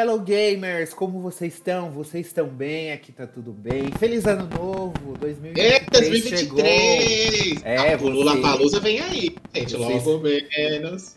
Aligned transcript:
Hello 0.00 0.18
gamers, 0.18 0.94
como 0.94 1.20
vocês 1.20 1.52
estão? 1.52 1.90
Vocês 1.90 2.28
estão 2.28 2.48
bem? 2.48 2.90
Aqui 2.90 3.12
tá 3.12 3.26
tudo 3.26 3.52
bem. 3.52 3.92
Feliz 3.98 4.24
ano 4.24 4.48
novo, 4.48 5.14
2023. 5.20 5.74
É, 5.74 5.80
2023! 5.90 7.34
Chegou. 7.34 7.66
É, 7.66 7.96
o 7.98 8.08
Lula 8.08 8.40
Palusa 8.40 8.80
vem 8.80 8.98
aí, 8.98 9.36
gente, 9.54 9.76
vocês... 9.76 10.06
logo 10.06 10.20
menos. 10.20 11.16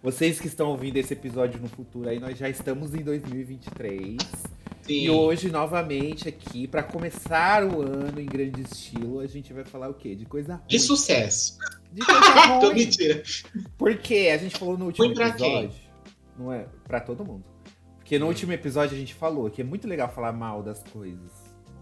Vocês 0.00 0.38
que 0.38 0.46
estão 0.46 0.68
ouvindo 0.68 0.98
esse 0.98 1.14
episódio 1.14 1.60
no 1.60 1.66
futuro 1.66 2.08
aí, 2.08 2.20
nós 2.20 2.38
já 2.38 2.48
estamos 2.48 2.94
em 2.94 3.02
2023. 3.02 4.18
Sim. 4.82 4.92
E 4.92 5.10
hoje, 5.10 5.50
novamente, 5.50 6.28
aqui, 6.28 6.68
para 6.68 6.84
começar 6.84 7.64
o 7.64 7.82
ano 7.82 8.20
em 8.20 8.26
grande 8.26 8.62
estilo, 8.62 9.18
a 9.18 9.26
gente 9.26 9.52
vai 9.52 9.64
falar 9.64 9.88
o 9.88 9.94
quê? 9.94 10.14
De 10.14 10.26
coisa 10.26 10.54
ruim. 10.54 10.68
De 10.68 10.78
sucesso. 10.78 11.58
De 11.92 12.06
coisa 12.06 12.20
Tô 12.60 12.66
ruim. 12.68 12.74
mentira. 12.84 13.20
Porque 13.76 14.30
a 14.32 14.38
gente 14.38 14.56
falou 14.56 14.78
no 14.78 14.84
último 14.86 15.06
episódio. 15.06 15.72
Não 16.38 16.52
é? 16.52 16.66
Pra 16.86 17.00
todo 17.00 17.24
mundo. 17.24 17.55
Porque 18.06 18.20
no 18.20 18.28
último 18.28 18.52
episódio 18.52 18.94
a 18.94 18.98
gente 19.00 19.12
falou 19.14 19.50
que 19.50 19.60
é 19.60 19.64
muito 19.64 19.88
legal 19.88 20.08
falar 20.08 20.30
mal 20.32 20.62
das 20.62 20.80
coisas. 20.92 21.32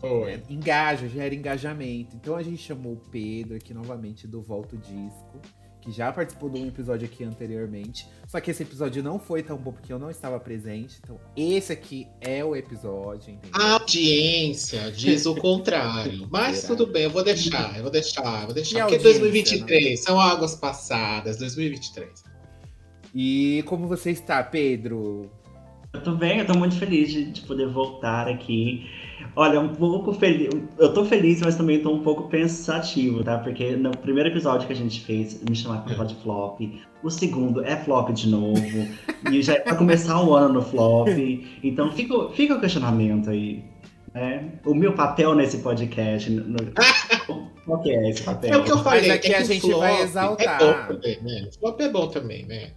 Foi. 0.01 0.33
É, 0.33 0.43
engaja, 0.49 1.07
gera 1.07 1.35
engajamento. 1.35 2.17
Então 2.17 2.35
a 2.35 2.43
gente 2.43 2.57
chamou 2.63 2.95
o 2.95 2.97
Pedro 3.11 3.55
aqui 3.57 3.75
novamente 3.75 4.27
do 4.27 4.41
Volta 4.41 4.75
o 4.75 4.79
Disco, 4.79 5.39
que 5.83 5.93
já 5.93 6.11
participou 6.11 6.49
de 6.49 6.59
um 6.59 6.67
episódio 6.67 7.07
aqui 7.07 7.25
anteriormente. 7.25 8.09
Só 8.27 8.41
que 8.41 8.51
esse 8.51 8.63
episódio 8.63 9.03
não 9.03 9.19
foi 9.19 9.43
tão 9.43 9.59
bom 9.59 9.71
porque 9.71 9.93
eu 9.93 9.99
não 9.99 10.09
estava 10.09 10.41
presente. 10.41 10.97
Então 11.05 11.21
esse 11.37 11.75
aqui 11.75 12.09
é 12.23 12.43
o 12.43 12.57
episódio, 12.57 13.31
entendeu? 13.35 13.61
A 13.61 13.73
audiência 13.73 14.91
diz 14.93 15.27
o 15.27 15.35
contrário. 15.35 16.27
Mas 16.33 16.57
Será? 16.61 16.69
tudo 16.75 16.91
bem, 16.91 17.03
eu 17.03 17.11
vou 17.11 17.23
deixar, 17.23 17.77
eu 17.77 17.83
vou 17.83 17.93
deixar, 17.93 18.41
eu 18.41 18.47
vou 18.47 18.51
E 18.53 18.55
deixar. 18.55 18.79
a 18.79 18.87
Porque 18.87 18.95
audiência, 18.97 19.21
2023 19.21 20.01
são 20.01 20.19
águas 20.19 20.55
passadas, 20.55 21.37
2023. 21.37 22.25
E 23.15 23.63
como 23.67 23.87
você 23.87 24.11
está, 24.11 24.43
Pedro? 24.43 25.31
Eu 25.95 26.01
tô 26.03 26.13
bem, 26.13 26.39
eu 26.41 26.47
tô 26.47 26.55
muito 26.59 26.75
feliz 26.77 27.11
de, 27.13 27.25
de 27.27 27.41
poder 27.43 27.69
voltar 27.69 28.27
aqui. 28.29 28.85
Olha, 29.37 29.61
um 29.61 29.69
pouco 29.69 30.13
feliz. 30.13 30.51
Eu 30.79 30.93
tô 30.93 31.05
feliz, 31.05 31.41
mas 31.41 31.57
também 31.57 31.81
tô 31.81 31.93
um 31.93 32.03
pouco 32.03 32.29
pensativo, 32.29 33.23
tá? 33.23 33.39
Porque 33.39 33.77
no 33.77 33.97
primeiro 33.97 34.29
episódio 34.29 34.67
que 34.67 34.73
a 34.73 34.77
gente 34.77 35.01
fez, 35.01 35.41
me 35.49 35.55
chamaram 35.55 35.83
pra 35.83 35.95
falar 35.95 36.09
de 36.09 36.17
flop. 36.17 36.61
O 37.03 37.11
segundo 37.11 37.65
é 37.65 37.77
flop 37.77 38.11
de 38.11 38.29
novo. 38.29 38.89
e 39.31 39.41
já 39.41 39.63
vai 39.63 39.77
começar 39.77 40.21
o 40.23 40.35
ano 40.35 40.55
no 40.55 40.63
flop. 40.63 41.09
Então 41.63 41.93
fica, 41.93 42.29
fica 42.31 42.55
o 42.57 42.61
questionamento 42.61 43.31
aí. 43.31 43.65
Né? 44.13 44.53
O 44.65 44.75
meu 44.75 44.93
papel 44.95 45.35
nesse 45.35 45.59
podcast. 45.59 46.29
no- 46.31 46.45
no- 46.45 46.73
qual 47.65 47.81
que 47.83 47.91
é 47.91 48.11
esse 48.11 48.23
papel? 48.23 48.53
É 48.53 48.57
o 48.57 48.65
que 48.65 48.73
eu 48.73 48.79
falei. 48.79 49.11
aqui 49.11 49.33
é 49.33 49.37
a 49.37 49.39
que 49.39 49.45
o 49.45 49.47
gente 49.47 49.61
flop 49.61 49.79
vai 49.81 50.03
exaltar. 50.03 50.61
É 50.61 50.67
bom 50.67 50.95
também, 50.95 51.23
né? 51.23 51.49
Flop 51.59 51.81
é 51.81 51.89
bom 51.89 52.09
também, 52.09 52.47
né? 52.47 52.73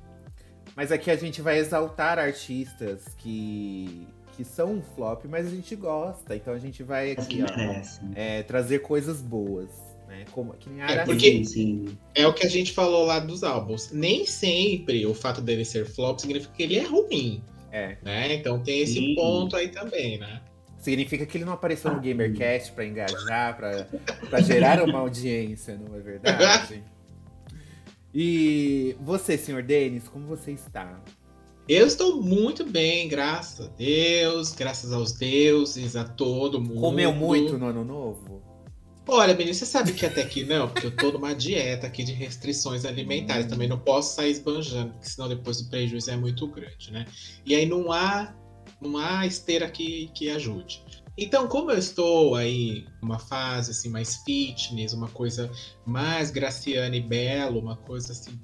Mas 0.77 0.91
aqui 0.91 1.09
a 1.09 1.15
gente 1.15 1.41
vai 1.41 1.57
exaltar 1.57 2.19
artistas 2.19 3.03
que, 3.17 4.07
que 4.35 4.45
são 4.45 4.73
um 4.75 4.81
flop, 4.81 5.25
mas 5.25 5.47
a 5.47 5.49
gente 5.49 5.75
gosta. 5.75 6.35
Então 6.35 6.53
a 6.53 6.59
gente 6.59 6.83
vai 6.83 7.11
aqui, 7.13 7.39
ó, 7.43 7.81
é, 8.15 8.43
trazer 8.43 8.79
coisas 8.83 9.19
boas. 9.19 9.69
Né? 10.07 10.23
Como, 10.31 10.53
que 10.53 10.69
nem 10.69 10.83
a 10.83 10.87
É, 10.91 11.03
porque- 11.03 11.31
Sim, 11.31 11.43
sim. 11.43 11.97
É 12.13 12.27
o 12.27 12.33
que 12.33 12.45
a 12.45 12.49
gente 12.49 12.71
falou 12.73 13.05
lá 13.07 13.17
dos 13.19 13.43
álbuns. 13.43 13.91
Nem 13.91 14.23
sempre 14.27 15.03
o 15.07 15.15
fato 15.15 15.41
dele 15.41 15.65
ser 15.65 15.85
flop 15.87 16.19
significa 16.19 16.53
que 16.53 16.61
ele 16.63 16.77
é 16.77 16.83
ruim, 16.83 17.43
É. 17.71 17.97
né? 18.03 18.35
Então 18.35 18.59
tem 18.59 18.81
esse 18.81 18.93
Sim. 18.93 19.15
ponto 19.15 19.55
aí 19.55 19.69
também, 19.69 20.19
né? 20.19 20.41
Significa 20.77 21.25
que 21.25 21.37
ele 21.37 21.43
não 21.43 21.53
apareceu 21.53 21.91
no 21.91 21.99
GamerCast 21.99 22.71
pra 22.73 22.85
engajar, 22.85 23.57
pra 24.29 24.39
gerar 24.41 24.83
uma 24.83 24.99
audiência, 24.99 25.75
não 25.75 25.97
é 25.97 25.99
verdade? 25.99 26.83
E 28.13 28.95
você, 29.01 29.37
senhor 29.37 29.63
Denis, 29.63 30.07
como 30.07 30.25
você 30.27 30.51
está? 30.51 31.01
Eu 31.67 31.85
estou 31.85 32.21
muito 32.21 32.65
bem, 32.65 33.09
graças 33.09 33.65
a 33.65 33.69
Deus, 33.69 34.53
graças 34.53 34.93
aos 34.93 35.11
deuses, 35.11 35.95
a 35.97 36.05
todo 36.05 36.61
mundo. 36.61 36.79
Comeu 36.79 37.13
muito 37.13 37.57
no 37.57 37.67
ano 37.67 37.83
novo? 37.83 38.41
Olha, 39.05 39.33
menino, 39.33 39.53
você 39.53 39.65
sabe 39.65 39.93
que 39.93 40.05
até 40.05 40.23
que 40.25 40.43
não, 40.43 40.67
porque 40.67 40.87
eu 40.87 40.95
tô 40.95 41.11
numa 41.11 41.33
dieta 41.33 41.87
aqui 41.87 42.03
de 42.03 42.11
restrições 42.11 42.85
alimentares. 42.85 43.47
Também 43.47 43.67
não 43.67 43.79
posso 43.79 44.15
sair 44.15 44.31
esbanjando, 44.31 44.93
porque 44.93 45.09
senão 45.09 45.29
depois 45.29 45.59
o 45.61 45.69
prejuízo 45.69 46.11
é 46.11 46.17
muito 46.17 46.45
grande, 46.47 46.91
né? 46.91 47.05
E 47.45 47.55
aí 47.55 47.65
não 47.65 47.91
há, 47.91 48.33
não 48.81 48.97
há 48.97 49.25
esteira 49.25 49.69
que, 49.69 50.09
que 50.13 50.29
ajude. 50.29 50.83
Então, 51.17 51.47
como 51.47 51.71
eu 51.71 51.77
estou 51.79 52.35
aí 52.35 52.85
numa 53.01 53.17
fase 53.17 53.71
assim 53.71 53.89
mais 53.89 54.17
fitness, 54.17 54.93
uma 54.93 55.07
coisa 55.07 55.51
mais 55.83 56.29
Graciana 56.29 56.95
e 56.95 57.01
Belo, 57.01 57.59
uma 57.59 57.75
coisa 57.75 58.11
assim, 58.11 58.39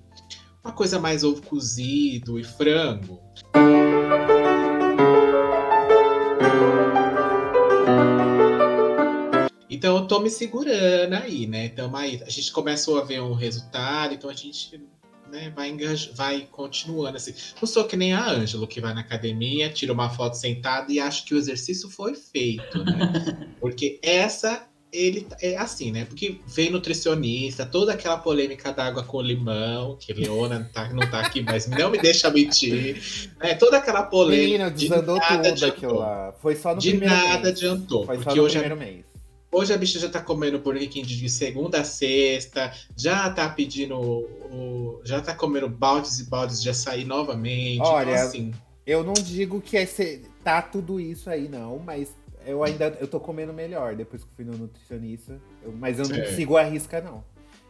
uma 0.63 0.73
coisa 0.73 0.99
mais 0.99 1.23
ovo 1.23 1.41
cozido 1.43 2.39
e 2.39 2.43
frango, 2.43 3.21
Então 9.69 9.97
eu 9.97 10.07
tô 10.07 10.21
me 10.21 10.29
segurando 10.29 11.13
aí, 11.13 11.45
né? 11.45 11.65
Então 11.65 11.93
aí 11.93 12.23
a 12.25 12.29
gente 12.29 12.53
começou 12.53 13.01
a 13.01 13.03
ver 13.03 13.21
um 13.21 13.33
resultado, 13.33 14.13
então 14.13 14.29
a 14.29 14.33
gente 14.33 14.81
né, 15.33 15.51
vai, 15.55 15.75
vai 16.13 16.47
continuando 16.51 17.17
assim. 17.17 17.33
Não 17.59 17.67
sou 17.67 17.85
que 17.85 17.97
nem 17.97 18.13
a 18.13 18.23
Ângelo, 18.29 18.67
que 18.67 18.79
vai 18.79 18.93
na 18.93 19.01
academia, 19.01 19.67
tira 19.69 19.91
uma 19.91 20.07
foto 20.09 20.35
sentada 20.35 20.93
e 20.93 20.99
acha 20.99 21.25
que 21.25 21.33
o 21.33 21.37
exercício 21.37 21.89
foi 21.89 22.13
feito, 22.13 22.83
né? 22.85 23.49
Porque 23.59 23.99
essa, 24.03 24.67
ele 24.91 25.25
é 25.41 25.57
assim, 25.57 25.91
né? 25.91 26.05
Porque 26.05 26.39
vem 26.45 26.69
nutricionista, 26.69 27.65
toda 27.65 27.93
aquela 27.93 28.17
polêmica 28.17 28.71
da 28.71 28.85
água 28.85 29.03
com 29.03 29.19
limão, 29.21 29.97
que 29.99 30.13
Leona 30.13 30.59
não 30.59 30.69
tá, 30.69 30.93
não 30.93 31.09
tá 31.09 31.21
aqui, 31.21 31.41
mas 31.41 31.65
não 31.65 31.89
me 31.89 31.97
deixa 31.97 32.29
mentir. 32.29 33.31
Né? 33.41 33.55
Toda 33.55 33.77
aquela 33.77 34.03
polêmica. 34.03 34.43
Menina, 34.43 34.69
de 34.69 34.87
desandou 34.87 35.15
nada 35.17 35.35
tudo 35.35 35.47
adiantou. 35.47 35.67
aquilo 35.69 35.99
lá. 35.99 36.33
Foi 36.39 36.55
só 36.55 36.75
no 36.75 36.79
De 36.79 36.89
primeiro 36.91 37.15
nada 37.15 37.39
mês. 37.39 37.47
adiantou. 37.47 38.05
Foi 38.05 38.17
só 38.17 38.23
porque 38.23 38.39
no 38.39 38.45
hoje 38.45 38.57
a 38.57 38.61
primeiro 38.61 38.79
mês. 38.79 39.12
Hoje 39.53 39.71
a 39.71 39.77
bicha 39.77 39.99
já 39.99 40.09
tá 40.09 40.19
comendo 40.19 40.57
Burger 40.59 40.89
King 40.89 41.05
de 41.07 41.29
segunda 41.29 41.81
a 41.81 41.83
sexta, 41.83 42.73
já 42.97 43.29
tá 43.29 43.47
pedindo 43.49 43.95
o, 43.99 44.99
já 45.03 45.21
tá 45.21 45.33
comendo 45.35 45.69
baldes 45.69 46.19
e 46.19 46.23
baldes 46.29 46.61
de 46.61 46.69
açaí 46.69 47.05
novamente. 47.05 47.79
Olha, 47.81 48.11
então, 48.11 48.23
assim, 48.25 48.51
Eu 48.85 49.03
não 49.03 49.13
digo 49.13 49.61
que 49.61 49.77
é 49.77 49.85
ser- 49.85 50.23
tá 50.43 50.61
tudo 50.61 50.99
isso 50.99 51.29
aí, 51.29 51.47
não, 51.47 51.77
mas 51.79 52.09
eu 52.45 52.63
ainda 52.63 52.97
eu 52.99 53.07
tô 53.07 53.19
comendo 53.19 53.53
melhor 53.53 53.95
depois 53.95 54.23
que 54.23 54.29
fui 54.35 54.43
no 54.43 54.57
nutricionista. 54.57 55.39
Eu- 55.63 55.71
mas 55.71 55.99
eu 55.99 56.07
não 56.09 56.15
É. 56.17 56.25
sigo 56.35 56.57
a 56.57 56.63
risca, 56.63 56.99
não. 56.99 57.23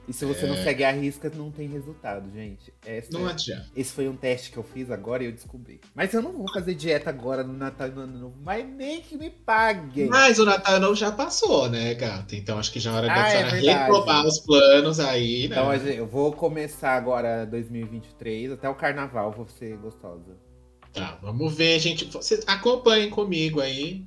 E 0.06 0.12
se 0.12 0.26
você 0.26 0.46
não 0.46 0.56
É. 0.56 0.64
segue 0.64 0.84
a 0.84 0.92
risca, 0.92 1.32
não 1.34 1.50
tem 1.50 1.68
resultado, 1.70 2.30
gente. 2.34 2.74
Essa 2.86 3.10
não 3.12 3.28
é- 3.28 3.32
adianta. 3.32 3.68
Esse 3.76 3.94
foi 3.94 4.08
um 4.10 4.16
teste 4.18 4.52
que 4.52 4.58
eu 4.58 4.64
fiz 4.64 4.92
agora 4.92 5.24
e 5.24 5.28
eu 5.28 5.32
descobri. 5.32 5.80
Mas 5.96 6.14
eu 6.14 6.22
não 6.22 6.34
vou 6.34 6.52
fazer 6.52 6.76
dieta 6.76 7.10
agora 7.10 7.42
no 7.44 7.54
Natal 7.54 7.88
e 7.88 7.92
no 7.92 8.02
Ano 8.02 8.20
Novo, 8.20 8.36
mas 8.44 8.68
nem 8.68 9.02
que 9.02 9.18
me 9.18 9.30
paguem. 9.30 10.08
Mas 10.10 10.40
o 10.40 10.46
Natal 10.46 10.78
não 10.80 10.94
já 10.94 11.10
passou, 11.12 11.70
né, 11.70 11.94
gata? 11.94 12.36
Então 12.36 12.60
acho 12.60 12.72
que 12.72 12.82
já 12.82 12.92
é 12.92 12.94
hora 12.96 13.12
Ah, 13.12 13.16
da 13.16 13.30
é 13.30 13.60
reprovar 13.62 14.26
os 14.26 14.40
planos 14.40 15.00
aí, 15.00 15.48
né? 15.48 15.56
Então 15.56 15.74
eu 15.74 16.06
vou 16.06 16.34
começar 16.34 16.96
agora 16.98 17.46
2023, 17.46 18.52
até 18.52 18.68
o 18.68 18.76
carnaval 18.76 19.32
vou 19.32 19.48
ser 19.48 19.78
gostosa. 19.78 20.38
Tá, 20.92 21.18
vamos 21.22 21.54
ver, 21.56 21.80
gente. 21.80 22.06
Vocês 22.06 22.44
acompanhem 22.46 23.10
comigo 23.10 23.62
aí, 23.62 24.06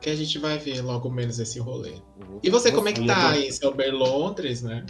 que 0.00 0.08
a 0.08 0.16
gente 0.16 0.38
vai 0.38 0.58
ver 0.58 0.80
logo 0.82 1.10
menos 1.10 1.38
esse 1.38 1.58
rolê. 1.58 1.94
E 2.42 2.48
você, 2.48 2.72
como 2.72 2.88
é 2.88 2.92
que 2.92 3.06
tá 3.06 3.30
aí, 3.30 3.52
seu 3.52 3.74
Londres, 3.92 4.62
né? 4.62 4.84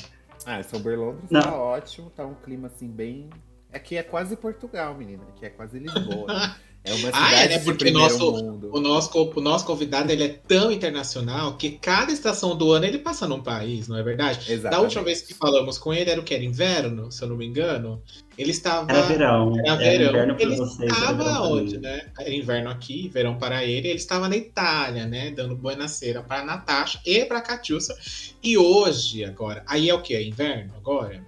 Ah, 0.47 0.63
Sober 0.63 0.99
Londres 0.99 1.31
Não. 1.31 1.41
tá 1.41 1.55
ótimo, 1.57 2.11
tá 2.11 2.25
um 2.27 2.35
clima 2.35 2.69
assim 2.69 2.89
bem. 2.89 3.31
Aqui 3.73 3.97
é 3.97 4.03
quase 4.03 4.37
Portugal, 4.37 4.95
menina. 4.95 5.23
Aqui 5.31 5.47
é 5.47 5.51
quase 5.51 5.79
Lisboa. 5.79 6.27
É 6.85 6.91
uma 6.95 6.99
cidade 7.07 7.17
Ah, 7.35 7.45
é, 7.45 7.49
né? 7.49 7.59
Porque 7.61 7.91
nosso- 7.93 8.33
mundo. 8.33 8.69
O 8.73 8.81
nosso, 8.81 9.33
o 9.37 9.41
nosso 9.41 9.65
convidado 9.67 10.11
ele 10.11 10.25
é 10.25 10.29
tão 10.29 10.73
internacional 10.73 11.57
que 11.57 11.73
cada 11.73 12.11
estação 12.11 12.57
do 12.57 12.73
ano 12.73 12.87
ele 12.87 12.99
passa 12.99 13.29
num 13.29 13.41
país, 13.43 13.87
não 13.87 13.97
é 13.99 14.03
verdade? 14.03 14.47
Da 14.47 14.53
Exatamente. 14.53 14.85
última 14.85 15.05
vez 15.05 15.21
que 15.23 15.35
falamos 15.35 15.79
com 15.79 15.93
ele, 15.93 16.11
era 16.11 16.21
o 16.21 16.25
que? 16.25 16.35
Era 16.35 16.43
inverno, 16.43 17.13
se 17.13 17.23
eu 17.23 17.29
não 17.29 17.37
me 17.37 17.47
engano. 17.47 18.03
Ele 18.37 18.51
estava. 18.51 18.91
Era 18.91 19.03
verão. 19.03 19.53
Era 19.65 19.77
verão. 19.77 20.09
inverno 20.11 20.35
pra 20.35 20.43
ele 20.45 20.57
vocês. 20.57 20.81
era 20.91 20.93
estava 20.93 21.41
onde, 21.43 21.79
né? 21.79 22.07
Era 22.19 22.35
inverno 22.35 22.71
aqui, 22.71 23.09
verão 23.09 23.37
para 23.37 23.63
ele. 23.63 23.89
Ele 23.89 23.99
estava 23.99 24.29
na 24.29 24.37
Itália, 24.37 25.07
né? 25.07 25.31
Dando 25.31 25.55
buenaceira 25.55 26.23
para 26.23 26.43
Natasha 26.43 26.99
e 27.07 27.25
para 27.27 27.39
a 27.39 27.43
Catiúcia. 27.43 27.95
E 28.43 28.57
hoje, 28.59 29.25
agora. 29.25 29.63
Aí 29.69 29.89
é 29.89 29.95
o 29.95 30.01
que? 30.03 30.15
É 30.17 30.23
inverno 30.27 30.73
agora? 30.77 31.23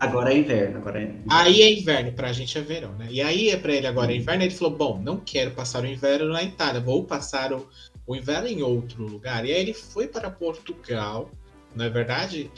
Agora 0.00 0.32
é 0.32 0.38
inverno, 0.38 0.78
agora 0.78 1.02
é. 1.02 1.12
Aí 1.28 1.60
é 1.60 1.72
inverno, 1.72 2.12
pra 2.12 2.32
gente 2.32 2.56
é 2.56 2.60
verão, 2.60 2.92
né? 2.92 3.08
E 3.10 3.20
aí 3.20 3.50
é 3.50 3.56
pra 3.56 3.72
ele 3.72 3.86
agora 3.86 4.12
é 4.12 4.16
inverno, 4.16 4.44
ele 4.44 4.54
falou: 4.54 4.76
bom, 4.76 5.00
não 5.02 5.16
quero 5.18 5.50
passar 5.50 5.82
o 5.82 5.86
inverno 5.86 6.32
na 6.32 6.42
Itália, 6.42 6.80
vou 6.80 7.04
passar 7.04 7.52
o, 7.52 7.68
o 8.06 8.14
inverno 8.14 8.46
em 8.46 8.62
outro 8.62 9.04
lugar. 9.04 9.44
E 9.44 9.52
aí 9.52 9.60
ele 9.60 9.74
foi 9.74 10.06
para 10.06 10.30
Portugal, 10.30 11.30
não 11.74 11.84
é 11.84 11.90
verdade? 11.90 12.50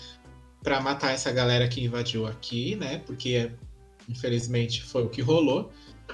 Pra 0.62 0.80
matar 0.82 1.14
essa 1.14 1.32
galera 1.32 1.66
que 1.66 1.82
invadiu 1.82 2.26
aqui, 2.26 2.76
né? 2.76 3.00
Porque 3.06 3.50
infelizmente 4.06 4.82
foi 4.82 5.04
o 5.04 5.08
que 5.08 5.22
rolou. 5.22 5.70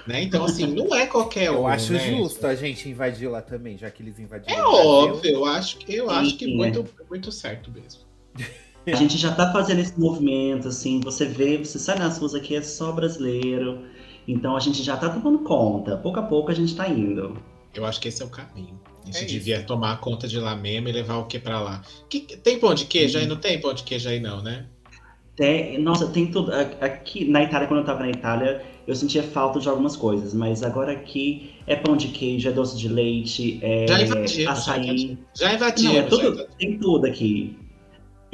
Né? 0.07 0.23
Então, 0.23 0.45
assim, 0.45 0.67
não 0.73 0.95
é 0.95 1.07
qualquer 1.07 1.51
um. 1.51 1.55
Eu 1.55 1.67
acho 1.67 1.93
né? 1.93 1.99
justo 1.99 2.47
a 2.47 2.55
gente 2.55 2.89
invadir 2.89 3.29
lá 3.29 3.43
também, 3.43 3.77
já 3.77 3.91
que 3.91 4.03
eles 4.03 4.21
invadiram. 4.21 4.57
É 4.57 4.63
óbvio, 4.63 5.31
eu 5.31 5.45
acho 5.45 5.79
que 5.79 5.97
eu 5.97 6.09
Sim, 6.09 6.15
acho 6.15 6.37
que 6.37 6.45
sim, 6.45 6.57
muito, 6.57 6.85
muito 7.11 7.33
certo 7.33 7.71
mesmo. 7.73 8.03
A 8.87 8.95
gente 8.95 9.19
já 9.19 9.33
tá 9.35 9.53
fazendo 9.53 9.81
esse 9.81 9.99
movimento, 9.99 10.69
assim, 10.69 11.01
você 11.01 11.25
vê, 11.25 11.59
você 11.59 11.79
sai 11.79 11.99
nas 11.99 12.19
ruas 12.19 12.35
aqui, 12.35 12.55
é 12.55 12.63
só 12.63 12.93
brasileiro. 12.93 13.81
Então 14.29 14.57
a 14.57 14.61
gente 14.61 14.83
já 14.83 14.97
tá 14.97 15.09
tomando 15.09 15.41
conta. 15.41 15.97
Pouco 15.97 16.21
a 16.21 16.23
pouco 16.23 16.51
a 16.51 16.55
gente 16.55 16.75
tá 16.75 16.89
indo. 16.89 17.37
Eu 17.75 17.85
acho 17.85 18.01
que 18.01 18.09
esse 18.09 18.23
é 18.23 18.25
o 18.25 18.29
caminho. 18.29 18.81
A 19.03 19.07
gente 19.07 19.23
É 19.23 19.25
devia 19.27 19.63
tomar 19.63 20.01
conta 20.01 20.27
de 20.27 20.39
lá 20.39 20.57
mesmo 20.57 20.89
e 20.89 20.93
levar 20.93 21.17
o 21.19 21.27
que 21.27 21.39
pra 21.39 21.61
lá. 21.61 21.83
Que, 22.09 22.21
tem 22.21 22.59
pão 22.59 22.75
de 22.75 22.87
queijo 22.87 23.19
aí? 23.19 23.27
Não 23.27 23.37
tem 23.37 23.61
pão 23.61 23.75
de 23.75 23.83
queijo 23.83 24.09
aí, 24.09 24.19
não, 24.19 24.43
né? 24.43 24.67
Tem, 25.37 25.79
nossa, 25.79 26.07
tem 26.09 26.31
tudo. 26.31 26.51
Aqui 26.81 27.29
na 27.29 27.43
Itália, 27.43 27.69
quando 27.69 27.81
eu 27.81 27.87
tava 27.87 28.01
na 28.01 28.11
Itália, 28.11 28.65
eu 28.87 28.95
sentia 28.95 29.23
falta 29.23 29.61
de 29.61 29.69
algumas 29.69 29.95
coisas, 29.95 30.33
mas 30.33 30.63
agora 30.63 30.93
aqui 30.93 31.55
é 31.67 31.77
pão 31.77 31.97
de 31.97 32.09
queijo, 32.09 32.49
é 32.49 32.53
doce 32.53 32.77
de 32.79 32.89
leite, 32.89 33.59
é 33.63 33.87
Já 33.87 34.01
invadimos, 34.03 34.33
já 34.33 34.53
açaí. 34.53 35.19
Já 35.35 35.55
invadimos. 35.55 35.93
Não, 35.93 36.01
é 36.01 36.03
já 36.03 36.09
tudo, 36.09 36.23
invadimos. 36.29 36.55
tem 36.57 36.79
tudo 36.79 37.07
aqui. 37.07 37.57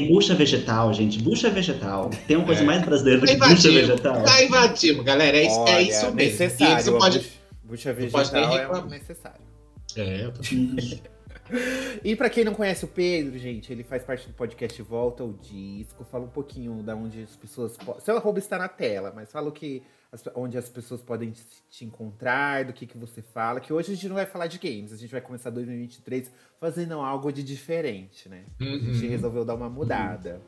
Tem 0.03 0.13
bucha 0.13 0.35
vegetal, 0.35 0.93
gente. 0.93 1.19
Bucha 1.23 1.51
vegetal. 1.51 2.11
Tem 2.27 2.37
uma 2.37 2.47
coisa 2.47 2.63
É. 2.63 2.65
mais 2.65 2.83
brasileira 2.85 3.21
do 3.21 3.27
que 3.27 3.37
bucha 3.37 3.71
vegetal. 3.71 4.27
Já 4.27 4.43
invadimos, 4.45 5.05
galera. 5.05 5.37
É 5.37 5.43
isso, 5.47 5.59
Olha, 5.59 5.71
é 5.73 5.83
isso 5.83 6.05
mesmo. 6.07 6.21
E 6.21 6.25
necessário. 6.25 6.97
a 6.97 6.99
pode. 6.99 7.19
bucha, 7.65 7.93
bucha 7.93 8.05
não 8.05 8.11
pode 8.11 8.31
vegetal 8.31 8.77
é 8.77 8.91
necessário. 8.91 9.41
É, 9.97 10.25
eu 10.25 10.33
tô- 10.33 10.41
E 12.03 12.17
pra 12.17 12.31
quem 12.31 12.45
não 12.45 12.55
conhece 12.55 12.85
o 12.85 12.89
Pedro, 12.89 13.39
gente, 13.39 13.71
ele 13.71 13.83
faz 13.85 14.03
parte 14.03 14.27
do 14.27 14.33
podcast 14.33 14.81
Volta 14.83 15.23
ao 15.23 15.33
Disco. 15.33 16.03
Fala 16.11 16.25
um 16.25 16.29
pouquinho 16.29 16.83
da 16.83 16.95
onde 16.95 17.23
as 17.23 17.37
pessoas. 17.37 17.77
Seu 18.01 18.17
arroba 18.17 18.39
está 18.39 18.57
na 18.59 18.69
tela, 18.69 19.13
mas 19.15 19.31
fala 19.31 19.49
o 19.49 19.53
que. 19.53 19.83
As- 20.13 20.23
onde 20.37 20.59
as 20.59 20.69
pessoas 20.69 21.01
podem 21.01 21.33
te- 21.71 21.85
encontrar, 21.85 22.67
do 22.67 22.73
que, 22.73 22.87
que 22.87 22.99
você 22.99 23.23
fala. 23.23 23.59
Que 23.61 23.73
hoje 23.73 23.91
a 23.93 23.95
gente 23.95 24.09
não 24.09 24.15
vai 24.17 24.27
falar 24.27 24.47
de 24.47 24.59
games, 24.59 24.93
a 24.93 24.97
gente 24.97 25.11
vai 25.11 25.21
começar 25.23 25.49
2023 25.51 26.31
fazendo 26.61 26.95
algo 27.01 27.33
de 27.33 27.43
diferente, 27.43 28.29
né? 28.29 28.45
A 28.61 28.65
gente 28.65 29.05
Uhum. 29.05 29.11
resolveu 29.11 29.45
dar 29.45 29.55
uma 29.55 29.71
mudada. 29.71 30.41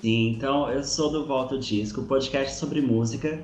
Sim, 0.00 0.30
então 0.36 0.70
eu 0.70 0.84
sou 0.84 1.10
do 1.10 1.26
Volta 1.26 1.54
ao 1.54 1.60
Disco, 1.60 2.02
podcast 2.04 2.56
sobre 2.56 2.80
música. 2.80 3.42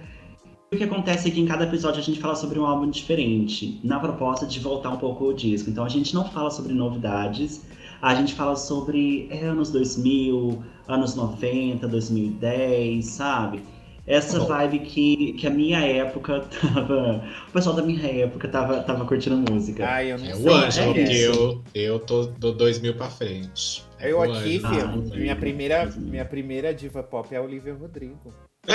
O 0.73 0.77
que 0.77 0.85
acontece 0.85 1.29
é 1.29 1.31
que 1.33 1.41
em 1.41 1.47
cada 1.47 1.65
episódio 1.65 2.01
a 2.01 2.03
gente 2.05 2.21
fala 2.21 2.37
sobre 2.37 2.59
um 2.59 2.65
álbum 2.65 2.89
diferente, 2.91 3.81
na 3.83 3.99
proposta 3.99 4.47
de 4.47 4.61
voltar 4.61 4.91
um 4.91 4.99
pouco 4.99 5.25
o 5.25 5.35
disco. 5.35 5.69
Então 5.71 5.85
a 5.85 5.89
gente 5.89 6.15
não 6.15 6.31
fala 6.31 6.51
sobre 6.51 6.73
novidades, 6.75 7.63
a 8.01 8.15
gente 8.15 8.35
fala 8.35 8.55
sobre 8.57 9.27
é, 9.31 9.47
anos 9.47 9.71
2000, 9.73 10.63
anos 10.87 11.15
90, 11.17 11.89
2010, 11.89 13.05
sabe? 13.07 13.63
Essa 14.11 14.41
Bom. 14.41 14.47
vibe 14.47 14.81
que, 14.81 15.33
que 15.35 15.47
a 15.47 15.51
minha 15.51 15.79
época 15.79 16.41
tava. 16.61 17.25
O 17.49 17.53
pessoal 17.53 17.77
da 17.77 17.83
minha 17.83 18.05
época 18.25 18.49
tava, 18.49 18.83
tava 18.83 19.05
curtindo 19.05 19.37
música. 19.37 19.87
Ai, 19.89 20.11
eu 20.13 20.19
não 20.19 20.27
É 20.27 20.35
sei. 20.35 20.45
o 20.45 20.53
Ângelo, 20.55 20.91
é 20.91 20.95
porque 20.95 21.13
isso. 21.13 21.63
eu, 21.73 21.83
eu 21.83 21.99
tô 22.01 22.25
do 22.27 22.53
2000 22.53 22.95
pra 22.97 23.09
frente. 23.09 23.85
É 24.01 24.11
Eu 24.11 24.19
o 24.19 24.23
aqui, 24.23 24.59
filho, 24.59 24.67
Ah, 24.67 24.87
minha, 25.17 25.37
primeira, 25.37 25.87
minha 25.97 26.25
primeira 26.25 26.75
diva 26.75 27.03
pop 27.03 27.33
é 27.33 27.39
a 27.39 27.43
Olivia 27.43 27.73
Rodrigo. 27.75 28.35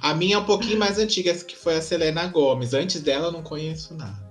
A 0.00 0.14
minha 0.14 0.36
é 0.36 0.38
um 0.38 0.44
pouquinho 0.44 0.78
mais 0.78 0.98
antiga, 0.98 1.30
essa 1.30 1.44
que 1.44 1.56
foi 1.56 1.76
a 1.76 1.82
Selena 1.82 2.26
Gomes. 2.26 2.72
Antes 2.74 3.00
dela 3.02 3.26
eu 3.28 3.32
não 3.32 3.42
conheço 3.42 3.94
nada. 3.94 4.23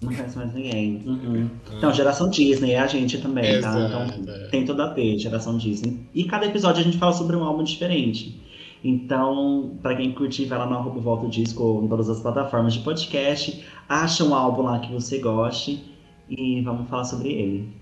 Não 0.00 0.12
conhece 0.12 0.36
mais 0.36 0.52
ninguém. 0.52 1.02
Uhum. 1.06 1.50
Então, 1.76 1.92
geração 1.92 2.28
Disney, 2.28 2.72
é 2.72 2.80
a 2.80 2.86
gente 2.86 3.18
também, 3.18 3.60
tá? 3.60 3.78
Exato, 3.78 4.20
Então, 4.20 4.34
é. 4.34 4.48
tem 4.48 4.64
toda 4.64 4.84
a 4.84 4.92
ver, 4.92 5.18
geração 5.18 5.56
Disney. 5.56 6.06
E 6.14 6.24
cada 6.24 6.46
episódio 6.46 6.80
a 6.80 6.84
gente 6.84 6.98
fala 6.98 7.12
sobre 7.12 7.34
um 7.36 7.44
álbum 7.44 7.64
diferente. 7.64 8.42
Então, 8.84 9.78
pra 9.82 9.96
quem 9.96 10.12
curtir, 10.12 10.44
vai 10.44 10.58
lá 10.58 10.66
no 10.66 10.76
arroba 10.76 11.00
Volta 11.00 11.26
o 11.26 11.30
Disco 11.30 11.62
ou 11.62 11.84
em 11.84 11.88
todas 11.88 12.08
as 12.08 12.20
plataformas 12.20 12.74
de 12.74 12.80
podcast, 12.80 13.64
acha 13.88 14.22
um 14.22 14.34
álbum 14.34 14.62
lá 14.62 14.78
que 14.78 14.92
você 14.92 15.18
goste 15.18 15.82
e 16.28 16.60
vamos 16.60 16.88
falar 16.88 17.04
sobre 17.04 17.32
ele. 17.32 17.74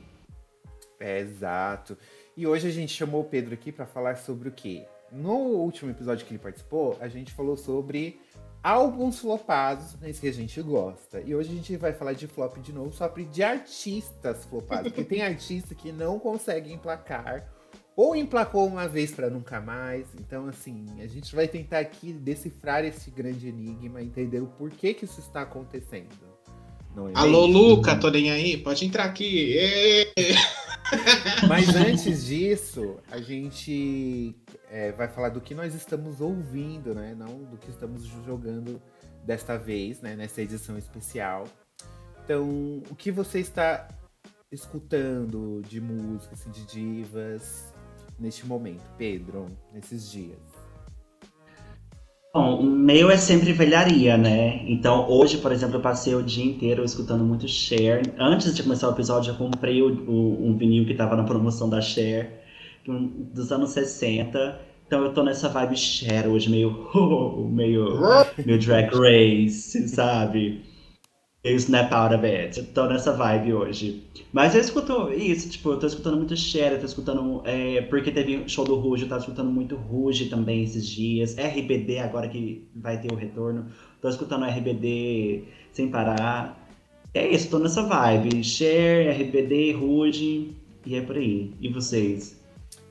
É, 1.01 1.21
exato. 1.21 1.99
E 2.37 2.47
hoje 2.47 2.69
a 2.69 2.71
gente 2.71 2.93
chamou 2.93 3.23
o 3.23 3.25
Pedro 3.25 3.55
aqui 3.55 3.71
pra 3.71 3.87
falar 3.87 4.17
sobre 4.17 4.49
o 4.49 4.53
quê? 4.53 4.85
No 5.13 5.35
último 5.35 5.91
episódio 5.91 6.25
que 6.25 6.33
ele 6.33 6.43
participou, 6.43 6.97
a 7.01 7.09
gente 7.09 7.33
falou 7.33 7.57
sobre 7.57 8.19
álbuns 8.65 9.19
flopados, 9.19 9.95
esse 10.03 10.23
que 10.23 10.29
a 10.29 10.33
gente 10.33 10.61
gosta. 10.63 11.21
E 11.21 11.35
hoje 11.35 11.51
a 11.51 11.55
gente 11.55 11.77
vai 11.77 11.93
falar 11.93 12.15
de 12.15 12.27
flop 12.27 12.57
de 12.57 12.73
novo, 12.73 12.95
só 12.95 13.07
de 13.09 13.43
artistas 13.43 14.47
flopados. 14.47 14.91
Porque 14.91 15.05
tem 15.05 15.23
artista 15.23 15.75
que 15.75 15.93
não 15.93 16.19
consegue 16.19 16.73
emplacar, 16.73 17.47
ou 17.95 18.17
emplacou 18.17 18.67
uma 18.67 18.89
vez 18.89 19.13
pra 19.13 19.29
nunca 19.29 19.61
mais. 19.61 20.07
Então, 20.19 20.47
assim, 20.47 20.87
a 21.01 21.07
gente 21.07 21.37
vai 21.37 21.47
tentar 21.47 21.81
aqui 21.81 22.11
decifrar 22.11 22.87
esse 22.87 23.11
grande 23.11 23.49
enigma, 23.49 24.03
entender 24.03 24.41
o 24.41 24.47
porquê 24.47 24.95
que 24.95 25.05
isso 25.05 25.21
está 25.21 25.43
acontecendo. 25.43 26.09
Não 26.97 27.09
é 27.09 27.13
Alô, 27.15 27.47
mesmo? 27.47 27.61
Luca, 27.61 27.97
tô 27.97 28.09
nem 28.09 28.31
aí? 28.31 28.57
Pode 28.57 28.87
entrar 28.87 29.05
aqui. 29.05 29.57
Mas 31.49 31.75
antes 31.75 32.25
disso, 32.25 32.97
a 33.11 33.21
gente 33.21 34.35
é, 34.75 34.91
vai 34.91 35.07
falar 35.07 35.29
do 35.29 35.41
que 35.41 35.55
nós 35.55 35.73
estamos 35.73 36.21
ouvindo, 36.21 36.93
né? 36.97 37.15
Não 37.17 37.45
do 37.45 37.57
que 37.57 37.71
estamos 37.71 38.05
jogando 38.27 38.83
desta 39.25 39.57
vez, 39.57 40.01
né? 40.01 40.17
Nessa 40.17 40.43
edição 40.43 40.77
especial. 40.77 41.45
Então, 42.25 42.83
o 42.91 42.95
que 42.97 43.13
você 43.13 43.39
está 43.39 43.87
escutando 44.51 45.63
de 45.69 45.81
música, 45.81 46.35
assim, 46.35 46.51
de 46.51 46.67
divas 46.67 47.73
neste 48.19 48.45
momento, 48.47 48.83
Pedro, 48.99 49.47
nesses 49.73 50.11
dias? 50.11 50.41
Bom, 52.35 52.59
o 52.59 52.65
meu 52.65 53.13
é 53.13 53.17
sempre 53.17 53.53
velharia, 53.53 54.17
né? 54.17 54.57
Então, 54.69 55.09
hoje, 55.09 55.39
por 55.39 55.53
exemplo, 55.53 55.77
eu 55.77 55.81
passei 55.81 56.17
o 56.17 56.23
dia 56.23 56.45
inteiro 56.45 56.83
escutando 56.85 57.23
muito 57.23 57.47
Cher. 57.47 58.03
Antes 58.19 58.57
de 58.57 58.63
começar 58.65 58.89
o 58.89 58.93
episódio, 58.93 59.33
eu 59.33 59.37
comprei 59.37 59.81
o, 59.81 60.11
o- 60.11 60.47
um 60.49 60.57
vinil 60.57 60.85
que 60.85 60.95
tava 60.95 61.15
na 61.15 61.23
promoção 61.23 61.71
da 61.71 61.81
Cher, 61.81 62.43
dos 62.87 63.53
anos 63.53 63.71
60. 63.71 64.61
Então, 64.87 65.03
eu 65.03 65.15
tô 65.15 65.23
nessa 65.23 65.49
vibe 65.49 65.77
Cher 65.77 66.29
hoje, 66.29 66.51
meio. 66.51 66.89
meio. 67.51 67.99
meio 68.45 68.59
drag 68.59 68.91
race, 68.95 69.89
sabe? 69.89 70.63
Meio 71.43 71.57
snap 71.57 71.93
out 71.93 72.15
of 72.15 72.25
it. 72.25 72.59
Eu 72.59 72.67
tô 72.67 72.87
nessa 72.87 73.13
vibe 73.13 73.53
hoje. 73.55 74.05
Mas 74.33 74.55
eu 74.55 74.61
escuto 74.61 75.13
isso, 75.13 75.51
tipo, 75.51 75.71
eu 75.71 75.79
tô 75.79 75.87
escutando 75.87 76.17
muito 76.17 76.37
Cher, 76.37 76.73
eu 76.73 76.81
tô 76.81 76.87
escutando. 76.87 77.43
é, 77.45 77.83
porque 77.83 78.11
teve 78.11 78.49
show 78.49 78.65
do 78.65 78.77
Ruge, 78.77 79.03
eu 79.03 79.09
tava 79.09 79.21
escutando 79.21 79.51
muito 79.51 79.77
Ruge 79.77 80.27
também 80.27 80.63
esses 80.65 80.87
dias. 80.87 81.37
RBD, 81.37 81.99
agora 81.99 82.29
que 82.29 82.67
vai 82.75 83.01
ter 83.01 83.13
o 83.13 83.17
retorno. 83.17 83.67
Tô 84.01 84.09
escutando 84.09 84.45
RBD 84.45 85.45
sem 85.73 85.89
parar. 85.91 86.63
É 87.13 87.29
isso, 87.29 87.51
tô 87.51 87.59
nessa 87.59 87.83
vibe. 87.83 88.43
Cher, 88.43 89.11
RBD, 89.11 89.73
Ruge, 89.73 90.55
e 90.87 90.95
é 90.95 91.01
por 91.01 91.17
aí. 91.17 91.53
E 91.61 91.69
vocês? 91.69 92.44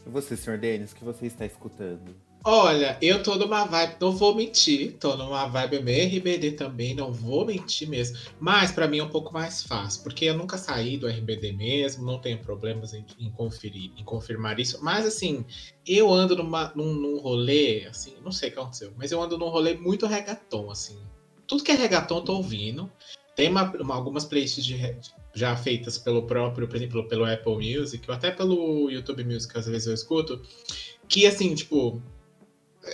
E 0.05 0.09
você, 0.09 0.35
senhor 0.35 0.59
Denis, 0.59 0.91
o 0.91 0.95
que 0.95 1.03
você 1.03 1.27
está 1.27 1.45
escutando? 1.45 2.15
Olha, 2.45 2.97
eu 3.01 3.23
tô 3.23 3.35
numa 3.35 3.63
vibe, 3.63 3.95
não 4.01 4.11
vou 4.11 4.35
mentir, 4.35 4.97
tô 4.99 5.15
numa 5.15 5.47
vibe 5.47 5.81
meio 5.81 6.17
RBD 6.17 6.51
também, 6.51 6.93
não 6.93 7.09
vou 7.13 7.45
mentir 7.45 7.87
mesmo. 7.87 8.17
Mas 8.37 8.69
pra 8.69 8.85
mim 8.85 8.97
é 8.97 9.03
um 9.03 9.09
pouco 9.09 9.33
mais 9.33 9.63
fácil, 9.63 10.03
porque 10.03 10.25
eu 10.25 10.37
nunca 10.37 10.57
saí 10.57 10.97
do 10.97 11.07
RBD 11.07 11.53
mesmo, 11.53 12.05
não 12.05 12.19
tenho 12.19 12.37
problemas 12.39 12.93
em, 12.93 13.05
em 13.17 13.31
conferir, 13.31 13.91
em 13.97 14.03
confirmar 14.03 14.59
isso. 14.59 14.83
Mas 14.83 15.05
assim, 15.05 15.45
eu 15.87 16.11
ando 16.11 16.35
numa, 16.35 16.73
num, 16.75 16.93
num 16.93 17.17
rolê, 17.17 17.85
assim, 17.85 18.15
não 18.21 18.31
sei 18.31 18.49
o 18.49 18.51
que 18.51 18.59
aconteceu, 18.59 18.91
mas 18.97 19.13
eu 19.13 19.21
ando 19.21 19.37
num 19.37 19.47
rolê 19.47 19.75
muito 19.75 20.05
reggaeton, 20.05 20.69
assim. 20.69 20.99
Tudo 21.47 21.63
que 21.63 21.71
é 21.71 21.75
reggaeton 21.75 22.17
eu 22.17 22.23
tô 22.23 22.35
ouvindo. 22.35 22.91
Tem 23.35 23.49
uma- 23.49 23.71
uma- 23.79 23.95
algumas 23.95 24.25
playlists 24.25 24.63
de 24.63 24.77
já 25.33 25.55
feitas 25.55 25.97
pelo 25.97 26.23
próprio, 26.23 26.67
por 26.67 26.75
exemplo, 26.75 27.07
pelo 27.07 27.25
Apple 27.25 27.55
Music, 27.79 28.03
ou 28.07 28.15
até 28.15 28.29
pelo 28.29 28.89
YouTube 28.89 29.23
Music, 29.23 29.57
às 29.57 29.65
vezes 29.65 29.87
eu 29.87 29.93
escuto, 29.93 30.41
que 31.07 31.25
assim, 31.25 31.55
tipo, 31.55 31.99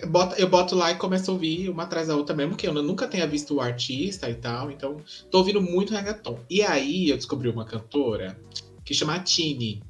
eu 0.01 0.07
boto, 0.09 0.35
eu 0.35 0.47
boto 0.47 0.75
lá 0.75 0.91
e 0.91 0.95
começo 0.95 1.29
a 1.29 1.33
ouvir 1.33 1.69
uma 1.69 1.83
atrás 1.83 2.07
da 2.07 2.15
outra, 2.15 2.35
mesmo 2.35 2.55
que 2.55 2.67
eu 2.67 2.73
nunca 2.73 3.07
tenha 3.07 3.27
visto 3.27 3.55
o 3.55 3.61
artista 3.61 4.29
e 4.29 4.35
tal, 4.35 4.71
então 4.71 4.97
tô 5.29 5.39
ouvindo 5.39 5.61
muito 5.61 5.93
reggaeton. 5.93 6.39
E 6.49 6.61
aí 6.61 7.09
eu 7.09 7.17
descobri 7.17 7.49
uma 7.49 7.65
cantora 7.65 8.39
que 8.85 8.93
chama 8.93 9.19
Tini, 9.19 9.83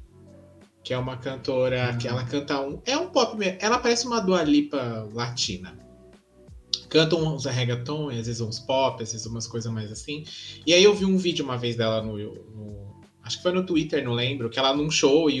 que 0.82 0.92
é 0.92 0.98
uma 0.98 1.16
cantora 1.18 1.96
que 1.96 2.08
ela 2.08 2.24
canta 2.24 2.60
um. 2.60 2.80
É 2.84 2.96
um 2.96 3.10
pop 3.10 3.36
mesmo, 3.36 3.58
ela 3.60 3.78
parece 3.78 4.06
uma 4.06 4.20
Dua 4.20 4.42
Lipa 4.42 5.08
latina. 5.12 5.78
Canta 6.90 7.14
uns 7.16 7.44
reggaeton, 7.46 8.08
às 8.10 8.26
vezes 8.26 8.40
uns 8.40 8.58
pop, 8.58 9.02
às 9.02 9.12
vezes 9.12 9.24
umas 9.26 9.46
coisas 9.46 9.72
mais 9.72 9.90
assim. 9.90 10.24
E 10.66 10.74
aí 10.74 10.82
eu 10.82 10.92
vi 10.92 11.04
um 11.04 11.16
vídeo 11.16 11.44
uma 11.44 11.56
vez 11.56 11.76
dela 11.76 12.02
no. 12.02 12.18
no- 12.18 13.00
acho 13.22 13.36
que 13.36 13.42
foi 13.42 13.52
no 13.52 13.64
Twitter, 13.64 14.02
não 14.02 14.12
lembro, 14.12 14.50
que 14.50 14.58
ela 14.58 14.74
num 14.74 14.90
show 14.90 15.30
e, 15.30 15.38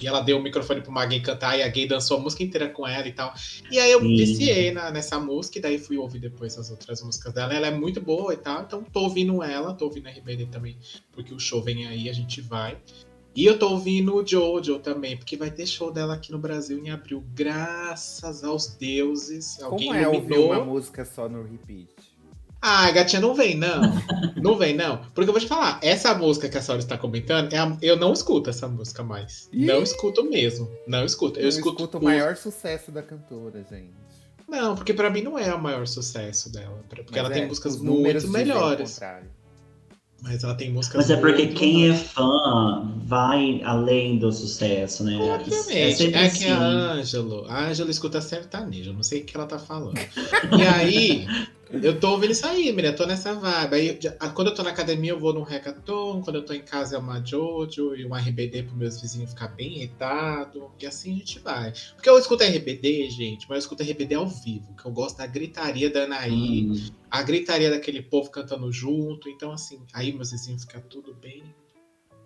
e 0.00 0.06
ela 0.06 0.20
deu 0.20 0.36
o 0.38 0.42
microfone 0.42 0.80
pra 0.80 0.90
uma 0.90 1.04
gay 1.04 1.18
cantar 1.20 1.58
e 1.58 1.62
a 1.62 1.68
gay 1.68 1.86
dançou 1.86 2.18
a 2.18 2.20
música 2.20 2.42
inteira 2.44 2.68
com 2.68 2.86
ela 2.86 3.08
e 3.08 3.12
tal. 3.12 3.32
E 3.70 3.78
aí 3.80 3.90
eu 3.90 4.00
Sim. 4.00 4.16
viciei 4.16 4.70
na, 4.70 4.90
nessa 4.92 5.18
música 5.18 5.58
e 5.58 5.62
daí 5.62 5.78
fui 5.78 5.96
ouvir 5.96 6.20
depois 6.20 6.56
as 6.56 6.70
outras 6.70 7.02
músicas 7.02 7.32
dela. 7.32 7.52
Ela 7.52 7.66
é 7.66 7.70
muito 7.70 8.00
boa 8.00 8.32
e 8.32 8.36
tal, 8.36 8.62
então 8.62 8.84
tô 8.84 9.00
ouvindo 9.00 9.42
ela, 9.42 9.74
tô 9.74 9.86
ouvindo 9.86 10.06
a 10.06 10.10
RBD 10.10 10.46
também, 10.46 10.78
porque 11.10 11.34
o 11.34 11.38
show 11.40 11.60
vem 11.60 11.86
aí, 11.86 12.08
a 12.08 12.12
gente 12.12 12.40
vai. 12.40 12.78
E 13.34 13.46
eu 13.46 13.58
tô 13.58 13.70
ouvindo 13.70 14.14
o 14.14 14.26
Jojo 14.26 14.78
também, 14.78 15.16
porque 15.16 15.36
vai 15.36 15.50
ter 15.50 15.66
show 15.66 15.90
dela 15.90 16.14
aqui 16.14 16.30
no 16.30 16.38
Brasil 16.38 16.78
em 16.78 16.90
abril, 16.90 17.24
graças 17.34 18.44
aos 18.44 18.66
deuses. 18.76 19.60
Alguém 19.62 19.88
Como 19.88 19.98
é 19.98 20.06
ouvir 20.06 20.18
iluminou. 20.32 20.52
uma 20.52 20.64
música 20.64 21.04
só 21.04 21.28
no 21.28 21.42
repeat? 21.42 21.88
Ah, 22.60 22.90
gatinha, 22.92 23.20
não 23.20 23.34
vem, 23.34 23.56
não. 23.56 23.80
não 24.40 24.56
vem, 24.56 24.76
não. 24.76 24.98
Porque 25.14 25.28
eu 25.28 25.32
vou 25.32 25.40
te 25.40 25.48
falar, 25.48 25.80
essa 25.82 26.14
música 26.14 26.48
que 26.48 26.56
a 26.56 26.62
senhora 26.62 26.80
está 26.82 26.96
comentando, 26.96 27.52
é 27.52 27.58
a- 27.58 27.76
eu 27.82 27.96
não 27.96 28.12
escuto 28.12 28.50
essa 28.50 28.68
música 28.68 29.02
mais. 29.02 29.48
Ih! 29.52 29.64
Não 29.66 29.82
escuto 29.82 30.22
mesmo. 30.24 30.70
Não 30.86 31.04
escuto. 31.04 31.40
Eu, 31.40 31.44
Eu 31.44 31.48
escuto, 31.48 31.82
escuto 31.82 31.98
o 31.98 32.04
maior 32.04 32.36
sucesso 32.36 32.92
da 32.92 33.02
cantora, 33.02 33.64
gente. 33.68 33.90
Não, 34.46 34.76
porque 34.76 34.92
pra 34.94 35.08
mim 35.10 35.22
não 35.22 35.36
é 35.38 35.52
o 35.54 35.60
maior 35.60 35.86
sucesso 35.88 36.52
dela. 36.52 36.84
Porque 36.88 37.06
Mas 37.10 37.16
ela 37.18 37.30
é, 37.30 37.32
tem 37.32 37.48
músicas 37.48 37.78
muito 37.78 38.28
melhores. 38.28 38.92
contrário. 38.92 39.30
Mas 40.22 40.44
ela 40.44 40.54
tem 40.54 40.70
músicas 40.70 40.98
Mas 40.98 41.10
é 41.10 41.16
porque 41.20 41.48
quem 41.48 41.90
é 41.90 41.94
fã 41.94 42.88
vai 43.04 43.60
além 43.64 44.18
do 44.18 44.30
sucesso, 44.32 45.02
né? 45.02 45.18
Obviamente. 45.18 45.72
É 45.72 45.90
É, 45.90 45.94
sempre 45.94 46.20
que 46.20 46.26
assim. 46.26 46.48
a 46.48 46.58
Ângelo, 46.60 47.44
a 47.48 47.66
Ângelo 47.66 47.90
escuta 47.90 48.20
sertanejo, 48.20 48.90
eu 48.90 48.94
não 48.94 49.02
sei 49.02 49.22
o 49.22 49.24
que 49.24 49.36
ela 49.36 49.46
tá 49.46 49.58
falando. 49.58 49.98
E 49.98 50.62
aí, 50.62 51.26
eu 51.82 51.98
tô 52.00 52.10
ouvindo 52.12 52.32
isso 52.32 52.46
aí, 52.46 52.72
menina, 52.72 52.92
tô 52.94 53.06
nessa 53.06 53.34
vibe. 53.34 53.74
Aí, 53.74 53.98
já- 54.00 54.12
quando 54.34 54.48
eu 54.48 54.54
tô 54.54 54.62
na 54.62 54.70
academia, 54.70 55.12
eu 55.12 55.18
vou 55.20 55.32
num 55.32 55.42
reggaeton, 55.42 56.20
quando 56.22 56.36
eu 56.36 56.44
tô 56.44 56.52
em 56.52 56.60
casa 56.62 56.96
é 56.96 56.98
uma 56.98 57.24
Jojo 57.24 57.94
e 57.94 58.04
um 58.04 58.14
RBD 58.14 58.64
pro 58.64 58.76
meus 58.76 59.00
vizinhos 59.00 59.30
ficar 59.30 59.48
bem 59.48 59.76
irritado. 59.76 60.70
E 60.80 60.86
assim 60.86 61.14
a 61.14 61.18
gente 61.18 61.38
vai. 61.38 61.72
Porque 61.94 62.08
eu 62.10 62.18
escuto 62.18 62.42
RBD, 62.44 63.08
gente, 63.10 63.46
mas 63.48 63.56
eu 63.56 63.58
escuto 63.60 63.82
RBD 63.82 64.14
ao 64.16 64.26
vivo, 64.28 64.74
que 64.74 64.84
eu 64.84 64.90
gosto 64.92 65.18
da 65.18 65.26
gritaria 65.26 65.88
da 65.90 66.04
Anaí, 66.04 66.66
Hum. 66.66 66.90
a 67.10 67.22
gritaria 67.22 67.70
daquele 67.70 68.02
povo 68.02 68.30
cantando 68.30 68.70
junto. 68.72 69.28
Então, 69.28 69.52
assim, 69.52 69.80
aí 69.92 70.12
meus 70.12 70.30
vizinhos 70.32 70.62
ficam 70.64 70.80
tudo 70.82 71.14
bem, 71.14 71.42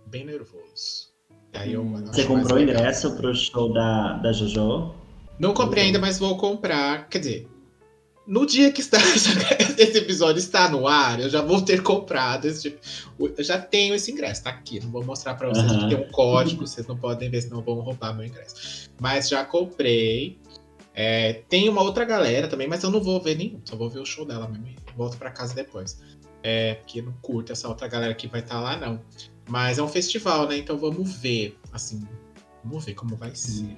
bem 0.07 0.25
nervoso. 0.25 1.15
E 1.55 1.59
aí 1.59 1.73
eu 1.73 1.85
Você 1.85 2.25
comprou 2.25 2.59
o 2.59 2.61
ingresso 2.63 3.15
pro 3.17 3.35
show 3.35 3.73
da, 3.73 4.15
da 4.15 4.33
Jojo? 4.33 4.95
Não 5.39 5.53
comprei 5.55 5.85
ainda, 5.85 5.99
mas 5.99 6.19
vou 6.19 6.37
comprar. 6.37 7.09
Quer 7.09 7.19
dizer, 7.19 7.49
no 8.27 8.45
dia 8.45 8.73
que 8.73 8.81
está 8.81 8.99
esse 9.79 9.99
episódio 9.99 10.39
está 10.39 10.69
no 10.69 10.89
ar, 10.89 11.21
eu 11.21 11.29
já 11.29 11.41
vou 11.41 11.63
ter 11.63 11.83
comprado 11.83 12.47
esse 12.47 12.71
tipo. 12.71 12.81
Eu 13.19 13.45
já 13.45 13.59
tenho 13.59 13.95
esse 13.95 14.11
ingresso, 14.11 14.43
tá 14.43 14.51
aqui. 14.51 14.81
Não 14.81 14.91
vou 14.91 15.05
mostrar 15.05 15.35
pra 15.35 15.49
vocês 15.49 15.67
Aham. 15.67 15.81
porque 15.81 15.95
tem 15.95 16.05
um 16.05 16.11
código, 16.11 16.67
vocês 16.67 16.87
não 16.87 16.97
podem 16.97 17.31
ver, 17.31 17.43
senão 17.43 17.63
vão 17.63 17.81
roubar 17.81 18.15
meu 18.15 18.27
ingresso. 18.27 18.91
Mas 19.01 19.29
já 19.29 19.45
comprei. 19.45 20.39
É, 20.93 21.43
tem 21.49 21.69
uma 21.69 21.83
outra 21.83 22.05
galera 22.05 22.49
também, 22.49 22.67
mas 22.67 22.83
eu 22.83 22.91
não 22.91 23.03
vou 23.03 23.21
ver 23.21 23.37
nenhum, 23.37 23.61
só 23.65 23.77
vou 23.77 23.91
ver 23.91 24.01
o 24.01 24.07
show 24.07 24.25
dela 24.25 24.49
mesmo. 24.49 24.67
Volto 24.97 25.19
pra 25.19 25.31
casa 25.31 25.55
depois. 25.55 26.01
É, 26.43 26.75
porque 26.75 27.03
não 27.03 27.13
curto 27.21 27.53
essa 27.53 27.69
outra 27.69 27.87
galera 27.87 28.15
que 28.15 28.27
vai 28.27 28.41
estar 28.41 28.61
lá, 28.61 28.77
não. 28.77 29.01
Mas 29.49 29.79
é 29.79 29.83
um 29.83 29.89
festival, 29.89 30.49
né? 30.49 30.57
Então 30.57 30.77
vamos 30.77 31.13
ver, 31.17 31.57
assim, 31.73 32.07
vamos 32.65 32.85
ver 32.85 32.95
como 32.95 33.15
vai 33.15 33.35
ser. 33.35 33.77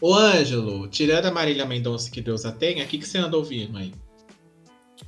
Ô, 0.00 0.14
Ângelo, 0.14 0.88
tirando 0.88 1.26
a 1.26 1.30
Marília 1.30 1.64
Mendonça 1.64 2.10
que 2.10 2.20
Deus 2.20 2.44
a 2.44 2.52
tenha, 2.52 2.84
o 2.84 2.88
que, 2.88 2.98
que 2.98 3.06
você 3.08 3.18
anda 3.18 3.36
ouvindo 3.36 3.78
aí? 3.78 3.94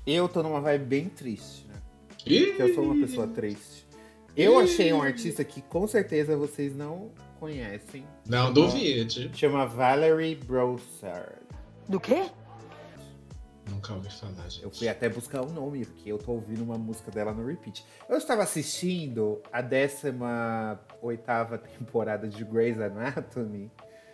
Eu 0.06 0.28
tô 0.28 0.42
numa 0.42 0.60
vibe 0.60 0.84
bem 0.86 1.08
triste, 1.08 1.66
né? 1.66 1.74
Ih, 2.26 2.46
Porque 2.46 2.62
eu 2.62 2.74
sou 2.74 2.84
uma 2.84 3.06
pessoa 3.06 3.26
triste. 3.26 3.86
Eu 4.36 4.58
achei 4.58 4.92
um 4.92 5.02
artista 5.02 5.44
que 5.44 5.60
com 5.62 5.86
certeza 5.86 6.36
vocês 6.36 6.74
não 6.74 7.10
conhecem. 7.40 8.04
Não 8.26 8.38
Chama- 8.46 8.52
duvide. 8.52 9.30
Chama 9.34 9.66
Valerie 9.66 10.36
Brossard. 10.36 11.36
Do 11.88 11.98
quê? 12.00 12.26
Nunca 13.68 13.92
ouvi 13.94 14.10
falar, 14.10 14.48
gente. 14.48 14.62
Eu 14.62 14.70
fui 14.70 14.88
até 14.88 15.08
buscar 15.08 15.42
o 15.42 15.50
nome, 15.52 15.84
porque 15.84 16.10
eu 16.10 16.16
tô 16.18 16.32
ouvindo 16.32 16.62
uma 16.62 16.78
música 16.78 17.10
dela 17.10 17.32
no 17.34 17.44
repeat. 17.46 17.84
Eu 18.08 18.16
estava 18.16 18.42
assistindo 18.42 19.42
a 19.52 19.60
18 19.60 20.14
temporada 21.78 22.26
de 22.28 22.44
Grey's 22.44 22.80
Anatomy 22.80 23.70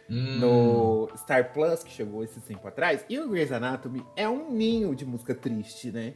Hum, 0.08 0.38
no 0.38 1.08
Star 1.16 1.52
Plus, 1.52 1.82
que 1.82 1.90
chegou 1.90 2.22
esse 2.22 2.40
tempo 2.40 2.66
atrás. 2.68 3.04
E 3.08 3.18
o 3.18 3.28
Grey's 3.28 3.52
Anatomy 3.52 4.04
é 4.16 4.28
um 4.28 4.50
ninho 4.50 4.94
de 4.94 5.04
música 5.04 5.34
triste, 5.34 5.90
né? 5.90 6.14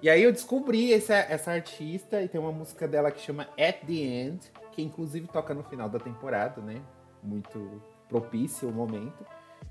E 0.00 0.08
aí 0.08 0.22
eu 0.22 0.32
descobri 0.32 0.92
essa, 0.92 1.14
essa 1.14 1.50
artista 1.50 2.22
e 2.22 2.28
tem 2.28 2.40
uma 2.40 2.52
música 2.52 2.86
dela 2.86 3.10
que 3.10 3.20
chama 3.20 3.48
At 3.58 3.84
the 3.86 3.94
End, 3.94 4.40
que 4.72 4.82
inclusive 4.82 5.26
toca 5.26 5.52
no 5.52 5.64
final 5.64 5.88
da 5.88 5.98
temporada, 5.98 6.60
né? 6.60 6.80
Muito 7.22 7.82
propício 8.08 8.68
o 8.68 8.72
momento. 8.72 9.26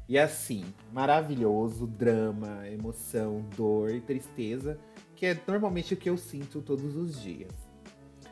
E 0.08 0.18
assim, 0.18 0.66
maravilhoso, 0.92 1.88
drama, 1.88 2.68
emoção, 2.68 3.46
dor 3.56 3.90
e 3.92 4.02
tristeza, 4.02 4.78
que 5.16 5.26
é 5.26 5.42
normalmente 5.48 5.94
o 5.94 5.98
que 5.98 6.10
eu 6.10 6.18
sinto 6.18 6.62
todos 6.62 6.96
os 6.96 7.22
dias. 7.22 7.52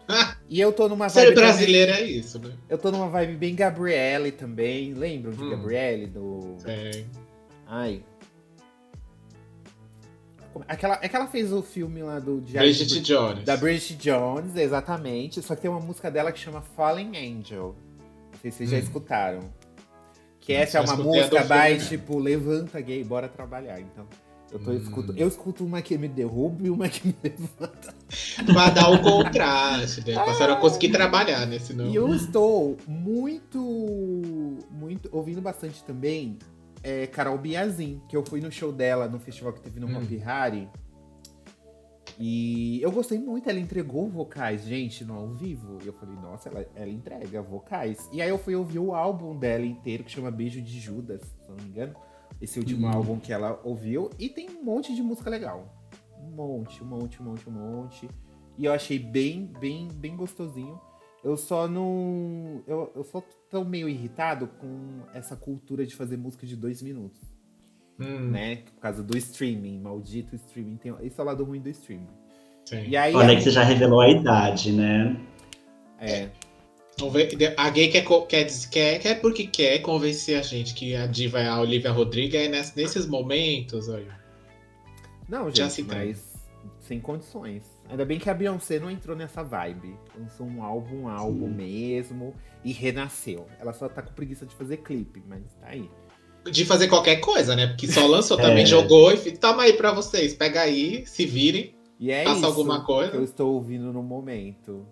E 0.47 0.59
eu 0.61 0.71
tô 0.71 0.87
numa 0.87 1.09
Ser 1.09 1.21
vibe 1.25 1.35
também- 1.35 1.49
brasileiro 1.49 1.91
é 1.91 2.01
isso, 2.03 2.37
né? 2.39 2.53
eu 2.69 2.77
tô 2.77 2.91
numa 2.91 3.09
vibe 3.09 3.35
bem 3.35 3.55
Gabriele 3.55 4.31
também. 4.31 4.93
Lembram 4.93 5.31
de 5.31 5.43
Hum. 5.43 5.49
Gabriele? 5.49 6.05
Do. 6.07 6.57
É. 6.65 7.03
Ai. 7.67 8.03
Como- 10.53 10.63
Aquela, 10.67 10.99
é 11.01 11.09
que 11.09 11.15
ela 11.15 11.27
fez 11.27 11.51
o 11.51 11.61
filme 11.61 12.01
lá 12.01 12.19
do 12.19 12.39
Diário 12.41 12.69
Bridget 12.69 12.93
Bri- 12.93 13.01
Jones. 13.01 13.43
Da 13.43 13.57
Bridget 13.57 13.95
Jones, 13.97 14.55
exatamente. 14.55 15.41
Só 15.41 15.55
que 15.55 15.61
tem 15.63 15.71
uma 15.71 15.79
música 15.79 16.09
dela 16.11 16.31
que 16.31 16.39
chama 16.39 16.61
Fallen 16.61 17.09
Angel. 17.17 17.75
Não 18.31 18.39
sei 18.41 18.51
se 18.51 18.57
vocês 18.57 18.69
já 18.69 18.77
Hum. 18.77 18.79
escutaram. 18.79 19.39
Que 20.39 20.53
essa 20.53 20.77
é 20.77 20.81
uma 20.81 20.95
música 20.95 21.29
filme, 21.41 21.45
mais 21.49 21.83
né? 21.83 21.89
tipo, 21.89 22.19
levanta 22.19 22.79
gay, 22.79 23.03
bora 23.03 23.27
trabalhar. 23.27 23.79
Então, 23.81 24.07
eu, 24.55 24.63
tô, 24.63 24.71
Hum. 24.71 24.75
escuto, 24.77 25.13
eu 25.17 25.27
escuto 25.27 25.65
uma 25.65 25.81
que 25.81 25.97
me 25.97 26.07
derruba 26.07 26.65
e 26.65 26.69
uma 26.69 26.87
que 26.89 27.07
me 27.07 27.15
levanta. 27.23 27.93
Pra 28.45 28.69
dar 28.69 28.89
o 28.91 29.01
contraste, 29.01 30.05
né? 30.07 30.13
Pra 30.13 30.33
senhora 30.33 30.55
conseguir 30.57 30.89
trabalhar, 30.91 31.45
né? 31.45 31.59
Senão... 31.59 31.87
E 31.89 31.95
eu 31.95 32.13
estou 32.13 32.77
muito, 32.87 33.59
muito 34.71 35.09
ouvindo 35.11 35.41
bastante 35.41 35.83
também 35.83 36.37
é, 36.83 37.07
Carol 37.07 37.37
Biazin, 37.37 38.01
que 38.07 38.15
eu 38.15 38.23
fui 38.25 38.39
no 38.41 38.51
show 38.51 38.71
dela 38.71 39.07
no 39.07 39.19
festival 39.19 39.51
que 39.53 39.61
teve 39.61 39.79
no 39.79 39.87
Hum. 39.87 39.97
Hopi 39.97 40.21
Hari. 40.23 40.69
E 42.17 42.81
eu 42.81 42.91
gostei 42.91 43.19
muito, 43.19 43.49
ela 43.49 43.59
entregou 43.59 44.07
vocais, 44.07 44.63
gente, 44.63 45.03
no 45.03 45.15
ao 45.15 45.27
vivo. 45.33 45.79
E 45.83 45.87
eu 45.87 45.93
falei, 45.93 46.15
nossa, 46.15 46.47
ela, 46.47 46.65
ela 46.73 46.89
entrega 46.89 47.41
vocais. 47.41 48.09
E 48.13 48.21
aí 48.21 48.29
eu 48.29 48.37
fui 48.37 48.55
ouvir 48.55 48.79
o 48.79 48.93
álbum 48.95 49.35
dela 49.35 49.65
inteiro, 49.65 50.03
que 50.03 50.11
chama 50.11 50.31
Beijo 50.31 50.61
de 50.61 50.79
Judas, 50.79 51.21
se 51.21 51.49
não 51.49 51.57
me 51.57 51.69
engano. 51.69 51.93
Esse 52.45 52.59
último 52.59 52.85
Hum. 52.87 52.91
álbum 52.91 53.19
que 53.19 53.33
ela 53.33 53.59
ouviu. 53.63 54.09
E 54.19 54.29
tem 54.29 54.47
um 54.49 54.63
monte 54.63 54.93
de 54.95 55.01
música 55.01 55.29
legal. 55.29 55.73
Um 56.21 56.29
monte, 56.29 56.83
um 56.83 56.85
monte, 56.85 57.21
um 57.21 57.25
monte, 57.25 57.49
um 57.49 57.51
monte. 57.51 58.07
E 58.57 58.65
eu 58.65 58.71
achei 58.71 58.99
bem, 58.99 59.47
bem, 59.59 59.87
bem 59.95 60.15
gostosinho. 60.15 60.79
Eu 61.23 61.35
só 61.37 61.67
não. 61.67 62.61
Eu, 62.67 62.91
eu 62.95 63.03
só 63.03 63.21
tô 63.49 63.63
meio 63.65 63.89
irritado 63.89 64.47
com 64.59 64.99
essa 65.13 65.35
cultura 65.35 65.85
de 65.85 65.95
fazer 65.95 66.17
música 66.17 66.45
de 66.45 66.55
dois 66.55 66.83
minutos, 66.83 67.19
Hum, 67.99 68.29
né? 68.29 68.57
Por 68.57 68.79
causa 68.81 69.01
do 69.01 69.17
streaming, 69.17 69.79
maldito 69.79 70.35
streaming. 70.35 70.77
Tem, 70.77 70.93
esse 71.01 71.19
é 71.19 71.23
o 71.23 71.25
lado 71.25 71.43
ruim 71.43 71.59
do 71.61 71.69
streaming. 71.69 72.07
sim. 72.63 72.83
E 72.87 72.95
aí. 72.95 73.15
Olha 73.15 73.33
a- 73.33 73.35
que 73.35 73.41
você 73.41 73.49
já 73.51 73.63
revelou 73.63 74.01
a 74.01 74.09
idade, 74.09 74.71
né? 74.71 75.19
é, 75.99 76.29
a 77.57 77.69
gay 77.69 77.89
quer, 77.89 78.05
quer, 78.27 78.47
quer, 78.71 78.99
quer 78.99 79.21
porque 79.21 79.45
quer 79.47 79.79
convencer 79.79 80.37
a 80.39 80.41
gente 80.41 80.73
que 80.73 80.95
a 80.95 81.05
diva 81.05 81.39
é 81.41 81.47
a 81.47 81.59
Olivia 81.59 81.91
Rodrigo. 81.91 82.37
Aí 82.37 82.47
ness- 82.47 82.73
nesses 82.75 83.05
momentos, 83.05 83.89
olha. 83.89 84.17
não, 85.27 85.49
Já 85.51 85.63
gente, 85.65 85.73
se 85.73 85.83
tem. 85.83 85.97
mas 85.97 86.35
sem 86.79 86.99
condições. 86.99 87.63
Ainda 87.89 88.03
bem 88.05 88.17
que 88.17 88.29
a 88.29 88.33
Beyoncé 88.33 88.79
não 88.79 88.89
entrou 88.89 89.15
nessa 89.15 89.43
vibe. 89.43 89.95
Lançou 90.17 90.45
um 90.47 90.63
álbum, 90.63 91.01
um 91.03 91.07
álbum 91.07 91.47
mesmo. 91.47 92.33
E 92.63 92.71
renasceu. 92.71 93.45
Ela 93.59 93.73
só 93.73 93.87
tá 93.87 94.01
com 94.01 94.13
preguiça 94.13 94.45
de 94.45 94.55
fazer 94.55 94.77
clipe, 94.77 95.21
mas 95.27 95.43
tá 95.61 95.67
aí. 95.67 95.89
De 96.51 96.63
fazer 96.65 96.87
qualquer 96.87 97.17
coisa, 97.17 97.55
né? 97.55 97.67
Porque 97.67 97.87
só 97.87 98.05
lançou 98.07 98.37
também, 98.37 98.63
É. 98.63 98.65
jogou 98.65 99.11
e 99.13 99.31
toma 99.37 99.63
aí 99.63 99.73
pra 99.73 99.91
vocês. 99.91 100.33
Pega 100.33 100.61
aí, 100.61 101.05
se 101.05 101.25
virem. 101.25 101.75
E 101.99 102.11
é 102.11 102.23
Faça 102.23 102.37
isso 102.37 102.45
alguma 102.45 102.83
coisa. 102.83 103.11
que 103.11 103.17
eu 103.17 103.23
estou 103.23 103.53
ouvindo 103.53 103.91
no 103.93 104.01
momento. 104.03 104.85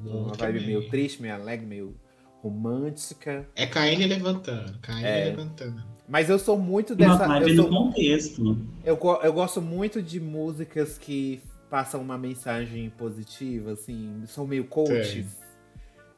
Uma 0.00 0.32
vibe 0.34 0.58
bem. 0.58 0.66
meio 0.68 0.88
triste, 0.88 1.20
meio 1.22 1.34
alegre, 1.34 1.66
meio 1.66 1.94
romântica. 2.42 3.48
É 3.56 3.66
Caine 3.66 4.06
levantando, 4.06 4.78
Caine 4.80 5.04
É. 5.04 5.24
levantando. 5.26 5.82
Mas 6.08 6.30
eu 6.30 6.38
sou 6.38 6.58
muito 6.58 6.94
Uma 6.94 6.96
dessa. 6.96 7.26
vibe 7.28 7.50
Eu, 7.50 7.56
sou, 7.56 7.68
contexto. 7.68 8.58
eu, 8.84 8.98
eu 9.22 9.32
gosto 9.32 9.60
muito 9.60 10.00
de 10.02 10.18
músicas 10.20 10.96
que 10.96 11.42
passam 11.68 12.00
uma 12.00 12.16
mensagem 12.16 12.88
positiva, 12.90 13.72
assim. 13.72 14.22
São 14.26 14.46
meio 14.46 14.64
coaches. 14.64 15.26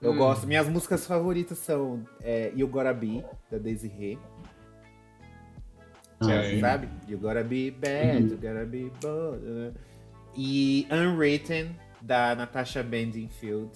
Eu 0.00 0.12
Hum. 0.12 0.16
gosto. 0.16 0.46
Minhas 0.46 0.68
músicas 0.68 1.06
favoritas 1.06 1.58
são 1.58 2.04
é, 2.22 2.52
You 2.56 2.68
Gotta 2.68 2.92
Be, 2.94 3.24
da 3.50 3.58
Desiree. 3.58 4.18
Ah. 6.20 6.26
Sabe? 6.60 6.88
You 7.08 7.18
Gotta 7.18 7.42
Be 7.42 7.70
Bad, 7.70 8.22
Uhum. 8.24 8.28
You 8.28 8.36
Gotta 8.36 8.64
Be 8.66 8.92
Bold. 9.00 9.42
né? 9.44 9.72
E 10.36 10.86
Unwritten, 10.90 11.70
da 12.02 12.34
Natasha 12.34 12.82
Bedingfield. 12.82 13.70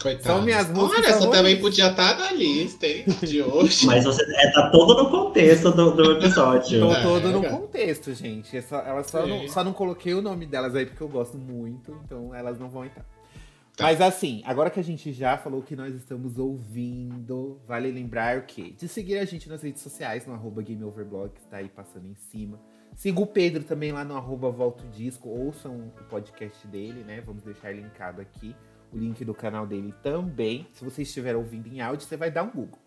Coitado. 0.00 0.24
São 0.24 0.42
minhas 0.42 0.68
músicas 0.68 1.04
Olha, 1.06 1.14
essa 1.14 1.30
também 1.30 1.58
podia 1.58 1.88
estar 1.90 2.18
na 2.18 2.30
lista, 2.30 2.86
hein? 2.86 3.04
De 3.22 3.40
hoje. 3.42 3.86
Mas 3.86 4.04
você 4.04 4.22
é, 4.22 4.50
tá 4.52 4.70
todo 4.70 5.02
no 5.02 5.10
contexto 5.10 5.70
do, 5.72 5.90
do 5.92 6.12
episódio. 6.12 6.80
Tô 6.80 6.92
É, 6.92 7.02
todo 7.02 7.28
no 7.30 7.40
cara. 7.42 7.56
contexto, 7.56 8.12
gente. 8.12 8.54
É 8.56 8.60
só, 8.60 8.78
elas 8.80 9.06
só 9.06 9.26
não, 9.26 9.48
só 9.48 9.64
não 9.64 9.72
coloquei 9.72 10.12
o 10.12 10.20
nome 10.20 10.44
delas 10.44 10.74
aí 10.74 10.84
porque 10.84 11.02
eu 11.02 11.08
gosto 11.08 11.38
muito, 11.38 11.98
então 12.04 12.34
elas 12.34 12.58
não 12.58 12.68
vão 12.68 12.84
entrar. 12.84 13.06
Tá. 13.74 13.84
Mas 13.84 14.00
assim, 14.00 14.42
agora 14.44 14.68
que 14.70 14.80
a 14.80 14.84
gente 14.84 15.12
já 15.14 15.36
falou 15.38 15.62
que 15.62 15.74
nós 15.74 15.94
estamos 15.94 16.38
ouvindo, 16.38 17.58
vale 17.66 17.90
lembrar 17.90 18.38
o 18.38 18.42
quê? 18.42 18.74
De 18.76 18.88
seguir 18.88 19.18
a 19.18 19.24
gente 19.24 19.48
nas 19.48 19.62
redes 19.62 19.82
sociais, 19.82 20.26
no 20.26 20.34
arroba 20.34 20.62
GameOverblog, 20.62 21.30
que 21.34 21.40
tá 21.46 21.58
aí 21.58 21.68
passando 21.68 22.06
em 22.06 22.14
cima. 22.14 22.58
Siga 22.96 23.20
o 23.20 23.26
Pedro 23.26 23.62
também 23.62 23.92
lá 23.92 24.02
no 24.02 24.16
arroba 24.16 24.50
Volta 24.50 24.82
o 24.82 24.88
Disco, 24.88 25.28
ouçam 25.28 25.92
o 26.00 26.04
podcast 26.08 26.66
dele, 26.66 27.04
né? 27.04 27.20
Vamos 27.20 27.42
deixar 27.42 27.70
linkado 27.70 28.22
aqui 28.22 28.56
o 28.90 28.96
link 28.96 29.22
do 29.22 29.34
canal 29.34 29.66
dele 29.66 29.94
também. 30.02 30.66
Se 30.72 30.82
você 30.82 31.02
estiver 31.02 31.36
ouvindo 31.36 31.68
em 31.68 31.82
áudio, 31.82 32.06
você 32.06 32.16
vai 32.16 32.30
dar 32.30 32.42
um 32.42 32.50
Google, 32.50 32.78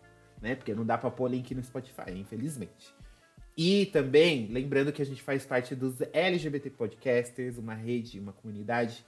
né? 0.42 0.56
Porque 0.56 0.74
não 0.74 0.84
dá 0.84 0.98
pra 0.98 1.12
pôr 1.12 1.30
link 1.30 1.54
no 1.54 1.62
Spotify, 1.62 2.10
infelizmente. 2.10 2.92
E 3.56 3.86
também, 3.86 4.48
lembrando 4.48 4.92
que 4.92 5.00
a 5.00 5.06
gente 5.06 5.22
faz 5.22 5.46
parte 5.46 5.76
dos 5.76 6.00
LGBT 6.12 6.70
Podcasters, 6.70 7.56
uma 7.56 7.74
rede, 7.74 8.18
uma 8.18 8.32
comunidade 8.32 9.04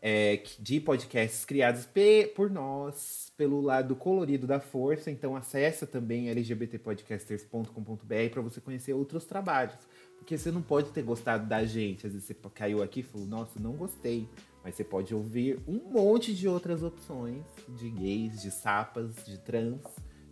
é, 0.00 0.42
de 0.58 0.80
podcasts 0.80 1.44
criados 1.44 1.88
por 2.34 2.50
nós, 2.50 3.32
pelo 3.36 3.60
lado 3.60 3.94
colorido 3.94 4.44
da 4.44 4.58
força. 4.58 5.08
Então 5.08 5.36
acessa 5.36 5.86
também 5.86 6.28
lgbtpodcasters.com.br 6.32 8.30
para 8.32 8.42
você 8.42 8.60
conhecer 8.60 8.92
outros 8.92 9.24
trabalhos. 9.24 9.78
Porque 10.22 10.38
você 10.38 10.52
não 10.52 10.62
pode 10.62 10.90
ter 10.90 11.02
gostado 11.02 11.48
da 11.48 11.64
gente. 11.64 12.06
Às 12.06 12.12
vezes 12.12 12.28
você 12.28 12.36
caiu 12.54 12.80
aqui 12.80 13.00
e 13.00 13.02
falou, 13.02 13.26
nossa, 13.26 13.58
não 13.58 13.72
gostei. 13.72 14.28
Mas 14.62 14.76
você 14.76 14.84
pode 14.84 15.12
ouvir 15.12 15.58
um 15.66 15.80
monte 15.90 16.32
de 16.32 16.46
outras 16.46 16.80
opções 16.80 17.42
de 17.68 17.90
gays, 17.90 18.40
de 18.40 18.52
sapas, 18.52 19.16
de 19.26 19.36
trans, 19.38 19.82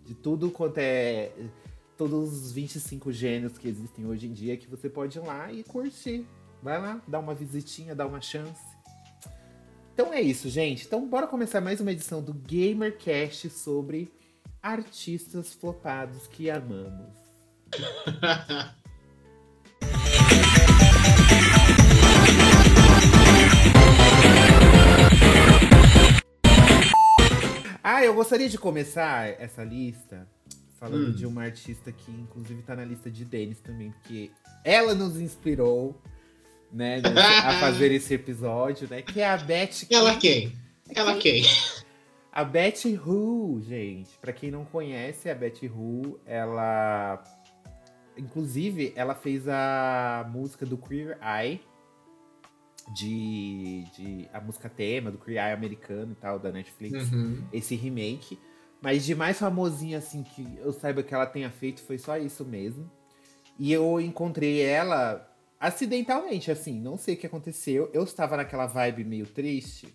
de 0.05 0.15
tudo 0.15 0.49
quanto 0.49 0.79
é 0.79 1.33
todos 1.99 2.33
os 2.33 2.53
25 2.53 3.11
gênios 3.11 3.59
que 3.59 3.67
existem 3.67 4.07
hoje 4.07 4.29
em 4.29 4.33
dia 4.33 4.57
que 4.57 4.69
você 4.69 4.89
pode 4.89 5.19
ir 5.19 5.23
lá 5.23 5.53
e 5.53 5.65
curtir. 5.65 6.25
Vai 6.63 6.81
lá, 6.81 7.03
dá 7.09 7.19
uma 7.19 7.35
visitinha, 7.35 7.93
dá 7.93 8.07
uma 8.07 8.21
chance. 8.21 8.63
Então 9.93 10.15
é 10.15 10.21
isso, 10.21 10.49
gente. 10.49 10.87
Então 10.87 11.05
bora 11.09 11.27
começar 11.27 11.61
mais 11.61 11.81
uma 11.81 11.91
edição 11.91 12.23
do 12.23 12.33
GamerCast 12.33 13.51
sobre 13.51 14.09
artistas 14.63 15.53
flopados 15.53 16.29
que 16.29 16.49
amamos. 16.49 17.11
ah, 28.01 28.05
eu 28.05 28.15
gostaria 28.15 28.49
de 28.49 28.57
começar 28.57 29.29
essa 29.39 29.63
lista 29.63 30.27
falando 30.79 31.09
hum. 31.09 31.13
de 31.13 31.27
uma 31.27 31.43
artista 31.43 31.93
que, 31.93 32.11
inclusive, 32.11 32.63
tá 32.63 32.75
na 32.75 32.85
lista 32.85 33.11
de 33.11 33.27
Denis 33.27 33.61
também, 33.61 33.91
porque 33.91 34.31
ela 34.65 34.95
nos 34.95 35.21
inspirou, 35.21 36.01
né, 36.73 37.03
a 37.45 37.61
fazer 37.61 37.93
esse 37.93 38.15
episódio, 38.15 38.89
né? 38.89 39.03
Que 39.03 39.21
é 39.21 39.29
a 39.29 39.37
Beth. 39.37 39.85
Ela 39.91 40.17
quem? 40.17 40.53
Ela 40.95 41.17
quem? 41.19 41.45
A 42.33 42.43
Betty 42.43 42.97
Who, 42.97 43.61
gente. 43.61 44.17
Para 44.19 44.33
quem 44.33 44.51
não 44.51 44.65
conhece, 44.65 45.29
a 45.29 45.35
Betty 45.35 45.67
Who, 45.67 46.19
ela. 46.25 47.23
Inclusive, 48.17 48.93
ela 48.97 49.15
fez 49.15 49.49
a 49.49 50.29
música 50.33 50.65
do 50.65 50.79
Queer 50.79 51.19
Eye. 51.21 51.61
De, 52.95 53.85
de 53.97 54.29
a 54.33 54.41
música 54.41 54.69
tema 54.69 55.11
do 55.11 55.21
Eye 55.29 55.53
americano 55.53 56.13
e 56.13 56.15
tal, 56.17 56.39
da 56.39 56.51
Netflix. 56.51 57.11
Uhum. 57.13 57.45
Esse 57.53 57.75
remake. 57.75 58.39
Mas 58.83 59.05
de 59.05 59.15
mais 59.15 59.39
famosinha, 59.39 59.99
assim, 59.99 60.23
que 60.23 60.59
eu 60.59 60.73
saiba 60.73 61.03
que 61.03 61.15
ela 61.15 61.27
tenha 61.27 61.51
feito, 61.51 61.83
foi 61.83 61.99
só 61.99 62.17
isso 62.17 62.45
mesmo. 62.45 62.91
E 63.59 63.73
eu 63.73 64.01
encontrei 64.01 64.63
ela 64.63 65.27
acidentalmente, 65.59 66.51
assim, 66.51 66.81
não 66.81 66.97
sei 66.97 67.15
o 67.15 67.19
que 67.19 67.27
aconteceu. 67.27 67.91
Eu 67.93 68.03
estava 68.05 68.37
naquela 68.39 68.67
vibe 68.67 69.05
meio 69.05 69.27
triste. 69.27 69.95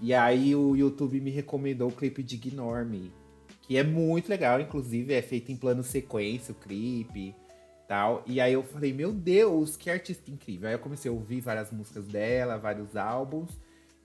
E 0.00 0.14
aí 0.14 0.56
o 0.56 0.74
YouTube 0.74 1.20
me 1.20 1.30
recomendou 1.30 1.88
o 1.88 1.92
clipe 1.92 2.22
de 2.22 2.36
Ignore 2.36 2.86
Me, 2.86 3.12
que 3.62 3.76
é 3.76 3.82
muito 3.82 4.28
legal, 4.28 4.60
inclusive 4.60 5.12
é 5.14 5.22
feito 5.22 5.52
em 5.52 5.56
plano 5.56 5.82
sequência, 5.82 6.52
o 6.52 6.54
clipe 6.54 7.34
tal. 7.94 8.24
E 8.26 8.40
aí 8.40 8.52
eu 8.52 8.64
falei, 8.64 8.92
meu 8.92 9.12
Deus, 9.12 9.76
que 9.76 9.88
artista 9.88 10.28
incrível. 10.28 10.68
Aí 10.68 10.74
eu 10.74 10.80
comecei 10.80 11.08
a 11.08 11.14
ouvir 11.14 11.40
várias 11.40 11.70
músicas 11.70 12.04
dela, 12.06 12.58
vários 12.58 12.96
álbuns. 12.96 13.50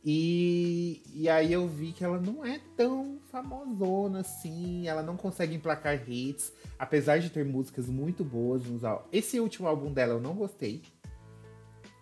E, 0.06 1.02
e 1.14 1.28
aí 1.28 1.52
eu 1.52 1.68
vi 1.68 1.92
que 1.92 2.04
ela 2.04 2.22
não 2.22 2.46
é 2.46 2.62
tão 2.78 3.20
famosona 3.32 4.22
assim, 4.22 4.88
ela 4.88 5.04
não 5.04 5.18
consegue 5.18 5.54
emplacar 5.56 6.10
hits, 6.10 6.54
apesar 6.78 7.18
de 7.20 7.30
ter 7.30 7.44
músicas 7.44 7.88
muito 7.88 8.24
boas 8.24 8.64
nos 8.64 8.82
Esse 9.12 9.42
último 9.42 9.68
álbum 9.68 9.92
dela 9.92 10.14
eu 10.14 10.22
não 10.22 10.36
gostei. 10.36 10.84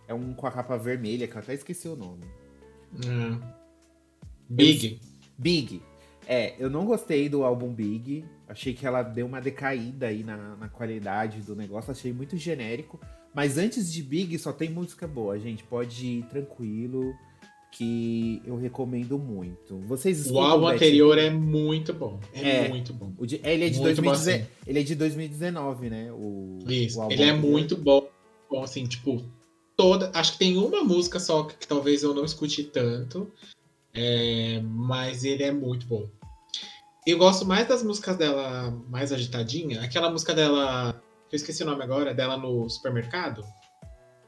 É 0.07 0.13
um 0.13 0.33
com 0.33 0.45
a 0.45 0.51
capa 0.51 0.77
vermelha, 0.77 1.27
que 1.27 1.35
eu 1.35 1.39
até 1.39 1.53
esqueci 1.53 1.87
o 1.87 1.95
nome. 1.95 2.25
Hum. 2.93 3.41
Big. 4.49 4.99
Big. 5.37 5.81
É, 6.27 6.53
eu 6.59 6.69
não 6.69 6.85
gostei 6.85 7.29
do 7.29 7.43
álbum 7.43 7.73
Big. 7.73 8.25
Achei 8.47 8.73
que 8.73 8.85
ela 8.85 9.03
deu 9.03 9.25
uma 9.25 9.41
decaída 9.41 10.07
aí 10.07 10.23
na, 10.23 10.55
na 10.55 10.69
qualidade 10.69 11.41
do 11.41 11.55
negócio. 11.55 11.91
Achei 11.91 12.13
muito 12.13 12.37
genérico. 12.37 12.99
Mas 13.33 13.57
antes 13.57 13.91
de 13.91 14.01
Big 14.01 14.37
só 14.39 14.53
tem 14.53 14.69
música 14.69 15.07
boa, 15.07 15.37
gente. 15.37 15.63
Pode 15.63 16.05
ir 16.05 16.23
tranquilo 16.23 17.13
que 17.71 18.41
eu 18.45 18.55
recomendo 18.55 19.19
muito. 19.19 19.77
Vocês 19.81 20.31
O 20.31 20.39
álbum 20.39 20.67
anterior 20.67 21.17
é 21.17 21.29
muito 21.29 21.93
bom. 21.93 22.19
É, 22.33 22.65
é 22.65 22.69
muito 22.69 22.93
bom. 22.93 23.11
De, 23.19 23.39
ele, 23.43 23.65
é 23.65 23.69
de 23.69 23.79
2019, 23.79 24.45
ele 24.65 24.79
é 24.79 24.83
de 24.83 24.95
2019, 24.95 25.89
né? 25.89 26.11
O, 26.11 26.59
Isso. 26.67 26.99
O 26.99 27.11
ele 27.11 27.23
é 27.23 27.33
muito 27.33 27.75
bom. 27.75 28.09
Bom, 28.49 28.63
assim, 28.63 28.85
tipo, 28.85 29.23
toda. 29.75 30.09
Acho 30.13 30.33
que 30.33 30.39
tem 30.39 30.57
uma 30.57 30.83
música 30.83 31.19
só 31.19 31.43
que, 31.43 31.57
que 31.57 31.67
talvez 31.67 32.01
eu 32.01 32.13
não 32.13 32.25
escute 32.25 32.63
tanto. 32.63 33.29
É, 33.93 34.61
mas 34.63 35.23
ele 35.23 35.43
é 35.43 35.51
muito 35.51 35.85
bom. 35.85 36.07
Eu 37.07 37.17
gosto 37.17 37.45
mais 37.45 37.65
das 37.65 37.81
músicas 37.81 38.17
dela 38.17 38.69
mais 38.89 39.13
agitadinha. 39.13 39.81
Aquela 39.81 40.11
música 40.11 40.33
dela. 40.33 41.01
Eu 41.31 41.37
esqueci 41.37 41.63
o 41.63 41.65
nome 41.65 41.81
agora, 41.81 42.13
dela 42.13 42.35
no 42.35 42.69
supermercado. 42.69 43.45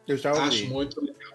Eu 0.07 0.15
já 0.15 0.31
ouvi. 0.31 0.47
Acho 0.47 0.67
muito 0.67 1.01
legal. 1.01 1.33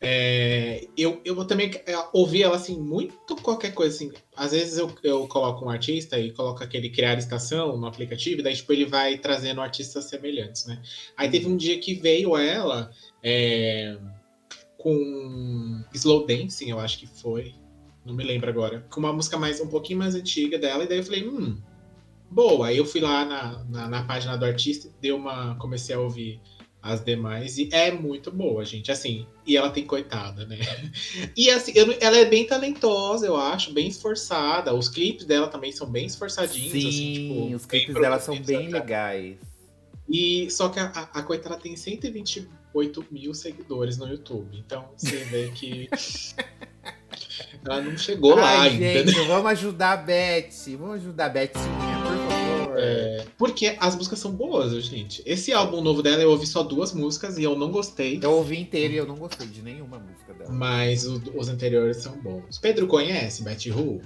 É, 0.00 0.84
eu, 0.96 1.20
eu 1.24 1.44
também 1.44 1.70
é, 1.86 1.94
ouvi 2.12 2.42
ela 2.42 2.56
assim, 2.56 2.76
muito 2.76 3.36
qualquer 3.36 3.72
coisa 3.72 3.94
assim. 3.94 4.12
Às 4.36 4.50
vezes 4.50 4.76
eu, 4.76 4.92
eu 5.04 5.28
coloco 5.28 5.64
um 5.64 5.70
artista 5.70 6.18
e 6.18 6.32
coloco 6.32 6.64
aquele 6.64 6.90
criar 6.90 7.16
estação 7.16 7.76
no 7.76 7.86
aplicativo, 7.86 8.40
e 8.40 8.42
daí 8.42 8.56
tipo, 8.56 8.72
ele 8.72 8.84
vai 8.84 9.16
trazendo 9.16 9.60
artistas 9.60 10.06
semelhantes, 10.06 10.66
né? 10.66 10.82
Aí 11.16 11.30
teve 11.30 11.46
um 11.46 11.56
dia 11.56 11.78
que 11.78 11.94
veio 11.94 12.36
ela 12.36 12.90
é, 13.22 13.96
com 14.76 15.84
Slow 15.94 16.26
Dancing, 16.26 16.70
eu 16.70 16.80
acho 16.80 16.98
que 16.98 17.06
foi. 17.06 17.54
Não 18.04 18.14
me 18.14 18.24
lembro 18.24 18.50
agora. 18.50 18.86
Com 18.90 19.00
uma 19.00 19.12
música 19.12 19.38
mais 19.38 19.60
um 19.60 19.68
pouquinho 19.68 19.98
mais 19.98 20.14
antiga 20.14 20.58
dela, 20.58 20.84
e 20.84 20.86
daí 20.86 20.98
eu 20.98 21.04
falei, 21.04 21.26
hum, 21.26 21.56
boa. 22.30 22.68
Aí 22.68 22.76
eu 22.76 22.84
fui 22.84 23.00
lá 23.00 23.24
na, 23.24 23.64
na, 23.64 23.88
na 23.88 24.04
página 24.04 24.36
do 24.36 24.44
artista, 24.44 24.90
deu 25.00 25.16
uma. 25.16 25.54
comecei 25.56 25.94
a 25.94 26.00
ouvir 26.00 26.40
as 26.84 27.02
demais. 27.02 27.56
E 27.56 27.70
é 27.72 27.90
muito 27.90 28.30
boa, 28.30 28.62
gente. 28.64 28.92
Assim, 28.92 29.26
e 29.46 29.56
ela 29.56 29.70
tem 29.70 29.86
coitada, 29.86 30.44
né? 30.44 30.58
E 31.34 31.50
assim, 31.50 31.72
eu, 31.74 31.96
ela 31.98 32.18
é 32.18 32.26
bem 32.26 32.46
talentosa, 32.46 33.26
eu 33.26 33.36
acho, 33.36 33.72
bem 33.72 33.88
esforçada. 33.88 34.74
Os 34.74 34.88
clipes 34.88 35.24
dela 35.24 35.48
também 35.48 35.72
são 35.72 35.90
bem 35.90 36.04
esforçadinhos. 36.04 36.68
Assim, 36.68 36.80
Sim, 36.80 36.88
assim, 36.88 37.12
tipo, 37.14 37.56
os 37.56 37.66
clipes 37.66 37.94
dela 37.94 38.20
são 38.20 38.38
bem 38.40 38.68
legais. 38.68 39.38
E 40.08 40.50
só 40.50 40.68
que 40.68 40.78
a, 40.78 40.90
a, 40.90 41.22
coitada 41.22 41.56
tem 41.56 41.74
128 41.74 43.06
mil 43.10 43.32
seguidores 43.32 43.96
no 43.96 44.06
YouTube. 44.06 44.58
Então 44.58 44.90
você 44.94 45.24
vê 45.24 45.50
que. 45.54 45.88
ela 47.66 47.80
não 47.80 47.96
chegou 47.96 48.38
Ai, 48.38 48.40
lá 48.40 48.68
gente, 48.68 48.84
ainda. 48.84 49.24
Vamos 49.24 49.50
ajudar 49.52 49.92
a 49.92 49.96
Beth. 49.96 50.50
Vamos 50.78 50.96
ajudar 50.96 51.26
a 51.26 51.28
Betinha, 51.28 51.64
por 52.02 52.30
favor. 52.30 52.78
É, 52.78 53.24
porque 53.38 53.76
as 53.78 53.96
músicas 53.96 54.18
são 54.18 54.32
boas, 54.32 54.72
gente. 54.84 55.22
Esse 55.24 55.52
álbum 55.52 55.80
novo 55.80 56.02
dela 56.02 56.22
eu 56.22 56.30
ouvi 56.30 56.46
só 56.46 56.62
duas 56.62 56.92
músicas 56.92 57.38
e 57.38 57.42
eu 57.42 57.56
não 57.56 57.70
gostei. 57.70 58.20
Eu 58.22 58.32
ouvi 58.32 58.60
inteiro 58.60 58.94
e 58.94 58.96
eu 58.96 59.06
não 59.06 59.16
gostei 59.16 59.46
de 59.46 59.62
nenhuma 59.62 59.98
música 59.98 60.34
dela. 60.34 60.52
Mas 60.52 61.06
o, 61.06 61.22
os 61.34 61.48
anteriores 61.48 61.98
são 61.98 62.12
bons. 62.18 62.58
Pedro 62.58 62.86
conhece 62.86 63.42
Betty 63.42 63.70
Who? 63.70 64.02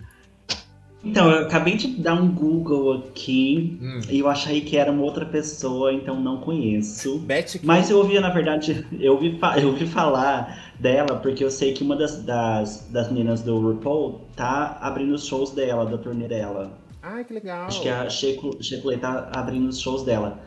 Então, 1.04 1.30
eu 1.30 1.46
acabei 1.46 1.76
de 1.76 1.88
dar 2.00 2.14
um 2.14 2.28
Google 2.28 2.94
aqui 2.94 3.78
hum. 3.80 4.00
e 4.10 4.18
eu 4.18 4.28
achei 4.28 4.60
que 4.60 4.76
era 4.76 4.90
uma 4.90 5.02
outra 5.02 5.24
pessoa, 5.24 5.92
então 5.92 6.20
não 6.20 6.38
conheço. 6.38 7.18
Betty 7.20 7.60
Mas 7.64 7.88
eu 7.88 7.98
ouvi, 7.98 8.18
na 8.18 8.30
verdade, 8.30 8.84
eu 8.98 9.12
ouvi, 9.12 9.38
eu 9.60 9.68
ouvi 9.68 9.86
falar 9.86 10.74
dela 10.78 11.16
porque 11.16 11.44
eu 11.44 11.50
sei 11.50 11.72
que 11.72 11.82
uma 11.82 11.96
das, 11.96 12.22
das, 12.24 12.88
das 12.90 13.10
meninas 13.10 13.42
do 13.42 13.58
RuPaul 13.60 14.26
tá 14.34 14.76
abrindo 14.80 15.14
os 15.14 15.26
shows 15.26 15.52
dela, 15.52 15.86
da 15.86 15.98
turnê 15.98 16.26
dela. 16.26 16.76
Ai, 17.00 17.24
que 17.24 17.32
legal. 17.32 17.66
Acho 17.66 17.80
que 17.80 17.88
a 17.88 18.08
Shekulei 18.10 18.98
tá 18.98 19.30
abrindo 19.32 19.68
os 19.68 19.80
shows 19.80 20.02
dela. 20.02 20.40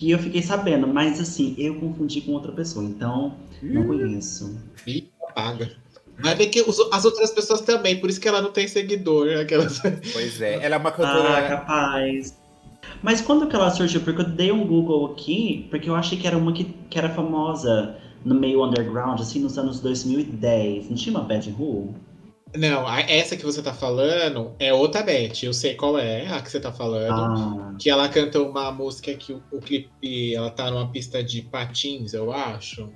E 0.00 0.10
eu 0.12 0.18
fiquei 0.18 0.42
sabendo, 0.42 0.86
mas 0.86 1.18
assim, 1.18 1.56
eu 1.58 1.74
confundi 1.80 2.20
com 2.20 2.32
outra 2.32 2.52
pessoa, 2.52 2.84
então 2.84 3.34
não 3.60 3.86
conheço. 3.86 4.56
Ih, 4.86 5.08
apaga. 5.28 5.72
Vai 6.20 6.34
ver 6.34 6.48
que 6.48 6.62
os, 6.62 6.78
as 6.92 7.04
outras 7.04 7.30
pessoas 7.30 7.60
também, 7.60 8.00
por 8.00 8.10
isso 8.10 8.20
que 8.20 8.28
ela 8.28 8.42
não 8.42 8.50
tem 8.50 8.66
seguidor. 8.66 9.28
Aquelas... 9.40 9.80
Pois 10.12 10.40
é, 10.40 10.64
ela 10.64 10.74
é 10.74 10.78
uma 10.78 10.90
cantora. 10.90 11.38
Ah, 11.38 11.48
capaz. 11.48 12.36
Mas 13.02 13.20
quando 13.20 13.46
que 13.46 13.54
ela 13.54 13.70
surgiu? 13.70 14.00
Porque 14.00 14.22
eu 14.22 14.28
dei 14.28 14.50
um 14.50 14.66
Google 14.66 15.12
aqui, 15.12 15.66
porque 15.70 15.88
eu 15.88 15.94
achei 15.94 16.18
que 16.18 16.26
era 16.26 16.36
uma 16.36 16.52
que, 16.52 16.64
que 16.64 16.98
era 16.98 17.08
famosa 17.08 17.96
no 18.24 18.34
meio 18.34 18.64
underground, 18.64 19.20
assim, 19.20 19.40
nos 19.40 19.56
anos 19.58 19.80
2010. 19.80 20.88
Não 20.88 20.96
tinha 20.96 21.16
uma 21.16 21.24
Bad 21.24 21.54
Who? 21.58 21.94
Não, 22.56 22.88
essa 22.88 23.36
que 23.36 23.44
você 23.44 23.62
tá 23.62 23.74
falando 23.74 24.52
é 24.58 24.72
outra 24.72 25.02
Beth. 25.02 25.42
Eu 25.42 25.52
sei 25.52 25.74
qual 25.74 25.98
é 25.98 26.26
a 26.26 26.40
que 26.40 26.50
você 26.50 26.58
tá 26.58 26.72
falando. 26.72 27.12
Ah. 27.12 27.74
Que 27.78 27.90
ela 27.90 28.08
canta 28.08 28.40
uma 28.40 28.72
música 28.72 29.14
que 29.14 29.32
o, 29.34 29.42
o, 29.52 29.60
clipe. 29.60 30.34
Ela 30.34 30.50
tá 30.50 30.70
numa 30.70 30.90
pista 30.90 31.22
de 31.22 31.42
patins, 31.42 32.14
eu 32.14 32.32
acho. 32.32 32.88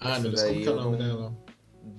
Ah, 0.00 0.18
meu 0.18 0.30
Deus, 0.30 0.42
como 0.42 0.60
que 0.60 0.68
é 0.68 0.70
o 0.70 0.76
nome 0.76 0.96
não... 0.96 1.06
dela? 1.06 1.45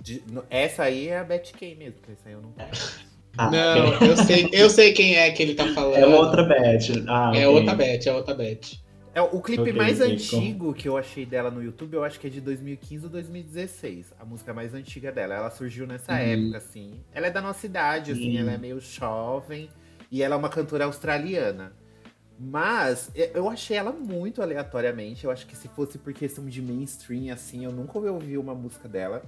De, 0.07 0.23
essa 0.49 0.83
aí 0.83 1.09
é 1.09 1.19
a 1.19 1.23
Beth 1.23 1.51
Kay 1.59 1.75
mesmo, 1.75 1.95
porque 1.95 2.13
essa 2.13 2.29
aí 2.29 2.33
eu 2.33 2.41
não 2.41 2.51
conheço. 2.51 3.05
Ah, 3.37 3.51
não, 3.51 4.07
eu 4.07 4.17
sei, 4.17 4.49
eu 4.53 4.69
sei 4.69 4.93
quem 4.93 5.15
é 5.15 5.29
que 5.31 5.43
ele 5.43 5.53
tá 5.53 5.67
falando. 5.73 5.97
É 5.97 6.05
outra 6.07 6.43
Beth. 6.43 7.03
Ah, 7.07 7.27
é 7.35 7.45
okay. 7.45 7.45
outra 7.45 7.75
Beth, 7.75 8.07
é 8.07 8.13
outra 8.13 8.33
Beth. 8.33 8.79
É, 9.13 9.21
o 9.21 9.41
clipe 9.41 9.61
Ok, 9.61 9.73
mais 9.73 9.99
antigo 9.99 10.73
que 10.73 10.87
eu 10.87 10.95
achei 10.95 11.25
dela 11.25 11.51
no 11.51 11.61
YouTube, 11.61 11.95
eu 11.95 12.03
acho 12.03 12.19
que 12.19 12.27
é 12.27 12.29
de 12.29 12.39
2015 12.39 13.05
ou 13.05 13.09
2016. 13.09 14.13
A 14.19 14.23
música 14.23 14.53
mais 14.53 14.73
antiga 14.73 15.11
dela. 15.11 15.33
Ela 15.35 15.49
surgiu 15.49 15.85
nessa 15.85 16.13
Uhum. 16.13 16.19
época, 16.19 16.57
assim. 16.57 16.93
Ela 17.13 17.27
é 17.27 17.31
da 17.31 17.41
nossa 17.41 17.65
idade, 17.65 18.11
assim, 18.11 18.21
Sim. 18.31 18.37
ela 18.37 18.51
é 18.53 18.57
meio 18.57 18.79
jovem. 18.79 19.69
E 20.11 20.23
ela 20.23 20.35
é 20.35 20.37
uma 20.37 20.49
cantora 20.49 20.85
australiana. 20.85 21.73
Mas 22.39 23.11
eu 23.33 23.49
achei 23.49 23.75
ela 23.77 23.91
muito 23.91 24.41
aleatoriamente. 24.41 25.25
Eu 25.25 25.31
acho 25.31 25.47
que 25.47 25.55
se 25.55 25.67
fosse 25.69 25.97
por 25.97 26.13
questão 26.13 26.45
de 26.45 26.61
mainstream, 26.61 27.33
assim, 27.33 27.65
eu 27.65 27.71
nunca 27.71 27.97
ouvi 27.97 28.37
uma 28.37 28.53
música 28.53 28.87
dela. 28.87 29.23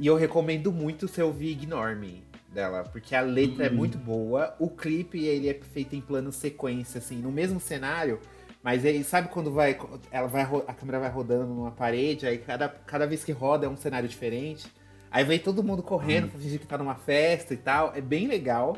E 0.00 0.06
eu 0.06 0.16
recomendo 0.16 0.72
muito 0.72 1.06
você 1.06 1.22
ouvir 1.22 1.50
Ignore 1.52 1.94
Me 1.94 2.24
dela, 2.52 2.82
porque 2.84 3.14
a 3.14 3.20
letra 3.20 3.66
é 3.66 3.68
Uhum. 3.70 3.76
muito 3.76 3.98
boa. 3.98 4.56
O 4.58 4.68
clipe, 4.68 5.24
ele 5.24 5.48
é 5.48 5.54
feito 5.54 5.94
em 5.94 6.00
plano 6.00 6.32
sequência, 6.32 6.98
assim, 6.98 7.16
no 7.18 7.30
mesmo 7.30 7.60
cenário. 7.60 8.18
Mas 8.62 8.84
aí, 8.84 9.04
sabe 9.04 9.28
quando 9.28 9.52
vai, 9.52 9.78
ela 10.10 10.26
vai, 10.26 10.42
a 10.42 10.74
câmera 10.74 10.98
vai 11.00 11.10
rodando 11.10 11.46
numa 11.46 11.70
parede, 11.70 12.26
aí 12.26 12.38
cada, 12.38 12.68
cada 12.68 13.06
vez 13.06 13.22
que 13.24 13.30
roda 13.32 13.66
é 13.66 13.68
um 13.68 13.76
cenário 13.76 14.08
diferente. 14.08 14.66
Aí 15.10 15.22
vem 15.24 15.38
todo 15.38 15.62
mundo 15.62 15.82
correndo 15.82 16.28
pra 16.30 16.38
fingir 16.40 16.58
que 16.60 16.66
tá 16.66 16.78
numa 16.78 16.94
festa 16.94 17.52
e 17.52 17.56
tal. 17.58 17.92
É 17.94 18.00
bem 18.00 18.26
legal. 18.26 18.76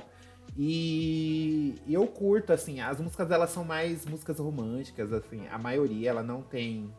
E, 0.57 1.75
e 1.87 1.95
eu 1.95 2.07
curto, 2.07 2.53
assim, 2.53 2.81
as 2.81 3.01
músicas 3.01 3.29
dela 3.29 3.47
são 3.47 3.65
mais 3.65 4.05
músicas 4.07 4.39
românticas, 4.39 5.13
assim. 5.13 5.47
A 5.51 5.59
maioria, 5.59 6.11
ela 6.11 6.23
não 6.23 6.43
tem. 6.43 6.93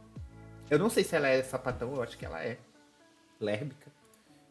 Eu 0.70 0.80
não 0.80 0.90
sei 0.90 1.04
se 1.04 1.16
ela 1.16 1.28
é 1.28 1.42
sapatão, 1.44 1.94
eu 1.96 2.02
acho 2.02 2.18
que 2.18 2.26
ela 2.26 2.42
é. 2.44 2.58
Lérbica. 3.40 3.83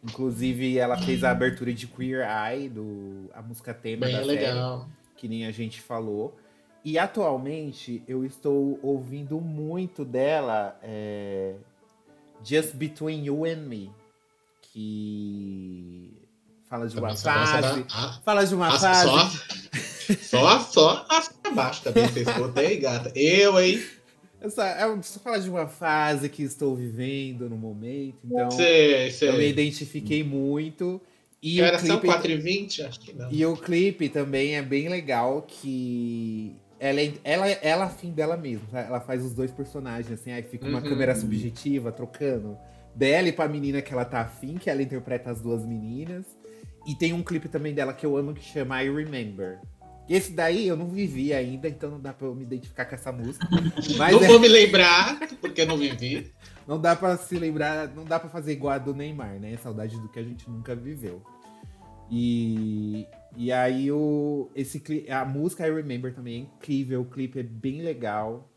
Inclusive, 0.05 0.79
ela 0.79 0.97
fez 0.99 1.23
a 1.23 1.31
abertura 1.31 1.73
de 1.73 1.87
Queer 1.87 2.27
Eye, 2.27 2.69
do, 2.69 3.31
a 3.33 3.41
música 3.41 3.73
tema 3.73 4.07
Bem 4.07 4.17
da 4.17 4.25
série 4.25 4.39
legal. 4.41 4.89
que 5.17 5.29
nem 5.29 5.47
a 5.47 5.53
gente 5.53 5.81
falou. 5.81 6.37
E 6.85 6.99
atualmente 6.99 8.03
eu 8.09 8.25
estou 8.25 8.81
ouvindo 8.83 9.41
muito 9.41 10.05
dela 10.05 10.77
é, 10.83 11.55
Just 12.43 12.75
Between 12.75 13.25
You 13.25 13.45
and 13.45 13.63
Me. 13.69 13.93
Que 14.73 16.13
fala 16.69 16.89
de 16.89 16.99
uma 16.99 17.15
fase. 17.15 17.87
ah, 17.93 18.21
Fala 18.25 18.45
de 18.45 18.55
uma 18.55 18.69
ah, 18.69 18.79
fase. 18.79 19.39
Só, 20.21 20.59
só, 20.59 20.61
só 20.61 21.07
as 21.09 21.29
pra 21.29 21.53
baixo 21.53 21.83
também, 21.85 22.07
aí, 22.57 22.77
gata. 22.79 23.13
Eu, 23.15 23.61
hein? 23.61 23.81
Essa, 24.43 24.67
é 24.69 25.03
só 25.03 25.21
fala 25.21 25.39
de 25.41 25.49
uma 25.49 25.67
fase 25.69 26.29
que 26.29 26.43
estou 26.43 26.75
vivendo 26.77 27.49
no 27.49 27.57
momento. 27.57 28.19
Então 28.25 28.51
Sei, 28.51 29.03
eu 29.03 29.05
me 29.07 29.11
sei. 29.13 29.49
identifiquei 29.51 30.23
muito. 30.25 31.01
E 31.43 31.61
Era 31.61 31.77
o 31.77 31.81
só 31.81 31.99
clipe 31.99 32.07
4h20? 32.07 32.87
Acho 32.87 33.01
que 33.01 33.13
não. 33.13 33.31
E 33.31 33.45
o 33.47 33.57
clipe 33.57 34.09
também 34.09 34.57
é 34.57 34.63
bem 34.63 34.89
legal 34.89 35.43
que 35.43 36.55
ela 36.79 37.01
é, 37.01 37.13
ela, 37.25 37.49
ela 37.49 37.85
afim 37.85 38.11
dela 38.13 38.37
mesma. 38.37 38.67
tá? 38.71 38.81
Ela 38.81 39.01
faz 39.01 39.25
os 39.25 39.33
dois 39.35 39.51
personagens, 39.51 40.13
assim, 40.13 40.33
aí 40.33 40.43
fica 40.43 40.67
uma 40.67 40.79
Uhum. 40.81 40.89
câmera 40.89 41.15
subjetiva 41.15 41.91
trocando 41.93 42.57
dela 42.95 43.29
e 43.29 43.33
pra 43.33 43.49
menina 43.49 43.81
que 43.83 43.93
ela 43.93 44.05
tá 44.05 44.21
afim, 44.21 44.55
que 44.57 44.69
ela 44.69 44.83
interpreta 44.83 45.31
as 45.31 45.41
duas 45.41 45.65
meninas. 45.65 46.25
E 46.87 46.95
tem 46.97 47.13
um 47.13 47.23
clipe 47.23 47.49
também 47.49 47.73
dela 47.73 47.93
que 47.93 48.05
eu 48.05 48.17
amo 48.17 48.35
que 48.35 48.43
chama 48.45 48.83
I 48.83 48.91
Remember. 48.91 49.61
Esse 50.09 50.33
daí 50.33 50.67
eu 50.67 50.77
não 50.77 50.89
vivi 50.89 51.33
ainda, 51.33 51.69
então 51.69 51.91
não 51.91 52.01
dá 52.01 52.13
pra 52.13 52.27
eu 52.27 52.35
me 52.35 52.43
identificar 52.43 52.85
com 52.85 52.95
essa 52.95 53.13
música. 53.13 53.47
Mas 53.97 54.13
não 54.13 54.23
é- 54.25 54.27
vou 54.29 54.41
me 54.41 54.49
lembrar, 54.49 55.19
porque 55.41 55.63
eu 55.63 55.67
não 55.67 55.77
vivi. 55.79 56.33
não 56.67 56.81
dá 56.81 56.95
pra 56.97 57.17
se 57.17 57.37
lembrar, 57.39 57.89
não 57.95 58.05
dá 58.05 58.19
pra 58.19 58.29
fazer 58.29 58.53
igual 58.53 58.75
a 58.75 58.79
do 58.79 58.95
Neymar, 58.95 59.39
né? 59.39 59.57
Saudade 59.57 59.99
do 60.01 60.09
que 60.09 60.19
a 60.19 60.23
gente 60.23 60.49
nunca 60.51 60.75
viveu. 60.75 61.23
E, 62.11 63.07
e 63.37 63.51
aí 63.51 63.91
o, 63.91 64.51
esse, 64.55 64.83
a 65.09 65.25
música 65.25 65.67
I 65.67 65.73
Remember 65.73 66.15
também 66.15 66.35
é 66.35 66.39
incrível, 66.41 67.01
o 67.01 67.05
clipe 67.07 67.39
é 67.39 67.43
bem 67.43 67.81
legal. 67.81 68.49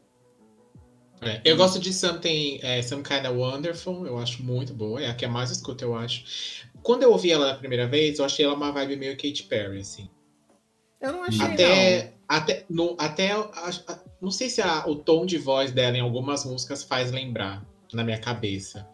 É, 1.21 1.39
eu 1.45 1.55
gosto 1.55 1.79
de 1.79 1.93
Something, 1.93 2.59
é, 2.61 2.81
Some 2.81 3.01
Kind 3.01 3.25
of 3.25 3.37
Wonderful, 3.37 4.05
eu 4.05 4.17
acho 4.17 4.43
muito 4.43 4.73
boa, 4.73 5.01
é 5.01 5.09
a 5.09 5.13
que 5.13 5.23
eu 5.23 5.29
mais 5.29 5.51
escuto, 5.51 5.85
eu 5.85 5.95
acho. 5.95 6.65
Quando 6.83 7.03
eu 7.03 7.11
ouvi 7.11 7.31
ela 7.31 7.53
na 7.53 7.57
primeira 7.57 7.87
vez, 7.87 8.19
eu 8.19 8.25
achei 8.25 8.43
ela 8.43 8.53
uma 8.55 8.71
vibe 8.73 8.97
meio 8.97 9.13
Katy 9.15 9.43
Perry, 9.43 9.79
assim. 9.79 10.09
Eu 11.01 11.11
não 11.11 11.23
achei, 11.23 11.39
não. 11.39 11.53
Até, 11.53 12.13
até, 12.27 12.65
no, 12.69 12.95
até 12.97 13.29
não 14.21 14.31
sei 14.31 14.49
se 14.49 14.61
a- 14.61 14.85
o 14.87 14.95
tom 14.95 15.25
de 15.25 15.37
voz 15.37 15.71
dela 15.71 15.97
em 15.97 16.01
algumas 16.01 16.45
músicas 16.45 16.83
faz 16.83 17.11
lembrar 17.11 17.63
na 17.93 18.03
minha 18.03 18.19
cabeça. 18.19 18.87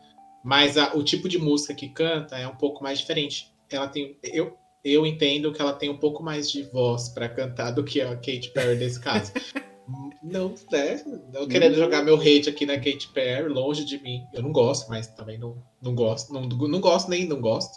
Mas 0.44 0.78
a- 0.78 0.94
o 0.96 1.04
tipo 1.04 1.30
de 1.30 1.38
música 1.38 1.74
que 1.74 1.90
canta 1.90 2.38
é 2.38 2.48
um 2.48 2.56
pouco 2.56 2.84
mais 2.84 3.00
diferente. 3.00 3.54
Ela 3.70 3.88
tem. 3.88 4.18
Eu, 4.24 4.58
eu 4.84 5.06
entendo 5.06 5.54
que 5.54 5.62
ela 5.62 5.74
tem 5.74 5.90
um 5.90 5.98
pouco 5.98 6.22
mais 6.24 6.50
de 6.52 6.64
voz 6.64 7.10
pra 7.10 7.30
cantar 7.30 7.72
do 7.72 7.84
que 7.84 8.02
a 8.02 8.16
Katy 8.16 8.52
Perry 8.54 8.78
nesse 8.78 9.00
caso. 9.00 9.32
Não, 10.24 10.54
né? 10.72 11.04
Não 11.34 11.48
querendo 11.48 11.76
jogar 11.76 12.04
meu 12.04 12.16
hate 12.16 12.48
aqui 12.48 12.66
na 12.66 12.76
Katy 12.78 13.10
Perry, 13.14 13.50
longe 13.50 13.84
de 13.84 13.98
mim. 14.02 14.24
Eu 14.32 14.42
não 14.44 14.52
gosto, 14.52 14.88
mas 14.88 15.08
também 15.08 15.38
não, 15.38 15.58
não 15.82 15.94
gosto. 15.96 16.32
Não, 16.32 16.44
não 16.44 16.80
gosto 16.80 17.10
nem 17.10 17.28
não 17.28 17.42
gosto. 17.42 17.74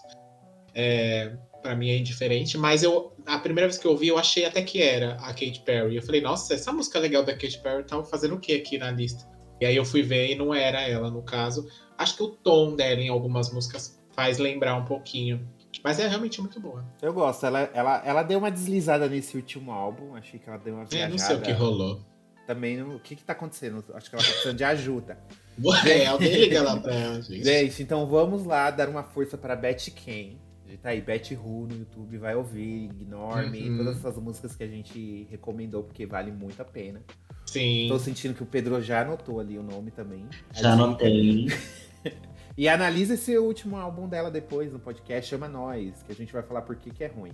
É, 0.74 1.34
para 1.64 1.74
mim 1.74 1.88
é 1.88 1.96
indiferente, 1.96 2.58
mas 2.58 2.82
eu 2.82 3.14
a 3.24 3.38
primeira 3.38 3.66
vez 3.66 3.78
que 3.78 3.86
eu 3.86 3.92
ouvi, 3.92 4.08
eu 4.08 4.18
achei 4.18 4.44
até 4.44 4.60
que 4.62 4.82
era 4.82 5.14
a 5.14 5.28
Katy 5.28 5.62
Perry. 5.64 5.96
Eu 5.96 6.02
falei, 6.02 6.20
nossa, 6.20 6.52
essa 6.52 6.70
música 6.70 6.98
legal 6.98 7.22
da 7.22 7.32
Katy 7.32 7.58
Perry 7.62 7.84
tava 7.84 8.04
fazendo 8.04 8.34
o 8.34 8.38
que 8.38 8.52
aqui 8.54 8.76
na 8.76 8.90
lista? 8.90 9.26
E 9.60 9.64
aí 9.64 9.74
eu 9.74 9.84
fui 9.84 10.02
ver 10.02 10.30
e 10.30 10.34
não 10.34 10.52
era 10.54 10.82
ela, 10.82 11.10
no 11.10 11.22
caso. 11.22 11.66
Acho 11.96 12.16
que 12.18 12.22
o 12.22 12.28
tom 12.28 12.76
dela 12.76 13.00
em 13.00 13.08
algumas 13.08 13.50
músicas 13.50 13.98
faz 14.12 14.36
lembrar 14.36 14.76
um 14.76 14.84
pouquinho. 14.84 15.48
Mas 15.82 15.98
é 15.98 16.06
realmente 16.06 16.38
muito 16.40 16.60
boa. 16.60 16.84
Eu 17.00 17.12
gosto, 17.14 17.46
ela, 17.46 17.70
ela, 17.72 18.02
ela 18.04 18.22
deu 18.22 18.38
uma 18.38 18.50
deslizada 18.50 19.08
nesse 19.08 19.34
último 19.36 19.72
álbum, 19.72 20.14
achei 20.14 20.38
que 20.38 20.48
ela 20.48 20.58
deu 20.58 20.74
uma 20.74 20.82
É, 20.84 20.86
viajada. 20.86 21.10
não 21.10 21.18
sei 21.18 21.36
o 21.36 21.40
que 21.40 21.52
rolou. 21.52 22.00
Também, 22.46 22.76
não- 22.76 22.96
o 22.96 23.00
que 23.00 23.16
que 23.16 23.24
tá 23.24 23.32
acontecendo? 23.32 23.82
Acho 23.94 24.10
que 24.10 24.16
ela 24.16 24.24
tá 24.24 24.30
precisando 24.30 24.56
de 24.58 24.64
ajuda. 24.64 25.18
É, 25.86 26.06
alguém 26.06 26.34
liga 26.34 26.62
lá 26.62 26.76
pra 26.76 26.92
ela, 26.92 27.22
gente. 27.22 27.44
Gente, 27.44 27.80
então 27.82 28.04
vamos 28.06 28.44
lá 28.44 28.70
dar 28.72 28.88
uma 28.88 29.04
força 29.04 29.38
para 29.38 29.54
Betty 29.54 29.92
Ken. 29.92 30.36
Digita 30.84 30.88
aí 30.90 31.00
Betty 31.00 31.34
Who 31.34 31.66
no 31.68 31.74
YouTube, 31.78 32.18
vai 32.18 32.34
ouvir, 32.34 32.90
Ignore 32.90 33.48
Me, 33.50 33.70
Uhum. 33.70 33.78
todas 33.78 33.96
essas 33.96 34.16
músicas 34.18 34.54
que 34.54 34.62
a 34.62 34.68
gente 34.68 35.26
recomendou, 35.30 35.82
porque 35.82 36.04
vale 36.04 36.30
muito 36.30 36.60
a 36.60 36.64
pena. 36.64 37.00
Sim. 37.46 37.86
Tô 37.88 37.98
sentindo 37.98 38.34
que 38.34 38.42
o 38.42 38.46
Pedro 38.46 38.80
já 38.82 39.00
anotou 39.00 39.40
ali 39.40 39.58
o 39.58 39.62
nome 39.62 39.90
também. 39.90 40.26
Já 40.52 40.72
anotei. 40.72 41.46
E 42.56 42.68
analisa 42.68 43.14
esse 43.14 43.36
último 43.36 43.76
álbum 43.76 44.06
dela 44.08 44.30
depois 44.30 44.72
no 44.72 44.78
podcast, 44.78 45.28
chama 45.28 45.48
Nós, 45.48 46.04
que 46.04 46.12
a 46.12 46.14
gente 46.14 46.32
vai 46.32 46.40
falar 46.40 46.62
por 46.62 46.76
que, 46.76 46.88
que 46.88 47.02
é 47.02 47.08
ruim. 47.08 47.32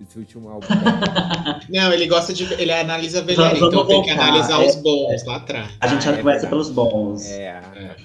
Esse 0.00 0.16
último 0.20 0.48
álbum 0.48 0.68
dela. 0.68 1.58
Não, 1.68 1.92
ele 1.92 2.06
gosta 2.06 2.32
de. 2.32 2.44
Ele 2.54 2.70
analisa 2.70 3.22
velharia, 3.22 3.56
então 3.58 3.84
tem 3.84 4.02
que 4.04 4.10
voltar, 4.10 4.28
analisar 4.28 4.62
é. 4.62 4.66
os 4.68 4.76
bons 4.76 5.24
lá 5.24 5.36
atrás. 5.38 5.68
A 5.80 5.88
gente 5.88 5.98
Ah, 5.98 6.12
já 6.12 6.12
é 6.12 6.16
começa 6.18 6.22
verdade. 6.42 6.48
pelos 6.50 6.70
bons. 6.70 7.28
é, 7.28 7.60
É. 7.74 7.96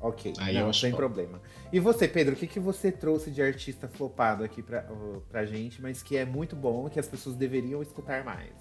ok. 0.00 0.32
Aí 0.38 0.56
eu 0.56 0.66
não, 0.66 0.72
sem 0.72 0.92
problema. 0.92 1.40
E 1.72 1.80
você, 1.80 2.08
Pedro, 2.08 2.34
o 2.34 2.36
que, 2.36 2.46
que 2.46 2.60
você 2.60 2.90
trouxe 2.90 3.30
de 3.30 3.42
artista 3.42 3.88
flopado 3.88 4.44
aqui 4.44 4.62
pra, 4.62 4.86
uh, 4.90 5.22
pra 5.28 5.44
gente, 5.44 5.82
mas 5.82 6.02
que 6.02 6.16
é 6.16 6.24
muito 6.24 6.56
bom, 6.56 6.88
que 6.88 6.98
as 6.98 7.06
pessoas 7.06 7.36
deveriam 7.36 7.82
escutar 7.82 8.24
mais? 8.24 8.52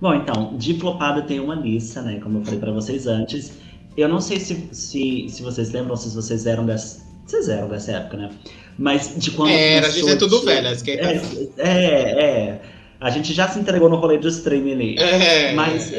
Bom, 0.00 0.14
então, 0.14 0.56
de 0.56 0.78
flopada 0.78 1.22
tem 1.22 1.40
uma 1.40 1.54
lista, 1.54 2.02
né? 2.02 2.20
Como 2.20 2.38
eu 2.38 2.44
falei 2.44 2.60
pra 2.60 2.72
vocês 2.72 3.06
antes. 3.06 3.58
Eu 3.96 4.08
não 4.08 4.20
sei 4.20 4.40
se, 4.40 4.68
se, 4.72 5.28
se 5.28 5.42
vocês 5.42 5.70
lembram, 5.70 5.96
se 5.96 6.14
vocês 6.14 6.46
eram 6.46 6.66
dessa. 6.66 7.04
Vocês 7.24 7.48
eram 7.48 7.68
dessa 7.68 7.92
época, 7.92 8.16
né? 8.16 8.30
Mas 8.78 9.14
de 9.16 9.30
quando. 9.30 9.50
Era, 9.50 9.86
a 9.86 9.90
gente 9.90 10.10
é 10.10 10.16
tudo 10.16 10.40
de-. 10.40 10.82
Quem 10.82 10.98
tá... 10.98 11.10
É, 11.10 11.20
é, 11.58 12.24
é. 12.24 12.62
A 13.00 13.10
gente 13.10 13.32
já 13.32 13.48
se 13.48 13.58
entregou 13.58 13.88
no 13.88 13.96
rolê 13.96 14.18
do 14.18 14.28
streaming 14.28 14.72
ali. 14.72 14.98
É. 14.98 15.54
Mas 15.54 15.92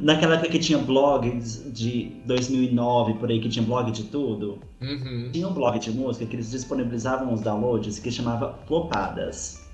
naquela 0.00 0.34
época 0.34 0.50
que 0.50 0.58
tinha 0.58 0.78
blogs 0.78 1.62
de 1.72 2.12
2009, 2.26 3.14
por 3.14 3.30
aí, 3.30 3.40
que 3.40 3.48
tinha 3.48 3.64
blog 3.64 3.90
de 3.90 4.04
tudo, 4.04 4.58
Uhum. 4.80 5.30
tinha 5.32 5.48
um 5.48 5.52
blog 5.52 5.78
de 5.78 5.90
música 5.90 6.26
que 6.26 6.36
eles 6.36 6.50
disponibilizavam 6.50 7.32
os 7.32 7.40
downloads 7.40 7.98
que 7.98 8.10
chamava 8.10 8.58
Flopadas. 8.66 9.64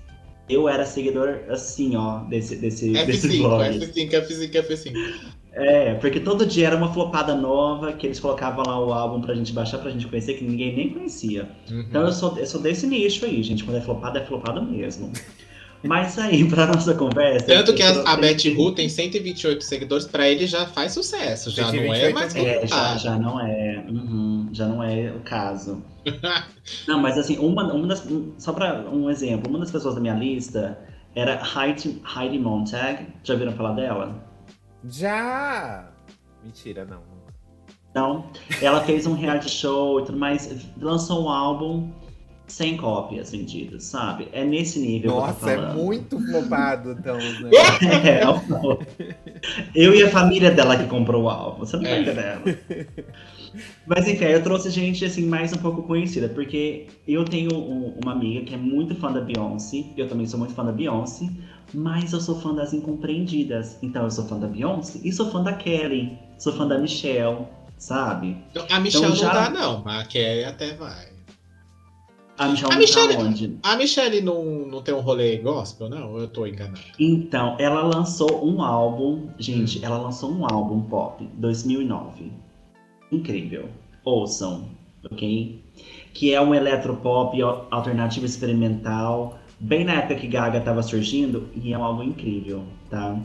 Eu 0.48 0.68
era 0.68 0.84
seguidor, 0.84 1.40
assim, 1.48 1.96
ó, 1.96 2.18
desse, 2.24 2.56
desse, 2.56 2.92
desse 2.92 3.28
F5, 3.28 3.42
blog. 3.42 3.78
F5, 3.78 4.10
F5, 4.10 4.52
F5. 4.68 4.92
É, 5.54 5.94
porque 5.94 6.18
todo 6.18 6.46
dia 6.46 6.66
era 6.68 6.76
uma 6.76 6.92
flopada 6.92 7.34
nova 7.34 7.92
que 7.92 8.06
eles 8.06 8.18
colocavam 8.18 8.64
lá 8.66 8.80
o 8.80 8.92
álbum 8.92 9.20
pra 9.20 9.34
gente 9.34 9.52
baixar, 9.52 9.78
pra 9.78 9.90
gente 9.90 10.06
conhecer, 10.06 10.34
que 10.34 10.44
ninguém 10.44 10.74
nem 10.74 10.90
conhecia. 10.90 11.48
Uhum. 11.70 11.80
Então 11.80 12.02
eu 12.06 12.12
sou, 12.12 12.36
eu 12.38 12.46
sou 12.46 12.60
desse 12.60 12.86
nicho 12.86 13.24
aí, 13.26 13.42
gente. 13.42 13.62
Quando 13.62 13.76
é 13.76 13.80
flopada, 13.82 14.18
é 14.18 14.24
flopada 14.24 14.62
mesmo. 14.62 15.12
Mas 15.84 16.18
aí, 16.18 16.44
pra 16.48 16.66
nossa 16.66 16.94
conversa. 16.94 17.46
Tanto 17.46 17.74
que 17.74 17.82
a, 17.82 18.02
a 18.02 18.16
Betty 18.16 18.50
Who 18.56 18.72
tem 18.72 18.88
128 18.88 19.62
seguidores, 19.64 20.06
pra 20.06 20.28
ele 20.28 20.46
já 20.46 20.66
faz 20.66 20.92
sucesso, 20.92 21.50
já 21.50 21.72
não 21.72 21.92
é 21.92 22.10
128 22.10 22.14
mais 22.14 22.34
É, 22.34 22.38
já, 22.38 22.54
complicado. 22.54 22.98
já 23.00 23.18
não 23.18 23.40
é. 23.40 23.84
uhum, 23.88 24.48
já 24.52 24.66
não 24.66 24.82
é 24.82 25.10
o 25.10 25.20
caso. 25.20 25.82
não, 26.86 26.98
mas 27.00 27.18
assim, 27.18 27.38
uma, 27.38 27.72
uma 27.72 27.86
das. 27.88 28.06
Só 28.38 28.52
pra 28.52 28.80
um 28.90 29.10
exemplo, 29.10 29.48
uma 29.50 29.58
das 29.58 29.70
pessoas 29.70 29.94
da 29.94 30.00
minha 30.00 30.14
lista 30.14 30.78
era 31.14 31.40
Heidi, 31.56 32.00
Heidi 32.16 32.38
Montag. 32.38 33.06
Já 33.24 33.34
viram 33.34 33.52
falar 33.52 33.72
dela? 33.72 34.24
Já! 34.88 35.90
Mentira, 36.44 36.84
não. 36.84 37.00
Então, 37.90 38.24
ela 38.62 38.80
fez 38.82 39.06
um 39.06 39.12
reality 39.14 39.50
show 39.50 40.00
e 40.00 40.04
tudo 40.06 40.16
mais, 40.18 40.50
lançou 40.80 41.24
um 41.24 41.28
álbum 41.28 41.90
100 42.52 42.76
cópias 42.76 43.30
vendidas, 43.30 43.84
sabe? 43.84 44.28
É 44.32 44.44
nesse 44.44 44.78
nível 44.78 45.12
Nossa, 45.12 45.32
que 45.32 45.38
eu 45.40 45.44
tô 45.44 45.48
é 45.48 45.56
falando. 45.56 45.76
muito 45.82 46.20
flopado, 46.20 46.92
então. 46.92 47.16
os 47.16 47.40
negócios. 47.40 47.82
É, 48.04 48.24
eu- 48.24 48.78
eu 49.74 49.94
e 49.94 50.02
a 50.02 50.10
família 50.10 50.50
dela 50.50 50.76
que 50.76 50.86
comprou 50.86 51.24
o 51.24 51.28
álbum, 51.30 51.60
você 51.60 51.76
não 51.76 51.84
tá 51.84 51.90
É. 51.90 52.00
entendendo. 52.00 52.58
Mas 53.86 54.06
enfim, 54.08 54.24
eu 54.24 54.42
trouxe 54.42 54.70
gente 54.70 55.04
assim 55.04 55.26
mais 55.26 55.52
um 55.52 55.56
pouco 55.58 55.82
conhecida, 55.82 56.28
porque 56.28 56.86
eu 57.06 57.24
tenho 57.24 57.54
um- 57.54 57.94
uma 58.02 58.12
amiga 58.12 58.44
que 58.44 58.54
é 58.54 58.56
muito 58.56 58.94
fã 58.94 59.10
da 59.12 59.20
Beyoncé, 59.20 59.84
eu 59.96 60.08
também 60.08 60.26
sou 60.26 60.38
muito 60.38 60.54
fã 60.54 60.64
da 60.64 60.72
Beyoncé, 60.72 61.28
mas 61.74 62.12
eu 62.12 62.20
sou 62.20 62.38
fã 62.40 62.54
das 62.54 62.72
incompreendidas. 62.72 63.78
Então 63.82 64.04
eu 64.04 64.10
sou 64.10 64.26
fã 64.26 64.38
da 64.38 64.46
Beyoncé 64.46 65.00
e 65.02 65.12
sou 65.12 65.30
fã 65.30 65.42
da 65.42 65.52
Kelly, 65.54 66.18
sou 66.38 66.52
fã 66.52 66.66
da 66.66 66.78
Michelle, 66.78 67.46
sabe? 67.78 68.36
A 68.70 68.78
Michelle 68.80 69.06
Então, 69.06 69.16
já- 69.16 69.26
não 69.26 69.34
dá, 69.34 69.50
não, 69.50 69.82
mas 69.84 70.00
a 70.02 70.04
Kelly 70.06 70.44
até 70.44 70.74
vai. 70.74 71.11
A 72.38 72.48
Michelle, 72.48 72.66
A 72.72 72.74
não 72.74 72.78
Michelle- 72.78 73.58
tá? 73.62 73.72
A 73.72 73.76
Michelle 73.76 74.20
não, 74.22 74.44
não 74.66 74.82
tem 74.82 74.94
um 74.94 75.00
rolê 75.00 75.36
gospel, 75.36 75.88
não? 75.88 76.16
Eu 76.18 76.26
tô 76.28 76.46
enganado? 76.46 76.80
Então, 76.98 77.56
ela 77.58 77.82
lançou 77.82 78.44
um 78.46 78.62
álbum, 78.62 79.28
gente, 79.38 79.84
ela 79.84 79.98
lançou 79.98 80.32
um 80.32 80.44
álbum 80.50 80.80
pop, 80.82 81.28
2009. 81.34 82.32
Incrível. 83.10 83.68
Ouçam, 84.04 84.66
ok? 85.10 85.62
Que 86.14 86.32
é 86.34 86.40
um 86.40 86.54
eletropop 86.54 87.40
al- 87.42 87.68
alternativo 87.70 88.24
experimental, 88.26 89.38
bem 89.60 89.84
na 89.84 89.94
época 89.94 90.16
que 90.16 90.26
Gaga 90.26 90.60
tava 90.60 90.82
surgindo, 90.82 91.48
e 91.54 91.72
é 91.72 91.78
um 91.78 91.84
álbum 91.84 92.02
incrível, 92.02 92.64
tá? 92.90 93.16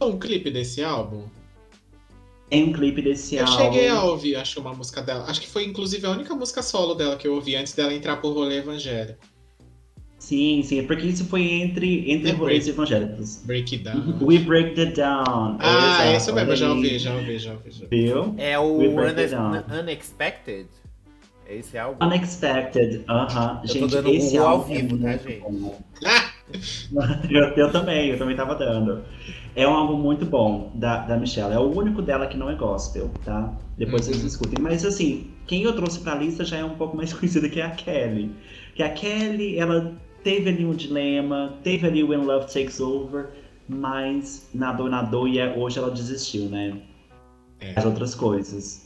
Um 0.00 0.18
clipe 0.18 0.50
desse 0.50 0.82
álbum? 0.82 1.22
Tem 2.48 2.64
um 2.64 2.72
clipe 2.72 3.02
desse 3.02 3.36
eu 3.36 3.44
álbum. 3.44 3.56
cheguei 3.56 3.88
a 3.88 4.02
ouvir, 4.04 4.36
acho, 4.36 4.60
uma 4.60 4.72
música 4.72 5.02
dela. 5.02 5.24
Acho 5.28 5.40
que 5.40 5.48
foi, 5.48 5.64
inclusive, 5.64 6.06
a 6.06 6.10
única 6.10 6.34
música 6.34 6.62
solo 6.62 6.94
dela 6.94 7.16
que 7.16 7.26
eu 7.26 7.34
ouvi 7.34 7.56
antes 7.56 7.72
dela 7.72 7.92
entrar 7.92 8.16
pro 8.18 8.32
rolê 8.32 8.58
evangélico. 8.58 9.18
Sim, 10.18 10.62
sim, 10.64 10.82
porque 10.86 11.06
isso 11.06 11.24
foi 11.26 11.42
entre, 11.42 12.10
entre 12.10 12.30
É 12.30 12.32
rolês 12.32 12.64
break. 12.64 12.70
evangélicos. 12.70 13.42
Break 13.44 13.74
It 13.76 13.84
Down. 13.84 14.18
We 14.22 14.38
Break 14.38 14.74
the 14.74 14.86
Down. 14.86 15.56
Ah, 15.60 16.04
é 16.06 16.14
Exato, 16.14 16.16
isso 16.16 16.34
mesmo, 16.34 16.50
eu 16.52 16.56
já 16.56 16.70
ouvi, 16.72 16.98
já 16.98 17.14
ouvi, 17.14 17.38
já 17.38 17.52
ouvi. 17.52 17.70
Viu? 17.90 18.34
É 18.38 18.58
o. 18.58 18.78
Unexpected? 19.80 20.66
É 21.48 21.56
esse 21.58 21.78
álbum? 21.78 22.04
Unexpected, 22.04 23.04
aham. 23.08 23.60
Eu 23.62 23.68
tô 23.68 23.72
Gente, 23.74 23.90
dando 23.92 24.08
esse 24.10 24.36
ao 24.36 24.48
álbum 24.48 24.74
é 24.74 24.76
vivo, 24.82 24.98
tá, 24.98 25.08
muito 25.08 25.22
gente? 25.28 25.42
eu, 27.30 27.42
eu 27.56 27.72
também, 27.72 28.10
eu 28.10 28.18
também 28.18 28.36
tava 28.36 28.54
dando. 28.54 29.02
É 29.54 29.66
um 29.66 29.72
álbum 29.74 29.96
muito 29.96 30.24
bom 30.24 30.70
da, 30.74 30.98
da 30.98 31.16
Michelle. 31.16 31.52
É 31.52 31.58
o 31.58 31.70
único 31.76 32.02
dela 32.02 32.26
que 32.26 32.36
não 32.36 32.48
é 32.50 32.54
gospel, 32.54 33.10
tá? 33.24 33.52
Depois 33.76 34.06
Uhum. 34.06 34.12
vocês 34.14 34.24
escutem. 34.24 34.62
Mas 34.62 34.84
assim, 34.84 35.30
quem 35.46 35.62
eu 35.62 35.74
trouxe 35.74 36.00
pra 36.00 36.14
lista 36.14 36.44
já 36.44 36.58
é 36.58 36.64
um 36.64 36.76
pouco 36.76 36.96
mais 36.96 37.12
conhecida 37.14 37.48
que 37.48 37.60
a 37.60 37.70
Kelly. 37.70 38.30
Que 38.74 38.82
a 38.82 38.90
Kelly, 38.90 39.58
ela 39.58 39.94
teve 40.22 40.50
ali 40.50 40.64
um 40.64 40.74
dilema, 40.74 41.54
teve 41.62 41.86
ali 41.86 42.02
o 42.02 42.08
When 42.10 42.24
Love 42.24 42.46
Takes 42.52 42.80
Over, 42.80 43.30
mas 43.68 44.48
nadou, 44.54 44.88
nadou 44.88 45.26
e 45.26 45.38
é- 45.38 45.56
hoje 45.56 45.78
ela 45.78 45.90
desistiu, 45.90 46.44
né? 46.48 46.76
É. 47.60 47.72
As 47.74 47.84
outras 47.84 48.14
coisas. 48.14 48.85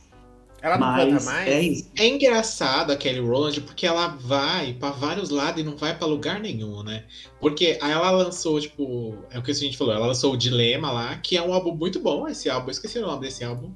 Ela 0.62 0.78
não 0.78 0.86
mas 0.86 1.04
canta 1.04 1.24
mais? 1.24 1.48
é 1.48 1.62
isso. 1.62 1.90
É 1.96 2.06
engraçado 2.06 2.90
a 2.90 2.96
Kelly 2.96 3.20
Rowland 3.20 3.60
porque 3.62 3.86
ela 3.86 4.08
vai 4.08 4.74
pra 4.74 4.90
vários 4.90 5.30
lados 5.30 5.60
e 5.60 5.64
não 5.64 5.76
vai 5.76 5.96
pra 5.96 6.06
lugar 6.06 6.40
nenhum, 6.40 6.82
né? 6.82 7.04
Porque 7.40 7.78
aí 7.80 7.92
ela 7.92 8.10
lançou, 8.10 8.60
tipo, 8.60 9.16
é 9.30 9.38
o 9.38 9.42
que 9.42 9.50
a 9.50 9.54
gente 9.54 9.76
falou, 9.76 9.94
ela 9.94 10.06
lançou 10.06 10.34
o 10.34 10.36
Dilema 10.36 10.90
lá, 10.90 11.16
que 11.16 11.36
é 11.36 11.42
um 11.42 11.54
álbum 11.54 11.74
muito 11.74 12.00
bom, 12.00 12.28
esse 12.28 12.50
álbum, 12.50 12.66
eu 12.66 12.72
esqueci 12.72 12.98
o 12.98 13.06
nome 13.06 13.22
desse 13.22 13.44
álbum. 13.44 13.72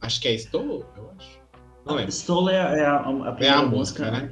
Acho 0.00 0.20
que 0.20 0.28
é 0.28 0.34
Stole, 0.34 0.84
eu 0.96 1.10
acho. 1.16 1.38
Não 1.84 1.94
lembro. 1.94 2.12
Stole 2.12 2.52
é, 2.52 2.56
é 2.56 2.86
a, 2.86 2.96
a 2.98 3.32
primeira 3.32 3.62
música, 3.62 4.10
né? 4.10 4.30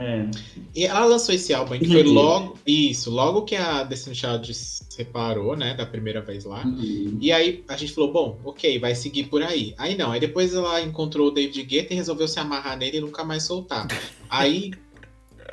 É. 0.00 0.26
E 0.74 0.86
ela 0.86 1.04
lançou 1.04 1.34
esse 1.34 1.52
álbum 1.52 1.74
aí, 1.74 1.80
que 1.80 1.86
foi 1.86 2.02
logo. 2.02 2.58
Isso, 2.66 3.10
logo 3.10 3.42
que 3.42 3.54
a 3.54 3.82
Destiny 3.82 4.16
Child 4.16 4.54
se 4.54 4.84
separou, 4.88 5.56
né? 5.56 5.74
Da 5.74 5.84
primeira 5.84 6.20
vez 6.20 6.44
lá. 6.44 6.64
Uhum. 6.64 7.18
E 7.20 7.30
aí 7.30 7.62
a 7.68 7.76
gente 7.76 7.92
falou, 7.92 8.10
bom, 8.12 8.38
ok, 8.44 8.78
vai 8.78 8.94
seguir 8.94 9.24
por 9.24 9.42
aí. 9.42 9.74
Aí 9.78 9.96
não, 9.96 10.10
aí 10.10 10.20
depois 10.20 10.54
ela 10.54 10.80
encontrou 10.80 11.28
o 11.28 11.30
David 11.30 11.62
Guetta 11.64 11.92
e 11.92 11.96
resolveu 11.96 12.26
se 12.26 12.38
amarrar 12.38 12.76
nele 12.76 12.98
e 12.98 13.00
nunca 13.00 13.24
mais 13.24 13.42
soltar. 13.42 13.86
Aí, 14.28 14.72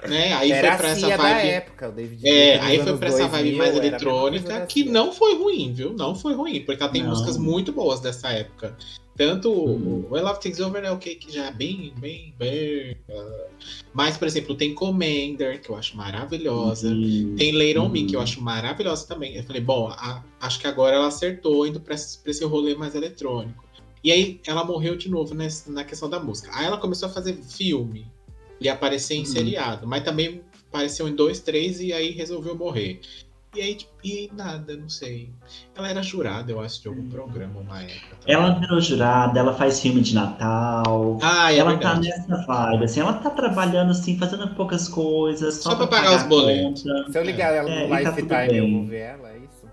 né, 0.08 0.34
aí 0.34 0.52
era 0.52 0.70
foi 0.70 0.78
pra 0.78 0.88
a 0.88 0.92
essa 0.92 1.18
vibe. 1.18 1.48
época, 1.48 1.90
o 1.90 1.92
David 1.92 2.28
É, 2.28 2.60
aí 2.60 2.84
foi 2.84 2.98
pra 2.98 3.08
essa 3.10 3.28
vibe 3.28 3.52
2000, 3.52 3.58
mais 3.58 3.76
eletrônica, 3.76 4.66
que 4.66 4.84
não 4.84 5.12
foi 5.12 5.36
ruim, 5.38 5.74
viu? 5.74 5.94
Não 5.94 6.16
foi 6.16 6.34
ruim, 6.34 6.62
porque 6.62 6.82
ela 6.82 6.92
tem 6.92 7.04
Não. 7.04 7.10
músicas 7.10 7.38
muito 7.38 7.72
boas 7.72 8.00
dessa 8.00 8.30
época. 8.30 8.78
Tanto 9.18 9.52
Uhum. 9.52 10.06
o 10.10 10.14
When 10.14 10.22
Love 10.24 10.40
Takes 10.40 10.60
Over 10.60 10.84
é 10.84 10.92
ok, 10.92 11.16
que 11.16 11.34
já 11.34 11.48
é 11.48 11.52
bem, 11.52 11.92
bem, 11.98 12.34
bem. 12.38 12.96
ah, 13.10 13.48
mas, 13.94 14.16
por 14.16 14.28
exemplo, 14.28 14.54
tem 14.56 14.76
Commander, 14.76 15.60
que 15.62 15.70
eu 15.72 15.76
acho 15.76 15.98
maravilhosa. 15.98 16.90
Uhum. 16.90 17.36
Tem 17.36 17.52
Later 17.52 17.82
On 17.82 17.90
Me, 17.90 18.02
Uhum. 18.02 18.08
que 18.08 18.16
eu 18.16 18.22
acho 18.22 18.40
maravilhosa 18.42 19.08
também. 19.08 19.36
Eu 19.36 19.44
falei, 19.44 19.62
bom, 19.62 19.88
a- 19.88 20.24
acho 20.40 20.60
que 20.60 20.68
agora 20.68 20.96
ela 20.96 21.08
acertou 21.08 21.66
indo 21.66 21.80
pra 21.80 21.96
esse, 21.96 22.20
pra 22.20 22.30
esse 22.30 22.46
rolê 22.46 22.76
mais 22.76 22.94
eletrônico. 22.94 23.66
E 24.04 24.12
aí 24.12 24.40
ela 24.46 24.64
morreu 24.64 24.96
de 24.96 25.10
novo 25.10 25.34
nessa, 25.34 25.72
na 25.72 25.84
questão 25.84 26.08
da 26.10 26.20
música. 26.20 26.52
Aí 26.54 26.66
ela 26.66 26.78
começou 26.78 27.10
a 27.10 27.12
fazer 27.12 27.34
filme 27.42 28.06
e 28.62 28.70
aparecer 28.70 29.16
em 29.16 29.20
Uhum. 29.22 29.26
seriado, 29.26 29.88
mas 29.88 30.04
também 30.04 30.42
apareceu 30.70 31.08
em 31.08 31.16
dois, 31.16 31.40
três 31.40 31.80
e 31.82 31.92
aí 31.92 32.12
resolveu 32.12 32.56
morrer. 32.56 33.00
E 33.58 33.62
aí, 33.62 33.74
tipo, 33.74 33.92
e 34.04 34.30
nada, 34.38 34.78
não 34.78 34.88
sei. 34.88 35.32
Ela 35.76 35.90
era 35.90 36.04
jurada, 36.04 36.52
eu 36.52 36.60
acho, 36.62 36.80
de 36.80 36.88
algum 36.90 37.10
programa 37.10 37.60
uma 37.60 37.82
época. 37.82 38.16
também. 38.22 38.36
Ela 38.36 38.60
virou 38.60 38.80
jurada, 38.80 39.40
ela 39.40 39.54
faz 39.56 39.80
filme 39.80 40.00
de 40.00 40.14
Natal. 40.14 41.18
Ah, 41.24 41.52
é 41.52 41.58
ela 41.58 41.76
tá 41.78 41.96
verdade. 41.96 42.10
nessa 42.28 42.46
vibe, 42.46 42.84
assim, 42.86 43.00
ela 43.00 43.14
tá 43.14 43.30
trabalhando 43.32 43.92
assim, 43.92 44.16
fazendo 44.18 44.48
poucas 44.54 44.88
coisas, 44.88 45.56
só, 45.56 45.72
Só 45.72 45.76
pra 45.76 45.88
pagar 45.88 46.16
os 46.18 46.22
a 46.24 46.28
boletos. 46.28 46.84
conta. 46.84 47.12
Se 47.12 47.18
eu 47.18 47.24
ligar 47.24 47.52
ela 47.54 47.68
É, 47.70 47.84
no 47.84 47.90
tá 47.90 48.00
Lifetime, 48.00 48.22
tudo 48.28 48.34
eu 48.34 48.48
bem. 48.64 48.74
vou 48.78 48.86
ver 48.86 48.98
ela, 49.00 49.30
é 49.32 49.38
isso? 49.38 49.68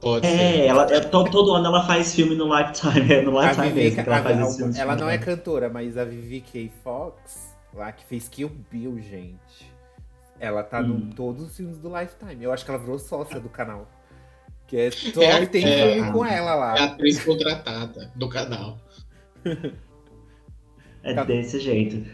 Pode 0.00 0.26
É, 0.26 0.30
ser. 0.30 0.66
ela, 0.66 0.82
é, 0.92 1.00
to- 1.00 1.24
todo 1.30 1.52
ano 1.54 1.66
ela 1.66 1.84
faz 1.86 2.14
filme 2.14 2.36
no 2.36 2.44
Lifetime, 2.56 3.12
é 3.12 3.22
no 3.22 3.40
Lifetime 3.40 3.68
Vivi, 3.68 3.80
mesmo 3.80 4.02
que 4.04 4.08
ela 4.10 4.22
faz 4.22 4.38
a- 4.38 4.42
esse 4.42 4.56
filme. 4.58 4.78
ela 4.78 4.96
não 4.96 5.08
é 5.10 5.18
cantora, 5.18 5.68
mas 5.68 5.98
a 5.98 6.04
Vivi 6.04 6.40
K. 6.40 6.70
Fox, 6.84 7.52
lá 7.74 7.90
que 7.90 8.04
fez 8.04 8.28
Kill 8.28 8.50
Bill, 8.70 9.00
gente. 9.00 9.71
Ela 10.42 10.64
tá 10.64 10.80
Hum. 10.80 11.04
em 11.08 11.10
todos 11.14 11.40
os 11.44 11.56
filmes 11.56 11.78
do 11.78 11.88
Lifetime. 11.96 12.42
Eu 12.42 12.52
acho 12.52 12.64
que 12.64 12.70
ela 12.72 12.80
virou 12.80 12.98
sócia 12.98 13.38
do 13.38 13.48
canal. 13.48 13.88
Que 14.66 14.76
é 14.76 14.90
só 14.90 15.22
É, 15.22 15.46
tem 15.46 15.64
é. 15.64 15.94
filme 15.94 16.10
com 16.12 16.24
ela 16.26 16.50
É 16.50 16.54
lá. 16.54 16.72
a 16.72 16.84
atriz 16.84 17.24
contratada 17.24 18.10
do 18.16 18.28
canal. 18.28 18.76
É 21.04 21.14
Tá. 21.14 21.24
desse 21.24 21.58
jeito. 21.58 22.04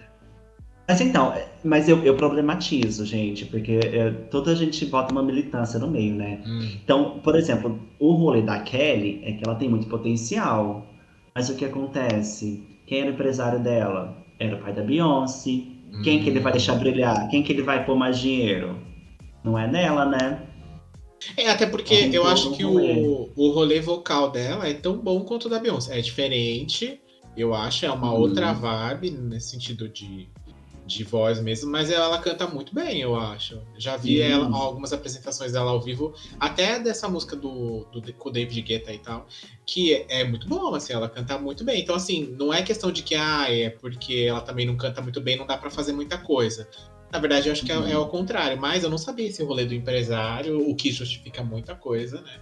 Mas 0.88 1.00
então, 1.02 1.32
é- 1.34 1.46
mas 1.62 1.88
eu, 1.88 2.02
eu 2.02 2.16
problematizo, 2.16 3.04
gente, 3.04 3.44
porque 3.44 3.72
é, 3.84 4.10
toda 4.30 4.52
a 4.52 4.54
gente 4.54 4.86
bota 4.86 5.12
uma 5.12 5.22
militância 5.22 5.78
no 5.78 5.88
meio, 5.90 6.14
né? 6.14 6.42
Hum. 6.46 6.60
Então, 6.82 7.20
por 7.20 7.36
exemplo, 7.36 7.78
o 7.98 8.12
rolê 8.12 8.40
da 8.40 8.60
Kelly 8.60 9.20
é 9.24 9.32
que 9.32 9.42
ela 9.46 9.56
tem 9.56 9.68
muito 9.68 9.86
potencial. 9.88 10.86
Mas 11.34 11.50
o 11.50 11.54
que 11.56 11.64
acontece? 11.66 12.66
Quem 12.86 13.00
era 13.02 13.10
o 13.10 13.12
empresário 13.14 13.60
dela? 13.62 14.16
Era 14.38 14.56
o 14.56 14.60
pai 14.60 14.72
da 14.72 14.82
Beyoncé. 14.82 15.64
Quem 16.03 16.22
que 16.22 16.29
ele 16.31 16.40
vai 16.40 16.53
deixar 16.53 16.74
brilhar? 16.74 17.29
Quem 17.29 17.42
que 17.42 17.53
ele 17.53 17.62
vai 17.62 17.85
pôr 17.85 17.96
mais 17.96 18.18
dinheiro? 18.18 18.79
Não 19.44 19.59
é 19.59 19.66
nela, 19.66 20.05
né? 20.07 20.46
É, 21.37 21.48
até 21.51 21.66
porque 21.66 21.96
tem 21.96 22.14
eu 22.14 22.24
acho 22.27 22.51
que 22.57 22.62
rolê. 22.62 22.94
o, 23.01 23.29
o 23.35 23.51
rolê 23.51 23.81
vocal 23.81 24.31
dela 24.31 24.68
é 24.68 24.74
tão 24.74 24.96
bom 24.98 25.20
quanto 25.24 25.46
o 25.46 25.48
da 25.48 25.59
Beyoncé. 25.59 25.98
É 25.98 26.01
diferente, 26.03 27.01
eu 27.37 27.55
acho, 27.55 27.85
é 27.85 27.90
uma 27.90 28.12
Uhum. 28.12 28.20
outra 28.20 28.53
vibe 28.53 29.11
nesse 29.11 29.51
sentido 29.51 29.88
de, 29.88 30.29
de 30.88 31.05
voz 31.05 31.38
mesmo, 31.40 31.70
mas 31.70 31.90
ela 31.90 32.18
canta 32.18 32.46
muito 32.46 32.74
bem, 32.74 33.03
eu 33.03 33.14
acho. 33.14 33.61
Já 33.77 33.96
vi 33.96 34.20
ela, 34.22 34.46
algumas 34.57 34.92
apresentações 34.92 35.53
dela 35.53 35.70
ao 35.70 35.81
vivo, 35.83 36.14
até 36.40 36.81
dessa 36.81 37.07
música 37.09 37.37
do, 37.37 37.85
do 37.92 38.12
com 38.14 38.31
o 38.31 38.33
David 38.33 38.62
Guetta 38.62 38.92
e 38.92 38.98
tal, 38.98 39.29
que 39.66 40.07
é, 40.09 40.24
muito 40.24 40.48
bom, 40.48 40.74
assim, 40.74 40.94
ela 40.94 41.09
canta 41.09 41.38
muito 41.38 41.62
bem. 41.62 41.81
Então, 41.83 41.94
assim, 41.94 42.35
não 42.38 42.53
é 42.53 42.62
questão 42.62 42.90
de 42.90 43.03
que, 43.03 43.14
ah, 43.14 43.46
é 43.48 43.68
porque 43.68 44.24
ela 44.29 44.40
também 44.40 44.66
não 44.66 44.77
canta 44.77 45.03
muito 45.03 45.20
bem, 45.20 45.37
não 45.37 45.46
dá 45.46 45.59
pra 45.59 45.70
fazer 45.70 45.92
muita 45.92 46.16
coisa. 46.16 46.66
Na 47.12 47.18
verdade, 47.18 47.48
eu 47.48 47.53
acho 47.53 47.64
que 47.64 47.72
é, 47.72 47.79
Uhum. 47.79 47.87
é 47.87 47.92
ao 47.92 48.09
contrário, 48.09 48.59
mas 48.59 48.83
eu 48.83 48.90
não 48.90 48.98
sabia 48.98 49.29
esse 49.29 49.42
rolê 49.42 49.66
do 49.66 49.74
empresário, 49.74 50.59
o 50.68 50.74
que 50.74 50.90
justifica 50.90 51.42
muita 51.42 51.74
coisa, 51.74 52.20
né? 52.22 52.40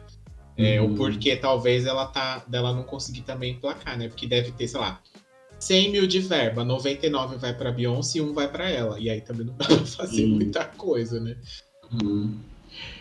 É, 0.56 0.80
Uhum. 0.80 0.92
O 0.92 0.96
porquê 0.96 1.36
talvez 1.36 1.84
ela 1.84 2.06
tá 2.06 2.44
dela 2.48 2.72
não 2.72 2.84
conseguir 2.84 3.22
também 3.22 3.52
emplacar, 3.52 3.98
né? 3.98 4.08
Porque 4.08 4.26
deve 4.26 4.52
ter, 4.52 4.66
sei 4.68 4.80
lá, 4.80 5.00
100 5.58 5.90
mil 5.90 6.06
de 6.06 6.20
verba, 6.20 6.64
99 6.64 7.36
vai 7.36 7.54
pra 7.54 7.72
Beyoncé 7.72 8.18
e 8.18 8.22
um 8.22 8.32
vai 8.32 8.48
pra 8.48 8.68
ela. 8.68 8.98
E 9.00 9.08
aí 9.08 9.20
também 9.20 9.46
não 9.46 9.54
dá 9.56 9.64
pra 9.66 9.78
fazer 9.78 10.16
Sim. 10.16 10.34
muita 10.34 10.64
coisa, 10.64 11.20
né? 11.20 11.36
Uhum. 11.92 12.34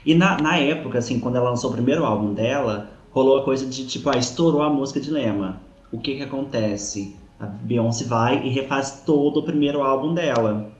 E 0.06 0.15
na, 0.15 0.38
na 0.41 0.58
época, 0.58 1.00
assim, 1.00 1.20
quando 1.20 1.36
ela 1.36 1.50
lançou 1.50 1.70
o 1.70 1.74
primeiro 1.74 2.06
álbum 2.06 2.34
dela, 2.34 2.89
rolou 3.12 3.39
a 3.39 3.44
coisa 3.44 3.65
de 3.65 3.86
tipo, 3.86 4.10
ah, 4.10 4.18
estourou 4.18 4.62
a 4.62 4.70
música 4.70 5.00
Dilema. 5.00 5.62
O 5.91 6.00
que 6.00 6.15
que 6.15 6.24
acontece? 6.24 7.15
A 7.39 7.46
Beyoncé 7.46 8.06
vai 8.06 8.46
e 8.46 8.50
refaz 8.50 9.04
todo 9.06 9.39
o 9.39 9.44
primeiro 9.44 9.82
álbum 9.82 10.13
dela. 10.13 10.72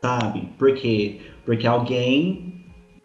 Sabe? 0.00 0.48
Por 0.58 0.74
quê? 0.74 1.20
Porque 1.44 1.66
alguém 1.66 2.64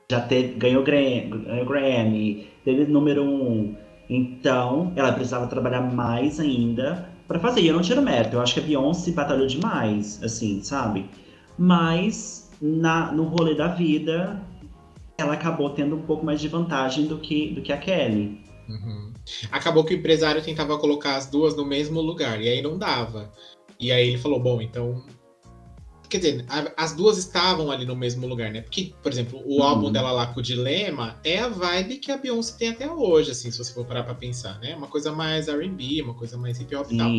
já 0.10 0.22
teve, 0.22 0.54
ganhou, 0.54 0.84
ganhou 0.84 1.66
Grammy, 1.66 2.48
teve 2.64 2.86
número 2.86 3.24
um. 3.24 3.76
Então, 4.08 4.94
ela 4.96 5.12
precisava 5.12 5.48
trabalhar 5.48 5.82
mais 5.82 6.40
ainda 6.40 7.15
pra 7.28 7.40
fazer. 7.40 7.62
E 7.62 7.68
eu 7.68 7.74
não 7.74 7.82
tiro 7.82 8.02
mérito, 8.02 8.36
eu 8.36 8.42
acho 8.42 8.54
que 8.54 8.60
a 8.60 8.64
Beyoncé 8.64 9.12
batalhou 9.12 9.48
demais, 9.48 10.22
assim, 10.24 10.62
sabe? 10.64 11.10
mas 11.58 12.50
na, 12.62 13.12
no 13.12 13.24
rolê 13.24 13.56
da 13.56 13.68
vida, 13.68 14.42
ela 15.18 15.34
acabou 15.34 15.70
tendo 15.70 15.96
um 15.96 16.02
pouco 16.02 16.26
mais 16.26 16.40
de 16.40 16.48
vantagem 16.48 17.06
do 17.08 17.18
que, 17.18 17.52
do 17.52 17.62
que 17.62 17.72
a 17.72 17.78
Kelly. 17.78 18.42
Uhum. 18.68 19.14
Acabou 19.52 19.84
que 19.84 19.94
o 19.94 19.98
empresário 19.98 20.44
tentava 20.44 20.78
colocar 20.78 21.16
as 21.16 21.28
duas 21.28 21.56
no 21.56 21.66
mesmo 21.66 22.02
lugar, 22.02 22.42
e 22.42 22.48
aí 22.48 22.62
não 22.62 22.78
dava. 22.78 23.32
E 23.80 23.92
aí 23.92 24.10
ele 24.10 24.18
falou: 24.18 24.40
bom, 24.40 24.62
então 24.62 25.04
Quer 26.10 26.18
dizer, 26.18 26.46
a, 26.48 26.84
as 26.84 26.94
duas 26.94 27.18
estavam 27.18 27.72
ali 27.72 27.86
no 27.86 27.96
mesmo 27.96 28.28
lugar, 28.28 28.52
né? 28.52 28.62
Porque, 28.62 28.94
por 29.02 29.12
exemplo, 29.12 29.42
o 29.46 29.58
uhum. 29.58 29.64
álbum 29.64 29.92
dela 29.92 30.12
lá 30.12 30.28
com 30.28 30.40
o 30.40 30.44
Dilema 30.44 31.20
é 31.24 31.40
a 31.40 31.48
vibe 31.48 31.98
que 31.98 32.12
a 32.12 32.18
Beyoncé 32.18 32.56
tem 32.58 32.70
até 32.70 32.90
hoje, 32.90 33.32
assim, 33.32 33.52
se 33.52 33.58
você 33.58 33.74
for 33.74 33.86
parar 33.86 34.04
pra 34.04 34.16
pensar, 34.16 34.60
né? 34.60 34.76
Uma 34.76 34.88
coisa 34.88 35.12
mais 35.12 35.48
RB, 35.48 36.02
uma 36.02 36.14
coisa 36.14 36.38
mais 36.38 36.60
hip 36.60 36.76
hop 36.76 36.92
e 36.92 36.98
tal. 36.98 37.12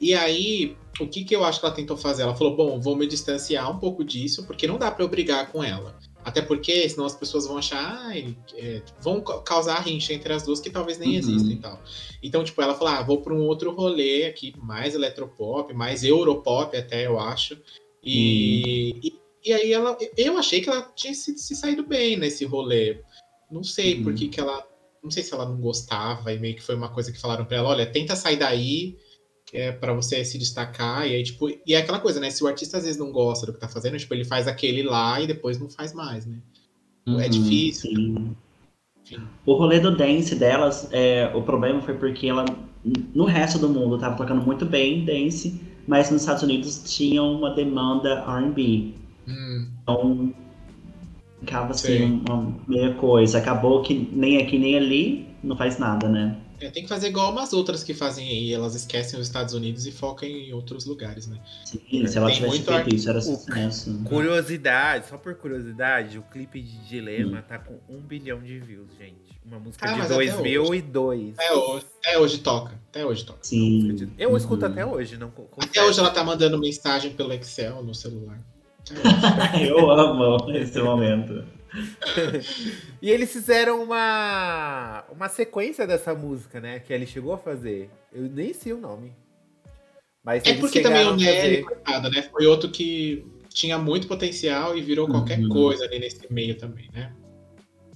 E 0.00 0.14
aí, 0.14 0.76
o 0.98 1.06
que, 1.06 1.24
que 1.24 1.34
eu 1.34 1.44
acho 1.44 1.60
que 1.60 1.66
ela 1.66 1.74
tentou 1.74 1.96
fazer? 1.96 2.22
Ela 2.22 2.34
falou: 2.34 2.56
bom, 2.56 2.80
vou 2.80 2.96
me 2.96 3.06
distanciar 3.06 3.70
um 3.70 3.78
pouco 3.78 4.04
disso, 4.04 4.44
porque 4.46 4.66
não 4.66 4.78
dá 4.78 4.90
para 4.90 5.04
eu 5.04 5.08
brigar 5.08 5.50
com 5.50 5.62
ela. 5.62 5.98
Até 6.22 6.42
porque, 6.42 6.86
senão 6.88 7.06
as 7.06 7.14
pessoas 7.14 7.46
vão 7.46 7.56
achar, 7.56 8.14
é, 8.54 8.82
vão 9.00 9.22
causar 9.22 9.80
rincha 9.80 10.12
entre 10.12 10.32
as 10.32 10.42
duas 10.42 10.60
que 10.60 10.68
talvez 10.68 10.98
nem 10.98 11.10
uhum. 11.10 11.16
existem 11.16 11.52
e 11.52 11.56
tal. 11.56 11.80
Então, 12.22 12.44
tipo, 12.44 12.60
ela 12.60 12.74
falou: 12.74 12.92
ah, 12.92 13.02
vou 13.02 13.22
para 13.22 13.34
um 13.34 13.42
outro 13.46 13.72
rolê 13.72 14.26
aqui, 14.26 14.52
mais 14.58 14.94
eletropop, 14.94 15.72
mais 15.72 16.04
europop 16.04 16.76
até, 16.76 17.06
eu 17.06 17.18
acho. 17.18 17.56
E, 18.02 18.94
hum. 18.94 19.00
e, 19.02 19.20
e, 19.44 19.52
aí 19.52 19.72
ela, 19.72 19.96
eu 20.16 20.38
achei 20.38 20.60
que 20.60 20.68
ela 20.68 20.82
tinha 20.94 21.14
se, 21.14 21.36
se 21.38 21.54
saído 21.54 21.84
bem 21.84 22.16
nesse 22.16 22.44
rolê. 22.44 23.00
Não 23.50 23.62
sei 23.62 24.00
hum. 24.00 24.04
por 24.04 24.14
que, 24.14 24.28
que 24.28 24.40
ela. 24.40 24.66
Não 25.02 25.10
sei 25.10 25.22
se 25.22 25.32
ela 25.32 25.48
não 25.48 25.56
gostava 25.56 26.32
e 26.32 26.38
meio 26.38 26.54
que 26.54 26.62
foi 26.62 26.74
uma 26.74 26.90
coisa 26.90 27.10
que 27.10 27.20
falaram 27.20 27.44
para 27.44 27.56
ela: 27.56 27.70
olha, 27.70 27.86
tenta 27.86 28.14
sair 28.14 28.36
daí 28.36 28.96
é, 29.52 29.72
para 29.72 29.92
você 29.92 30.24
se 30.24 30.38
destacar. 30.38 31.06
E 31.06 31.14
aí, 31.14 31.22
tipo, 31.22 31.48
e 31.48 31.74
é 31.74 31.78
aquela 31.78 32.00
coisa, 32.00 32.20
né? 32.20 32.30
Se 32.30 32.42
o 32.44 32.46
artista 32.46 32.78
às 32.78 32.84
vezes 32.84 32.98
não 32.98 33.12
gosta 33.12 33.46
do 33.46 33.52
que 33.52 33.60
tá 33.60 33.68
fazendo, 33.68 33.98
tipo, 33.98 34.12
ele 34.14 34.24
faz 34.24 34.46
aquele 34.46 34.82
lá 34.82 35.20
e 35.20 35.26
depois 35.26 35.58
não 35.58 35.68
faz 35.68 35.92
mais, 35.92 36.26
né? 36.26 36.38
É 37.06 37.10
uhum, 37.10 37.20
é 37.20 37.28
difícil. 37.28 37.90
Sim. 39.04 39.20
O 39.44 39.54
rolê 39.54 39.80
do 39.80 39.96
dance 39.96 40.34
delas, 40.34 40.88
é, 40.92 41.30
o 41.34 41.42
problema 41.42 41.80
foi 41.80 41.94
porque 41.94 42.28
ela, 42.28 42.44
no 43.14 43.24
resto 43.24 43.58
do 43.58 43.68
mundo, 43.68 43.98
tava 43.98 44.16
tocando 44.16 44.42
muito 44.42 44.64
bem 44.64 45.04
dance, 45.04 45.60
mas 45.90 46.08
nos 46.08 46.22
Estados 46.22 46.44
Unidos 46.44 46.84
tinham 46.86 47.34
uma 47.34 47.52
demanda 47.52 48.24
R&B. 48.24 48.94
Hum. 49.26 49.66
Então, 49.82 50.32
ficava 51.40 51.72
assim, 51.72 52.22
uma 52.28 52.54
meia 52.68 52.94
coisa. 52.94 53.38
Acabou 53.38 53.82
que 53.82 54.08
nem 54.12 54.38
aqui 54.40 54.56
nem 54.56 54.76
ali 54.76 55.26
não 55.42 55.56
faz 55.56 55.80
nada, 55.80 56.08
né? 56.08 56.36
É, 56.60 56.70
tem 56.70 56.82
que 56.82 56.88
fazer 56.88 57.08
igual 57.08 57.32
umas 57.32 57.52
outras 57.52 57.82
que 57.82 57.94
fazem 57.94 58.28
aí, 58.28 58.52
elas 58.52 58.74
esquecem 58.74 59.18
os 59.18 59.26
Estados 59.26 59.54
Unidos 59.54 59.86
e 59.86 59.92
focam 59.92 60.28
em 60.28 60.52
outros 60.52 60.84
lugares, 60.84 61.26
né? 61.26 61.40
Sim, 61.64 62.06
se 62.06 62.18
ela 62.18 62.26
tem 62.26 62.36
tivesse 62.36 62.56
feito 62.56 62.72
ar... 62.72 62.92
isso, 62.92 63.08
era 63.08 63.20
sucesso. 63.20 63.90
Né? 63.90 64.08
Curiosidade, 64.08 65.08
só 65.08 65.16
por 65.16 65.34
curiosidade, 65.34 66.18
o 66.18 66.22
clipe 66.22 66.60
de 66.60 66.76
Dilema 66.86 67.38
hum. 67.38 67.42
tá 67.48 67.58
com 67.58 67.78
um 67.88 68.00
bilhão 68.00 68.42
de 68.42 68.58
views, 68.58 68.90
gente. 68.98 69.40
Uma 69.44 69.58
música 69.58 69.90
ah, 69.90 70.00
de 70.00 70.08
2002. 70.08 71.34
Até 71.38 71.52
hoje, 71.52 71.86
até 71.98 72.18
hoje 72.18 72.38
toca. 72.38 72.80
Até 72.90 73.04
hoje 73.04 73.24
toca. 73.24 73.38
Sim. 73.42 74.12
Eu 74.18 74.30
uhum. 74.30 74.36
escuto 74.36 74.66
até 74.66 74.84
hoje, 74.84 75.16
não 75.16 75.32
Até 75.58 75.82
hoje 75.82 75.98
ela 75.98 76.10
tá 76.10 76.22
mandando 76.22 76.58
mensagem 76.58 77.12
pelo 77.12 77.32
Excel 77.32 77.82
no 77.82 77.94
celular. 77.94 78.38
Eu 79.60 79.90
amo 79.90 80.50
esse 80.52 80.80
momento. 80.80 81.44
e 83.00 83.10
eles 83.10 83.32
fizeram 83.32 83.82
uma 83.82 85.04
uma 85.10 85.28
sequência 85.28 85.86
dessa 85.86 86.14
música, 86.14 86.60
né? 86.60 86.80
Que 86.80 86.92
ele 86.92 87.06
chegou 87.06 87.32
a 87.32 87.38
fazer. 87.38 87.90
Eu 88.12 88.22
nem 88.22 88.52
sei 88.52 88.72
o 88.72 88.78
nome. 88.78 89.12
Mas 90.22 90.44
é 90.44 90.54
porque 90.54 90.80
também 90.80 91.06
o 91.06 91.16
Nelly, 91.16 91.64
fazer... 91.84 92.10
né? 92.10 92.22
Foi 92.22 92.46
outro 92.46 92.70
que 92.70 93.24
tinha 93.48 93.78
muito 93.78 94.06
potencial 94.06 94.76
e 94.76 94.82
virou 94.82 95.08
qualquer 95.08 95.38
uhum. 95.40 95.48
coisa 95.48 95.84
ali 95.84 95.98
nesse 95.98 96.30
meio 96.32 96.56
também, 96.56 96.88
né? 96.92 97.12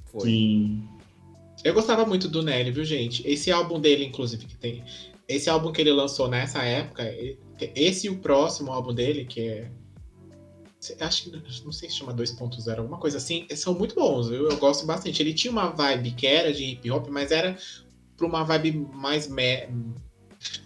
Foi. 0.06 0.22
Sim. 0.22 0.88
Eu 1.62 1.72
gostava 1.74 2.04
muito 2.04 2.28
do 2.28 2.42
Nelly, 2.42 2.70
viu, 2.70 2.84
gente? 2.84 3.26
Esse 3.26 3.50
álbum 3.50 3.80
dele, 3.80 4.04
inclusive, 4.04 4.46
que 4.46 4.56
tem. 4.56 4.82
Esse 5.26 5.48
álbum 5.48 5.72
que 5.72 5.80
ele 5.80 5.92
lançou 5.92 6.28
nessa 6.28 6.62
época, 6.62 7.02
esse 7.74 8.06
e 8.06 8.10
o 8.10 8.18
próximo 8.18 8.72
álbum 8.72 8.92
dele, 8.92 9.24
que 9.24 9.40
é. 9.40 9.70
Acho 11.00 11.24
que 11.24 11.64
não 11.64 11.72
sei 11.72 11.88
se 11.88 11.96
chama 11.96 12.14
2.0, 12.14 12.78
alguma 12.78 12.98
coisa 12.98 13.16
assim, 13.16 13.46
são 13.54 13.74
muito 13.74 13.94
bons, 13.94 14.28
viu? 14.28 14.50
Eu 14.50 14.56
gosto 14.56 14.86
bastante. 14.86 15.22
Ele 15.22 15.32
tinha 15.32 15.50
uma 15.50 15.70
vibe 15.70 16.12
que 16.12 16.26
era 16.26 16.52
de 16.52 16.64
hip 16.64 16.90
hop, 16.90 17.08
mas 17.08 17.30
era 17.30 17.56
pra 18.16 18.26
uma 18.26 18.44
vibe 18.44 18.88
mais, 18.92 19.28
me... 19.28 19.68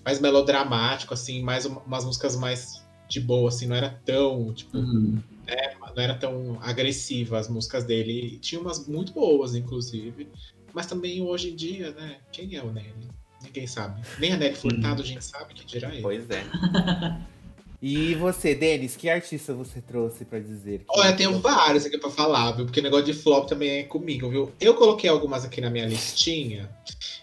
mais 0.05 0.21
melodramático, 0.21 1.15
assim, 1.15 1.43
mais 1.43 1.65
umas 1.67 2.05
músicas 2.05 2.37
mais 2.37 2.85
de 3.09 3.21
boa, 3.21 3.49
assim, 3.49 3.67
não 3.67 3.77
era 3.77 3.91
tão, 4.05 4.53
tipo, 4.53 4.77
uhum. 4.77 5.19
né, 5.47 5.75
não 5.97 6.03
era 6.03 6.15
tão 6.15 6.59
agressiva 6.61 7.39
as 7.39 7.49
músicas 7.49 7.85
dele. 7.85 8.35
E 8.35 8.39
tinha 8.39 8.61
umas 8.61 8.87
muito 8.87 9.13
boas, 9.13 9.55
inclusive. 9.55 10.29
Mas 10.75 10.87
também 10.87 11.23
hoje 11.23 11.51
em 11.51 11.57
dia, 11.57 11.93
né? 11.93 12.19
Quem 12.31 12.55
é 12.55 12.63
o 12.63 12.71
Nelly? 12.71 13.09
Ninguém 13.43 13.67
sabe. 13.67 14.03
Nem 14.19 14.33
a 14.33 14.37
Nelly 14.37 14.57
Furtado 14.57 15.03
a 15.03 15.05
gente 15.05 15.25
sabe 15.25 15.55
que 15.55 15.65
dirá 15.65 15.93
ele. 15.93 16.03
Pois 16.03 16.29
é. 16.31 16.45
E 17.81 18.15
você, 18.17 18.57
Denis, 18.57 18.97
que 18.97 19.09
artista 19.09 19.55
você 19.55 19.81
trouxe 19.81 20.25
para 20.25 20.41
dizer? 20.41 20.85
Olha, 20.89 21.17
tenho 21.17 21.39
vários 21.39 21.87
aqui 21.87 21.97
para 21.97 22.11
falar, 22.11 22.51
viu? 22.53 22.65
Porque 22.65 22.81
o 22.81 22.83
negócio 22.83 23.07
de 23.07 23.15
flop 23.15 23.49
também 23.49 23.71
é 23.71 23.83
comigo, 23.85 24.29
viu? 24.29 24.53
Eu 24.61 24.75
coloquei 24.75 25.09
algumas 25.09 25.45
aqui 25.45 25.61
na 25.61 25.71
minha 25.71 25.87
listinha. 25.87 26.69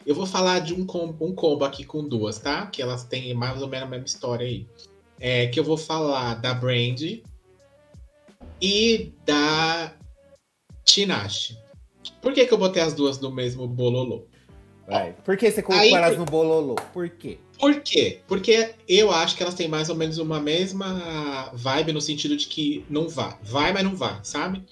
Eu 0.06 0.16
vou 0.16 0.26
falar 0.26 0.60
de 0.60 0.74
um 0.74 0.86
combo, 0.86 1.26
um 1.26 1.36
combo 1.36 1.66
aqui 1.66 1.84
com 1.84 2.08
duas, 2.08 2.40
tá? 2.40 2.68
Que 2.68 2.82
elas 2.82 3.04
têm 3.04 3.34
mais 3.34 3.62
ou 3.62 3.68
menos 3.68 3.88
a 3.88 3.90
mesma 3.90 4.06
história 4.06 4.46
aí. 4.46 4.66
É, 5.20 5.48
que 5.48 5.60
eu 5.60 5.64
vou 5.64 5.78
falar 5.78 6.36
da 6.36 6.54
Brand 6.54 7.02
e 8.62 9.14
da 9.26 9.94
Tinashe. 10.86 11.58
Por 12.22 12.34
que, 12.34 12.46
que 12.46 12.54
eu 12.54 12.58
botei 12.58 12.82
as 12.82 12.94
duas 12.94 13.20
no 13.20 13.30
mesmo 13.30 13.68
bololô? 13.68 14.26
Vai. 14.88 15.14
Por 15.26 15.36
que 15.36 15.52
você 15.52 15.62
colocou 15.62 15.86
Aí, 15.86 15.94
elas 15.94 16.18
no 16.18 16.26
bololô? 16.26 16.76
Por 16.94 17.10
quê? 17.10 17.40
Por 17.60 17.82
quê? 17.82 18.20
Porque 18.28 18.76
eu 18.88 19.12
acho 19.12 19.36
que 19.36 19.44
elas 19.44 19.56
têm 19.56 19.68
mais 19.68 19.90
ou 19.90 19.96
menos 19.96 20.18
uma 20.18 20.40
mesma 20.40 21.52
vibe 21.54 21.94
no 21.94 22.02
sentido 22.02 22.36
de 22.36 22.48
que 22.48 22.86
não 22.90 23.08
vai. 23.08 23.38
Vai, 23.44 23.74
mas 23.74 23.84
não 23.84 23.96
vai, 23.96 24.20
sabe? 24.24 24.64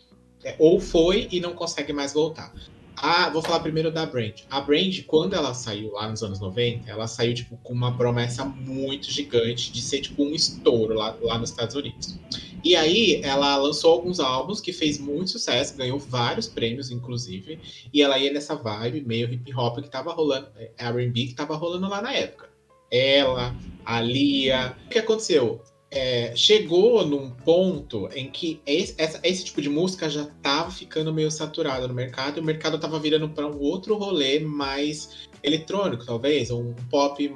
É, 0.44 0.56
ou 0.60 0.80
foi 0.80 1.28
e 1.32 1.40
não 1.40 1.54
consegue 1.54 1.94
mais 1.94 2.14
voltar. 2.14 2.54
Ah, 2.96 3.30
vou 3.30 3.42
falar 3.42 3.60
primeiro 3.60 3.92
da 3.92 4.06
Brand. 4.06 4.42
A 4.50 4.62
Brand, 4.62 5.02
quando 5.08 5.34
ela 5.34 5.54
saiu 5.54 5.92
lá 5.94 6.08
nos 6.08 6.22
anos 6.22 6.40
90, 6.40 6.90
ela 6.90 7.08
saiu 7.08 7.34
tipo, 7.34 7.58
com 7.58 7.74
uma 7.74 7.98
promessa 7.98 8.46
muito 8.46 9.12
gigante 9.12 9.72
de 9.72 9.82
ser 9.82 10.02
tipo 10.02 10.24
um 10.24 10.34
estouro 10.34 10.94
lá, 10.94 11.18
lá 11.22 11.38
nos 11.38 11.50
Estados 11.50 11.76
Unidos. 11.76 12.18
E 12.64 12.76
aí 12.76 13.20
ela 13.24 13.58
lançou 13.58 13.92
alguns 13.92 14.20
álbuns 14.20 14.62
que 14.62 14.72
fez 14.72 14.98
muito 14.98 15.32
sucesso, 15.32 15.76
ganhou 15.76 16.00
vários 16.00 16.48
prêmios, 16.48 16.92
inclusive. 16.92 17.60
E 17.92 18.02
ela 18.02 18.18
ia 18.18 18.32
nessa 18.32 18.56
vibe 18.56 19.02
meio 19.02 19.32
hip 19.34 19.54
hop 19.54 19.80
que 19.80 19.90
tava 19.90 20.14
rolando, 20.14 20.48
é, 20.56 20.72
R&B 20.78 21.28
que 21.28 21.36
tava 21.36 21.56
rolando 21.56 21.90
lá 21.90 22.02
na 22.02 22.14
época. 22.14 22.53
Ela, 22.94 23.56
a 23.84 24.00
Lia. 24.00 24.78
O 24.86 24.90
que 24.90 25.00
aconteceu? 25.00 25.62
É, 25.90 26.36
chegou 26.36 27.06
num 27.06 27.32
ponto 27.32 28.08
em 28.16 28.30
que 28.30 28.62
esse, 28.66 28.96
essa, 28.98 29.20
esse, 29.24 29.46
tipo 29.46 29.62
de 29.62 29.70
música 29.70 30.10
já 30.10 30.26
tava 30.42 30.72
ficando 30.72 31.14
meio 31.14 31.30
saturado 31.30 31.88
no 31.88 31.94
mercado 31.94 32.38
e 32.38 32.42
o 32.42 32.44
mercado 32.44 32.80
tava 32.80 33.00
virando 33.00 33.30
para 33.30 33.48
um 33.48 33.60
outro 33.60 33.96
rolê 33.96 34.40
mais 34.40 35.28
eletrônico, 35.44 36.04
talvez, 36.04 36.50
um 36.50 36.74
pop 36.90 37.32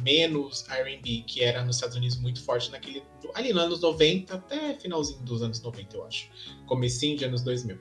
menos 0.00 0.64
R&B, 0.68 1.24
que 1.26 1.42
era 1.42 1.64
nos 1.64 1.76
Estados 1.76 1.96
Unidos 1.96 2.16
muito 2.18 2.40
forte 2.44 2.70
naquele 2.70 3.02
ali 3.34 3.52
nos 3.52 3.62
anos 3.64 3.80
90 3.80 4.34
até 4.34 4.74
finalzinho 4.74 5.20
dos 5.22 5.42
anos 5.42 5.60
90, 5.60 5.96
eu 5.96 6.04
acho. 6.04 6.28
Comecinho 6.66 7.16
de 7.16 7.24
anos 7.24 7.42
2000. 7.42 7.78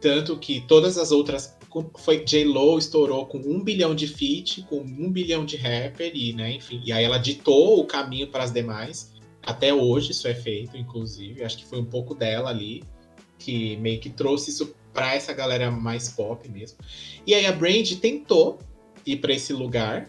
Tanto 0.00 0.38
que 0.38 0.62
todas 0.62 0.96
as 0.96 1.12
outras 1.12 1.56
foi 1.98 2.24
J-Lo 2.24 2.78
estourou 2.78 3.26
com 3.26 3.38
um 3.38 3.62
bilhão 3.62 3.94
de 3.94 4.06
feat, 4.06 4.62
com 4.62 4.80
um 4.80 5.10
bilhão 5.10 5.44
de 5.44 5.56
rapper 5.56 6.10
e, 6.14 6.32
né, 6.32 6.52
enfim, 6.52 6.82
e 6.84 6.92
aí 6.92 7.04
ela 7.04 7.18
ditou 7.18 7.80
o 7.80 7.84
caminho 7.84 8.28
para 8.28 8.42
as 8.42 8.52
demais. 8.52 9.12
Até 9.42 9.72
hoje 9.72 10.10
isso 10.10 10.28
é 10.28 10.34
feito, 10.34 10.76
inclusive, 10.76 11.44
acho 11.44 11.58
que 11.58 11.64
foi 11.64 11.80
um 11.80 11.84
pouco 11.84 12.14
dela 12.14 12.50
ali 12.50 12.82
que 13.38 13.76
meio 13.76 13.98
que 13.98 14.10
trouxe 14.10 14.50
isso 14.50 14.74
para 14.92 15.14
essa 15.14 15.32
galera 15.32 15.70
mais 15.70 16.08
pop 16.08 16.46
mesmo. 16.48 16.78
E 17.26 17.34
aí 17.34 17.46
a 17.46 17.52
Brand 17.52 17.90
tentou 18.00 18.58
ir 19.06 19.16
para 19.16 19.32
esse 19.32 19.52
lugar, 19.52 20.08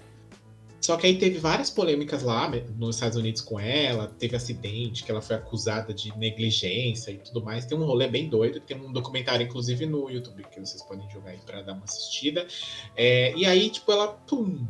só 0.82 0.98
que 0.98 1.06
aí 1.06 1.16
teve 1.18 1.38
várias 1.38 1.70
polêmicas 1.70 2.24
lá 2.24 2.50
né, 2.50 2.66
nos 2.76 2.96
Estados 2.96 3.16
Unidos 3.16 3.40
com 3.40 3.60
ela, 3.60 4.08
teve 4.18 4.36
acidente, 4.36 5.04
que 5.04 5.12
ela 5.12 5.22
foi 5.22 5.36
acusada 5.36 5.94
de 5.94 6.18
negligência 6.18 7.12
e 7.12 7.18
tudo 7.20 7.44
mais. 7.44 7.66
Tem 7.66 7.78
um 7.78 7.86
rolê 7.86 8.08
bem 8.08 8.28
doido, 8.28 8.60
tem 8.60 8.76
um 8.76 8.92
documentário, 8.92 9.46
inclusive, 9.46 9.86
no 9.86 10.10
YouTube, 10.10 10.44
que 10.52 10.60
vocês 10.60 10.82
podem 10.82 11.08
jogar 11.12 11.32
aí 11.32 11.40
pra 11.46 11.62
dar 11.62 11.74
uma 11.74 11.84
assistida. 11.84 12.48
É, 12.96 13.32
e 13.36 13.46
aí, 13.46 13.70
tipo, 13.70 13.92
ela, 13.92 14.08
pum, 14.08 14.66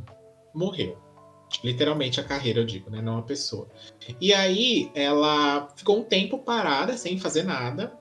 morreu. 0.54 0.98
Literalmente 1.64 2.20
a 2.20 2.24
carreira, 2.26 2.60
eu 2.60 2.66
digo, 2.66 2.90
né? 2.90 3.02
Não 3.02 3.18
a 3.18 3.24
pessoa. 3.24 3.70
E 4.20 4.34
aí 4.34 4.92
ela 4.94 5.70
ficou 5.78 5.98
um 5.98 6.04
tempo 6.04 6.40
parada, 6.40 6.98
sem 6.98 7.18
fazer 7.20 7.44
nada. 7.44 7.98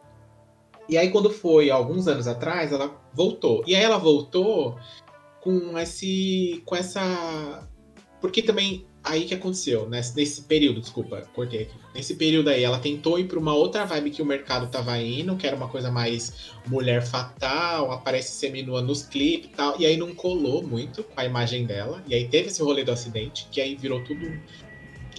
E 0.88 0.98
aí, 0.98 1.10
quando 1.10 1.30
foi 1.30 1.70
alguns 1.70 2.08
anos 2.08 2.26
atrás, 2.26 2.72
ela 2.72 3.00
voltou. 3.14 3.62
E 3.68 3.76
aí 3.76 3.82
ela 3.84 3.98
voltou 3.98 4.76
com 5.40 5.78
esse. 5.78 6.60
com 6.66 6.74
essa 6.74 7.69
porque 8.20 8.42
também 8.42 8.86
aí 9.02 9.24
que 9.24 9.34
aconteceu? 9.34 9.88
Nesse, 9.88 10.14
nesse 10.14 10.42
período, 10.42 10.80
desculpa, 10.80 11.22
cortei 11.34 11.62
aqui. 11.62 11.74
Nesse 11.94 12.14
período 12.14 12.48
aí, 12.48 12.62
ela 12.62 12.78
tentou 12.78 13.18
ir 13.18 13.24
pra 13.24 13.38
uma 13.38 13.54
outra 13.54 13.84
vibe 13.84 14.10
que 14.10 14.22
o 14.22 14.26
mercado 14.26 14.70
tava 14.70 14.96
indo, 14.98 15.36
que 15.36 15.46
era 15.46 15.56
uma 15.56 15.68
coisa 15.68 15.90
mais 15.90 16.52
mulher 16.66 17.02
fatal, 17.02 17.90
aparece 17.90 18.32
seminua 18.32 18.82
nos 18.82 19.02
clipes 19.02 19.50
e 19.50 19.54
tal. 19.54 19.80
E 19.80 19.86
aí 19.86 19.96
não 19.96 20.14
colou 20.14 20.62
muito 20.62 21.02
com 21.02 21.20
a 21.20 21.24
imagem 21.24 21.64
dela. 21.66 22.02
E 22.06 22.14
aí 22.14 22.28
teve 22.28 22.48
esse 22.48 22.62
rolê 22.62 22.84
do 22.84 22.92
acidente, 22.92 23.48
que 23.50 23.60
aí 23.60 23.74
virou 23.74 24.02
tudo 24.04 24.26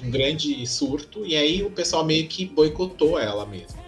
um 0.04 0.12
grande 0.12 0.66
surto. 0.68 1.26
E 1.26 1.36
aí 1.36 1.64
o 1.64 1.72
pessoal 1.72 2.06
meio 2.06 2.28
que 2.28 2.45
boicotou 2.45 3.20
ela 3.20 3.45
mesmo. 3.45 3.82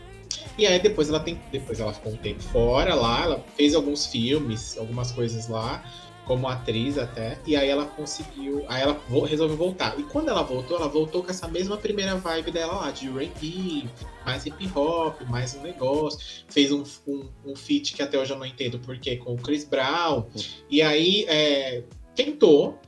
E 0.58 0.68
aí 0.68 0.80
depois 0.80 1.10
ela 1.10 1.20
tem, 1.20 1.40
depois 1.52 1.80
ela 1.80 1.94
ficou 1.94 2.14
um 2.14 2.18
tempo 2.18 2.42
fora 2.42 2.94
lá, 2.94 3.24
ela 3.24 3.46
fez 3.56 3.74
alguns 3.74 4.06
filmes, 4.06 4.78
algumas 4.78 5.12
coisas 5.12 5.48
lá 5.48 5.84
como 6.26 6.48
atriz 6.48 6.98
até, 6.98 7.38
e 7.46 7.56
aí 7.56 7.70
ela 7.70 7.86
conseguiu, 7.86 8.64
aí 8.68 8.82
ela 8.82 9.00
resolveu 9.28 9.58
voltar. 9.58 10.00
E 10.00 10.04
quando 10.04 10.30
ela 10.30 10.44
voltou, 10.44 10.78
ela 10.78 10.88
voltou 10.88 11.24
com 11.24 11.30
essa 11.30 11.48
mesma 11.48 11.78
primeira 11.78 12.16
vibe 12.16 12.52
dela 12.52 12.74
lá, 12.74 12.92
de 12.92 13.08
R&B, 13.08 13.88
mais 14.26 14.46
hip 14.46 14.72
hop, 14.76 15.22
mais 15.28 15.54
um 15.56 15.62
negócio. 15.62 16.20
Fez 16.48 16.72
um, 16.72 16.84
um, 17.08 17.30
um 17.46 17.56
feat 17.56 17.94
que 17.94 18.02
até 18.02 18.18
hoje 18.18 18.32
eu 18.32 18.40
não 18.40 18.46
entendo 18.46 18.80
porquê, 18.80 19.18
com 19.18 19.34
o 19.34 19.38
Chris 19.38 19.66
Brown. 19.66 20.26
E 20.70 20.82
aí 20.82 21.26
é, 21.28 21.84
tentou, 22.16 22.80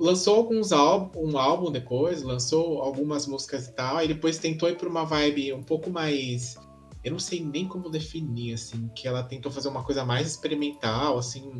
lançou 0.00 0.36
alguns 0.36 0.72
álbum, 0.72 1.32
um 1.32 1.38
álbum 1.38 1.70
depois, 1.70 2.22
lançou 2.22 2.80
algumas 2.80 3.26
músicas 3.26 3.68
e 3.68 3.72
tal, 3.72 4.02
e 4.02 4.08
depois 4.08 4.38
tentou 4.38 4.68
ir 4.68 4.76
para 4.76 4.88
uma 4.88 5.04
vibe 5.04 5.52
um 5.52 5.62
pouco 5.62 5.90
mais 5.90 6.56
eu 7.06 7.12
não 7.12 7.20
sei 7.20 7.40
nem 7.40 7.68
como 7.68 7.88
definir 7.88 8.54
assim, 8.54 8.90
que 8.92 9.06
ela 9.06 9.22
tentou 9.22 9.52
fazer 9.52 9.68
uma 9.68 9.84
coisa 9.84 10.04
mais 10.04 10.26
experimental, 10.26 11.16
assim, 11.16 11.52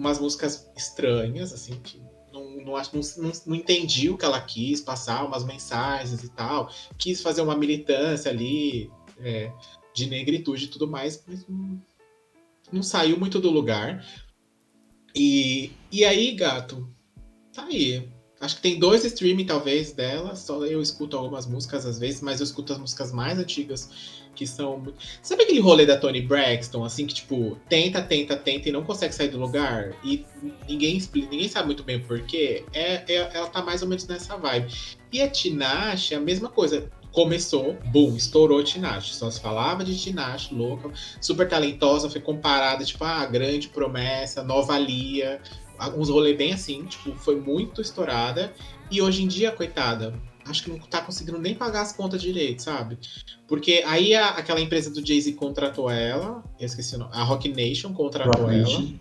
umas 0.00 0.18
músicas 0.18 0.66
estranhas, 0.74 1.52
assim, 1.52 1.78
que 1.80 2.00
não, 2.32 2.56
não, 2.64 2.74
não, 2.74 3.32
não 3.46 3.54
entendi 3.54 4.08
o 4.08 4.16
que 4.16 4.24
ela 4.24 4.40
quis 4.40 4.80
passar, 4.80 5.26
umas 5.26 5.44
mensagens 5.44 6.24
e 6.24 6.30
tal. 6.30 6.70
Quis 6.96 7.20
fazer 7.20 7.42
uma 7.42 7.54
militância 7.54 8.30
ali 8.30 8.90
é, 9.18 9.52
de 9.94 10.06
negritude 10.06 10.64
e 10.64 10.68
tudo 10.68 10.88
mais, 10.88 11.22
mas 11.28 11.46
não, 11.46 11.82
não 12.72 12.82
saiu 12.82 13.18
muito 13.18 13.38
do 13.38 13.50
lugar. 13.50 14.02
E, 15.14 15.70
e 15.92 16.02
aí, 16.02 16.32
gato, 16.32 16.88
tá 17.52 17.64
aí. 17.64 18.08
Acho 18.40 18.56
que 18.56 18.62
tem 18.62 18.78
dois 18.78 19.04
streaming, 19.04 19.44
talvez, 19.44 19.92
dela. 19.92 20.34
Só 20.34 20.64
eu 20.64 20.80
escuto 20.80 21.14
algumas 21.14 21.44
músicas 21.44 21.84
às 21.84 21.98
vezes, 21.98 22.22
mas 22.22 22.40
eu 22.40 22.44
escuto 22.44 22.72
as 22.72 22.78
músicas 22.78 23.12
mais 23.12 23.38
antigas 23.38 24.19
que 24.40 24.46
são. 24.46 24.82
Sabe 25.20 25.42
aquele 25.42 25.60
rolê 25.60 25.84
da 25.84 25.98
Tony 25.98 26.22
Braxton, 26.22 26.82
assim, 26.82 27.06
que 27.06 27.12
tipo, 27.12 27.58
tenta, 27.68 28.00
tenta, 28.00 28.34
tenta 28.34 28.70
e 28.70 28.72
não 28.72 28.82
consegue 28.82 29.14
sair 29.14 29.28
do 29.28 29.38
lugar? 29.38 29.92
E 30.02 30.24
ninguém 30.66 30.96
explica, 30.96 31.28
ninguém 31.30 31.46
sabe 31.46 31.66
muito 31.66 31.82
bem 31.82 31.96
o 31.96 32.04
porquê. 32.04 32.64
É, 32.72 33.02
é, 33.06 33.30
ela 33.34 33.48
tá 33.48 33.62
mais 33.62 33.82
ou 33.82 33.88
menos 33.88 34.06
nessa 34.06 34.38
vibe. 34.38 34.72
E 35.12 35.20
a 35.20 35.28
Tinashe, 35.28 36.14
a 36.14 36.20
mesma 36.20 36.48
coisa. 36.48 36.90
Começou, 37.12 37.76
boom, 37.86 38.14
estourou 38.14 38.62
Tinashe. 38.62 39.14
Só 39.14 39.28
se 39.30 39.40
falava 39.40 39.84
de 39.84 39.98
Tinashe, 39.98 40.54
louca, 40.54 40.90
super 41.20 41.46
talentosa, 41.46 42.08
foi 42.08 42.20
comparada, 42.20 42.84
tipo, 42.84 43.04
ah, 43.04 43.26
grande 43.26 43.68
promessa, 43.68 44.44
nova 44.44 44.78
Lia, 44.78 45.42
uns 45.88 46.08
rolês 46.08 46.36
bem 46.36 46.52
assim, 46.52 46.84
tipo, 46.84 47.14
foi 47.16 47.36
muito 47.36 47.80
estourada. 47.80 48.52
E 48.90 49.00
hoje 49.00 49.22
em 49.22 49.28
dia, 49.28 49.52
coitada, 49.52 50.12
acho 50.44 50.64
que 50.64 50.70
não 50.70 50.78
tá 50.78 51.00
conseguindo 51.00 51.38
nem 51.38 51.54
pagar 51.54 51.82
as 51.82 51.92
contas 51.92 52.20
direito, 52.20 52.62
sabe? 52.62 52.98
Porque 53.46 53.82
aí 53.86 54.14
a, 54.14 54.30
aquela 54.30 54.60
empresa 54.60 54.90
do 54.90 55.04
Jay-Z 55.04 55.32
contratou 55.32 55.90
ela, 55.90 56.42
eu 56.58 56.66
esqueci 56.66 56.96
o 56.96 56.98
nome, 56.98 57.10
a 57.14 57.22
Rock 57.22 57.48
Nation 57.48 57.92
contratou 57.92 58.42
Rock 58.42 58.54
ela. 58.54 58.62
Nation. 58.62 58.94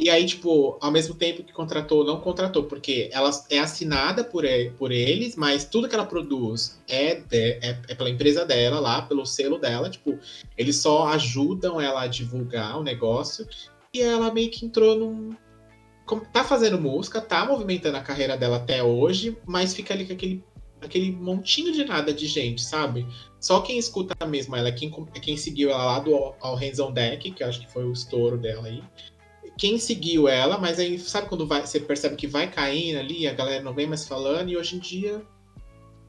E 0.00 0.08
aí, 0.08 0.24
tipo, 0.24 0.78
ao 0.80 0.90
mesmo 0.90 1.14
tempo 1.14 1.44
que 1.44 1.52
contratou, 1.52 2.02
não 2.06 2.18
contratou, 2.18 2.64
porque 2.64 3.10
ela 3.12 3.30
é 3.50 3.58
assinada 3.58 4.24
por, 4.24 4.44
por 4.78 4.90
eles, 4.90 5.36
mas 5.36 5.66
tudo 5.66 5.90
que 5.90 5.94
ela 5.94 6.06
produz 6.06 6.80
é, 6.88 7.16
de, 7.16 7.36
é, 7.36 7.78
é, 7.86 7.94
pela 7.94 8.08
empresa 8.08 8.46
dela 8.46 8.80
lá, 8.80 9.02
pelo 9.02 9.26
selo 9.26 9.58
dela. 9.58 9.90
Tipo, 9.90 10.18
eles 10.56 10.76
só 10.76 11.08
ajudam 11.08 11.78
ela 11.78 12.00
a 12.00 12.06
divulgar 12.06 12.78
o 12.78 12.82
negócio. 12.82 13.46
E 13.92 14.00
ela 14.00 14.32
meio 14.32 14.50
que 14.50 14.64
entrou 14.64 14.98
num. 14.98 15.36
Tá 16.32 16.44
fazendo 16.44 16.80
música, 16.80 17.20
tá 17.20 17.44
movimentando 17.44 17.96
a 17.96 18.02
carreira 18.02 18.36
dela 18.36 18.56
até 18.56 18.82
hoje, 18.82 19.36
mas 19.46 19.74
fica 19.74 19.94
ali 19.94 20.06
com 20.06 20.12
aquele 20.12 20.44
aquele 20.82 21.12
montinho 21.12 21.72
de 21.72 21.84
nada 21.84 22.12
de 22.12 22.26
gente, 22.26 22.62
sabe? 22.62 23.06
Só 23.38 23.60
quem 23.60 23.78
escuta 23.78 24.26
mesmo 24.26 24.56
ela, 24.56 24.72
quem, 24.72 24.92
é 25.14 25.20
quem 25.20 25.36
seguiu 25.36 25.70
ela 25.70 25.84
lá 25.84 25.98
do 25.98 26.14
All 26.14 26.54
Hands 26.54 26.78
on 26.78 26.92
Deck, 26.92 27.30
que 27.30 27.44
acho 27.44 27.60
que 27.60 27.70
foi 27.70 27.84
o 27.84 27.92
estouro 27.92 28.38
dela 28.38 28.66
aí. 28.66 28.82
Quem 29.58 29.78
seguiu 29.78 30.26
ela, 30.26 30.56
mas 30.56 30.78
aí 30.78 30.98
sabe 30.98 31.28
quando 31.28 31.46
vai, 31.46 31.66
você 31.66 31.80
percebe 31.80 32.16
que 32.16 32.26
vai 32.26 32.50
caindo 32.50 32.98
ali, 32.98 33.26
a 33.26 33.34
galera 33.34 33.62
não 33.62 33.74
vem 33.74 33.86
mais 33.86 34.06
falando, 34.06 34.48
e 34.48 34.56
hoje 34.56 34.76
em 34.76 34.78
dia, 34.78 35.22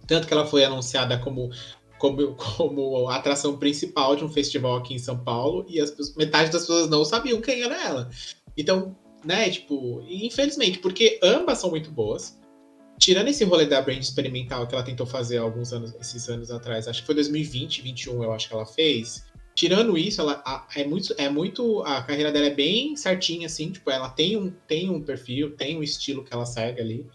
tanto 0.07 0.25
que 0.25 0.33
ela 0.33 0.45
foi 0.45 0.63
anunciada 0.63 1.17
como 1.17 1.49
como, 1.97 2.33
como 2.57 3.09
atração 3.09 3.57
principal 3.57 4.15
de 4.15 4.23
um 4.23 4.29
festival 4.29 4.77
aqui 4.77 4.95
em 4.95 4.99
São 4.99 5.17
Paulo, 5.17 5.65
e 5.67 5.79
as, 5.79 6.15
metade 6.15 6.51
das 6.51 6.61
pessoas 6.61 6.89
não 6.89 7.03
sabiam 7.05 7.41
quem 7.41 7.61
era 7.61 7.83
ela. 7.83 8.09
Então, 8.57 8.95
né, 9.23 9.49
tipo, 9.49 10.01
infelizmente, 10.07 10.79
porque 10.79 11.19
ambas 11.23 11.59
são 11.59 11.69
muito 11.69 11.91
boas, 11.91 12.39
tirando 12.97 13.29
esse 13.29 13.43
rolê 13.43 13.65
da 13.65 13.81
brand 13.81 13.99
experimental 13.99 14.67
que 14.67 14.75
ela 14.75 14.83
tentou 14.83 15.05
fazer 15.05 15.37
alguns 15.37 15.73
anos, 15.73 15.93
esses 15.99 16.29
anos 16.29 16.51
atrás, 16.51 16.87
acho 16.87 17.01
que 17.01 17.05
foi 17.05 17.15
2020, 17.15 17.81
2021, 17.81 18.23
eu 18.23 18.31
acho 18.33 18.47
que 18.47 18.53
ela 18.53 18.65
fez. 18.65 19.25
Tirando 19.53 19.97
isso, 19.97 20.21
ela 20.21 20.41
a, 20.45 20.67
é 20.75 20.85
muito, 20.85 21.13
é 21.17 21.29
muito, 21.29 21.81
a 21.83 22.01
carreira 22.03 22.31
dela 22.31 22.45
é 22.45 22.53
bem 22.53 22.95
certinha, 22.95 23.47
assim, 23.47 23.71
tipo, 23.71 23.89
ela 23.89 24.09
tem 24.09 24.37
um, 24.37 24.51
tem 24.67 24.89
um 24.89 25.01
perfil, 25.01 25.55
tem 25.55 25.77
um 25.77 25.83
estilo 25.83 26.23
que 26.23 26.33
ela 26.33 26.45
segue 26.45 26.79
ali. 26.79 27.07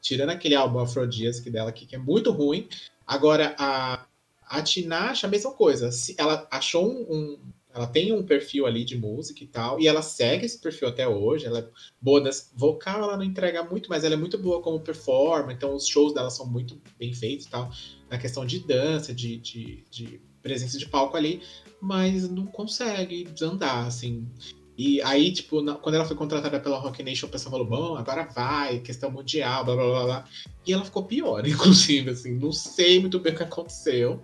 Tirando 0.00 0.30
aquele 0.30 0.54
álbum 0.54 0.80
Aphrodisiac 0.80 1.48
dela 1.50 1.70
aqui, 1.70 1.86
que 1.86 1.94
é 1.94 1.98
muito 1.98 2.30
ruim. 2.30 2.68
Agora, 3.06 3.54
a, 3.58 4.04
a 4.46 4.62
Tinashe, 4.62 5.24
a 5.24 5.28
mesma 5.28 5.52
coisa. 5.52 5.88
Ela 6.18 6.46
achou 6.50 6.90
um, 6.90 7.38
ela 7.74 7.88
tem 7.88 8.12
um 8.12 8.22
perfil 8.22 8.66
ali 8.66 8.84
de 8.84 8.96
música 8.96 9.42
e 9.42 9.46
tal, 9.48 9.80
e 9.80 9.88
ela 9.88 10.00
segue 10.00 10.46
esse 10.46 10.60
perfil 10.60 10.88
até 10.88 11.08
hoje. 11.08 11.44
Ela 11.44 11.58
é 11.58 11.68
boa 12.00 12.20
das 12.20 12.52
vocal, 12.54 13.02
ela 13.02 13.16
não 13.16 13.24
entrega 13.24 13.64
muito, 13.64 13.90
mas 13.90 14.04
ela 14.04 14.14
é 14.14 14.16
muito 14.16 14.38
boa 14.38 14.62
como 14.62 14.78
performer, 14.78 15.56
então 15.56 15.74
os 15.74 15.86
shows 15.86 16.14
dela 16.14 16.30
são 16.30 16.46
muito 16.46 16.80
bem 16.96 17.12
feitos 17.12 17.46
e 17.46 17.50
tal, 17.50 17.70
na 18.08 18.16
questão 18.16 18.46
de 18.46 18.60
dança, 18.60 19.12
de, 19.12 19.38
de, 19.38 19.84
de 19.90 20.20
presença 20.40 20.78
de 20.78 20.86
palco 20.86 21.16
ali, 21.16 21.42
mas 21.80 22.30
não 22.30 22.46
consegue 22.46 23.24
desandar, 23.24 23.86
assim. 23.86 24.24
E 24.76 25.00
aí, 25.02 25.32
tipo, 25.32 25.60
na, 25.60 25.74
quando 25.74 25.96
ela 25.96 26.04
foi 26.04 26.16
contratada 26.16 26.58
pela 26.60 26.78
Rock 26.78 27.02
Nation, 27.02 27.26
o 27.26 27.30
pessoal 27.30 27.52
falou, 27.52 27.66
bom, 27.66 27.96
agora 27.96 28.24
vai, 28.24 28.80
questão 28.80 29.10
mundial, 29.10 29.64
blá 29.64 29.74
blá 29.74 29.84
blá 29.84 30.04
blá. 30.04 30.24
E 30.66 30.72
ela 30.72 30.84
ficou 30.84 31.04
pior, 31.04 31.46
inclusive, 31.46 32.10
assim, 32.10 32.34
não 32.34 32.52
sei 32.52 33.00
muito 33.00 33.18
bem 33.18 33.32
o 33.32 33.36
que 33.36 33.42
aconteceu. 33.42 34.22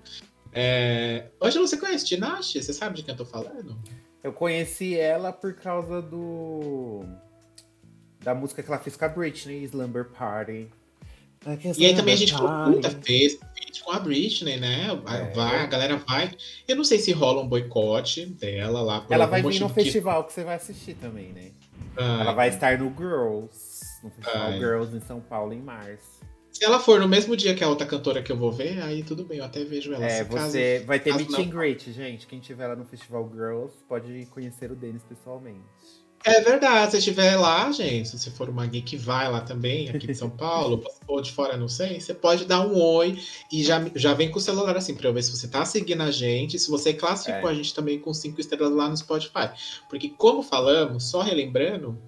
É... 0.52 1.26
Hoje 1.40 1.58
você 1.58 1.76
conhece 1.76 2.04
Tinashe? 2.04 2.62
Você 2.62 2.72
sabe 2.72 2.96
de 2.96 3.02
quem 3.02 3.12
eu 3.12 3.18
tô 3.18 3.24
falando? 3.24 3.78
Eu 4.22 4.32
conheci 4.32 4.98
ela 4.98 5.32
por 5.32 5.54
causa 5.54 6.02
do. 6.02 7.04
Da 8.20 8.34
música 8.34 8.62
que 8.62 8.68
ela 8.68 8.78
fez 8.78 8.96
com 8.96 9.04
a 9.04 9.08
Britney, 9.08 9.64
Slumber 9.64 10.10
Party. 10.10 10.68
E 11.78 11.86
aí 11.86 11.94
também 11.94 12.12
a 12.12 12.16
gente 12.18 12.34
puta, 12.34 12.90
fez 13.02 13.38
com 13.82 13.92
a 13.92 13.98
Britney, 13.98 14.58
né? 14.58 14.88
É. 14.90 15.34
Vai, 15.34 15.60
a 15.60 15.66
galera 15.66 15.96
vai. 15.96 16.30
Eu 16.68 16.76
não 16.76 16.84
sei 16.84 16.98
se 16.98 17.12
rola 17.12 17.42
um 17.42 17.48
boicote 17.48 18.26
dela 18.26 18.82
lá. 18.82 19.06
ela 19.08 19.26
vai 19.26 19.42
vir 19.42 19.58
no 19.60 19.68
que... 19.68 19.82
festival 19.82 20.24
que 20.24 20.32
você 20.32 20.44
vai 20.44 20.56
assistir 20.56 20.94
também, 20.94 21.32
né? 21.32 21.50
Ah, 21.96 22.20
ela 22.20 22.32
vai 22.32 22.50
estar 22.50 22.78
no 22.78 22.94
Girls, 22.96 23.84
no 24.04 24.10
Festival 24.10 24.52
Girls 24.52 24.96
em 24.96 25.00
São 25.00 25.20
Paulo 25.20 25.52
em 25.52 25.60
março. 25.60 26.19
Se 26.52 26.64
ela 26.64 26.80
for 26.80 27.00
no 27.00 27.08
mesmo 27.08 27.36
dia 27.36 27.54
que 27.54 27.62
a 27.62 27.68
outra 27.68 27.86
cantora 27.86 28.22
que 28.22 28.32
eu 28.32 28.36
vou 28.36 28.50
ver, 28.50 28.82
aí 28.82 29.02
tudo 29.02 29.24
bem, 29.24 29.38
eu 29.38 29.44
até 29.44 29.64
vejo 29.64 29.92
ela. 29.92 30.04
É, 30.04 30.24
você 30.24 30.74
caso, 30.74 30.86
vai 30.86 30.98
ter 30.98 31.14
meet 31.14 31.32
and 31.32 31.50
greet, 31.50 31.92
gente. 31.92 32.26
Quem 32.26 32.40
estiver 32.40 32.66
lá 32.66 32.76
no 32.76 32.84
Festival 32.84 33.30
Girls 33.32 33.74
pode 33.88 34.26
conhecer 34.26 34.70
o 34.70 34.76
Denis 34.76 35.02
pessoalmente. 35.04 35.60
É 36.22 36.38
verdade, 36.42 36.90
se 36.90 36.98
estiver 36.98 37.34
lá, 37.36 37.72
gente, 37.72 38.18
se 38.18 38.30
for 38.30 38.50
uma 38.50 38.66
gay 38.66 38.82
que 38.82 38.94
vai 38.94 39.30
lá 39.30 39.40
também, 39.40 39.88
aqui 39.88 40.06
de 40.06 40.14
São 40.14 40.28
Paulo, 40.28 40.84
ou 41.08 41.22
de 41.22 41.32
fora, 41.32 41.56
não 41.56 41.68
sei, 41.68 41.98
você 41.98 42.12
pode 42.12 42.44
dar 42.44 42.60
um 42.60 42.78
oi 42.78 43.18
e 43.50 43.62
já, 43.62 43.82
já 43.94 44.12
vem 44.12 44.30
com 44.30 44.36
o 44.36 44.40
celular 44.40 44.76
assim, 44.76 44.94
pra 44.94 45.08
eu 45.08 45.14
ver 45.14 45.22
se 45.22 45.30
você 45.30 45.48
tá 45.48 45.64
seguindo 45.64 46.02
a 46.02 46.10
gente, 46.10 46.58
se 46.58 46.70
você 46.70 46.92
classificou 46.92 47.48
é. 47.48 47.52
a 47.52 47.56
gente 47.56 47.74
também 47.74 47.98
com 47.98 48.12
cinco 48.12 48.38
estrelas 48.38 48.70
lá 48.70 48.86
no 48.86 48.96
Spotify. 48.98 49.48
Porque, 49.88 50.10
como 50.10 50.42
falamos, 50.42 51.04
só 51.04 51.22
relembrando, 51.22 51.98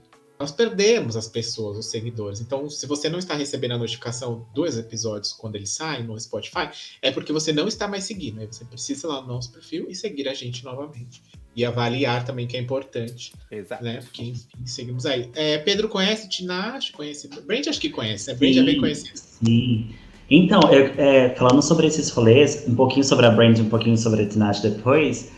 nós 0.42 0.50
perdemos 0.50 1.16
as 1.16 1.28
pessoas, 1.28 1.78
os 1.78 1.86
seguidores. 1.86 2.40
Então, 2.40 2.68
se 2.68 2.84
você 2.84 3.08
não 3.08 3.20
está 3.20 3.34
recebendo 3.34 3.72
a 3.72 3.78
notificação 3.78 4.44
dos 4.52 4.76
episódios 4.76 5.32
quando 5.32 5.54
eles 5.54 5.70
saem 5.70 6.02
no 6.02 6.18
Spotify, 6.18 6.68
é 7.00 7.12
porque 7.12 7.32
você 7.32 7.52
não 7.52 7.68
está 7.68 7.86
mais 7.86 8.02
seguindo. 8.02 8.40
Aí 8.40 8.48
você 8.48 8.64
precisa 8.64 9.06
ir 9.06 9.10
lá 9.10 9.22
no 9.22 9.28
nosso 9.28 9.52
perfil 9.52 9.86
e 9.88 9.94
seguir 9.94 10.28
a 10.28 10.34
gente 10.34 10.64
novamente. 10.64 11.22
E 11.54 11.64
avaliar 11.64 12.24
também, 12.24 12.48
que 12.48 12.56
é 12.56 12.60
importante. 12.60 13.32
Exato. 13.52 13.84
Né? 13.84 14.00
Porque, 14.02 14.22
enfim, 14.22 14.66
seguimos 14.66 15.06
aí. 15.06 15.30
É, 15.36 15.58
Pedro 15.58 15.88
conhece 15.88 16.28
Tinashe? 16.28 16.90
Conhece. 16.90 17.28
Brand 17.28 17.68
acho 17.68 17.80
que 17.80 17.90
conhece, 17.90 18.28
né? 18.28 18.34
Brand 18.34 18.56
é 18.56 18.62
bem 18.64 18.80
conhecido. 18.80 19.16
Sim. 19.16 19.94
Então, 20.28 20.60
eu, 20.72 20.86
é, 20.96 21.34
falando 21.36 21.62
sobre 21.62 21.86
esses 21.86 22.10
rolês, 22.10 22.64
um 22.66 22.74
pouquinho 22.74 23.04
sobre 23.04 23.26
a 23.26 23.30
Brand, 23.30 23.60
um 23.60 23.68
pouquinho 23.68 23.96
sobre 23.96 24.22
a 24.22 24.28
Tinashe 24.28 24.62
depois. 24.62 25.30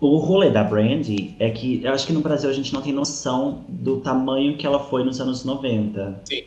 O 0.00 0.18
rolê 0.18 0.50
da 0.50 0.62
Brand 0.62 1.06
é 1.38 1.50
que 1.50 1.82
eu 1.82 1.92
acho 1.92 2.06
que 2.06 2.12
no 2.12 2.20
Brasil 2.20 2.50
a 2.50 2.52
gente 2.52 2.72
não 2.74 2.82
tem 2.82 2.92
noção 2.92 3.64
do 3.68 4.00
tamanho 4.00 4.56
que 4.58 4.66
ela 4.66 4.78
foi 4.78 5.02
nos 5.04 5.20
anos 5.20 5.44
90. 5.44 6.20
Sim. 6.28 6.42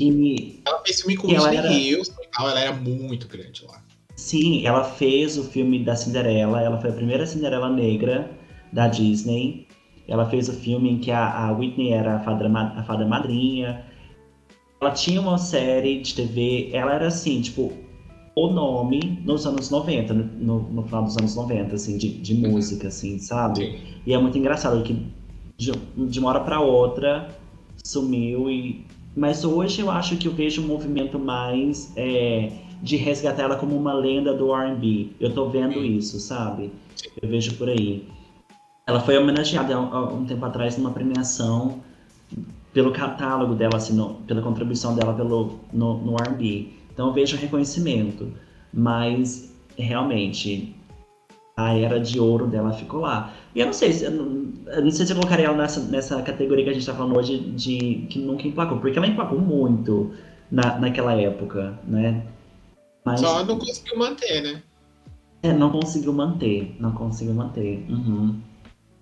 E 0.00 0.60
Ela 0.66 0.80
fez 0.84 1.00
filme 1.00 1.16
com 1.16 1.28
ela 1.30 1.48
Whitney 1.50 1.88
era- 1.90 1.98
Houston 1.98 2.22
e 2.22 2.28
tal, 2.28 2.48
ela 2.50 2.60
era 2.60 2.72
muito 2.72 3.26
grande 3.28 3.64
lá. 3.66 3.82
sim, 4.16 4.66
ela 4.66 4.82
fez 4.84 5.36
o 5.38 5.44
filme 5.44 5.84
da 5.84 5.94
Cinderela. 5.96 6.60
Ela 6.60 6.80
foi 6.80 6.90
a 6.90 6.92
primeira 6.92 7.24
Cinderela 7.26 7.68
negra 7.70 8.30
da 8.72 8.88
Disney. 8.88 9.66
Ela 10.08 10.28
fez 10.28 10.48
o 10.48 10.52
filme 10.52 10.90
em 10.90 10.98
que 10.98 11.10
a, 11.10 11.46
a 11.48 11.52
Whitney 11.52 11.92
era 11.92 12.16
a 12.16 12.20
fada, 12.20 12.48
a 12.48 12.82
fada 12.82 13.04
madrinha. 13.06 13.84
Ela 14.80 14.90
tinha 14.92 15.20
uma 15.20 15.38
série 15.38 16.00
de 16.00 16.14
TV. 16.14 16.70
Ela 16.72 16.94
era 16.94 17.06
assim, 17.08 17.40
tipo, 17.40 17.72
o 18.46 18.52
nome 18.52 19.20
nos 19.24 19.46
anos 19.46 19.70
90, 19.70 20.12
no, 20.14 20.60
no, 20.60 20.82
final 20.84 21.04
dos 21.04 21.16
anos 21.16 21.34
90, 21.34 21.74
assim, 21.74 21.96
de, 21.98 22.08
de 22.20 22.34
Uhum. 22.34 22.52
música, 22.52 22.88
assim, 22.88 23.18
sabe? 23.18 23.60
Sim. 23.66 23.78
E 24.06 24.12
é 24.14 24.18
muito 24.18 24.38
engraçado 24.38 24.82
que 24.82 25.06
de, 25.56 25.72
de 25.72 26.20
uma 26.20 26.28
hora 26.30 26.40
pra 26.40 26.60
outra 26.60 27.28
sumiu 27.84 28.50
e. 28.50 28.86
Mas 29.16 29.44
hoje 29.44 29.80
eu 29.80 29.90
acho 29.90 30.16
que 30.16 30.28
eu 30.28 30.32
vejo 30.32 30.62
um 30.62 30.66
movimento 30.66 31.18
mais 31.18 31.92
é, 31.96 32.52
de 32.80 32.96
resgatar 32.96 33.42
ela 33.42 33.56
como 33.56 33.76
uma 33.76 33.92
lenda 33.92 34.32
do 34.32 34.54
R&B. 34.54 35.08
Eu 35.18 35.34
tô 35.34 35.48
vendo 35.48 35.80
Sim. 35.82 35.96
isso, 35.96 36.20
sabe? 36.20 36.70
Eu 37.20 37.28
vejo 37.28 37.54
por 37.56 37.68
aí. 37.68 38.06
Ela 38.86 39.00
foi 39.00 39.18
homenageada 39.18 39.74
há 39.74 40.04
um 40.14 40.24
tempo 40.24 40.44
atrás 40.46 40.78
numa 40.78 40.90
premiação 40.92 41.80
pelo 42.72 42.92
catálogo 42.92 43.54
dela, 43.54 43.76
assim, 43.76 43.94
no- 43.94 44.14
pela 44.26 44.40
contribuição 44.40 44.94
dela 44.94 45.12
pelo, 45.14 45.58
no, 45.72 45.98
no 45.98 46.12
R&B. 46.16 46.77
Então 46.98 47.06
eu 47.06 47.14
vejo 47.14 47.36
reconhecimento. 47.36 48.32
Mas 48.74 49.54
realmente 49.78 50.74
a 51.56 51.72
era 51.72 52.00
de 52.00 52.18
ouro 52.18 52.48
dela 52.48 52.72
ficou 52.72 52.98
lá. 53.02 53.32
E 53.54 53.60
eu 53.60 53.66
não 53.66 53.72
sei, 53.72 53.92
se- 53.92 54.04
eu 54.04 54.10
não, 54.10 54.52
eu 54.66 54.82
não 54.82 54.90
sei 54.90 55.06
se 55.06 55.12
eu 55.12 55.16
colocaria 55.16 55.46
ela 55.46 55.56
nessa, 55.56 55.78
nessa 55.78 56.20
categoria 56.22 56.64
que 56.64 56.70
a 56.70 56.72
gente 56.72 56.84
tá 56.84 56.92
falando 56.92 57.16
hoje 57.16 57.38
de 57.38 58.06
que 58.10 58.18
nunca 58.18 58.48
emplacou, 58.48 58.78
porque 58.78 58.98
ela 58.98 59.06
emplacou 59.06 59.38
muito 59.38 60.12
na, 60.50 60.76
naquela 60.80 61.12
época, 61.14 61.78
né? 61.84 62.26
Mas 63.04 63.20
Só 63.20 63.44
não 63.44 63.60
conseguiu 63.60 63.96
manter, 63.96 64.42
né? 64.42 64.62
é, 65.44 65.52
não 65.52 65.70
conseguiu 65.70 66.12
manter, 66.12 66.74
não 66.80 66.90
conseguiu 66.90 67.32
manter. 67.32 67.86
Uhum. 67.88 68.40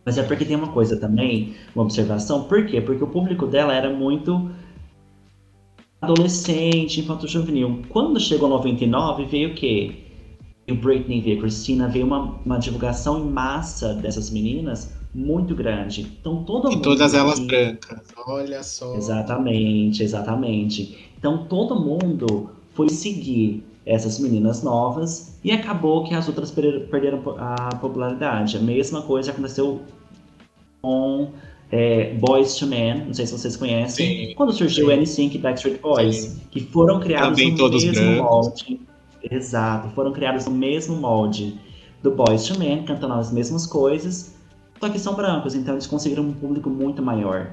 Mas 0.05 0.19
é 0.19 0.23
porque 0.23 0.45
tem 0.45 0.55
uma 0.57 0.69
coisa 0.71 1.01
também, 1.01 1.57
uma 1.75 1.83
observação, 1.85 2.45
por 2.45 2.67
quê? 2.67 2.79
Porque 2.79 3.03
o 3.03 3.09
público 3.09 3.47
dela 3.47 3.75
era 3.75 3.89
muito 3.91 4.51
adolescente, 6.01 7.01
infanto-juvenil. 7.01 7.83
Quando 7.89 8.21
chegou 8.21 8.49
99, 8.49 9.25
veio 9.27 9.51
o 9.51 9.55
quê? 9.55 9.93
Veio 10.67 10.81
Britney, 10.81 11.21
veio 11.21 11.41
Christina, 11.41 11.89
veio 11.89 12.07
uma, 12.07 12.39
uma 12.45 12.59
divulgação 12.59 13.19
em 13.19 13.25
massa 13.31 13.95
dessas 13.95 14.31
meninas 14.31 14.93
muito 15.15 15.55
grande. 15.55 16.03
Então 16.21 16.45
todo 16.45 16.69
E 16.71 16.75
mundo. 16.75 16.83
todas 16.83 17.15
elas 17.15 17.39
que- 17.39 17.47
brancas. 17.47 18.01
Olha 18.27 18.63
só. 18.63 18.95
Exatamente, 18.95 20.03
exatamente. 20.03 21.09
Então 21.19 21.47
todo 21.47 21.75
mundo 21.77 22.51
foi 22.75 22.89
seguir 22.91 23.65
essas 23.87 24.19
meninas 24.19 24.63
novas 24.63 25.39
e 25.45 25.53
acabou 25.53 26.05
que 26.05 26.13
as 26.13 26.27
outras 26.29 26.51
perderam, 26.51 26.87
perderam 26.89 27.23
a 27.39 27.75
popularidade. 27.77 28.57
A 28.57 28.61
mesma 28.61 29.01
coisa 29.03 29.31
aconteceu 29.31 29.81
com 30.83 31.31
é, 31.71 32.15
Boys 32.15 32.55
to 32.57 32.67
Men, 32.67 33.07
não 33.07 33.15
sei 33.15 33.27
se 33.27 33.33
vocês 33.33 33.57
conhecem, 33.57 34.29
Sim, 34.29 34.35
quando 34.35 34.53
surgiu 34.53 34.87
sim. 34.87 34.93
o 34.93 34.97
NSYNC 34.97 35.35
e 35.35 35.39
Backstreet 35.39 35.81
Boys, 35.81 36.17
Sim. 36.17 36.41
que 36.51 36.61
foram 36.61 37.01
criados 37.01 37.31
Também 37.39 37.55
no 37.55 37.69
mesmo 37.71 37.93
brancos. 37.93 38.19
molde. 38.19 38.81
Exato, 39.29 39.89
foram 39.95 40.13
criados 40.13 40.45
no 40.47 40.53
mesmo 40.53 40.97
molde 40.97 41.59
do 42.03 42.11
Boys 42.13 42.45
to 42.47 42.59
Men, 42.59 42.85
cantando 42.85 43.15
as 43.15 43.33
mesmas 43.33 43.67
coisas, 43.67 44.35
só 44.81 44.89
que 44.89 44.99
são 44.99 45.15
brancos, 45.15 45.55
então 45.55 45.75
eles 45.75 45.87
conseguiram 45.87 46.23
um 46.23 46.33
público 46.33 46.71
muito 46.71 47.03
maior. 47.03 47.53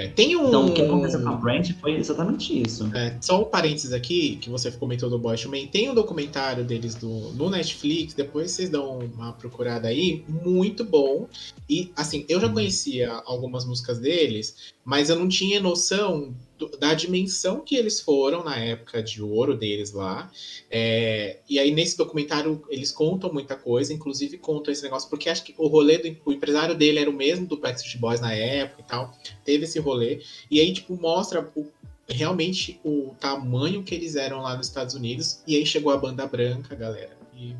É, 0.00 0.08
tem 0.08 0.34
um. 0.34 0.48
Então, 0.48 0.66
o 0.66 0.72
que 0.72 0.80
aconteceu 0.80 1.22
com 1.22 1.28
a 1.28 1.36
Brand 1.36 1.70
foi 1.78 1.96
exatamente 1.96 2.62
isso. 2.62 2.90
É, 2.94 3.16
só 3.20 3.42
um 3.42 3.44
parênteses 3.44 3.92
aqui, 3.92 4.36
que 4.36 4.48
você 4.48 4.70
comentou 4.70 5.10
do 5.10 5.20
Men. 5.50 5.66
Tem 5.66 5.90
um 5.90 5.94
documentário 5.94 6.64
deles 6.64 6.94
do, 6.94 7.08
no 7.34 7.50
Netflix, 7.50 8.14
depois 8.14 8.50
vocês 8.50 8.70
dão 8.70 8.98
uma 8.98 9.32
procurada 9.32 9.88
aí, 9.88 10.24
muito 10.26 10.84
bom. 10.84 11.28
E, 11.68 11.92
assim, 11.94 12.24
eu 12.28 12.40
já 12.40 12.48
conhecia 12.48 13.12
algumas 13.26 13.66
músicas 13.66 13.98
deles, 13.98 14.72
mas 14.84 15.10
eu 15.10 15.16
não 15.16 15.28
tinha 15.28 15.60
noção 15.60 16.34
da 16.78 16.94
dimensão 16.94 17.60
que 17.60 17.76
eles 17.76 18.00
foram 18.00 18.44
na 18.44 18.56
época 18.56 19.02
de 19.02 19.22
ouro 19.22 19.56
deles 19.56 19.92
lá. 19.92 20.30
É, 20.70 21.38
e 21.48 21.58
aí, 21.58 21.70
nesse 21.70 21.96
documentário, 21.96 22.62
eles 22.68 22.90
contam 22.90 23.32
muita 23.32 23.56
coisa, 23.56 23.92
inclusive 23.92 24.38
contam 24.38 24.72
esse 24.72 24.82
negócio, 24.82 25.08
porque 25.08 25.28
acho 25.28 25.44
que 25.44 25.54
o 25.56 25.66
rolê 25.66 25.98
do 25.98 26.16
o 26.24 26.32
empresário 26.32 26.74
dele 26.74 26.98
era 26.98 27.08
o 27.10 27.12
mesmo 27.12 27.46
do 27.46 27.56
Backstreet 27.56 27.98
Boys 27.98 28.20
na 28.20 28.34
época 28.34 28.82
e 28.82 28.84
tal. 28.84 29.12
Teve 29.44 29.64
esse 29.64 29.78
rolê. 29.78 30.20
E 30.50 30.60
aí, 30.60 30.72
tipo, 30.72 30.94
mostra 31.00 31.50
o 31.54 31.66
realmente 32.12 32.80
o 32.84 33.14
tamanho 33.20 33.82
que 33.82 33.94
eles 33.94 34.16
eram 34.16 34.40
lá 34.42 34.56
nos 34.56 34.66
Estados 34.66 34.94
Unidos. 34.94 35.42
E 35.46 35.56
aí 35.56 35.64
chegou 35.64 35.92
a 35.92 35.96
banda 35.96 36.26
branca, 36.26 36.74
galera. 36.74 37.16
E, 37.36 37.54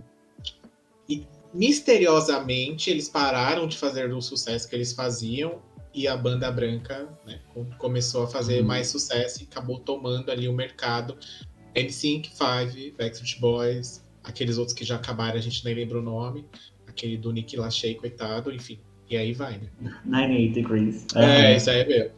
e 1.08 1.26
misteriosamente 1.54 2.90
eles 2.90 3.08
pararam 3.08 3.66
de 3.66 3.76
fazer 3.78 4.12
o 4.12 4.20
sucesso 4.20 4.68
que 4.68 4.74
eles 4.74 4.92
faziam. 4.92 5.60
E 5.92 6.06
a 6.06 6.16
banda 6.16 6.50
branca 6.52 7.08
né, 7.26 7.40
com- 7.52 7.64
começou 7.78 8.22
a 8.24 8.26
fazer 8.28 8.60
Uhum. 8.60 8.66
mais 8.66 8.86
sucesso 8.88 9.42
e 9.42 9.44
acabou 9.44 9.78
tomando 9.80 10.30
ali 10.30 10.46
o 10.48 10.52
mercado. 10.52 11.16
NSYNC, 11.74 12.30
Five, 12.30 12.92
Backstreet 12.98 13.40
Boys, 13.40 14.04
aqueles 14.22 14.58
outros 14.58 14.76
que 14.76 14.84
já 14.84 14.96
acabaram, 14.96 15.36
a 15.36 15.40
gente 15.40 15.64
nem 15.64 15.74
lembra 15.74 15.98
o 15.98 16.02
nome. 16.02 16.44
Aquele 16.86 17.16
do 17.16 17.32
Nick 17.32 17.56
Lachey, 17.56 17.94
coitado, 17.94 18.52
enfim. 18.52 18.78
E 19.08 19.16
aí 19.16 19.32
vai, 19.32 19.58
né? 19.58 19.68
98 20.04 20.54
Degrees. 20.54 21.06
É, 21.14 21.18
Aham. 21.48 21.56
isso 21.56 21.70
aí 21.70 21.80
é 21.80 21.84
mesmo. 21.86 22.12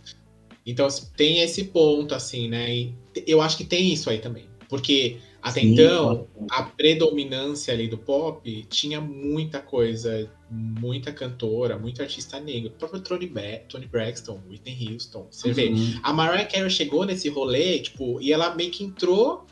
Então 0.66 0.88
tem 1.16 1.40
esse 1.40 1.64
ponto, 1.64 2.14
assim, 2.14 2.48
né? 2.48 2.74
E 2.74 2.94
eu 3.26 3.40
acho 3.42 3.56
que 3.56 3.64
tem 3.64 3.92
isso 3.92 4.08
aí 4.10 4.18
também. 4.18 4.46
Porque 4.68 5.18
até 5.42 5.60
Sim, 5.60 5.72
então, 5.72 6.28
a 6.50 6.62
predominância 6.62 7.74
ali 7.74 7.88
do 7.88 7.98
pop 7.98 8.64
tinha 8.70 9.00
muita 9.00 9.58
coisa, 9.60 10.30
muita 10.48 11.12
cantora, 11.12 11.76
muito 11.76 12.00
artista 12.00 12.38
negro. 12.38 12.70
O 12.70 12.74
próprio 12.74 13.00
Tony, 13.00 13.26
Ba- 13.26 13.60
Tony 13.68 13.86
Braxton, 13.86 14.40
Whitney 14.48 14.88
Houston. 14.92 15.26
Você 15.30 15.52
vê, 15.52 15.70
Uhum. 15.70 16.00
a 16.02 16.12
Mariah 16.12 16.46
Carey 16.48 16.70
chegou 16.70 17.04
nesse 17.04 17.28
rolê, 17.28 17.80
tipo, 17.80 18.20
e 18.20 18.32
ela 18.32 18.54
meio 18.54 18.70
que 18.70 18.84
entrou. 18.84 19.44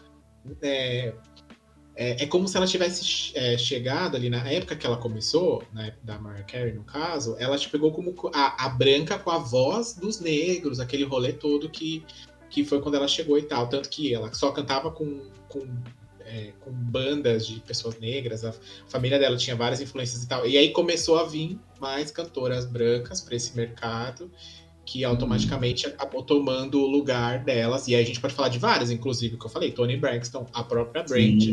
É, 0.63 1.13
é, 1.97 2.23
é 2.23 2.27
como 2.27 2.47
se 2.47 2.57
ela 2.57 2.67
tivesse 2.67 3.33
é, 3.35 3.59
chegado 3.59 4.17
ali 4.17 4.31
na 4.31 4.49
época 4.49 4.77
que 4.77 4.87
ela 4.87 4.97
começou, 4.97 5.63
na 5.73 5.87
época 5.87 6.01
da 6.05 6.19
Mariah 6.19 6.45
Carey, 6.47 6.73
no 6.73 6.85
caso, 6.85 7.37
ela 7.39 7.59
te 7.59 7.69
pegou 7.69 7.91
como 7.93 8.15
co- 8.15 8.31
a, 8.33 8.65
a 8.67 8.69
branca 8.69 9.19
com 9.19 9.31
a 9.31 9.39
voz 9.39 9.95
dos 9.95 10.21
negros, 10.21 10.79
aquele 10.81 11.03
rolê 11.05 11.33
todo 11.33 11.69
que, 11.69 12.05
que 12.49 12.65
foi 12.65 12.81
quando 12.81 12.95
ela 12.95 13.09
chegou 13.09 13.37
e 13.37 13.43
tal. 13.43 13.69
Tanto 13.69 13.89
que 13.91 14.15
ela 14.15 14.33
só 14.33 14.51
cantava 14.53 14.91
com, 14.91 15.21
com, 15.51 15.67
é, 16.21 16.53
com 16.61 16.71
bandas 16.71 17.47
de 17.47 17.61
pessoas 17.61 17.99
negras, 17.99 18.45
a 18.45 18.55
família 18.89 19.19
dela 19.19 19.37
tinha 19.37 19.55
várias 19.57 19.81
influências 19.81 20.23
e 20.23 20.29
tal. 20.29 20.47
E 20.47 20.57
aí 20.57 20.71
começou 20.71 21.19
a 21.19 21.25
vir 21.25 21.59
mais 21.81 22.11
cantoras 22.11 22.65
brancas 22.65 23.21
para 23.21 23.37
esse 23.37 23.55
mercado 23.57 24.31
que 24.87 25.05
automaticamente 25.05 25.87
acabou 25.87 26.21
tomando 26.23 26.81
o 26.81 26.87
lugar 26.87 27.45
delas. 27.45 27.87
E 27.87 27.95
aí 27.95 28.03
a 28.03 28.07
gente 28.07 28.21
pode 28.21 28.35
falar 28.35 28.49
de 28.49 28.59
várias, 28.59 28.91
inclusive, 28.91 29.37
que 29.37 29.47
eu 29.47 29.51
falei, 29.51 29.71
Tony 29.71 29.97
Braxton, 29.97 30.47
a 30.53 30.65
própria 30.65 31.05
Brand, 31.05 31.45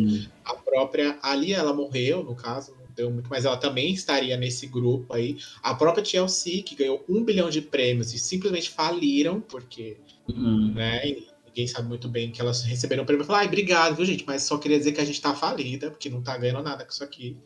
a 0.44 0.56
própria 0.56 1.20
ali 1.22 1.54
ela 1.54 1.72
morreu, 1.72 2.24
no 2.24 2.34
caso, 2.34 2.72
não 2.72 2.88
deu 2.96 3.12
muito, 3.12 3.30
mas 3.30 3.46
ela 3.46 3.58
também 3.58 3.94
estaria 3.94 4.36
nesse 4.38 4.66
grupo 4.66 5.14
aí. 5.14 5.38
A 5.62 5.76
própria 5.76 6.04
TLC, 6.04 6.64
que 6.64 6.74
ganhou 6.76 7.04
um 7.08 7.24
bilhão 7.24 7.48
de 7.50 7.62
prêmios 7.62 8.12
e 8.12 8.18
simplesmente 8.18 8.72
faliram, 8.72 9.40
porque, 9.40 9.98
Uhum. 10.28 10.74
né, 10.74 11.16
ninguém 11.58 11.68
sabe 11.68 11.88
muito 11.88 12.08
bem 12.08 12.32
que 12.32 12.40
elas 12.40 12.62
receberam 12.62 13.02
o 13.02 13.06
prêmio. 13.06 13.26
Falaram, 13.26 13.46
ai, 13.46 13.48
obrigado, 13.48 13.96
viu, 13.96 14.06
gente? 14.06 14.24
Mas 14.28 14.44
só 14.44 14.58
queria 14.58 14.78
dizer 14.78 14.92
que 14.92 15.02
a 15.02 15.06
gente 15.06 15.20
tá 15.20 15.34
falida, 15.34 15.90
porque 15.90 16.10
não 16.10 16.22
tá 16.22 16.38
ganhando 16.38 16.62
nada 16.62 16.86
com 16.86 16.92
isso 16.92 17.04
aqui. 17.04 17.38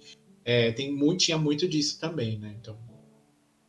É, 0.44 0.72
tem 0.74 0.94
muito, 0.94 1.20
tinha 1.20 1.38
muito 1.38 1.68
disso 1.68 1.98
também, 2.00 2.38
né? 2.38 2.54
Então, 2.60 2.76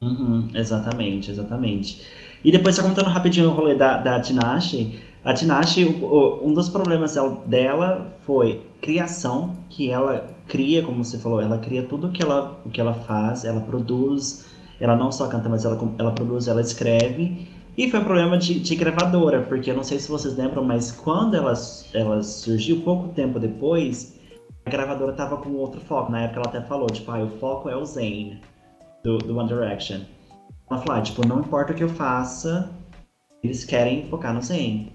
Uhum, 0.01 0.49
exatamente, 0.53 1.31
exatamente. 1.31 2.03
E 2.43 2.51
depois, 2.51 2.75
só 2.75 2.83
contando 2.83 3.07
rapidinho 3.09 3.51
o 3.51 3.53
rolê 3.53 3.77
da, 3.77 3.99
da 3.99 4.21
Tinashe, 4.21 5.01
a 5.25 5.33
Tinashe, 5.33 5.85
um 5.85 6.53
dos 6.53 6.69
problemas 6.69 7.15
dela 7.47 8.13
foi 8.27 8.63
criação, 8.81 9.57
que 9.71 9.91
ela 9.91 10.35
cria, 10.49 10.83
como 10.83 11.05
você 11.05 11.19
falou, 11.19 11.41
ela 11.41 11.59
cria 11.59 11.85
tudo 11.85 12.11
que 12.11 12.21
ela, 12.21 12.61
o 12.67 12.69
que 12.71 12.81
ela 12.81 12.95
faz, 12.95 13.45
ela 13.45 13.61
produz, 13.61 14.45
ela 14.81 14.97
não 14.97 15.13
só 15.13 15.29
canta, 15.29 15.49
mas 15.49 15.65
ela, 15.65 15.79
ela 15.97 16.11
produz, 16.11 16.49
ela 16.49 16.61
escreve. 16.61 17.47
E 17.77 17.91
foi 17.91 18.01
um 18.01 18.05
problema 18.05 18.37
de, 18.37 18.61
de 18.61 18.75
gravadora, 18.77 19.43
porque 19.43 19.71
eu 19.71 19.75
não 19.75 19.83
sei 19.83 19.99
se 19.99 20.11
vocês 20.11 20.37
lembram, 20.37 20.63
mas 20.63 20.93
quando 20.93 21.35
ela, 21.35 21.55
ela 21.95 22.23
surgiu, 22.23 22.83
pouco 22.83 23.09
tempo 23.15 23.39
depois, 23.39 24.21
a 24.67 24.71
gravadora 24.71 25.13
tava 25.13 25.39
com 25.39 25.51
outro 25.55 25.81
foco. 25.81 26.13
Na 26.13 26.23
época 26.23 26.41
ela 26.41 26.49
até 26.49 26.61
falou, 26.69 26.87
tipo, 26.89 27.11
ah, 27.11 27.23
o 27.23 27.29
foco 27.39 27.71
é 27.71 27.77
o 27.77 27.85
Zayn 27.85 28.41
do, 29.03 29.19
do 29.19 29.39
One 29.39 29.49
Direction. 29.49 30.01
Ela 30.71 30.81
falou, 30.81 30.97
ah, 30.97 31.03
tipo, 31.03 31.27
não 31.27 31.41
importa 31.41 31.73
o 31.73 31.77
que 31.77 31.83
eu 31.83 31.89
faça, 31.89 32.71
eles 33.43 33.65
querem 33.65 34.07
focar 34.09 34.35
no 34.35 34.43
Zayn. 34.43 34.89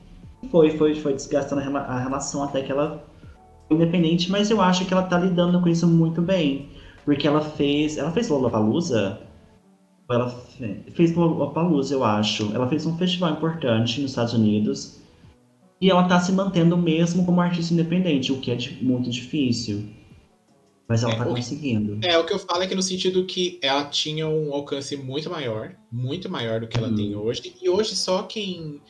Foi, 0.51 0.77
foi, 0.77 0.93
foi 0.93 1.13
desgastando 1.13 1.77
a, 1.77 1.81
a 1.81 1.99
relação 1.99 2.43
até 2.43 2.61
que 2.61 2.71
ela 2.71 3.03
foi 3.67 3.75
independente, 3.75 4.31
mas 4.31 4.51
eu 4.51 4.61
acho 4.61 4.85
que 4.85 4.93
ela 4.93 5.03
tá 5.03 5.17
lidando 5.17 5.59
com 5.61 5.67
isso 5.67 5.87
muito 5.87 6.21
bem. 6.21 6.69
Porque 7.03 7.27
ela 7.27 7.41
fez. 7.41 7.97
Ela 7.97 8.11
fez 8.11 8.29
Lollapalooza? 8.29 9.19
Ela 10.09 10.29
fe- 10.29 10.83
fez 10.93 11.15
Lollapalooza, 11.15 11.93
eu 11.93 12.03
acho. 12.03 12.53
Ela 12.53 12.67
fez 12.67 12.85
um 12.85 12.97
festival 12.97 13.31
importante 13.31 13.99
nos 14.01 14.11
Estados 14.11 14.33
Unidos. 14.33 14.99
E 15.79 15.89
ela 15.89 16.07
tá 16.07 16.19
se 16.19 16.31
mantendo 16.31 16.75
mesmo 16.77 17.25
como 17.25 17.41
artista 17.41 17.73
independente, 17.73 18.31
o 18.31 18.39
que 18.39 18.51
é 18.51 18.57
muito 18.81 19.09
difícil. 19.09 19.89
Mas 20.87 21.03
ela 21.03 21.13
é, 21.13 21.17
tá 21.17 21.25
conseguindo. 21.25 21.99
É, 22.01 22.17
o 22.17 22.25
que 22.25 22.33
eu 22.33 22.39
falo 22.39 22.63
é 22.63 22.67
que 22.67 22.73
no 22.73 22.81
sentido 22.81 23.25
que 23.25 23.59
ela 23.61 23.83
tinha 23.85 24.27
um 24.27 24.53
alcance 24.53 24.95
muito 24.95 25.29
maior, 25.29 25.75
muito 25.91 26.29
maior 26.29 26.61
do 26.61 26.67
que 26.67 26.77
ela 26.77 26.87
hum. 26.87 26.95
tem 26.95 27.15
hoje. 27.15 27.53
E 27.61 27.69
hoje 27.69 27.95
só 27.95 28.23
quem 28.23 28.81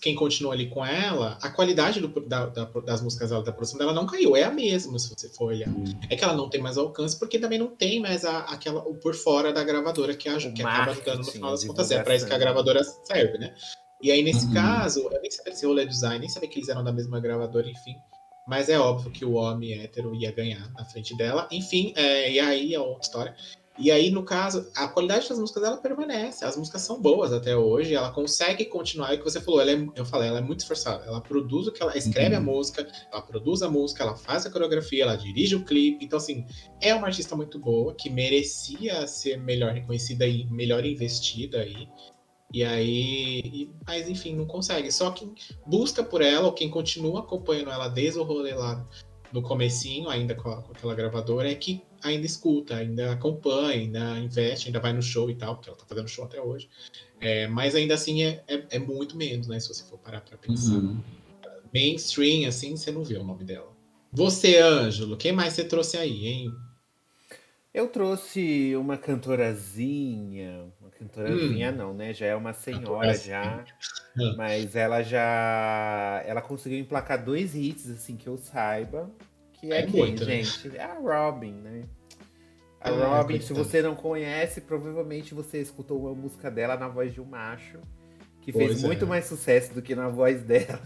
quem 0.00 0.14
continua 0.14 0.52
ali 0.52 0.68
com 0.68 0.84
ela, 0.84 1.38
a 1.40 1.50
qualidade 1.50 2.00
do, 2.00 2.08
da, 2.20 2.46
da, 2.46 2.64
das 2.64 3.00
músicas 3.00 3.30
dela, 3.30 3.42
da 3.42 3.52
produção 3.52 3.78
dela 3.78 3.94
não 3.94 4.06
caiu, 4.06 4.36
é 4.36 4.42
a 4.42 4.50
mesma, 4.50 4.98
se 4.98 5.08
você 5.08 5.28
for 5.28 5.46
olhar. 5.46 5.68
Hum. 5.68 5.84
É 6.10 6.16
que 6.16 6.22
ela 6.22 6.34
não 6.34 6.50
tem 6.50 6.60
mais 6.60 6.76
alcance, 6.76 7.18
porque 7.18 7.38
também 7.38 7.58
não 7.58 7.68
tem 7.68 8.00
mais 8.00 8.24
a, 8.24 8.40
aquela, 8.40 8.80
o 8.80 8.94
por 8.94 9.14
fora 9.14 9.52
da 9.52 9.64
gravadora 9.64 10.14
que, 10.14 10.28
que 10.52 10.62
acaba 10.62 10.90
ajudando 10.90 11.18
no 11.18 11.24
final 11.24 11.50
das 11.50 11.64
contas. 11.64 11.90
É 11.90 12.02
para 12.02 12.14
isso 12.14 12.26
que 12.26 12.34
a 12.34 12.38
gravadora 12.38 12.82
serve, 13.04 13.38
né? 13.38 13.54
E 14.02 14.10
aí, 14.10 14.22
nesse 14.22 14.46
uhum. 14.46 14.52
caso, 14.52 15.08
eu 15.10 15.20
nem 15.22 15.30
sabia 15.30 15.54
se 15.54 15.64
o 15.64 15.70
rolê 15.70 15.86
design, 15.86 16.18
nem 16.18 16.28
sabia 16.28 16.48
que 16.48 16.58
eles 16.58 16.68
eram 16.68 16.84
da 16.84 16.92
mesma 16.92 17.18
gravadora, 17.20 17.66
enfim. 17.66 17.96
Mas 18.46 18.68
é 18.68 18.78
óbvio 18.78 19.10
que 19.10 19.24
o 19.24 19.32
homem 19.32 19.80
hétero 19.80 20.14
ia 20.14 20.30
ganhar 20.30 20.70
na 20.72 20.84
frente 20.84 21.16
dela. 21.16 21.48
Enfim, 21.50 21.94
é, 21.96 22.30
e 22.30 22.38
aí 22.38 22.74
é 22.74 22.80
outra 22.80 23.00
história. 23.00 23.36
E 23.76 23.90
aí, 23.90 24.08
no 24.08 24.22
caso, 24.22 24.70
a 24.76 24.86
qualidade 24.86 25.28
das 25.28 25.38
músicas 25.38 25.62
dela 25.62 25.76
permanece. 25.76 26.44
As 26.44 26.56
músicas 26.56 26.82
são 26.82 27.00
boas 27.00 27.32
até 27.32 27.56
hoje. 27.56 27.94
Ela 27.94 28.12
consegue 28.12 28.64
continuar. 28.66 29.12
É 29.12 29.16
o 29.16 29.18
que 29.18 29.24
você 29.24 29.40
falou, 29.40 29.60
ela 29.60 29.72
é, 29.72 29.86
eu 29.96 30.04
falei, 30.04 30.28
ela 30.28 30.38
é 30.38 30.42
muito 30.42 30.60
esforçada. 30.60 31.04
Ela 31.04 31.20
produz 31.20 31.66
o 31.66 31.72
que 31.72 31.82
ela 31.82 31.96
escreve 31.96 32.36
uhum. 32.36 32.40
a 32.40 32.44
música, 32.44 32.86
ela 33.12 33.22
produz 33.22 33.62
a 33.62 33.68
música, 33.68 34.04
ela 34.04 34.14
faz 34.14 34.46
a 34.46 34.50
coreografia, 34.50 35.02
ela 35.02 35.16
dirige 35.16 35.56
o 35.56 35.64
clipe. 35.64 36.04
Então, 36.04 36.18
assim, 36.18 36.46
é 36.80 36.94
uma 36.94 37.08
artista 37.08 37.34
muito 37.34 37.58
boa 37.58 37.94
que 37.94 38.08
merecia 38.08 39.06
ser 39.08 39.38
melhor 39.38 39.72
reconhecida 39.72 40.24
e 40.24 40.44
melhor 40.46 40.84
investida 40.84 41.58
aí. 41.58 41.88
E 42.52 42.62
aí, 42.62 43.40
e, 43.44 43.70
mas 43.84 44.08
enfim, 44.08 44.36
não 44.36 44.46
consegue. 44.46 44.92
Só 44.92 45.10
quem 45.10 45.34
busca 45.66 46.04
por 46.04 46.22
ela, 46.22 46.46
ou 46.46 46.52
quem 46.52 46.70
continua 46.70 47.20
acompanhando 47.20 47.70
ela 47.70 47.88
desde 47.88 48.20
o 48.20 48.22
rolê 48.22 48.54
lá 48.54 48.86
no 49.32 49.42
comecinho, 49.42 50.08
ainda 50.08 50.36
com, 50.36 50.48
a, 50.48 50.62
com, 50.62 50.70
aquela 50.70 50.94
gravadora, 50.94 51.50
é 51.50 51.54
que 51.56 51.82
ainda 52.08 52.26
escuta, 52.26 52.76
ainda 52.76 53.12
acompanha, 53.12 53.80
ainda 53.80 54.18
investe, 54.18 54.68
ainda 54.68 54.80
vai 54.80 54.92
no 54.92 55.02
show 55.02 55.30
e 55.30 55.34
tal, 55.34 55.56
porque 55.56 55.70
ela 55.70 55.78
tá 55.78 55.84
fazendo 55.86 56.08
show 56.08 56.24
até 56.24 56.40
hoje. 56.40 56.68
É, 57.20 57.46
mas 57.46 57.74
ainda 57.74 57.94
assim 57.94 58.22
é, 58.22 58.42
é, 58.46 58.66
é, 58.70 58.78
muito 58.78 59.16
menos, 59.16 59.46
né? 59.46 59.58
Se 59.58 59.68
você 59.68 59.84
for 59.84 59.98
parar 59.98 60.20
pra 60.20 60.36
pensar. 60.36 60.74
Uhum. 60.74 61.00
Mainstream, 61.72 62.46
assim, 62.48 62.76
você 62.76 62.90
não 62.90 63.02
vê 63.02 63.16
o 63.16 63.24
nome 63.24 63.44
dela. 63.44 63.72
Você, 64.12 64.58
Ângelo, 64.58 65.16
quem 65.16 65.32
mais 65.32 65.54
você 65.54 65.64
trouxe 65.64 65.96
aí, 65.96 66.26
hein? 66.26 66.52
Eu 67.72 67.88
trouxe 67.88 68.76
uma 68.76 68.96
cantorazinha, 68.96 70.66
uma 70.80 70.90
cantorazinha 70.90 71.72
hum. 71.72 71.76
não, 71.76 71.92
né? 71.92 72.14
Já 72.14 72.26
é 72.26 72.36
uma 72.36 72.52
senhora 72.52 73.12
já, 73.18 73.64
mas 74.36 74.76
ela 74.76 75.02
já, 75.02 76.22
ela 76.24 76.40
conseguiu 76.40 76.78
emplacar 76.78 77.24
dois 77.24 77.56
hits 77.56 77.90
assim 77.90 78.16
que 78.16 78.28
eu 78.28 78.36
saiba, 78.36 79.10
que 79.66 79.72
é, 79.72 79.78
é 79.78 79.86
quem, 79.86 80.00
muito, 80.00 80.24
né? 80.24 80.42
gente? 80.42 80.68
Né? 80.68 80.78
É 80.78 80.84
a 80.84 80.94
Robin, 80.94 81.52
né? 81.52 81.84
A 82.80 82.90
ah, 82.90 83.18
Robin, 83.18 83.40
se 83.40 83.52
você 83.52 83.80
não 83.80 83.94
conhece, 83.94 84.60
provavelmente 84.60 85.32
você 85.32 85.58
escutou 85.58 86.00
uma 86.00 86.14
música 86.14 86.50
dela 86.50 86.76
na 86.76 86.86
voz 86.86 87.14
de 87.14 87.20
um 87.20 87.24
macho, 87.24 87.78
que 88.42 88.52
pois 88.52 88.66
fez 88.66 88.84
é. 88.84 88.86
muito 88.86 89.06
mais 89.06 89.24
sucesso 89.24 89.72
do 89.72 89.80
que 89.80 89.94
na 89.94 90.08
voz 90.08 90.42
dela. 90.42 90.82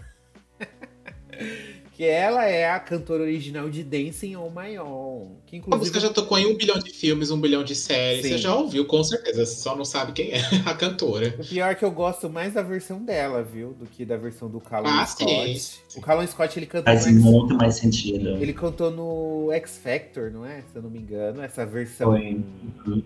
que 1.99 2.05
ela 2.05 2.45
é 2.45 2.71
a 2.71 2.79
cantora 2.79 3.23
original 3.23 3.69
de 3.69 3.83
Dancing 3.83 4.33
on 4.37 4.49
My 4.49 4.79
Own. 4.79 5.35
Que 5.45 5.57
inclusive... 5.57 5.75
A 5.75 5.77
música 5.79 5.99
já 5.99 6.09
tocou 6.09 6.39
em 6.39 6.45
um 6.45 6.55
bilhão 6.55 6.79
de 6.79 6.91
filmes, 6.91 7.29
um 7.29 7.41
bilhão 7.41 7.61
de 7.61 7.75
séries. 7.75 8.21
Sim. 8.21 8.29
Você 8.29 8.37
já 8.37 8.55
ouviu, 8.55 8.85
com 8.85 9.03
certeza. 9.03 9.45
Você 9.45 9.61
só 9.61 9.75
não 9.75 9.83
sabe 9.83 10.13
quem 10.13 10.31
é 10.31 10.39
a 10.65 10.73
cantora. 10.73 11.35
O 11.37 11.45
pior 11.45 11.69
é 11.69 11.75
que 11.75 11.83
eu 11.83 11.91
gosto 11.91 12.29
mais 12.29 12.53
da 12.53 12.61
versão 12.61 13.03
dela, 13.03 13.43
viu? 13.43 13.73
Do 13.73 13.85
que 13.85 14.05
da 14.05 14.15
versão 14.15 14.49
do 14.49 14.61
Callum 14.61 14.87
ah, 14.87 15.05
Scott. 15.05 15.59
Sim. 15.59 15.79
O 15.97 16.01
Callum 16.01 16.25
Scott, 16.25 16.57
ele 16.57 16.67
cantou... 16.67 16.85
Faz 16.85 17.05
muito 17.11 17.55
mais 17.55 17.75
sentido. 17.75 18.29
Ele 18.29 18.53
cantou 18.53 18.89
no 18.89 19.51
X 19.51 19.77
Factor, 19.83 20.31
não 20.31 20.45
é? 20.45 20.63
Se 20.71 20.77
eu 20.77 20.81
não 20.81 20.89
me 20.89 20.99
engano. 20.99 21.41
Essa 21.41 21.65
versão... 21.65 22.11
Foi. 22.11 22.41
Uhum. 22.87 23.03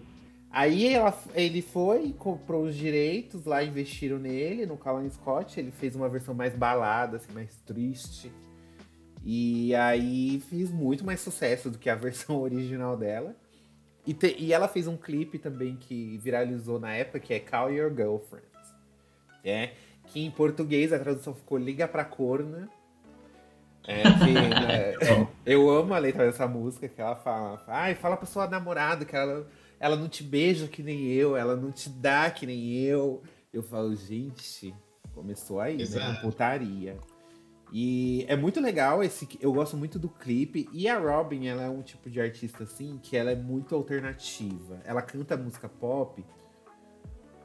Aí 0.51 0.85
ela, 0.85 1.19
ele 1.33 1.63
foi, 1.63 2.13
comprou 2.15 2.65
os 2.65 2.75
direitos 2.75 3.43
lá, 3.43 3.63
investiram 3.63 4.19
nele, 4.19 4.67
no 4.67 4.77
Callum 4.77 5.09
Scott. 5.09 5.59
Ele 5.59 5.71
fez 5.71 5.95
uma 5.95 6.07
versão 6.07 6.35
mais 6.35 6.55
balada, 6.55 7.17
assim, 7.17 7.33
mais 7.33 7.55
triste. 7.65 8.31
E 9.23 9.73
aí 9.75 10.41
fiz 10.49 10.69
muito 10.69 11.05
mais 11.05 11.21
sucesso 11.21 11.69
do 11.69 11.77
que 11.77 11.89
a 11.89 11.95
versão 11.95 12.41
original 12.41 12.97
dela. 12.97 13.35
E, 14.05 14.13
te, 14.13 14.35
e 14.37 14.51
ela 14.51 14.67
fez 14.67 14.85
um 14.87 14.97
clipe 14.97 15.39
também 15.39 15.77
que 15.77 16.17
viralizou 16.17 16.79
na 16.79 16.93
época, 16.93 17.19
que 17.19 17.33
é 17.33 17.39
Call 17.39 17.71
Your 17.71 17.93
Girlfriend. 17.95 18.45
É, 19.45 19.71
que 20.07 20.23
em 20.23 20.29
português 20.31 20.91
a 20.91 20.99
tradução 20.99 21.33
ficou 21.33 21.57
Liga 21.57 21.87
pra 21.87 22.03
Corna. 22.03 22.69
É, 23.85 24.03
que, 24.03 24.37
é, 24.71 25.27
eu 25.45 25.69
amo 25.69 25.93
a 25.93 25.97
letra 25.97 26.25
dessa 26.25 26.47
música, 26.47 26.87
que 26.87 27.01
ela 27.01 27.15
fala, 27.15 27.61
ai, 27.67 27.95
fala 27.95 28.17
pra 28.17 28.25
sua 28.25 28.47
namorada 28.47 29.05
que 29.05 29.15
ela, 29.15 29.47
ela 29.79 29.95
não 29.95 30.09
te 30.09 30.23
beija 30.23 30.67
que 30.67 30.83
nem 30.83 31.07
eu, 31.07 31.35
ela 31.35 31.55
não 31.55 31.71
te 31.71 31.89
dá 31.89 32.29
que 32.29 32.45
nem 32.45 32.73
eu. 32.73 33.21
Eu 33.53 33.63
falo, 33.63 33.95
gente, 33.95 34.73
começou 35.13 35.61
aí, 35.61 35.77
né? 35.77 35.83
Exato. 35.83 36.11
né? 36.13 36.19
Putaria. 36.21 36.97
E 37.75 38.23
é 38.29 38.35
muito 38.35 38.61
legal 38.61 39.03
esse. 39.03 39.27
Eu 39.41 39.51
gosto 39.51 39.75
muito 39.75 39.97
do 39.97 40.07
clipe. 40.07 40.69
E 40.71 40.87
a 40.87 40.99
Robin, 40.99 41.47
ela 41.47 41.63
é 41.63 41.69
um 41.69 41.81
tipo 41.81 42.07
de 42.07 42.21
artista 42.21 42.65
assim 42.65 42.99
que 43.01 43.17
ela 43.17 43.31
é 43.31 43.35
muito 43.35 43.73
alternativa. 43.73 44.79
Ela 44.85 45.01
canta 45.01 45.35
música 45.35 45.67
pop. 45.67 46.23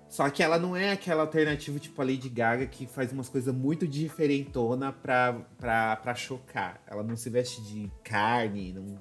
Só 0.06 0.28
que 0.28 0.42
ela 0.42 0.58
não 0.58 0.76
é 0.76 0.92
aquela 0.92 1.22
alternativa 1.22 1.78
tipo 1.78 2.00
a 2.00 2.04
Lady 2.04 2.28
Gaga 2.28 2.66
que 2.66 2.86
faz 2.86 3.10
umas 3.10 3.28
coisas 3.30 3.54
muito 3.54 3.86
diferentona 3.88 4.92
pra, 4.92 5.32
pra, 5.56 5.96
pra 5.96 6.14
chocar. 6.14 6.82
Ela 6.86 7.02
não 7.02 7.16
se 7.16 7.30
veste 7.30 7.62
de 7.62 7.90
carne, 8.04 8.72
não 8.72 9.00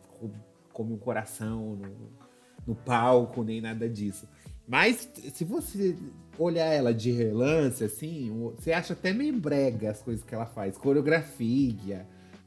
come 0.72 0.94
um 0.94 0.98
coração 0.98 1.76
no, 1.76 2.12
no 2.66 2.76
palco, 2.76 3.44
nem 3.44 3.60
nada 3.60 3.90
disso. 3.90 4.30
Mas 4.66 5.10
se 5.34 5.44
você 5.44 5.98
olhar 6.38 6.66
ela 6.66 6.94
de 6.94 7.12
relance, 7.12 7.84
assim, 7.84 8.32
você 8.56 8.72
acha 8.72 8.94
até 8.94 9.14
meio 9.14 9.34
brega 9.34 9.92
as 9.92 10.02
coisas 10.02 10.24
que 10.24 10.34
ela 10.34 10.46
faz. 10.46 10.78
Coreografia, 10.78 12.06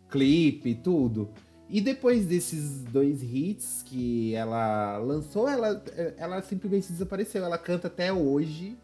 clipe, 0.09 0.74
tudo. 0.74 1.30
E 1.68 1.80
depois 1.80 2.26
desses 2.26 2.82
dois 2.82 3.22
hits 3.22 3.84
que 3.86 4.34
ela 4.34 4.99
lançou, 4.99 5.49
ela, 5.49 5.82
ela 6.16 6.43
simplesmente 6.43 6.91
desapareceu. 6.91 7.45
Ela 7.45 7.59
canta 7.59 7.86
até 7.86 8.12
hoje. 8.12 8.76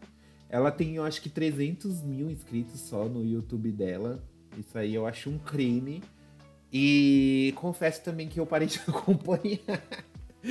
Ela 0.48 0.70
tem, 0.70 0.94
eu 0.94 1.04
acho 1.04 1.20
que 1.20 1.28
300 1.28 2.02
mil 2.02 2.30
inscritos 2.30 2.80
só 2.80 3.07
no 3.07 3.24
YouTube 3.24 3.72
dela. 3.72 4.22
Isso 4.57 4.78
aí 4.78 4.94
eu 4.94 5.04
acho 5.04 5.28
um 5.28 5.38
crime. 5.38 6.00
E 6.72 7.52
confesso 7.57 8.02
também 8.04 8.28
que 8.28 8.38
eu 8.38 8.46
parei 8.46 8.68
de 8.68 8.78
acompanhar. 8.86 9.82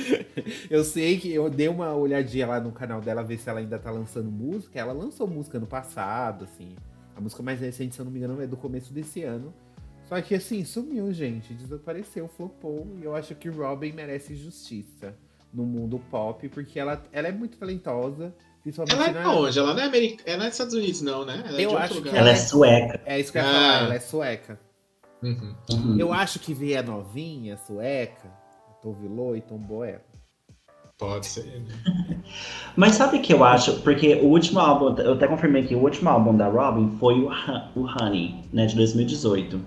eu 0.70 0.84
sei 0.84 1.18
que 1.18 1.32
eu 1.32 1.48
dei 1.48 1.68
uma 1.68 1.94
olhadinha 1.94 2.46
lá 2.46 2.60
no 2.60 2.72
canal 2.72 3.00
dela, 3.00 3.22
ver 3.22 3.38
se 3.38 3.48
ela 3.48 3.60
ainda 3.60 3.78
tá 3.78 3.90
lançando 3.90 4.30
música. 4.30 4.78
Ela 4.78 4.92
lançou 4.92 5.26
música 5.26 5.58
no 5.58 5.66
passado, 5.66 6.44
assim. 6.44 6.76
A 7.14 7.20
música 7.20 7.42
mais 7.42 7.60
recente, 7.60 7.94
se 7.94 8.00
eu 8.00 8.04
não 8.04 8.12
me 8.12 8.18
engano, 8.18 8.40
é 8.40 8.46
do 8.46 8.56
começo 8.56 8.92
desse 8.92 9.22
ano. 9.22 9.52
Só 10.04 10.20
que 10.20 10.34
assim, 10.34 10.64
sumiu, 10.64 11.12
gente. 11.12 11.54
Desapareceu, 11.54 12.28
flopou. 12.28 12.86
E 13.00 13.04
eu 13.04 13.16
acho 13.16 13.34
que 13.34 13.48
Robin 13.48 13.92
merece 13.92 14.34
justiça 14.36 15.14
no 15.52 15.64
mundo 15.64 16.00
pop, 16.10 16.48
porque 16.50 16.78
ela, 16.78 17.02
ela 17.12 17.28
é 17.28 17.32
muito 17.32 17.56
talentosa. 17.56 18.34
Principalmente 18.62 18.94
ela 18.94 19.08
é 19.08 19.22
na... 19.22 19.32
onde? 19.32 19.58
Ela 19.58 19.74
não 19.74 19.82
é, 19.82 20.16
ela 20.26 20.38
não 20.38 20.44
é 20.44 20.48
dos 20.48 20.54
Estados 20.54 20.74
Unidos, 20.74 21.00
não, 21.00 21.24
né? 21.24 21.42
Ela 21.46 21.60
é 21.60 21.64
eu 21.64 21.78
acho 21.78 21.94
lugar. 21.94 22.12
que 22.12 22.18
ela 22.18 22.30
é 22.30 22.36
sueca. 22.36 23.00
É 23.06 23.20
isso 23.20 23.32
que 23.32 23.38
eu 23.38 23.42
ia 23.42 23.48
ah. 23.48 23.52
falar, 23.52 23.84
ela 23.84 23.94
é 23.94 24.00
sueca. 24.00 24.60
Uhum. 25.22 25.54
Uhum. 25.70 25.98
Eu 25.98 26.12
acho 26.12 26.38
que 26.38 26.52
ver 26.52 26.76
a 26.76 26.82
novinha 26.82 27.56
sueca 27.56 28.30
Tove 28.86 29.08
Lo 29.08 29.34
e 29.34 29.40
Tom 29.40 29.58
Boer. 29.58 30.00
Pode 30.96 31.26
ser, 31.26 31.44
né? 31.44 32.22
Mas 32.76 32.94
sabe 32.94 33.16
o 33.16 33.20
que 33.20 33.32
eu 33.32 33.42
acho? 33.42 33.80
Porque 33.80 34.14
o 34.14 34.26
último 34.26 34.60
álbum, 34.60 34.96
eu 35.00 35.14
até 35.14 35.26
confirmei 35.26 35.64
que 35.64 35.74
o 35.74 35.80
último 35.80 36.08
álbum 36.08 36.36
da 36.36 36.46
Robin 36.46 36.96
foi 37.00 37.20
o, 37.20 37.28
o 37.74 37.84
Honey, 37.84 38.36
né, 38.52 38.66
de 38.66 38.76
2018. 38.76 39.60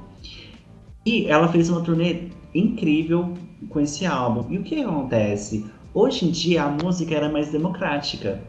E 1.06 1.26
ela 1.26 1.50
fez 1.50 1.70
uma 1.70 1.82
turnê 1.82 2.30
incrível 2.56 3.34
com 3.68 3.82
esse 3.82 4.06
álbum. 4.06 4.50
E 4.50 4.58
o 4.58 4.64
que 4.64 4.82
acontece? 4.82 5.70
Hoje 5.94 6.26
em 6.26 6.32
dia 6.32 6.64
a 6.64 6.70
música 6.70 7.14
era 7.14 7.28
mais 7.28 7.52
democrática. 7.52 8.42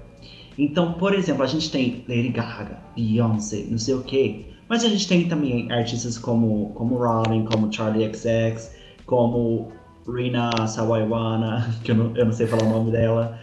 Então, 0.57 0.93
por 0.93 1.15
exemplo, 1.15 1.43
a 1.43 1.49
gente 1.49 1.69
tem 1.69 2.05
Lady 2.09 2.29
Gaga, 2.29 2.79
Beyoncé, 2.95 3.67
não 3.69 3.79
sei 3.79 3.95
o 3.95 4.05
quê. 4.05 4.47
Mas 4.69 4.85
a 4.85 4.89
gente 4.89 5.09
tem 5.09 5.29
também 5.29 5.71
artistas 5.73 6.17
como, 6.17 6.71
como 6.75 6.97
Robin, 6.97 7.45
como 7.45 7.73
Charlie 7.73 8.09
XX, 8.15 8.71
como 9.05 9.80
Rina 10.09 10.67
Sawaiwana, 10.67 11.69
que 11.85 11.91
eu 11.91 11.95
não, 11.95 12.17
eu 12.17 12.25
não 12.27 12.33
sei 12.33 12.47
falar 12.47 12.65
o 12.65 12.71
nome 12.71 12.91
dela, 12.91 13.39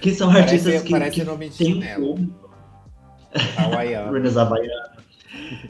que 0.00 0.12
são 0.12 0.32
parece, 0.32 0.54
artistas 0.54 0.82
que, 0.82 0.90
parece 0.90 1.20
que 1.20 1.24
nome 1.24 1.50
têm 1.50 1.80
público. 1.94 2.50
Rina 4.12 4.30
Sawaiwana. 4.30 4.92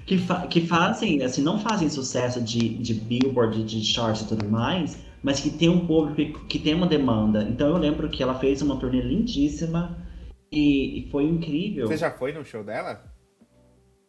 Que, 0.07 0.19
fa 0.19 0.47
que 0.47 0.67
fazem, 0.67 1.23
assim, 1.23 1.43
não 1.43 1.59
fazem 1.59 1.89
sucesso 1.89 2.41
de, 2.41 2.71
de 2.79 2.95
billboard, 2.95 3.63
de 3.65 3.85
charts 3.85 4.23
e 4.23 4.29
tudo 4.29 4.49
mais, 4.49 4.99
mas 5.23 5.41
que 5.41 5.51
tem 5.51 5.69
um 5.69 5.87
público 5.87 6.45
que 6.47 6.59
tem 6.59 6.75
uma 6.75 6.87
demanda. 6.87 7.45
Então 7.45 7.69
eu 7.69 7.77
lembro 7.77 8.09
que 8.09 8.23
ela 8.23 8.35
fez 8.35 8.61
uma 8.61 8.77
turnê 8.77 9.01
lindíssima 9.01 9.97
e, 10.51 11.01
e 11.01 11.11
foi 11.11 11.25
incrível. 11.25 11.87
Você 11.87 11.97
já 11.97 12.11
foi 12.11 12.33
no 12.33 12.45
show 12.45 12.65
dela? 12.65 13.03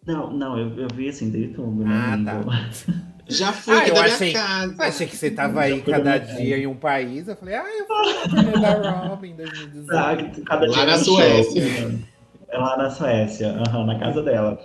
Não, 0.05 0.31
não, 0.31 0.57
eu, 0.57 0.77
eu 0.79 0.87
vi 0.93 1.07
assim, 1.07 1.29
do 1.29 1.37
YouTube. 1.37 1.83
Ah, 1.85 2.17
né? 2.17 2.43
tá. 2.43 3.12
Já 3.27 3.53
fui 3.53 3.73
Ah, 3.75 3.87
eu 3.87 3.93
da 3.95 4.01
minha 4.03 4.13
achei- 4.15 4.33
casa. 4.33 4.75
Achei 4.83 5.07
que 5.07 5.15
você 5.15 5.31
tava 5.31 5.61
aí 5.61 5.81
cada 5.81 6.03
na 6.03 6.17
dia 6.17 6.57
em 6.57 6.67
um 6.67 6.75
país. 6.75 7.27
Eu 7.27 7.35
falei, 7.35 7.55
ah, 7.55 7.65
eu 7.77 7.85
fui 8.29 8.41
na 8.59 8.73
da 8.75 8.91
Robin 9.07 9.29
em 9.29 9.35
2018. 9.35 10.41
Ah, 10.41 10.43
cada 10.45 10.65
Lá 10.67 10.73
dia 10.73 10.85
na 10.85 10.91
é 10.91 10.95
um 10.95 10.99
Suécia. 11.03 11.61
show. 11.67 11.91
É 12.49 12.57
lá 12.57 12.77
na 12.77 12.89
Suécia, 12.89 13.61
aham, 13.67 13.85
na 13.85 13.97
casa 13.99 14.21
dela. 14.21 14.59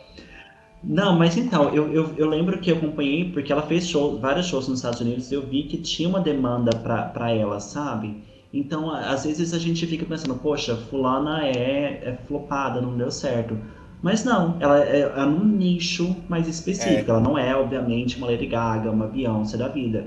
Não, 0.83 1.19
mas 1.19 1.37
então, 1.37 1.75
eu, 1.75 1.93
eu, 1.93 2.15
eu 2.17 2.29
lembro 2.29 2.59
que 2.61 2.71
eu 2.71 2.77
acompanhei, 2.77 3.31
porque 3.33 3.51
ela 3.53 3.63
fez 3.63 3.89
show, 3.89 4.19
vários 4.21 4.47
shows 4.47 4.69
nos 4.69 4.79
Estados 4.79 5.01
Unidos, 5.01 5.31
e 5.31 5.35
eu 5.35 5.43
vi 5.47 5.65
que 5.65 5.77
tinha 5.79 6.09
uma 6.09 6.21
demanda 6.21 6.71
pra, 6.77 7.03
pra 7.05 7.31
ela, 7.33 7.59
sabe? 7.61 8.23
Então, 8.55 8.91
às 8.91 9.25
vezes 9.25 9.53
a 9.53 9.59
gente 9.59 9.87
fica 9.87 10.05
pensando, 10.07 10.35
poxa, 10.37 10.77
fulana 10.77 11.45
é, 11.47 12.01
é 12.05 12.19
flopada, 12.27 12.81
não 12.81 12.97
deu 12.97 13.11
certo. 13.11 13.59
Mas 14.03 14.25
não, 14.25 14.57
ela 14.61 14.85
é, 14.85 15.01
é 15.01 15.25
num 15.27 15.45
nicho 15.45 16.17
mais 16.29 16.47
específico. 16.47 17.11
Ela 17.11 17.21
não 17.21 17.37
é, 17.37 17.55
obviamente, 17.57 18.17
uma 18.17 18.29
Lady 18.29 18.47
Gaga, 18.47 18.91
uma 18.91 19.07
Beyoncé 19.09 19.57
da 19.57 19.69
vida. 19.69 20.07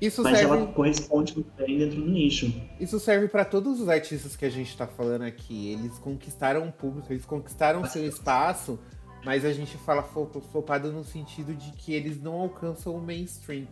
Isso 0.00 0.22
Mas 0.22 0.38
serve, 0.38 0.54
ela 0.56 0.66
corresponde 0.68 1.34
muito 1.34 1.50
bem 1.58 1.78
dentro 1.78 2.00
do 2.00 2.10
nicho. 2.10 2.50
isso 2.78 2.98
serve 2.98 3.28
para 3.28 3.44
todos 3.44 3.80
os 3.80 3.88
artistas 3.88 4.34
que 4.34 4.44
a 4.46 4.50
gente 4.50 4.74
tá 4.76 4.86
falando 4.86 5.22
aqui. 5.22 5.72
Eles 5.72 5.98
conquistaram 5.98 6.66
o 6.68 6.72
público, 6.72 7.12
eles 7.12 7.26
conquistaram 7.26 7.84
seu 7.84 8.06
espaço, 8.06 8.78
mas 9.24 9.44
a 9.44 9.52
gente 9.52 9.76
fala 9.78 10.02
flo- 10.02 10.30
flopado 10.52 10.90
no 10.90 11.04
sentido 11.04 11.54
de 11.54 11.72
que 11.72 11.92
eles 11.92 12.18
não 12.20 12.32
alcançam 12.40 12.94
o 12.94 13.00
mainstream. 13.02 13.66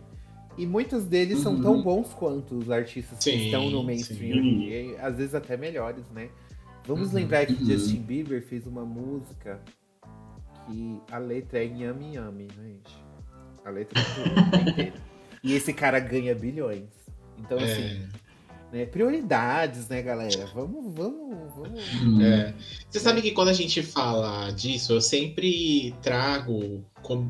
E 0.55 0.67
muitos 0.67 1.03
deles 1.05 1.39
são 1.39 1.53
Uhum. 1.55 1.61
tão 1.61 1.81
bons 1.81 2.13
quanto 2.13 2.55
os 2.55 2.69
artistas 2.69 3.17
que 3.17 3.23
Sim, 3.23 3.45
estão 3.45 3.69
no 3.71 3.81
mainstream 3.83 4.33
sim. 4.43 4.63
e 4.67 4.95
às 4.99 5.15
vezes 5.17 5.33
até 5.33 5.55
melhores, 5.57 6.03
né? 6.13 6.29
Vamos 6.89 7.09
Uhum, 7.09 7.15
lembrar 7.15 7.45
que 7.45 7.63
uhum. 7.63 7.65
Justin 7.65 8.01
Bieber 8.01 8.41
fez 8.43 8.65
uma 8.67 8.85
música 8.85 9.61
que 10.67 11.03
a 11.11 11.17
letra 11.17 11.59
é 11.59 11.65
Yami 11.65 12.15
Yami, 12.15 12.47
gente? 12.55 13.05
A 13.65 13.69
letra 13.69 13.99
é 13.99 14.03
inteira. 14.03 14.43
E 15.43 15.53
esse 15.53 15.73
cara 15.73 15.99
ganha 16.01 16.35
bilhões. 16.35 16.89
Então, 17.37 17.57
assim, 17.59 17.93
É, 17.93 18.09
né? 18.71 18.85
Prioridades, 18.85 19.87
né, 19.87 20.01
galera? 20.01 20.45
Vamos, 20.47 20.93
vamos, 20.93 21.55
vamos. 21.55 22.21
é. 22.21 22.53
Você 22.89 22.99
sabe 22.99 23.21
que 23.21 23.31
quando 23.31 23.47
a 23.49 23.53
gente 23.53 23.81
fala 23.81 24.51
disso, 24.51 24.93
eu 24.93 25.01
sempre 25.01 25.93
trago 26.01 26.85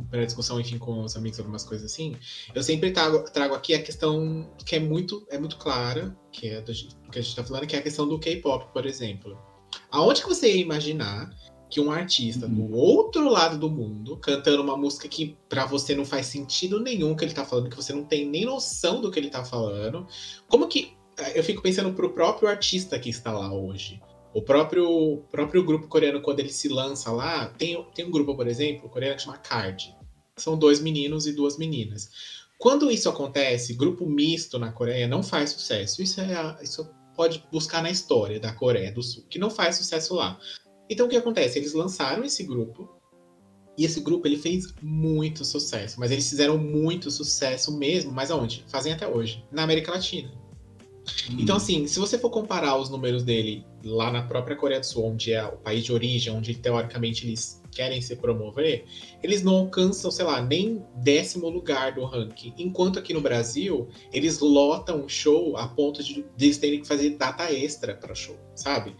para 0.10 0.26
discussão, 0.26 0.60
enfim, 0.60 0.80
com 0.80 1.03
os 1.03 1.16
amigos, 1.16 1.39
algumas 1.39 1.64
coisas 1.64 1.91
assim. 1.91 2.16
Eu 2.55 2.64
sempre 2.64 2.91
trago, 2.91 3.24
trago 3.32 3.53
aqui 3.53 3.76
a 3.76 3.82
questão 3.84 4.51
que 4.66 4.76
é 4.76 4.80
muito, 4.80 5.26
é 5.30 5.38
muito 5.38 5.57
clara, 5.57 6.18
que 6.32 6.47
é 6.49 6.62
do, 6.62 6.74
do 6.74 7.12
que 7.12 7.20
a 7.20 7.22
gente 7.22 7.36
tá 7.36 7.43
falando, 7.43 7.68
que 7.68 7.76
é 7.76 7.80
a 7.80 7.84
questão 7.84 8.07
do 8.07 8.20
K-pop, 8.20 8.74
por 8.74 8.86
exemplo. 8.88 9.38
Aonde 9.92 10.22
que 10.22 10.28
você 10.28 10.54
ia 10.54 10.62
imaginar 10.62 11.30
que 11.70 11.80
um 11.80 11.92
artista 11.92 12.48
Uhum. 12.48 12.54
do 12.56 12.76
outro 12.76 13.30
lado 13.30 13.58
do 13.58 13.70
mundo, 13.70 14.18
cantando 14.18 14.64
uma 14.64 14.76
música 14.76 15.08
que 15.08 15.38
pra 15.48 15.66
você 15.66 15.96
não 15.96 16.04
faz 16.04 16.26
sentido 16.26 16.80
nenhum 16.80 17.16
que 17.16 17.24
ele 17.24 17.34
tá 17.34 17.46
falando, 17.46 17.70
que 17.70 17.76
você 17.76 17.94
não 17.94 18.04
tem 18.04 18.28
nem 18.28 18.44
noção 18.46 19.00
do 19.00 19.12
que 19.12 19.20
ele 19.20 19.30
tá 19.30 19.46
falando, 19.46 20.08
como 20.48 20.68
que. 20.68 20.98
Eu 21.36 21.44
fico 21.44 21.62
pensando 21.62 21.94
pro 21.94 22.14
próprio 22.14 22.48
artista 22.48 22.98
que 22.98 23.10
está 23.10 23.32
lá 23.32 23.54
hoje. 23.54 24.02
O 24.34 24.42
próprio, 24.42 25.24
próprio 25.30 25.64
grupo 25.64 25.88
coreano, 25.88 26.22
quando 26.22 26.40
ele 26.40 26.50
se 26.50 26.70
lança 26.70 27.12
lá, 27.12 27.48
tem, 27.48 27.84
tem 27.94 28.06
um 28.06 28.12
grupo, 28.12 28.36
por 28.36 28.48
exemplo, 28.48 28.90
coreano 28.90 29.18
que 29.18 29.24
chama 29.24 29.38
Card. 29.38 29.94
São 30.38 30.58
dois 30.58 30.80
meninos 30.80 31.28
e 31.28 31.34
duas 31.34 31.58
meninas. 31.58 32.10
Quando 32.58 32.92
isso 32.92 33.10
acontece, 33.10 33.74
grupo 33.74 34.06
misto 34.06 34.58
na 34.60 34.72
Coreia 34.72 35.08
não 35.08 35.24
faz 35.24 35.52
sucesso. 35.52 36.02
Isso, 36.02 36.22
é, 36.22 36.58
isso 36.62 36.90
pode 37.20 37.44
buscar 37.52 37.84
na 37.84 37.92
história 37.92 38.40
da 38.40 38.54
Coreia 38.54 38.94
do 38.94 39.04
Sul, 39.04 39.26
que 39.30 39.38
não 39.38 39.50
faz 39.50 39.76
sucesso 39.76 40.16
lá. 40.16 40.40
Então 40.90 41.06
o 41.06 41.10
que 41.10 41.18
acontece? 41.18 41.60
Eles 41.60 41.74
lançaram 41.74 42.24
esse 42.24 42.44
grupo 42.44 42.88
e 43.78 43.84
esse 43.84 44.00
grupo 44.00 44.26
ele 44.26 44.38
fez 44.38 44.74
muito 44.82 45.44
sucesso, 45.44 46.00
mas 46.00 46.12
eles 46.12 46.30
fizeram 46.30 46.58
muito 46.58 47.12
sucesso 47.12 47.78
mesmo, 47.78 48.10
mas 48.10 48.32
aonde? 48.32 48.64
Fazem 48.70 48.94
até 48.94 49.06
hoje, 49.06 49.44
na 49.52 49.64
América 49.64 49.92
Latina. 49.92 50.32
Então, 51.32 51.58
assim, 51.58 51.88
se 51.88 52.00
você 52.00 52.18
for 52.18 52.30
comparar 52.30 52.78
os 52.78 52.90
números 52.90 53.26
dele 53.26 53.66
lá 53.84 54.10
na 54.14 54.24
própria 54.24 54.56
Coreia 54.56 54.80
do 54.80 54.86
Sul, 54.86 55.08
onde 55.08 55.34
é 55.34 55.44
o 55.46 55.58
país 55.58 55.84
de 55.84 55.92
origem, 55.92 56.32
onde 56.32 56.54
teoricamente 56.54 57.28
eles 57.28 57.59
querem 57.70 58.02
se 58.02 58.16
promover, 58.16 58.86
eles 59.24 59.42
não 59.42 59.56
alcançam, 59.58 60.12
sei 60.12 60.26
lá, 60.26 60.42
nem 60.42 60.84
décimo 60.96 61.50
lugar 61.50 61.94
do 61.94 62.04
ranking. 62.04 62.54
Enquanto 62.58 63.00
aqui 63.00 63.14
no 63.14 63.22
Brasil, 63.22 63.88
eles 64.12 64.40
lotam 64.40 65.08
show 65.08 65.58
a 65.58 65.68
ponto 65.68 66.04
de, 66.04 66.26
de 66.36 66.46
eles 66.46 66.58
terem 66.58 66.82
que 66.82 66.88
fazer 66.88 67.12
data 67.12 67.52
extra 67.52 67.94
para 67.96 68.16
show, 68.16 68.38
sabe? 68.56 68.96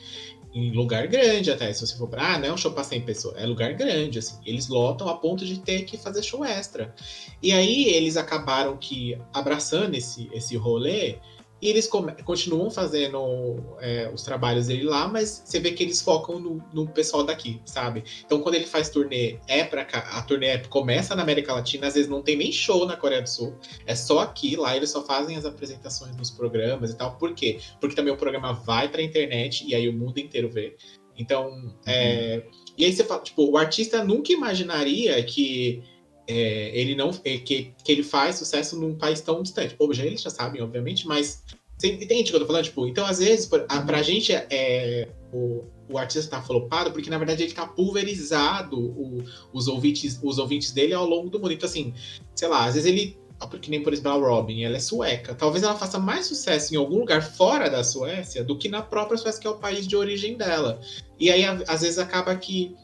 Em 0.52 0.72
lugar 0.72 1.08
grande 1.08 1.52
até, 1.52 1.72
se 1.72 1.86
você 1.86 1.96
for 1.96 2.08
pra, 2.08 2.34
ah, 2.34 2.40
não 2.40 2.48
é 2.48 2.54
um 2.54 2.58
show 2.58 2.72
pra 2.72 2.84
100 2.84 3.02
pessoas, 3.02 3.38
é 3.38 3.46
lugar 3.46 3.74
grande, 3.74 4.18
assim. 4.18 4.40
Eles 4.44 4.68
lotam 4.68 5.08
a 5.08 5.16
ponto 5.16 5.46
de 5.46 5.60
ter 5.60 5.84
que 5.84 5.96
fazer 5.96 6.24
show 6.24 6.44
extra. 6.44 6.94
E 7.42 7.52
aí 7.52 7.86
eles 7.86 8.18
acabaram 8.18 8.76
que 8.76 9.16
abraçando 9.32 9.94
esse, 9.94 10.28
esse 10.34 10.58
rolê, 10.58 11.18
e 11.62 11.68
eles 11.68 11.90
continuam 12.24 12.72
fazendo 12.72 13.58
é, 13.80 14.10
os 14.14 14.24
trabalhos 14.24 14.68
dele 14.68 14.84
lá, 14.84 15.08
mas 15.08 15.44
você 15.46 15.60
vê 15.60 15.72
que 15.72 15.84
eles 15.84 16.02
focam 16.02 16.40
no, 16.40 16.64
no 16.74 16.88
pessoal 16.88 17.24
daqui, 17.24 17.62
sabe? 17.66 18.04
Então, 18.26 18.42
quando 18.42 18.56
ele 18.56 18.66
faz 18.66 18.90
turnê, 18.90 19.38
é 19.48 19.64
pra 19.64 19.84
cá, 19.84 20.00
a 20.00 20.22
turnê 20.22 20.48
é- 20.48 20.58
começa 20.60 21.16
na 21.16 21.24
América 21.24 21.54
Latina, 21.54 21.88
às 21.88 21.96
vezes 21.96 22.10
não 22.10 22.22
tem 22.22 22.36
nem 22.38 22.52
show 22.52 22.86
na 22.86 22.96
Coreia 22.96 23.22
do 23.22 23.30
Sul, 23.30 23.56
é 23.86 23.94
só 23.96 24.20
aqui, 24.20 24.56
lá 24.56 24.76
eles 24.76 24.90
só 24.90 25.04
fazem 25.04 25.36
as 25.36 25.46
apresentações 25.46 26.16
nos 26.16 26.32
programas 26.32 26.92
e 26.92 26.98
tal. 26.98 27.18
Por 27.18 27.34
quê? 27.34 27.60
Porque 27.80 27.96
também 27.96 28.14
o 28.14 28.18
programa 28.18 28.54
vai 28.54 28.88
pra 28.88 29.02
internet 29.02 29.66
e 29.68 29.76
aí 29.76 29.90
o 29.90 29.94
mundo 29.94 30.18
inteiro 30.20 30.50
vê. 30.50 30.78
Então, 31.18 31.76
é, 31.86 32.44
e 32.78 32.86
aí 32.86 32.94
você 32.94 33.04
fala, 33.04 33.22
tipo, 33.22 33.52
o 33.52 33.58
artista 33.58 34.02
nunca 34.06 34.32
imaginaria 34.32 35.22
que 35.24 35.84
é, 36.30 36.72
ele 36.80 36.96
não 36.96 37.10
é, 37.26 37.38
que, 37.40 37.74
que 37.84 37.92
ele 37.92 38.04
faz 38.04 38.36
sucesso 38.36 38.80
num 38.80 38.94
país 38.96 39.20
tão 39.20 39.42
distante. 39.42 39.74
Pô, 39.74 39.92
já 39.92 40.06
eles 40.06 40.22
já 40.22 40.30
sabem, 40.30 40.62
obviamente, 40.62 41.08
mas 41.08 41.44
você 41.76 41.88
entende 41.94 42.24
o 42.30 42.32
que 42.32 42.36
eu 42.36 42.40
tô 42.42 42.46
falando? 42.46 42.66
Tipo, 42.66 42.88
então, 42.88 43.06
às 43.06 43.18
vezes, 43.18 43.48
por- 43.48 43.66
a, 43.68 43.82
pra 43.82 44.04
gente 44.04 44.32
é, 44.32 44.46
é, 44.52 45.08
o, 45.34 45.64
o 45.90 45.98
artista 45.98 46.30
tá 46.38 46.42
flopado 46.42 46.92
porque, 46.92 47.10
na 47.10 47.18
verdade, 47.18 47.42
ele 47.42 47.54
tá 47.54 47.66
pulverizado 47.66 48.78
o- 48.80 49.24
os, 49.52 49.68
ouvintes, 49.68 50.20
os 50.22 50.38
ouvintes 50.38 50.72
dele 50.72 50.94
ao 50.94 51.06
longo 51.08 51.30
do 51.30 51.40
mundo. 51.40 51.54
Então, 51.54 51.68
assim, 51.68 51.94
sei 52.36 52.48
lá, 52.48 52.66
às 52.66 52.76
vezes 52.76 52.88
ele. 52.88 53.18
Que 53.62 53.72
nem, 53.72 53.82
por 53.82 53.94
exemplo, 53.94 54.12
a 54.12 54.16
Robin, 54.16 54.64
ela 54.64 54.76
é 54.76 54.80
sueca. 54.82 55.34
Talvez 55.34 55.64
ela 55.64 55.74
faça 55.74 55.98
mais 55.98 56.26
sucesso 56.26 56.74
em 56.74 56.78
algum 56.78 57.00
lugar 57.00 57.24
fora 57.24 57.70
da 57.70 57.82
Suécia 57.86 58.44
do 58.44 58.58
que 58.58 58.68
na 58.68 58.82
própria 58.82 59.18
Suécia, 59.18 59.40
que 59.40 59.48
é 59.48 59.50
o 59.50 59.58
país 59.58 59.88
de 59.88 59.96
origem 59.96 60.36
dela. 60.36 60.82
E 61.18 61.32
aí, 61.32 61.46
às 61.46 61.80
vezes, 61.80 61.98
acaba 61.98 62.36
que 62.36 62.76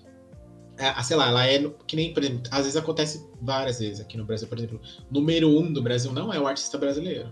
é, 0.78 1.04
sei 1.04 1.16
lá, 1.18 1.28
ela 1.30 1.48
é 1.48 1.70
que 1.88 1.96
nem, 1.96 2.14
por 2.14 2.24
exemplo, 2.24 2.44
às 2.52 2.60
vezes 2.60 2.76
acontece 2.76 3.26
várias 3.42 3.80
vezes 3.80 4.00
aqui 4.00 4.18
no 4.18 4.26
Brasil, 4.26 4.48
por 4.48 4.58
exemplo, 4.58 4.80
número 5.12 5.48
um 5.50 5.72
do 5.72 5.82
Brasil 5.82 6.12
não 6.12 6.34
é 6.34 6.40
o 6.40 6.48
artista 6.48 6.78
brasileiro, 6.78 7.30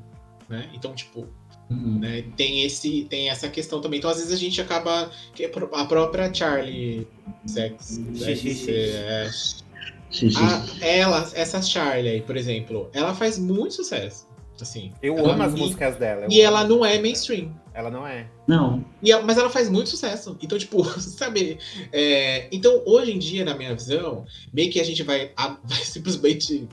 né? 0.49 0.69
Então, 0.73 0.93
tipo, 0.93 1.27
Uhum. 1.69 1.99
né, 1.99 2.23
tem 2.35 2.61
esse, 2.63 3.05
tem 3.09 3.29
essa 3.29 3.47
questão 3.49 3.79
também. 3.81 3.97
Então, 3.97 4.09
às 4.09 4.17
vezes 4.17 4.31
a 4.33 4.37
gente 4.37 4.59
acaba 4.61 5.09
que 5.33 5.45
a 5.45 5.85
própria 5.85 6.31
Charlie 6.33 7.07
Sex, 7.45 7.99
Xixi. 8.15 8.69
é, 8.71 9.29
a- 10.37 10.85
ela, 10.85 11.31
essa 11.33 11.61
Charlie 11.61 12.09
aí, 12.09 12.21
por 12.21 12.37
exemplo, 12.37 12.89
ela 12.93 13.13
faz 13.15 13.39
muito 13.39 13.73
sucesso, 13.75 14.27
assim. 14.61 14.91
Eu 15.01 15.17
Ela- 15.17 15.33
amo 15.33 15.43
as 15.43 15.53
e- 15.53 15.57
músicas 15.57 15.95
dela. 15.97 16.27
E 16.29 16.41
amo 16.41 16.57
ela 16.57 16.63
não 16.67 16.85
é 16.85 16.99
mainstream. 16.99 17.51
Ela 17.73 17.89
não 17.89 18.05
é. 18.05 18.29
Não. 18.47 18.85
E 19.01 19.11
ela- 19.11 19.23
mas 19.23 19.37
ela 19.37 19.49
faz 19.49 19.69
muito 19.69 19.89
sucesso. 19.89 20.37
Então, 20.41 20.57
tipo, 20.57 20.83
sabe? 21.01 21.57
é, 21.91 22.47
então, 22.51 22.83
hoje 22.85 23.11
em 23.11 23.19
dia, 23.19 23.43
na 23.43 23.55
minha 23.55 23.73
visão, 23.73 24.25
meio 24.53 24.71
que 24.71 24.79
a 24.79 24.83
gente 24.83 25.01
vai, 25.03 25.31
a- 25.35 25.57
vai 25.63 25.79
simplesmente 25.83 26.67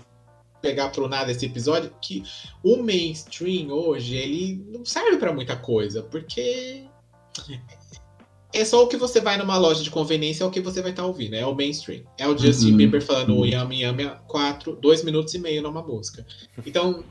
pegar 0.60 0.90
pro 0.90 1.08
nada 1.08 1.32
esse 1.32 1.46
episódio, 1.46 1.90
que 2.02 2.22
o 2.62 2.76
mainstream 2.76 3.70
hoje, 3.70 4.14
ele 4.16 4.62
não 4.68 4.84
serve 4.84 5.16
pra 5.16 5.32
muita 5.32 5.56
coisa, 5.56 6.02
porque 6.02 6.84
é 8.52 8.64
só 8.64 8.82
o 8.84 8.86
que 8.88 8.96
você 8.98 9.20
vai 9.22 9.38
numa 9.38 9.56
loja 9.56 9.82
de 9.82 9.90
conveniência, 9.90 10.44
é 10.44 10.46
o 10.46 10.50
que 10.50 10.60
você 10.60 10.82
vai 10.82 10.90
estar 10.90 11.06
ouvindo, 11.06 11.34
é 11.34 11.46
o 11.46 11.54
mainstream. 11.54 12.02
É 12.18 12.26
o 12.28 12.36
Justin 12.36 12.72
Uhum. 12.72 12.76
Bieber 12.76 13.00
falando 13.02 13.30
o 13.30 13.38
Uhum. 13.38 13.46
Yami 13.46 13.80
Yami 13.82 14.02
há 14.04 14.10
quatro, 14.26 14.76
dois 14.76 15.02
minutos 15.02 15.32
e 15.34 15.38
meio 15.38 15.62
numa 15.62 15.82
música. 15.82 16.26
Então, 16.66 17.04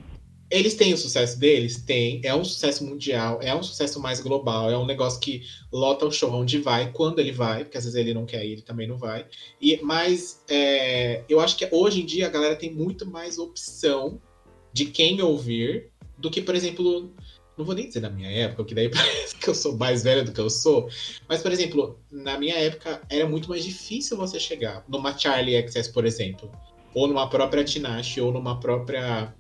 eles 0.49 0.73
têm 0.73 0.93
o 0.93 0.97
sucesso 0.97 1.39
deles? 1.39 1.81
Tem. 1.81 2.21
É 2.23 2.33
um 2.33 2.43
sucesso 2.43 2.83
mundial, 2.83 3.39
é 3.41 3.53
um 3.55 3.61
sucesso 3.61 3.99
mais 3.99 4.19
global, 4.19 4.69
é 4.69 4.77
um 4.77 4.85
negócio 4.85 5.19
que 5.19 5.43
lota 5.71 6.05
o 6.05 6.11
show 6.11 6.31
onde 6.33 6.57
vai, 6.57 6.91
quando 6.91 7.19
ele 7.19 7.31
vai, 7.31 7.63
porque 7.63 7.77
às 7.77 7.83
vezes 7.83 7.99
ele 7.99 8.13
não 8.13 8.25
quer 8.25 8.45
ir, 8.45 8.53
ele 8.53 8.61
também 8.61 8.87
não 8.87 8.97
vai. 8.97 9.25
E, 9.61 9.79
mas 9.83 10.43
é, 10.49 11.23
eu 11.29 11.39
acho 11.39 11.55
que 11.55 11.67
hoje 11.71 12.01
em 12.01 12.05
dia 12.05 12.27
a 12.27 12.29
galera 12.29 12.55
tem 12.55 12.73
muito 12.73 13.05
mais 13.05 13.37
opção 13.37 14.19
de 14.73 14.85
quem 14.85 15.21
ouvir 15.21 15.91
do 16.17 16.29
que, 16.29 16.41
por 16.41 16.55
exemplo, 16.55 17.13
não 17.57 17.65
vou 17.65 17.75
nem 17.75 17.87
dizer 17.87 17.99
na 17.99 18.09
minha 18.09 18.31
época, 18.31 18.63
que 18.63 18.73
daí 18.73 18.89
parece 18.89 19.35
que 19.35 19.47
eu 19.47 19.53
sou 19.53 19.77
mais 19.77 20.03
velho 20.03 20.23
do 20.23 20.31
que 20.31 20.39
eu 20.39 20.49
sou, 20.49 20.89
mas, 21.27 21.41
por 21.41 21.51
exemplo, 21.51 21.99
na 22.11 22.39
minha 22.39 22.55
época 22.55 23.01
era 23.09 23.27
muito 23.27 23.49
mais 23.49 23.63
difícil 23.63 24.17
você 24.17 24.39
chegar 24.39 24.83
numa 24.87 25.17
Charlie 25.17 25.67
XS, 25.67 25.89
por 25.89 26.05
exemplo, 26.05 26.49
ou 26.93 27.07
numa 27.07 27.29
própria 27.29 27.63
Tinashe, 27.63 28.19
ou 28.19 28.31
numa 28.31 28.59
própria 28.59 29.33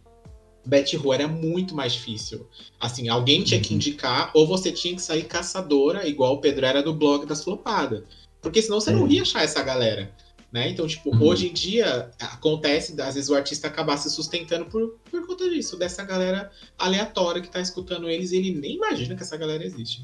Betty 0.65 0.97
Who, 0.97 1.13
era 1.13 1.27
muito 1.27 1.75
mais 1.75 1.93
difícil. 1.93 2.47
Assim, 2.79 3.09
alguém 3.09 3.43
tinha 3.43 3.59
que 3.59 3.69
Uhum. 3.69 3.75
indicar, 3.77 4.31
ou 4.33 4.45
você 4.47 4.71
tinha 4.71 4.95
que 4.95 5.01
sair 5.01 5.23
caçadora, 5.23 6.07
igual 6.07 6.35
o 6.35 6.41
Pedro 6.41 6.65
era 6.65 6.83
do 6.83 6.93
blog 6.93 7.25
das 7.25 7.43
flopadas. 7.43 8.03
Porque 8.41 8.61
senão 8.61 8.79
você 8.79 8.91
não 8.91 9.07
É. 9.07 9.11
ia 9.11 9.21
achar 9.21 9.43
essa 9.43 9.61
galera. 9.63 10.11
Né? 10.51 10.69
Então, 10.69 10.87
tipo, 10.87 11.15
uhum. 11.15 11.27
hoje 11.27 11.47
em 11.47 11.53
dia 11.53 12.09
acontece, 12.19 12.99
às 12.99 13.13
vezes, 13.13 13.29
o 13.29 13.35
artista 13.35 13.67
acabar 13.67 13.97
se 13.97 14.09
sustentando 14.09 14.65
por, 14.65 14.97
por 15.11 15.27
conta 15.27 15.47
disso, 15.47 15.77
dessa 15.77 16.03
galera 16.03 16.49
aleatória 16.77 17.39
que 17.39 17.49
tá 17.51 17.61
escutando 17.61 18.09
eles 18.09 18.31
e 18.31 18.37
ele 18.37 18.59
nem 18.59 18.75
imagina 18.75 19.15
que 19.15 19.21
essa 19.21 19.37
galera 19.37 19.63
existe. 19.63 20.03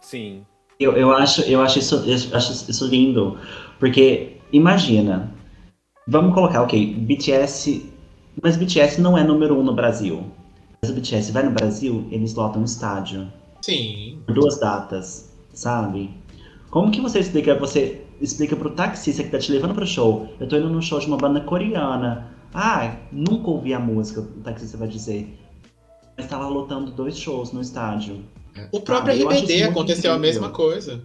Sim. 0.00 0.46
Eu, 0.78 0.92
eu, 0.96 1.10
acho, 1.12 1.42
eu, 1.42 1.60
acho 1.60 1.80
isso, 1.80 1.96
eu 1.96 2.36
acho 2.36 2.70
isso 2.70 2.86
lindo, 2.86 3.36
porque 3.80 4.36
imagina, 4.52 5.34
vamos 6.06 6.32
colocar, 6.34 6.62
ok, 6.62 6.94
BTS, 6.94 7.89
mas 8.42 8.56
BTS 8.56 9.00
não 9.00 9.16
é 9.16 9.24
número 9.24 9.58
um 9.58 9.62
no 9.62 9.74
Brasil. 9.74 10.24
Mas 10.82 10.90
o 10.90 10.94
BTS 10.94 11.32
vai 11.32 11.42
no 11.42 11.50
Brasil, 11.50 12.06
eles 12.10 12.34
lotam 12.34 12.62
um 12.62 12.64
estádio. 12.64 13.30
Sim. 13.62 14.18
Por 14.26 14.34
duas 14.34 14.58
datas, 14.58 15.30
sabe? 15.52 16.10
Como 16.70 16.90
que 16.90 17.00
você 17.00 17.18
explica, 17.18 17.54
você 17.54 18.02
explica 18.20 18.56
pro 18.56 18.70
taxista 18.70 19.22
que 19.22 19.30
tá 19.30 19.38
te 19.38 19.52
levando 19.52 19.74
pro 19.74 19.86
show, 19.86 20.28
eu 20.38 20.48
tô 20.48 20.56
indo 20.56 20.68
num 20.68 20.80
show 20.80 20.98
de 20.98 21.06
uma 21.06 21.16
banda 21.16 21.40
coreana. 21.40 22.28
Ah, 22.54 22.96
nunca 23.12 23.50
ouvi 23.50 23.74
a 23.74 23.78
música, 23.78 24.20
o 24.20 24.24
taxista 24.42 24.76
vai 24.76 24.88
dizer. 24.88 25.38
Mas 26.16 26.26
tava 26.26 26.48
lotando 26.48 26.90
dois 26.90 27.18
shows 27.18 27.52
no 27.52 27.60
estádio. 27.60 28.24
O 28.72 28.80
próprio 28.80 29.28
ah, 29.28 29.32
RBD 29.32 29.62
aconteceu 29.64 30.12
a 30.12 30.18
mesma 30.18 30.50
coisa. 30.50 31.02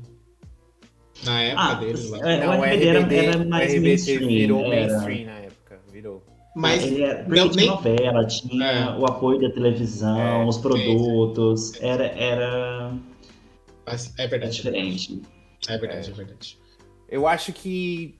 Na 1.23 1.41
época 1.41 1.63
ah, 1.63 1.73
deles 1.75 2.09
lá. 2.09 2.31
É, 2.31 2.45
não, 2.45 2.59
o 2.59 2.63
RBD, 2.63 2.87
era, 2.87 3.13
era 3.13 3.45
mais 3.45 3.73
RBD 3.73 3.87
mainstream. 3.87 4.27
virou 4.27 4.73
era... 4.73 4.91
mainstream 4.91 5.25
na 5.25 5.39
época, 5.39 5.79
virou. 5.91 6.23
Mas 6.55 6.83
ele 6.83 7.03
era, 7.03 7.23
porque 7.23 7.39
não, 7.39 7.49
tinha 7.49 7.65
nem... 7.65 7.75
novela, 7.75 8.25
tinha 8.25 8.65
é. 8.65 8.97
o 8.97 9.05
apoio 9.05 9.41
da 9.41 9.49
televisão, 9.49 10.19
é, 10.19 10.45
os 10.45 10.57
produtos, 10.57 11.73
é, 11.81 11.87
era, 11.87 12.05
era... 12.05 12.93
É 14.17 14.27
verdade. 14.27 14.55
diferente. 14.55 15.21
É 15.67 15.77
verdade, 15.77 16.09
é, 16.09 16.13
é 16.13 16.15
verdade. 16.15 16.59
Eu 17.09 17.27
acho 17.27 17.53
que 17.53 18.17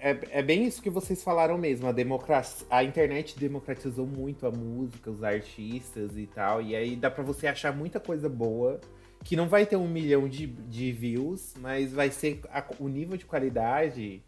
é, 0.00 0.16
é 0.30 0.42
bem 0.42 0.64
isso 0.64 0.80
que 0.80 0.90
vocês 0.90 1.22
falaram 1.22 1.58
mesmo. 1.58 1.86
A, 1.88 1.92
democracia, 1.92 2.66
a 2.70 2.84
internet 2.84 3.38
democratizou 3.38 4.06
muito 4.06 4.46
a 4.46 4.50
música, 4.50 5.10
os 5.10 5.22
artistas 5.22 6.16
e 6.16 6.26
tal. 6.26 6.62
E 6.62 6.74
aí 6.74 6.96
dá 6.96 7.10
para 7.10 7.24
você 7.24 7.46
achar 7.46 7.74
muita 7.74 7.98
coisa 7.98 8.28
boa. 8.28 8.80
Que 9.24 9.34
não 9.34 9.48
vai 9.48 9.66
ter 9.66 9.76
um 9.76 9.88
milhão 9.88 10.28
de, 10.28 10.46
de 10.46 10.92
views, 10.92 11.54
mas 11.58 11.92
vai 11.92 12.10
ser. 12.10 12.40
A, 12.50 12.64
o 12.78 12.88
nível 12.88 13.16
de 13.16 13.24
qualidade 13.24 14.22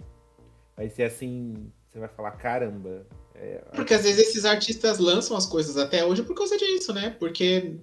vai 0.77 0.89
ser 0.89 1.05
assim. 1.05 1.71
Você 1.93 1.99
vai 1.99 2.09
falar, 2.09 2.33
caramba. 2.33 3.07
É, 3.35 3.63
Porque 3.75 3.95
às 3.95 4.03
vezes 4.03 4.29
esses 4.29 4.45
artistas 4.45 4.99
lançam 4.99 5.37
as 5.37 5.47
coisas 5.47 5.77
até 5.77 6.05
hoje 6.05 6.23
por 6.23 6.35
causa 6.35 6.57
disso, 6.57 6.93
né? 6.93 7.11
Porque 7.19 7.79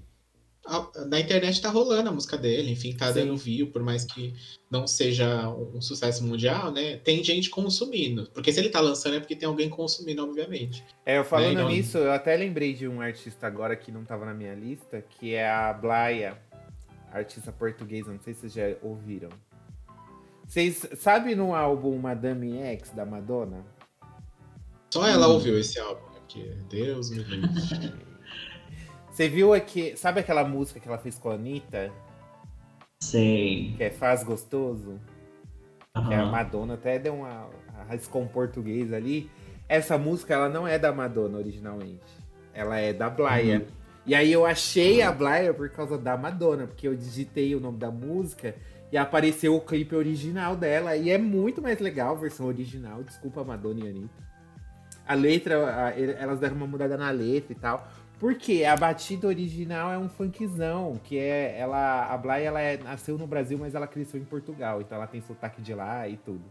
na 1.08 1.20
internet 1.20 1.62
tá 1.62 1.70
rolando 1.70 2.10
a 2.10 2.12
música 2.12 2.38
dele, 2.38 2.72
enfim, 2.72 2.94
tá 2.94 3.08
Sim. 3.08 3.14
dando 3.22 3.38
view, 3.38 3.68
por 3.68 3.82
mais 3.82 4.04
que 4.04 4.34
não 4.70 4.86
seja 4.86 5.50
um 5.50 5.82
sucesso 5.82 6.24
mundial, 6.26 6.72
né? 6.72 6.98
Tem 6.98 7.24
gente 7.24 7.50
consumindo. 7.50 8.30
Porque 8.34 8.52
se 8.52 8.60
ele 8.60 8.70
tá 8.70 8.82
lançando 8.82 9.16
é 9.16 9.20
porque 9.20 9.36
tem 9.36 9.48
alguém 9.48 9.70
consumindo, 9.70 10.24
obviamente. 10.24 10.84
É, 11.06 11.18
eu 11.18 11.24
falando 11.24 11.56
né? 11.56 11.62
então... 11.62 11.70
nisso, 11.70 11.98
eu 11.98 12.12
até 12.12 12.36
lembrei 12.36 12.74
de 12.74 12.88
um 12.88 13.00
artista 13.00 13.48
agora 13.48 13.76
que 13.76 13.92
não 13.92 14.04
tava 14.04 14.26
na 14.26 14.34
minha 14.34 14.54
lista, 14.54 15.02
que 15.02 15.34
é 15.34 15.50
a 15.50 15.72
Blaia, 15.72 16.38
artista 17.12 17.52
portuguesa, 17.52 18.12
não 18.12 18.20
sei 18.20 18.34
se 18.34 18.42
vocês 18.42 18.54
já 18.54 18.78
ouviram. 18.82 19.30
Vocês 20.46 20.86
sabem 20.98 21.36
no 21.36 21.56
álbum 21.56 21.98
Madame 21.98 22.58
X 22.58 22.92
da 22.92 23.06
Madonna? 23.06 23.66
Só 24.98 25.08
ela 25.08 25.28
hum. 25.28 25.34
ouviu 25.34 25.60
esse 25.60 25.80
álbum, 25.80 26.02
porque 26.12 26.56
Deus 26.70 27.12
me 27.12 27.20
livre. 27.20 27.94
Você 29.12 29.30
viu 29.30 29.54
aqui. 29.54 29.96
Sabe 29.96 30.22
aquela 30.22 30.44
música 30.44 30.80
que 30.80 30.88
ela 30.88 30.98
fez 30.98 31.20
com 31.20 31.30
a 31.30 31.36
Anitta? 31.36 31.92
Sei. 33.00 33.76
Que 33.78 33.84
é 33.84 33.90
Faz 33.92 34.24
Gostoso? 34.24 35.00
Uhum. 35.96 36.08
Que 36.08 36.14
a 36.16 36.26
Madonna 36.26 36.74
até 36.74 36.98
deu 36.98 37.14
uma. 37.14 37.48
arriscou 37.78 38.24
um 38.24 38.28
português 38.28 38.92
ali. 38.92 39.30
Essa 39.70 40.00
música, 40.00 40.34
ela 40.34 40.50
não 40.50 40.68
é 40.68 40.80
da 40.80 40.92
Madonna 40.92 41.38
originalmente. 41.38 42.02
Ela 42.52 42.80
é 42.80 42.92
da 42.92 43.08
Blaia. 43.08 43.60
Uhum. 43.60 43.66
E 44.04 44.16
aí 44.16 44.34
eu 44.34 44.48
achei 44.48 45.04
a 45.04 45.12
Blaia 45.12 45.54
por 45.54 45.70
causa 45.70 45.96
da 45.96 46.18
Madonna, 46.18 46.66
porque 46.66 46.88
eu 46.88 46.96
digitei 46.96 47.54
o 47.54 47.60
nome 47.60 47.78
da 47.78 47.92
música 47.92 48.56
e 48.92 48.98
apareceu 48.98 49.56
o 49.56 49.62
clipe 49.62 49.96
original 49.96 50.56
dela. 50.56 50.96
E 50.96 51.12
é 51.12 51.20
muito 51.20 51.62
mais 51.62 51.80
legal 51.80 52.16
a 52.16 52.20
versão 52.20 52.48
original. 52.48 53.04
Desculpa, 53.04 53.44
Madonna 53.44 53.86
e 53.86 53.90
Anitta. 53.90 54.27
A 55.08 55.14
letra, 55.14 55.88
a, 55.88 56.00
elas 56.00 56.40
deram 56.40 56.56
uma 56.56 56.68
mudada 56.68 56.98
na 56.98 57.10
letra 57.10 57.54
e 57.54 57.56
tal. 57.56 57.88
Porque 58.20 58.64
a 58.64 58.76
batida 58.76 59.28
original 59.28 59.92
é 59.92 59.98
um 59.98 60.10
funkzão, 60.10 61.00
que 61.04 61.20
é 61.20 61.56
ela 61.58 62.12
a 62.12 62.18
Blay 62.18 62.46
ela 62.46 62.60
é, 62.60 62.78
nasceu 62.78 63.16
no 63.16 63.28
Brasil, 63.28 63.60
mas 63.60 63.76
ela 63.76 63.86
cresceu 63.86 64.20
em 64.20 64.24
Portugal, 64.24 64.82
então 64.82 64.98
ela 64.98 65.06
tem 65.06 65.22
sotaque 65.22 65.62
de 65.62 65.74
lá 65.74 66.08
e 66.08 66.18
tudo. 66.18 66.44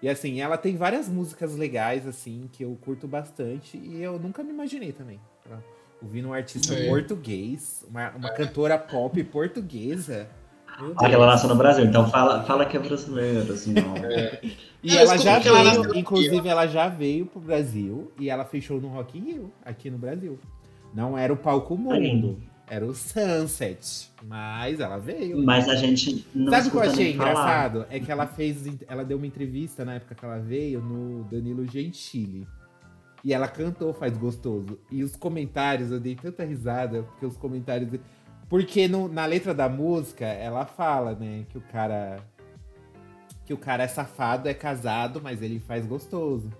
E 0.00 0.08
assim, 0.08 0.40
ela 0.40 0.56
tem 0.56 0.76
várias 0.76 1.08
músicas 1.08 1.54
legais 1.56 2.06
assim 2.06 2.48
que 2.52 2.64
eu 2.64 2.76
curto 2.80 3.06
bastante 3.06 3.76
e 3.76 4.02
eu 4.02 4.18
nunca 4.18 4.42
me 4.42 4.50
imaginei 4.50 4.92
também. 4.92 5.20
Ouvindo 6.02 6.28
um 6.28 6.32
artista 6.32 6.74
Sim. 6.74 6.88
português, 6.88 7.84
uma, 7.88 8.10
uma 8.10 8.30
cantora 8.30 8.78
pop 8.78 9.22
portuguesa. 9.24 10.28
Ah, 10.96 11.08
que 11.08 11.14
ela 11.14 11.26
nasceu 11.26 11.48
no 11.48 11.54
Brasil, 11.54 11.84
então 11.84 12.08
fala, 12.08 12.42
fala 12.42 12.66
que 12.66 12.76
é 12.76 12.80
brasileira, 12.80 13.52
assim, 13.52 13.72
não. 13.72 13.96
É. 13.96 14.40
E 14.82 14.96
ela 14.96 15.16
já 15.16 15.38
veio, 15.38 15.56
ela 15.56 15.98
inclusive, 15.98 16.48
ela 16.48 16.66
já 16.66 16.88
veio 16.88 17.26
pro 17.26 17.40
Brasil 17.40 18.12
e 18.18 18.28
ela 18.28 18.44
fechou 18.44 18.80
no 18.80 18.88
Rock 18.88 19.18
in 19.18 19.22
Rio, 19.22 19.52
aqui 19.64 19.90
no 19.90 19.96
Brasil. 19.96 20.38
Não 20.94 21.16
era 21.16 21.32
o 21.32 21.36
palco 21.36 21.76
mundo. 21.76 22.38
Era 22.68 22.86
o 22.86 22.94
Sunset. 22.94 24.10
Mas 24.22 24.80
ela 24.80 24.98
veio. 24.98 25.42
Mas 25.44 25.68
a 25.68 25.74
gente 25.74 26.26
não 26.34 26.50
Sabe 26.50 26.68
o 26.68 26.70
que 26.70 26.76
eu 26.76 26.82
achei 26.82 27.12
engraçado? 27.12 27.86
É 27.90 28.00
que 28.00 28.10
ela 28.10 28.26
fez. 28.26 28.64
Ela 28.88 29.04
deu 29.04 29.18
uma 29.18 29.26
entrevista 29.26 29.84
na 29.84 29.94
época 29.94 30.14
que 30.14 30.24
ela 30.24 30.38
veio 30.38 30.80
no 30.80 31.24
Danilo 31.24 31.66
Gentili. 31.66 32.46
E 33.22 33.32
ela 33.32 33.48
cantou 33.48 33.92
Faz 33.92 34.16
Gostoso. 34.16 34.78
E 34.90 35.02
os 35.02 35.14
comentários, 35.16 35.90
eu 35.90 36.00
dei 36.00 36.14
tanta 36.14 36.44
risada, 36.44 37.02
porque 37.02 37.26
os 37.26 37.36
comentários. 37.36 38.00
Porque 38.54 38.86
no, 38.86 39.08
na 39.08 39.26
letra 39.26 39.52
da 39.52 39.68
música, 39.68 40.24
ela 40.24 40.64
fala, 40.64 41.12
né, 41.16 41.44
que 41.48 41.58
o 41.58 41.60
cara. 41.60 42.20
Que 43.44 43.52
o 43.52 43.58
cara 43.58 43.82
é 43.82 43.88
safado, 43.88 44.48
é 44.48 44.54
casado, 44.54 45.20
mas 45.20 45.42
ele 45.42 45.58
faz 45.58 45.84
gostoso. 45.84 46.52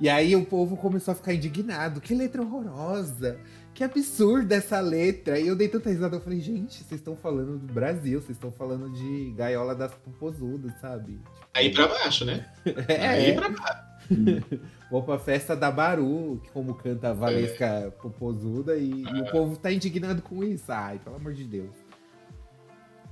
E 0.00 0.08
aí 0.08 0.34
o 0.34 0.46
povo 0.46 0.74
começou 0.74 1.12
a 1.12 1.14
ficar 1.14 1.34
indignado. 1.34 2.00
Que 2.00 2.14
letra 2.14 2.40
horrorosa! 2.40 3.38
Que 3.74 3.84
absurda 3.84 4.54
essa 4.54 4.80
letra! 4.80 5.38
E 5.38 5.46
eu 5.46 5.54
dei 5.54 5.68
tanta 5.68 5.90
risada, 5.90 6.16
eu 6.16 6.20
falei, 6.22 6.40
gente, 6.40 6.82
vocês 6.82 6.98
estão 6.98 7.14
falando 7.14 7.58
do 7.58 7.74
Brasil, 7.74 8.22
vocês 8.22 8.38
estão 8.38 8.50
falando 8.50 8.90
de 8.90 9.34
gaiola 9.36 9.74
das 9.74 9.92
popozudas, 9.92 10.72
sabe? 10.80 11.20
Aí 11.52 11.70
pra 11.70 11.88
baixo, 11.88 12.24
né? 12.24 12.50
é. 12.88 13.06
Aí 13.06 13.34
pra 13.34 13.50
baixo. 13.50 13.87
Vou 14.90 15.02
pra 15.02 15.18
festa 15.18 15.54
da 15.54 15.70
Baru, 15.70 16.40
que 16.42 16.50
como 16.50 16.74
canta 16.74 17.10
a 17.10 17.12
Valesca 17.12 17.64
é. 17.64 17.90
Popozuda, 17.90 18.76
e, 18.76 18.90
e, 19.02 19.20
o 19.20 19.30
povo 19.30 19.56
tá 19.56 19.70
indignado 19.72 20.22
com 20.22 20.42
isso. 20.42 20.64
Ai, 20.68 20.98
pelo 20.98 21.16
amor 21.16 21.34
de 21.34 21.44
Deus. 21.44 21.74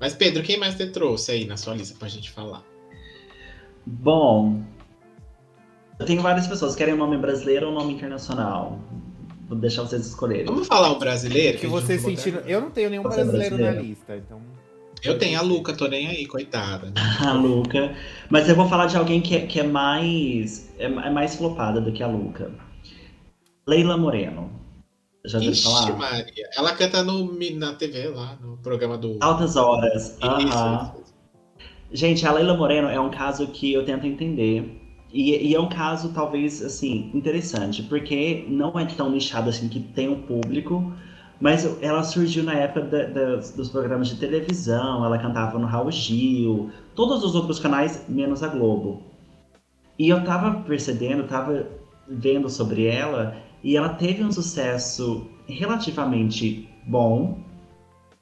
Mas, 0.00 0.14
Pedro, 0.14 0.42
quem 0.42 0.58
mais 0.58 0.74
te 0.74 0.86
trouxe 0.86 1.32
aí 1.32 1.44
na 1.44 1.56
sua 1.56 1.74
lista 1.74 1.96
pra 1.98 2.08
gente 2.08 2.30
falar? 2.30 2.62
Bom, 3.86 4.62
eu 5.98 6.04
tenho 6.04 6.20
várias 6.20 6.46
pessoas. 6.46 6.74
Querem 6.74 6.94
um 6.94 6.98
nome 6.98 7.16
brasileiro 7.16 7.66
ou 7.66 7.72
um 7.72 7.74
nome 7.76 7.94
internacional? 7.94 8.78
Vou 9.48 9.56
deixar 9.56 9.82
vocês 9.82 10.06
escolherem. 10.06 10.46
Vamos 10.46 10.66
falar 10.66 10.92
um 10.92 10.98
brasileiro? 10.98 11.58
Que, 11.58 11.66
vocês 11.66 12.02
sentiram. 12.02 12.40
Eu 12.40 12.60
não 12.60 12.70
tenho 12.70 12.90
nenhum 12.90 13.02
brasileiro, 13.02 13.56
brasileiro, 13.56 13.76
na 13.76 13.82
lista, 13.82 14.16
então. 14.16 14.40
Eu 15.04 15.18
tenho 15.18 15.38
a 15.38 15.42
Luca, 15.42 15.72
tô 15.72 15.86
nem 15.86 16.08
aí, 16.08 16.26
coitada. 16.26 16.92
a 17.24 17.32
Luca. 17.32 17.94
Mas 18.28 18.48
eu 18.48 18.56
vou 18.56 18.68
falar 18.68 18.86
de 18.86 18.96
alguém 18.96 19.20
que 19.20 19.36
é, 19.36 19.46
que 19.46 19.60
é 19.60 19.62
mais. 19.62 20.65
É, 20.78 20.84
é 20.84 21.10
mais 21.10 21.36
flopada 21.36 21.80
do 21.80 21.92
que 21.92 22.02
a 22.02 22.06
Luca. 22.06 22.50
Leila 23.66 23.96
Moreno. 23.96 24.50
Já 25.24 25.40
Ixi, 25.40 25.64
falar? 25.64 25.96
Maria. 25.96 26.48
Ela 26.56 26.72
canta 26.74 27.02
no, 27.02 27.36
na 27.56 27.74
TV 27.74 28.08
lá, 28.08 28.36
no 28.40 28.56
programa 28.58 28.96
do. 28.96 29.18
Altas 29.20 29.56
Horas. 29.56 30.16
Aham. 30.22 30.92
Gente, 31.92 32.26
a 32.26 32.32
Leila 32.32 32.56
Moreno 32.56 32.88
é 32.88 33.00
um 33.00 33.10
caso 33.10 33.46
que 33.48 33.72
eu 33.72 33.84
tento 33.84 34.06
entender 34.06 34.86
e, 35.12 35.50
e, 35.50 35.54
é 35.54 35.60
um 35.60 35.68
caso, 35.68 36.12
talvez, 36.12 36.62
assim, 36.62 37.10
interessante, 37.14 37.82
porque 37.82 38.44
não 38.48 38.78
é 38.78 38.84
tão 38.84 39.10
nichado 39.10 39.48
assim 39.48 39.68
que 39.68 39.80
tem 39.80 40.08
um 40.08 40.22
público, 40.22 40.92
mas 41.40 41.64
ela 41.80 42.02
surgiu 42.02 42.42
na 42.44 42.54
época 42.54 42.82
da, 42.82 43.04
da, 43.04 43.36
dos 43.36 43.68
programas 43.70 44.08
de 44.08 44.16
televisão, 44.16 45.04
ela 45.04 45.18
cantava 45.18 45.58
no 45.58 45.66
Raul 45.66 45.90
Gil, 45.90 46.70
todos 46.94 47.22
os 47.24 47.34
outros 47.34 47.58
canais, 47.58 48.04
menos 48.08 48.42
a 48.42 48.48
Globo. 48.48 49.02
E 49.98 50.08
eu 50.08 50.22
tava 50.24 50.62
percebendo, 50.62 51.26
tava 51.26 51.66
vendo 52.08 52.48
sobre 52.48 52.86
ela, 52.86 53.36
e 53.62 53.76
ela 53.76 53.88
teve 53.90 54.22
um 54.22 54.30
sucesso 54.30 55.26
relativamente 55.46 56.68
bom, 56.86 57.38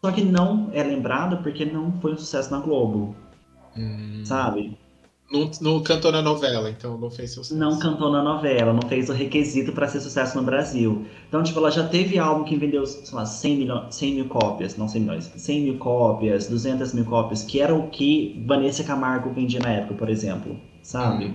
só 0.03 0.13
que 0.13 0.23
não 0.23 0.69
é 0.73 0.83
lembrado 0.83 1.43
porque 1.43 1.65
não 1.65 1.93
foi 2.01 2.13
um 2.13 2.19
sucesso 2.19 2.51
na 2.51 2.61
Globo. 2.61 3.17
Hum. 3.77 4.23
Sabe? 4.25 4.77
Não, 5.33 5.51
não, 5.61 5.83
cantou 5.83 6.13
na 6.13 6.21
novela, 6.21 6.71
então 6.71 6.99
não 6.99 7.11
fez 7.11 7.33
sucesso. 7.33 7.59
Não 7.59 7.79
cantou 7.79 8.13
na 8.13 8.23
novela, 8.23 8.73
não 8.73 8.87
fez 8.89 9.09
o 9.09 9.13
requisito 9.13 9.73
para 9.73 9.89
ser 9.89 10.01
sucesso 10.01 10.37
no 10.37 10.45
Brasil. 10.45 11.07
Então, 11.27 11.43
tipo, 11.43 11.59
ela 11.59 11.71
já 11.71 11.89
teve 11.89 12.19
álbum 12.19 12.45
que 12.45 12.57
vendeu, 12.57 12.87
sei 12.87 13.15
lá, 13.15 13.25
100, 13.25 13.57
milho, 13.57 13.87
100 13.91 14.15
mil 14.15 14.27
cópias, 14.27 14.77
não 14.77 14.87
100 14.87 15.01
milhões, 15.01 15.33
100 15.35 15.61
mil 15.63 15.79
cópias, 15.79 16.47
200 16.47 16.93
mil 16.93 17.07
cópias, 17.07 17.43
que 17.43 17.61
era 17.61 17.75
o 17.75 17.89
que 17.89 18.45
Vanessa 18.47 18.85
Camargo 18.85 19.33
vendia 19.33 19.61
na 19.61 19.71
época, 19.71 19.95
por 19.95 20.11
exemplo, 20.11 20.61
sabe? 20.83 21.27
Hum. 21.27 21.35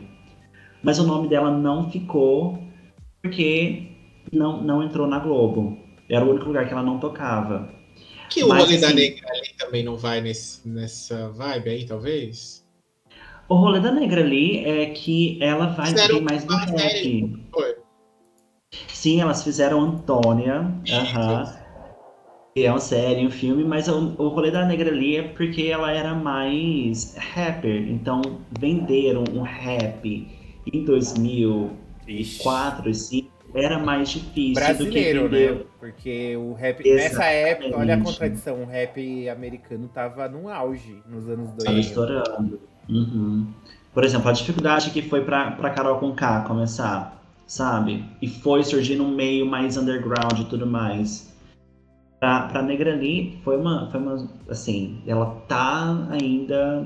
Mas 0.84 1.00
o 1.00 1.06
nome 1.06 1.28
dela 1.28 1.52
não 1.52 1.90
ficou 1.90 2.64
porque 3.22 3.92
não, 4.32 4.62
não 4.62 4.84
entrou 4.84 5.08
na 5.08 5.20
Globo. 5.20 5.78
Era 6.10 6.26
o 6.26 6.30
único 6.30 6.48
lugar 6.48 6.68
que 6.68 6.74
ela 6.74 6.84
não 6.84 7.00
tocava. 7.00 7.74
Que 8.30 8.44
o 8.44 8.48
rolê 8.48 8.76
assim, 8.76 8.80
da 8.80 8.94
Negra 8.94 9.28
ali 9.30 9.56
também 9.58 9.84
não 9.84 9.98
vai 9.98 10.22
nesse, 10.22 10.68
nessa 10.68 11.30
vibe 11.30 11.70
aí, 11.70 11.86
talvez? 11.86 12.66
O 13.48 13.56
rolê 13.56 13.80
da 13.80 13.92
Negra 13.92 14.22
ali 14.22 14.64
é 14.66 14.88
que 14.88 15.42
ela 15.42 15.68
vai 15.68 15.88
Fizeram 15.88 16.22
mais 16.22 16.46
no 16.46 16.56
rap. 16.56 17.36
Foi. 17.52 17.76
Sim, 18.88 19.22
elas 19.22 19.44
fizeram 19.44 19.82
Antônia. 19.82 20.72
Aham. 20.92 21.58
que 22.56 22.64
é 22.64 22.72
uma 22.72 22.80
série, 22.80 23.26
um 23.26 23.32
filme, 23.32 23.64
mas 23.64 23.88
o, 23.88 24.16
o 24.18 24.28
rolê 24.28 24.52
da 24.52 24.66
Negra 24.66 24.90
ali 24.90 25.18
é 25.18 25.24
porque 25.24 25.64
ela 25.64 25.92
era 25.92 26.14
mais 26.14 27.16
rapper. 27.16 27.90
Então, 27.90 28.22
venderam 28.60 29.24
um 29.34 29.42
rap 29.42 30.39
em 30.74 30.84
2004, 30.86 32.84
2005 32.84 33.40
era 33.54 33.80
mais 33.80 34.10
difícil 34.10 34.54
Brasileiro, 34.54 35.24
do 35.24 35.30
que 35.30 35.52
né? 35.52 35.62
Porque 35.80 36.38
o 36.38 36.54
rap. 36.54 36.82
Exatamente. 36.82 37.10
Nessa 37.10 37.24
época, 37.26 37.78
olha 37.78 37.96
a 37.96 38.02
contradição, 38.02 38.62
o 38.62 38.66
rap 38.66 39.30
americano 39.30 39.88
tava 39.88 40.30
num 40.30 40.48
auge 40.48 41.02
nos 41.08 41.28
anos 41.28 41.50
Tava 41.50 41.64
2000. 41.74 41.80
estourando. 41.80 42.60
Uhum. 42.88 43.48
Por 43.94 44.04
exemplo, 44.04 44.30
a 44.30 44.34
dificuldade 44.34 44.92
que 44.92 45.02
foi 45.02 45.24
pra, 45.24 45.52
pra 45.52 45.72
Carol 45.72 45.98
com 46.00 46.14
K 46.14 46.42
começar, 46.42 47.24
sabe? 47.48 48.06
E 48.22 48.28
foi 48.28 48.64
surgir 48.64 48.96
num 48.96 49.16
meio 49.16 49.46
mais 49.46 49.78
underground 49.78 50.40
e 50.40 50.46
tudo 50.46 50.68
mais. 50.68 51.34
Pra, 52.20 52.44
pra 52.44 52.62
Negrani 52.62 53.40
foi 53.44 53.58
uma, 53.58 53.90
foi 53.90 54.00
uma. 54.00 54.30
Assim, 54.48 55.02
ela 55.08 55.26
tá 55.48 56.08
ainda 56.12 56.86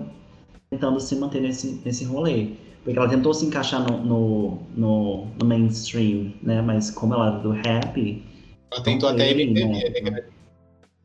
tentando 0.69 0.99
se 0.99 1.15
manter 1.17 1.41
nesse, 1.41 1.81
nesse 1.83 2.05
rolê. 2.05 2.51
Porque 2.83 2.97
ela 2.97 3.07
tentou 3.07 3.33
se 3.33 3.45
encaixar 3.45 3.81
no, 3.81 4.03
no, 4.03 4.59
no, 4.75 5.27
no 5.39 5.45
mainstream, 5.45 6.33
né? 6.41 6.61
Mas 6.61 6.91
como 6.91 7.13
ela 7.13 7.27
era 7.27 7.39
do 7.39 7.51
rap, 7.51 8.23
Ela 8.71 8.83
tentou 8.83 9.09
até 9.09 9.31
MPB, 9.31 10.01
né? 10.01 10.11
né? 10.11 10.23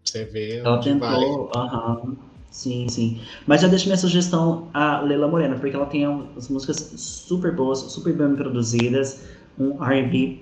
Você 0.05 0.24
vê. 0.24 0.57
Ela 0.59 0.76
vale. 0.76 0.85
tentou, 0.85 1.51
aham. 1.55 2.16
Sim, 2.51 2.89
sim. 2.89 3.20
Mas 3.47 3.61
já 3.61 3.68
deixo 3.68 3.87
minha 3.87 3.97
sugestão 3.97 4.68
a 4.72 5.01
Leila 5.01 5.29
Morena, 5.29 5.57
porque 5.57 5.76
ela 5.76 5.87
tem 5.87 6.05
as 6.37 6.49
músicas 6.49 6.79
super 6.97 7.55
boas, 7.55 7.79
super 7.79 8.12
bem 8.14 8.35
produzidas, 8.35 9.29
um 9.59 9.85
R&B, 9.85 10.41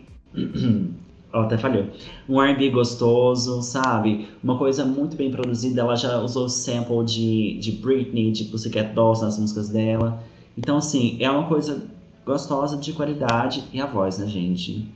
ó, 1.32 1.42
até 1.44 1.58
falhou, 1.58 1.88
um 2.28 2.40
R&B 2.40 2.70
gostoso, 2.70 3.60
sabe? 3.60 4.28
Uma 4.42 4.56
coisa 4.56 4.84
muito 4.84 5.16
bem 5.16 5.30
produzida, 5.30 5.80
ela 5.80 5.96
já 5.96 6.18
usou 6.20 6.48
sample 6.48 7.04
de, 7.04 7.58
de 7.58 7.72
Britney, 7.72 8.30
de 8.30 8.44
Pussycat 8.44 8.94
Dolls 8.94 9.22
nas 9.22 9.38
músicas 9.38 9.68
dela. 9.68 10.22
Então, 10.56 10.78
assim, 10.78 11.18
é 11.20 11.30
uma 11.30 11.46
coisa 11.48 11.86
gostosa, 12.24 12.76
de 12.76 12.92
qualidade, 12.92 13.64
e 13.72 13.80
a 13.80 13.86
voz, 13.86 14.18
né, 14.18 14.26
gente? 14.26 14.88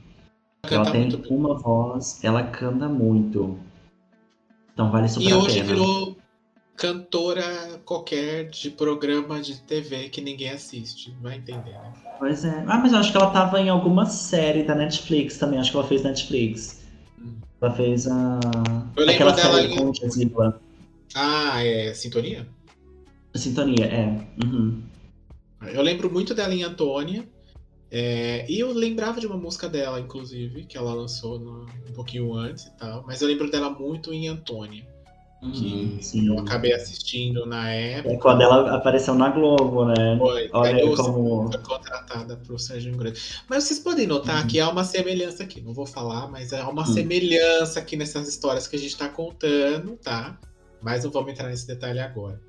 Ela 0.63 0.85
Canta 0.85 0.91
tem 0.91 1.09
bem. 1.09 1.21
uma 1.31 1.57
voz, 1.57 2.19
ela 2.23 2.43
canta 2.43 2.87
muito. 2.87 3.57
Então 4.73 4.91
vale 4.91 5.07
super 5.09 5.29
E 5.29 5.33
a 5.33 5.37
hoje 5.37 5.55
pena. 5.61 5.65
virou 5.73 6.17
cantora 6.75 7.79
qualquer 7.85 8.49
de 8.49 8.69
programa 8.71 9.41
de 9.41 9.61
TV 9.61 10.09
que 10.09 10.21
ninguém 10.21 10.49
assiste. 10.49 11.13
Vai 11.21 11.37
entender, 11.37 11.71
né? 11.71 11.93
Pois 12.19 12.43
é. 12.45 12.63
Ah, 12.67 12.77
mas 12.77 12.93
eu 12.93 12.99
acho 12.99 13.11
que 13.11 13.17
ela 13.17 13.31
tava 13.31 13.59
em 13.59 13.69
alguma 13.69 14.05
série 14.05 14.63
da 14.63 14.75
Netflix 14.75 15.37
também. 15.37 15.59
Acho 15.59 15.71
que 15.71 15.77
ela 15.77 15.87
fez 15.87 16.03
Netflix. 16.03 16.81
Hum. 17.19 17.33
Ela 17.61 17.71
fez 17.73 18.07
a. 18.07 18.39
Eu 18.95 19.09
Aquela 19.09 19.31
dela 19.31 19.55
série 19.61 19.73
em- 19.73 19.77
com 19.77 19.93
Jazila. 19.93 20.61
Ah, 21.15 21.63
é 21.63 21.93
Sintonia? 21.93 22.47
Sintonia, 23.35 23.85
é. 23.85 24.27
Uhum. 24.43 24.81
Eu 25.61 25.81
lembro 25.81 26.11
muito 26.11 26.33
dela 26.33 26.53
em 26.53 26.63
Antônia. 26.63 27.27
é, 27.93 28.45
e 28.49 28.57
eu 28.57 28.71
lembrava 28.71 29.19
de 29.19 29.27
uma 29.27 29.35
música 29.35 29.67
dela, 29.67 29.99
inclusive, 29.99 30.63
que 30.63 30.77
ela 30.77 30.93
lançou 30.93 31.37
no- 31.37 31.65
um 31.89 31.93
pouquinho 31.93 32.33
antes 32.33 32.67
e 32.67 32.71
tal. 32.77 33.03
Mas 33.05 33.21
eu 33.21 33.27
lembro 33.27 33.51
dela 33.51 33.69
muito 33.69 34.13
em 34.13 34.29
Antônia, 34.29 34.87
que 35.41 35.73
Uhum, 35.95 36.01
sim. 36.01 36.27
eu 36.27 36.39
acabei 36.39 36.71
assistindo 36.71 37.45
na 37.45 37.69
época. 37.69 38.13
É 38.13 38.17
quando 38.17 38.41
ela 38.43 38.73
apareceu 38.77 39.13
na 39.13 39.29
Globo, 39.29 39.83
né? 39.83 40.15
Foi, 40.17 40.49
Olha 40.53 40.95
como- 40.95 41.51
foi 41.51 41.61
contratada 41.61 42.37
pro 42.37 42.57
Sérgio 42.57 42.95
Grande. 42.95 43.19
Mas 43.49 43.65
vocês 43.65 43.79
podem 43.81 44.07
notar 44.07 44.43
Uhum. 44.43 44.47
que 44.47 44.57
há 44.61 44.69
uma 44.69 44.85
semelhança 44.85 45.43
aqui. 45.43 45.59
Não 45.59 45.73
vou 45.73 45.85
falar, 45.85 46.29
mas 46.29 46.53
há 46.53 46.69
uma 46.69 46.83
Hum. 46.83 46.85
semelhança 46.85 47.81
aqui 47.81 47.97
nessas 47.97 48.25
histórias 48.29 48.67
que 48.67 48.77
a 48.77 48.79
gente 48.79 48.95
tá 48.95 49.09
contando, 49.09 49.97
tá? 49.97 50.39
Mas 50.81 51.03
não 51.03 51.11
vamos 51.11 51.29
entrar 51.33 51.49
nesse 51.49 51.67
detalhe 51.67 51.99
agora. 51.99 52.39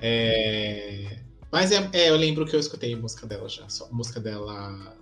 É, 0.00 1.18
Mas 1.50 1.72
é, 1.72 1.88
é, 1.92 2.10
eu 2.10 2.16
lembro 2.16 2.44
que 2.46 2.54
eu 2.54 2.60
escutei 2.60 2.94
música 2.94 3.26
dela 3.26 3.48
já. 3.48 3.68
Só, 3.68 3.88
música 3.90 4.20
dela 4.20 4.96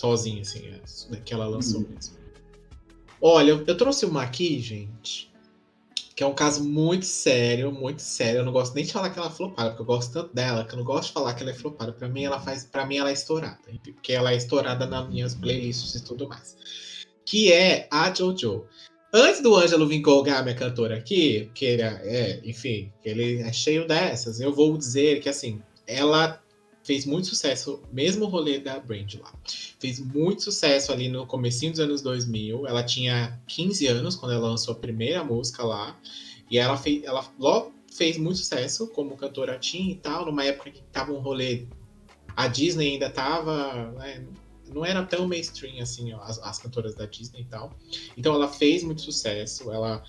sozinha, 0.00 0.42
assim, 0.42 0.66
é, 1.12 1.16
que 1.24 1.32
ela 1.32 1.46
lançou 1.46 1.80
Uhum. 1.80 1.88
mesmo. 1.94 2.16
Olha, 3.20 3.50
eu, 3.50 3.64
eu 3.66 3.76
trouxe 3.76 4.04
uma 4.04 4.22
aqui, 4.22 4.60
gente, 4.60 5.30
que 6.16 6.24
é 6.24 6.26
um 6.26 6.34
caso 6.34 6.64
muito 6.64 7.06
sério, 7.06 7.70
muito 7.70 8.02
sério. 8.02 8.40
Eu 8.40 8.44
não 8.44 8.52
gosto 8.52 8.74
nem 8.74 8.84
de 8.84 8.92
falar 8.92 9.10
que 9.10 9.18
ela 9.18 9.28
é 9.28 9.32
flopada, 9.32 9.70
porque 9.70 9.82
eu 9.82 9.86
gosto 9.86 10.12
tanto 10.12 10.34
dela 10.34 10.64
que 10.64 10.74
eu 10.74 10.78
não 10.78 10.84
gosto 10.84 11.08
de 11.08 11.12
falar 11.14 11.34
que 11.34 11.42
ela 11.42 11.52
é 11.52 11.54
flopada. 11.54 11.92
Pra 11.92 12.08
mim, 12.08 12.24
ela 12.24 12.40
faz, 12.40 12.64
para 12.64 12.84
mim 12.84 12.96
ela 12.96 13.10
é 13.10 13.12
estourada, 13.12 13.60
porque 13.80 14.12
ela 14.12 14.32
é 14.32 14.36
estourada 14.36 14.86
nas 14.86 15.08
minhas 15.08 15.36
playlists 15.36 15.94
e 15.94 16.04
tudo 16.04 16.28
mais. 16.28 16.56
Que 17.24 17.52
é 17.52 17.86
a 17.92 18.10
JoJo. 18.10 18.64
Antes 19.14 19.40
do 19.42 19.54
Ângelo 19.54 19.86
vir 19.86 20.00
colgar 20.02 20.42
minha 20.42 20.56
cantora 20.56 20.96
aqui, 20.96 21.50
que 21.54 21.64
ele 21.66 21.82
é, 21.82 22.00
é, 22.04 22.40
enfim, 22.44 22.90
que 23.02 23.08
ele 23.08 23.40
é 23.42 23.52
cheio 23.52 23.86
dessas, 23.86 24.40
eu 24.40 24.52
vou 24.52 24.76
dizer 24.76 25.20
que 25.20 25.28
assim, 25.28 25.62
ela 25.86 26.42
fez 26.84 27.06
muito 27.06 27.28
sucesso, 27.28 27.82
mesmo 27.92 28.24
o 28.24 28.28
rolê 28.28 28.58
da 28.58 28.78
Brand 28.78 29.14
lá. 29.20 29.32
Fez 29.78 30.00
muito 30.00 30.42
sucesso 30.42 30.92
ali 30.92 31.08
no 31.08 31.26
comecinho 31.26 31.72
dos 31.72 31.80
anos 31.80 32.02
2000. 32.02 32.66
Ela 32.66 32.82
tinha 32.82 33.40
15 33.46 33.86
anos 33.86 34.16
quando 34.16 34.32
ela 34.32 34.48
lançou 34.48 34.72
a 34.72 34.78
primeira 34.78 35.22
música 35.22 35.62
lá. 35.62 35.98
E 36.50 36.58
ela 36.58 36.76
fez, 36.76 37.04
ela 37.04 37.24
logo 37.38 37.72
fez 37.92 38.16
muito 38.16 38.38
sucesso 38.38 38.88
como 38.88 39.16
cantora 39.16 39.58
teen 39.58 39.92
e 39.92 39.94
tal, 39.96 40.26
numa 40.26 40.44
época 40.44 40.70
que 40.70 40.82
tava 40.84 41.12
um 41.12 41.20
rolê. 41.20 41.66
A 42.34 42.48
Disney 42.48 42.92
ainda 42.92 43.10
tava. 43.10 43.92
né, 43.92 44.26
não 44.72 44.84
era 44.84 45.04
tão 45.04 45.28
mainstream 45.28 45.82
assim, 45.82 46.12
ó, 46.14 46.20
as, 46.22 46.38
as 46.38 46.58
cantoras 46.58 46.94
da 46.94 47.04
Disney 47.04 47.42
e 47.42 47.44
tal. 47.44 47.72
Então 48.16 48.34
ela 48.34 48.48
fez 48.48 48.82
muito 48.82 49.02
sucesso. 49.02 49.70
Ela 49.70 50.02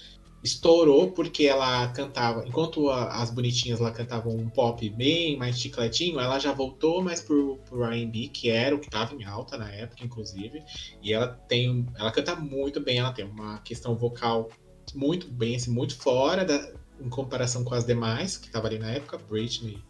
estourou 0.44 1.12
porque 1.12 1.46
ela 1.46 1.88
cantava, 1.90 2.46
enquanto 2.46 2.90
a- 2.90 3.22
as 3.22 3.32
bonitinhas 3.32 3.80
lá 3.80 3.92
cantavam 3.92 4.36
um 4.36 4.50
pop 4.50 4.88
bem 4.90 5.38
mais 5.38 5.58
chicletinho, 5.58 6.20
ela 6.20 6.38
já 6.38 6.52
voltou 6.52 7.02
mais 7.02 7.22
pro, 7.22 7.58
pro 7.66 7.84
R&B, 7.86 8.28
que 8.28 8.50
era 8.50 8.76
o 8.76 8.80
que 8.80 8.88
estava 8.88 9.16
em 9.16 9.24
alta 9.24 9.58
na 9.58 9.72
época, 9.72 10.04
inclusive. 10.04 10.62
E 11.02 11.14
ela 11.14 11.28
tem, 11.48 11.88
ela 11.96 12.12
canta 12.12 12.36
muito 12.36 12.82
bem, 12.82 12.98
ela 12.98 13.14
tem 13.14 13.24
uma 13.26 13.60
questão 13.60 13.96
vocal 13.96 14.50
muito 14.94 15.28
bem, 15.28 15.56
assim, 15.56 15.72
muito 15.72 15.96
fora 15.96 16.44
da, 16.44 16.74
em 17.00 17.10
comparação 17.10 17.64
com 17.64 17.74
as 17.74 17.86
demais 17.86 18.38
que 18.38 18.48
estavam 18.48 18.68
ali 18.70 18.80
na 18.80 18.92
época, 18.92 19.18
Britney, 19.18 19.82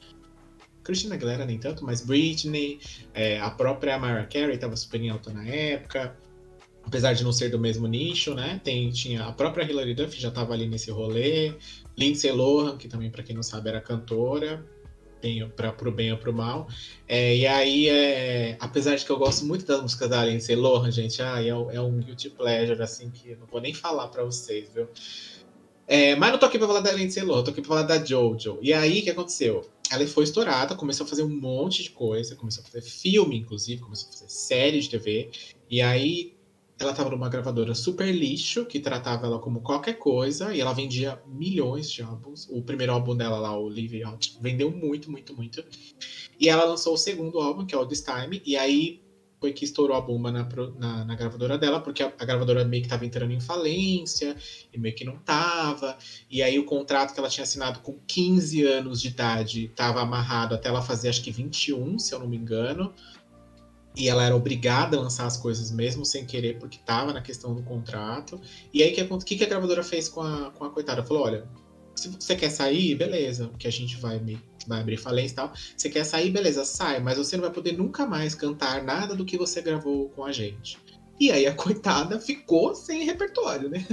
Christina 0.84 1.16
Aguilera 1.16 1.46
nem 1.46 1.58
tanto, 1.58 1.84
mas 1.84 2.02
Britney, 2.02 2.80
é, 3.14 3.40
a 3.40 3.50
própria 3.50 3.98
Mariah 3.98 4.28
Carey 4.28 4.56
estava 4.56 4.76
super 4.76 5.02
em 5.02 5.10
alta 5.10 5.32
na 5.32 5.46
época, 5.48 6.16
apesar 6.86 7.14
de 7.14 7.24
não 7.24 7.32
ser 7.32 7.50
do 7.50 7.60
mesmo 7.60 7.88
nicho, 7.88 8.34
né? 8.34 8.60
Tem, 8.64 8.90
tinha 8.92 9.26
a 9.26 9.32
própria 9.32 9.64
Hilary 9.64 9.94
Duff 9.94 10.20
já 10.20 10.30
estava 10.30 10.54
ali 10.54 10.68
nesse 10.68 10.92
rolê, 10.92 11.54
Lindsay 11.98 12.32
Lohan, 12.32 12.78
que 12.78 12.88
também 12.88 13.10
para 13.10 13.24
quem 13.24 13.36
não 13.36 13.44
sabe 13.44 13.70
era 13.70 13.82
cantora, 13.82 14.66
tem 15.22 15.48
para 15.50 15.72
pro 15.72 15.90
bem 15.90 16.12
ou 16.12 16.18
pro 16.18 16.34
mal. 16.34 16.68
É, 17.08 17.36
e 17.36 17.48
aí, 17.48 17.88
é, 17.88 18.58
apesar 18.60 18.96
de 18.96 19.06
que 19.06 19.12
eu 19.12 19.18
gosto 19.18 19.46
muito 19.46 19.66
das 19.66 19.82
músicas 19.82 20.10
da 20.10 20.26
Lindsay 20.26 20.56
Lohan, 20.56 20.92
gente, 20.92 21.22
ah, 21.22 21.42
é, 21.42 21.48
é 21.48 21.82
um 21.82 22.00
guilty 22.00 22.30
pleasure 22.30 22.82
assim 22.82 23.10
que 23.10 23.32
eu 23.32 23.38
não 23.38 23.46
vou 23.48 23.62
nem 23.62 23.74
falar 23.74 24.10
para 24.10 24.24
vocês, 24.24 24.70
viu? 24.74 24.88
É, 25.88 26.16
mas 26.16 26.32
não 26.32 26.40
tô 26.40 26.46
aqui 26.46 26.58
pra 26.58 26.68
falar 26.68 26.82
da 26.82 26.92
Lindsay 26.92 27.24
Lohan, 27.24 27.44
tô 27.44 27.52
aqui 27.52 27.62
pra 27.62 27.70
falar 27.70 27.84
da 27.84 28.04
Jojo. 28.04 28.60
E 28.62 28.74
aí, 28.74 29.00
o 29.00 29.04
que 29.04 29.10
aconteceu? 29.10 29.70
Ela 29.90 30.06
foi 30.08 30.24
estourada, 30.24 30.76
começou 30.76 31.06
a 31.06 31.10
fazer 31.10 31.24
um 31.24 31.30
monte 31.30 31.84
de 31.84 31.92
coisa, 31.92 32.36
começou 32.36 32.64
a 32.64 32.68
fazer 32.68 32.82
filme, 32.82 33.38
inclusive, 33.38 33.82
começou 33.82 34.10
a 34.10 34.14
fazer 34.14 34.30
série 34.30 34.80
de 34.80 34.90
TV. 34.90 35.32
E 35.70 35.82
aí, 35.82 36.33
ela 36.84 36.94
tava 36.94 37.10
numa 37.10 37.30
gravadora 37.30 37.74
super 37.74 38.14
lixo, 38.14 38.66
que 38.66 38.80
tratava 38.80 39.26
ela 39.26 39.40
como 39.40 39.62
qualquer 39.62 39.94
coisa, 39.94 40.54
e 40.54 40.60
ela 40.60 40.74
vendia 40.74 41.22
milhões 41.26 41.92
de 41.92 42.02
álbuns. 42.02 42.48
O 42.50 42.62
primeiro 42.62 42.94
álbum 42.94 43.16
dela 43.16 43.40
lá, 43.40 43.58
o 43.58 43.68
Live 43.68 44.04
Out, 44.04 44.38
vendeu 44.42 44.70
muito, 44.70 45.10
muito, 45.10 45.36
muito. 45.36 45.64
E 46.40 46.50
ela 46.50 46.66
lançou 46.66 46.94
o 46.94 46.98
segundo 46.98 47.40
álbum, 47.40 47.66
que 47.66 47.74
é 47.74 47.78
o 47.78 47.86
This 47.86 48.02
Time, 48.04 48.42
e 48.46 48.56
aí 48.56 49.02
foi 49.44 49.52
que 49.52 49.66
estourou 49.66 49.98
a 49.98 50.00
bomba 50.00 50.32
na, 50.32 50.48
na, 50.78 51.04
na 51.04 51.16
gravadora 51.16 51.58
dela, 51.58 51.82
porque 51.82 52.02
a, 52.02 52.14
a 52.18 52.24
gravadora 52.24 52.64
meio 52.64 52.82
que 52.82 52.88
tava 52.88 53.06
entrando 53.06 53.34
em 53.34 53.42
falência, 53.42 54.38
e 54.72 54.78
meio 54.78 54.96
que 54.96 55.04
não 55.04 55.18
tava. 55.18 55.98
E 56.30 56.42
aí 56.42 56.58
o 56.58 56.64
contrato 56.64 57.14
que 57.14 57.20
ela 57.20 57.28
tinha 57.28 57.44
assinado 57.44 57.82
com 57.82 58.00
15 58.08 58.64
anos 58.64 59.02
de 59.02 59.10
idade 59.10 59.66
estava 59.66 60.02
amarrado 60.02 60.56
até 60.56 60.70
ela 60.70 60.82
fazer 60.82 61.10
acho 61.10 61.22
que 61.22 61.30
21, 61.30 62.00
se 62.00 62.14
eu 62.14 62.20
não 62.20 62.28
me 62.28 62.38
engano. 62.38 62.94
E 63.96 64.10
ela 64.10 64.24
era 64.24 64.36
obrigada 64.36 64.98
a 64.98 65.02
lançar 65.02 65.26
as 65.26 65.38
coisas 65.38 65.72
mesmo 65.72 66.06
sem 66.06 66.26
querer, 66.26 66.58
porque 66.58 66.78
estava 66.78 67.14
na 67.14 67.22
questão 67.22 67.54
do 67.54 67.62
contrato. 67.62 68.42
E 68.74 68.82
aí 68.82 68.92
o 69.10 69.20
que, 69.20 69.36
que, 69.36 69.44
a 69.44 69.48
gravadora 69.48 69.84
fez 69.84 70.10
com 70.10 70.22
a, 70.22 70.52
com 70.52 70.66
a 70.66 70.70
coitada? 70.70 71.04
Falou: 71.04 71.24
olha, 71.24 71.48
se 71.96 72.10
você 72.10 72.36
quer 72.36 72.50
sair, 72.50 72.96
beleza, 72.96 73.52
que 73.58 73.68
a 73.68 73.72
gente 73.72 73.98
vai, 73.98 74.20
vai 74.68 74.82
abrir 74.82 74.98
falência 74.98 75.34
e 75.34 75.36
tal. 75.36 75.54
Você 75.78 75.90
quer 75.90 76.04
sair, 76.04 76.32
beleza, 76.32 76.66
sai, 76.66 77.00
mas 77.00 77.18
você 77.18 77.36
não 77.38 77.44
vai 77.44 77.54
poder 77.54 77.74
nunca 77.74 78.06
mais 78.06 78.34
cantar 78.34 78.84
nada 78.84 79.16
do 79.16 79.26
que 79.26 79.38
você 79.38 79.62
gravou 79.62 80.10
com 80.10 80.26
a 80.26 80.32
gente. 80.32 80.80
E 81.20 81.32
aí 81.32 81.46
a 81.46 81.54
coitada 81.56 82.20
ficou 82.20 82.74
sem 82.74 83.04
repertório, 83.04 83.70
né? 83.70 83.86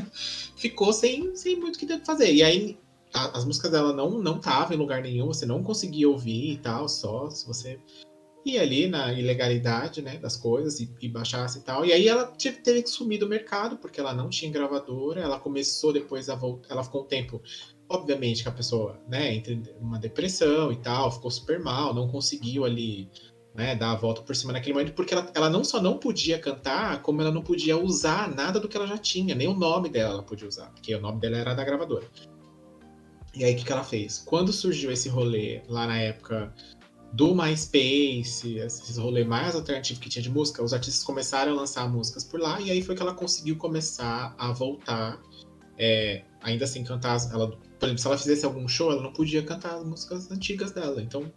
Ficou 0.57 0.93
sem, 0.93 1.37
sem 1.37 1.57
muito 1.57 1.77
o 1.77 1.79
que 1.79 1.99
fazer. 2.05 2.33
E 2.33 2.43
aí 2.43 2.79
a, 3.13 3.37
as 3.37 3.45
músicas 3.45 3.71
dela 3.71 3.93
não 3.93 4.19
não 4.19 4.41
em 4.71 4.77
lugar 4.77 5.03
nenhum, 5.03 5.27
você 5.27 5.45
não 5.45 5.63
conseguia 5.63 6.09
ouvir 6.09 6.53
e 6.53 6.59
tal, 6.59 6.89
só 6.89 7.29
se 7.29 7.47
você 7.47 7.79
ia 8.45 8.63
ali 8.63 8.87
na 8.87 9.13
ilegalidade, 9.13 10.01
né, 10.03 10.19
das 10.19 10.37
coisas 10.37 10.81
e, 10.81 10.91
e 11.01 11.09
baixasse 11.09 11.59
e 11.59 11.63
tal. 11.63 11.85
E 11.85 11.93
aí 11.93 12.09
ela 12.09 12.27
teve 12.27 12.83
que 12.83 12.91
sumir 12.91 13.19
do 13.19 13.29
mercado 13.29 13.77
porque 13.77 14.01
ela 14.01 14.15
não 14.15 14.29
tinha 14.29 14.51
gravadora, 14.51 15.21
ela 15.21 15.39
começou 15.39 15.93
depois 15.93 16.29
a 16.29 16.35
voltar, 16.35 16.73
ela 16.73 16.85
ficou 16.85 17.03
um 17.03 17.07
tempo 17.07 17.43
obviamente 17.89 18.45
que 18.45 18.49
a 18.49 18.53
pessoa, 18.53 19.01
né, 19.09 19.35
entre 19.35 19.63
uma 19.81 19.99
depressão 19.99 20.71
e 20.71 20.77
tal, 20.77 21.11
ficou 21.11 21.31
super 21.31 21.59
mal, 21.59 21.93
não 21.93 22.07
conseguiu 22.09 22.65
ali, 22.65 23.11
né, 23.53 23.75
dar 23.75 23.91
a 23.91 23.97
volta 23.97 24.23
por 24.23 24.35
cima 24.37 24.53
naquele 24.53 24.75
momento, 24.75 24.95
porque 24.95 25.13
ela, 25.13 25.29
ela 25.35 25.51
não 25.51 25.65
só 25.65 25.83
não 25.83 25.99
podia 25.99 26.39
cantar, 26.39 27.03
como 27.03 27.21
ela 27.21 27.33
não 27.33 27.43
podia 27.43 27.77
usar 27.77 28.33
nada 28.33 28.61
do 28.61 28.69
que 28.69 28.77
ela 28.77 28.87
já 28.87 28.97
tinha, 28.97 29.35
nem 29.35 29.49
o 29.49 29.55
nome 29.55 29.89
dela 29.89 30.15
ela 30.15 30.23
podia 30.23 30.47
usar, 30.47 30.71
porque 30.71 30.95
o 30.95 31.01
nome 31.01 31.21
dela 31.21 31.37
era 31.37 31.53
da 31.53 31.65
gravadora. 31.65 32.07
E 33.35 33.45
aí, 33.45 33.55
o 33.55 33.57
que, 33.57 33.65
que 33.65 33.73
ela 33.73 33.85
fez? 33.85 34.19
Quando 34.19 34.53
surgiu 34.53 34.91
esse 34.91 35.09
rolê, 35.09 35.63
lá 35.69 35.87
na 35.87 35.99
época 35.99 36.53
do 37.13 37.35
MySpace, 37.35 38.59
esses 38.59 38.97
rolê 38.97 39.25
mais 39.25 39.55
alternativo 39.55 40.01
que 40.01 40.09
tinha 40.09 40.23
de 40.23 40.31
música, 40.31 40.63
os 40.63 40.73
artistas 40.73 41.03
começaram 41.03 41.53
a 41.53 41.55
lançar 41.57 41.89
músicas 41.89 42.25
por 42.25 42.41
lá, 42.41 42.61
e 42.61 42.71
aí 42.71 42.83
foi 42.83 42.95
que 42.95 43.03
ela 43.03 43.15
conseguiu 43.15 43.57
começar 43.57 44.35
a 44.39 44.53
voltar, 44.53 45.21
é, 45.77 46.23
ainda 46.43 46.65
assim 46.65 46.85
cantar, 46.85 47.19
ela 47.33 47.59
por 47.81 47.87
exemplo, 47.87 48.03
se 48.03 48.07
ela 48.07 48.19
fizesse 48.19 48.45
algum 48.45 48.69
show, 48.69 48.93
ela 48.93 49.03
não 49.03 49.13
podia 49.13 49.43
cantar 49.43 49.77
as 49.77 49.85
músicas 49.85 50.31
antigas 50.31 50.71
dela. 50.71 51.01
Então. 51.01 51.33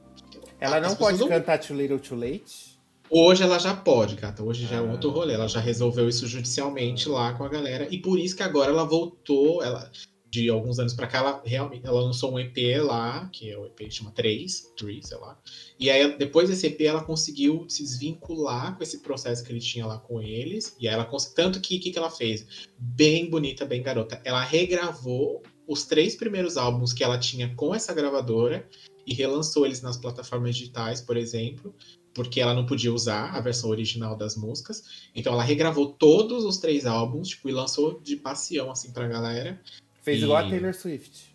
Ela 0.60 0.82
não 0.82 0.94
pode 0.94 1.18
não... 1.18 1.30
cantar 1.30 1.58
Too 1.58 1.78
Little 1.78 2.00
Too 2.00 2.18
Late? 2.18 2.74
Hoje 3.10 3.44
ela 3.44 3.58
já 3.58 3.74
pode, 3.74 4.16
gata. 4.16 4.44
Hoje 4.44 4.66
já 4.66 4.76
ah. 4.76 4.80
é 4.80 4.82
um 4.82 4.92
outro 4.92 5.10
ah. 5.10 5.14
rolê. 5.14 5.34
Ela 5.36 5.48
já 5.48 5.62
resolveu 5.62 6.10
isso 6.10 6.28
judicialmente 6.28 7.08
lá 7.08 7.34
com 7.34 7.46
a 7.46 7.50
galera. 7.50 7.88
E 7.90 7.98
por 7.98 8.20
isso 8.20 8.36
que 8.36 8.44
agora 8.44 8.72
ela 8.72 8.84
voltou. 8.84 9.64
Ela, 9.64 9.90
de 10.34 10.50
alguns 10.50 10.80
anos 10.80 10.96
pra 10.96 11.06
cá, 11.06 11.20
ela 11.20 11.44
realmente 11.46 11.86
ela 11.86 12.02
lançou 12.02 12.34
um 12.34 12.40
EP 12.40 12.58
lá, 12.82 13.30
que 13.32 13.52
é 13.52 13.56
o 13.56 13.68
EP 13.68 13.92
chama 13.92 14.10
3, 14.10 14.74
3, 14.76 15.08
sei 15.08 15.18
lá. 15.20 15.40
E 15.80 15.92
aí, 15.92 16.18
depois 16.18 16.50
desse 16.50 16.66
EP, 16.66 16.82
ela 16.82 17.04
conseguiu 17.04 17.70
se 17.70 17.84
desvincular 17.84 18.76
com 18.76 18.82
esse 18.82 19.04
processo 19.04 19.44
que 19.44 19.52
ele 19.52 19.60
tinha 19.60 19.86
lá 19.86 20.00
com 20.00 20.20
eles. 20.20 20.76
E 20.80 20.88
ela 20.88 21.08
Tanto 21.36 21.62
que 21.62 21.78
o 21.78 21.80
que, 21.80 21.92
que 21.92 22.00
ela 22.00 22.10
fez? 22.10 22.48
Bem 22.80 23.30
bonita, 23.30 23.64
bem 23.64 23.84
garota. 23.84 24.20
Ela 24.26 24.44
regravou 24.44 25.44
os 25.68 25.86
três 25.86 26.16
primeiros 26.16 26.58
álbuns 26.58 26.94
que 26.94 27.04
ela 27.04 27.20
tinha 27.20 27.54
com 27.54 27.76
essa 27.76 27.94
gravadora 27.94 28.68
e 29.06 29.14
relançou 29.14 29.68
eles 29.68 29.84
nas 29.84 29.98
plataformas 29.98 30.56
digitais, 30.56 31.00
por 31.00 31.16
exemplo, 31.16 31.76
porque 32.12 32.42
ela 32.42 32.56
não 32.56 32.66
podia 32.66 32.92
usar 32.92 33.36
a 33.36 33.40
versão 33.40 33.70
original 33.70 34.16
das 34.16 34.36
músicas. 34.36 35.10
Então 35.14 35.34
ela 35.34 35.44
regravou 35.44 35.94
todos 35.94 36.44
os 36.44 36.58
três 36.58 36.88
álbuns, 36.88 37.30
tipo, 37.30 37.50
e 37.50 37.52
lançou 37.52 38.00
de 38.02 38.16
passeão 38.16 38.72
assim 38.72 38.92
pra 38.92 39.08
galera. 39.08 39.62
Fez 40.04 40.20
e... 40.20 40.24
igual 40.24 40.46
a 40.46 40.50
Taylor 40.50 40.74
Swift. 40.74 41.34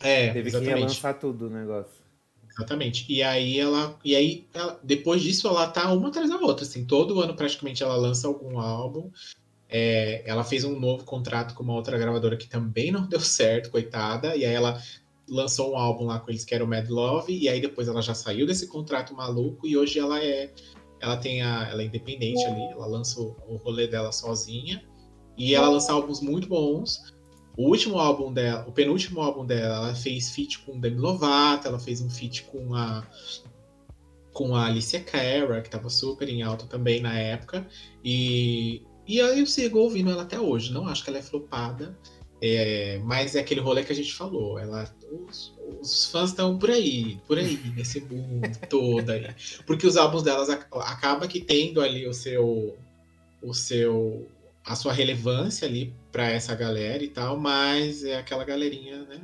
É, 0.00 0.32
Teve 0.32 0.48
exatamente. 0.48 0.74
que 0.74 0.80
relançar 0.80 1.18
tudo 1.18 1.46
o 1.46 1.50
negócio. 1.50 2.04
Exatamente. 2.50 3.06
E 3.10 3.22
aí 3.22 3.58
ela. 3.58 3.98
E 4.04 4.14
aí, 4.14 4.46
ela, 4.52 4.78
depois 4.82 5.22
disso, 5.22 5.48
ela 5.48 5.66
tá 5.68 5.90
uma 5.92 6.08
atrás 6.08 6.28
da 6.28 6.36
outra. 6.36 6.64
Assim, 6.64 6.84
todo 6.84 7.20
ano 7.20 7.34
praticamente 7.34 7.82
ela 7.82 7.96
lança 7.96 8.26
algum 8.28 8.58
álbum. 8.58 9.10
É, 9.68 10.22
ela 10.26 10.44
fez 10.44 10.64
um 10.64 10.78
novo 10.78 11.04
contrato 11.04 11.54
com 11.54 11.62
uma 11.62 11.74
outra 11.74 11.98
gravadora 11.98 12.36
que 12.36 12.48
também 12.48 12.92
não 12.92 13.06
deu 13.08 13.20
certo, 13.20 13.70
coitada. 13.70 14.36
E 14.36 14.44
aí 14.44 14.54
ela 14.54 14.80
lançou 15.28 15.72
um 15.72 15.76
álbum 15.76 16.04
lá 16.04 16.20
com 16.20 16.30
eles 16.30 16.44
que 16.44 16.54
era 16.54 16.64
o 16.64 16.68
Mad 16.68 16.88
Love. 16.88 17.36
E 17.36 17.48
aí 17.48 17.60
depois 17.60 17.88
ela 17.88 18.02
já 18.02 18.14
saiu 18.14 18.46
desse 18.46 18.66
contrato 18.66 19.14
maluco 19.14 19.66
e 19.66 19.76
hoje 19.76 19.98
ela 19.98 20.22
é. 20.22 20.52
Ela 21.00 21.16
tem 21.16 21.42
a. 21.42 21.68
Ela 21.70 21.82
é 21.82 21.86
independente 21.86 22.44
ali, 22.44 22.62
ela 22.72 22.86
lança 22.86 23.20
o, 23.20 23.36
o 23.48 23.56
rolê 23.56 23.86
dela 23.86 24.12
sozinha. 24.12 24.84
E 25.36 25.54
ela 25.54 25.68
lança 25.68 25.92
álbuns 25.92 26.20
muito 26.20 26.48
bons. 26.48 27.13
O 27.56 27.68
último 27.68 27.98
álbum 27.98 28.32
dela, 28.32 28.64
o 28.68 28.72
penúltimo 28.72 29.20
álbum 29.20 29.46
dela, 29.46 29.76
ela 29.76 29.94
fez 29.94 30.30
feat 30.30 30.60
com 30.60 30.80
Demi 30.80 30.98
Lovato, 30.98 31.68
ela 31.68 31.78
fez 31.78 32.00
um 32.00 32.10
feat 32.10 32.44
com 32.44 32.74
a 32.74 33.06
com 34.32 34.56
a 34.56 34.66
Alicia 34.66 35.00
Cara, 35.00 35.62
que 35.62 35.70
tava 35.70 35.88
super 35.88 36.28
em 36.28 36.42
alta 36.42 36.66
também 36.66 37.00
na 37.00 37.16
época. 37.16 37.66
E 38.04 38.82
e 39.06 39.20
aí 39.20 39.40
eu 39.40 39.46
sigo 39.46 39.78
ouvindo 39.78 40.10
ela 40.10 40.22
até 40.22 40.40
hoje. 40.40 40.72
Não 40.72 40.88
acho 40.88 41.04
que 41.04 41.10
ela 41.10 41.18
é 41.18 41.22
flopada. 41.22 41.96
É, 42.42 42.98
mas 43.04 43.34
é 43.36 43.40
aquele 43.40 43.60
rolê 43.60 43.84
que 43.84 43.92
a 43.92 43.94
gente 43.94 44.12
falou. 44.12 44.58
Ela, 44.58 44.92
os, 45.10 45.54
os 45.80 46.06
fãs 46.06 46.30
estão 46.30 46.58
por 46.58 46.70
aí, 46.70 47.18
por 47.26 47.38
aí, 47.38 47.58
nesse 47.76 48.00
mundo 48.00 48.48
todo 48.68 49.10
aí. 49.10 49.34
Porque 49.66 49.86
os 49.86 49.96
álbuns 49.96 50.22
delas 50.22 50.48
acaba 50.50 51.28
que 51.28 51.40
tendo 51.40 51.80
ali 51.80 52.06
o 52.06 52.14
seu. 52.14 52.76
O 53.42 53.52
seu. 53.52 54.26
A 54.66 54.74
sua 54.74 54.92
relevância 54.92 55.68
ali 55.68 55.94
para 56.10 56.30
essa 56.30 56.54
galera 56.54 57.02
e 57.04 57.08
tal, 57.08 57.38
mas 57.38 58.02
é 58.04 58.16
aquela 58.16 58.44
galerinha, 58.44 59.04
né? 59.04 59.20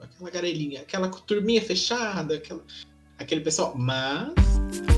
Aquela 0.00 0.30
galerinha, 0.30 0.80
aquela 0.82 1.08
turminha 1.08 1.62
fechada, 1.62 2.34
aquela, 2.34 2.62
aquele 3.18 3.40
pessoal. 3.40 3.74
Mas 3.76 4.34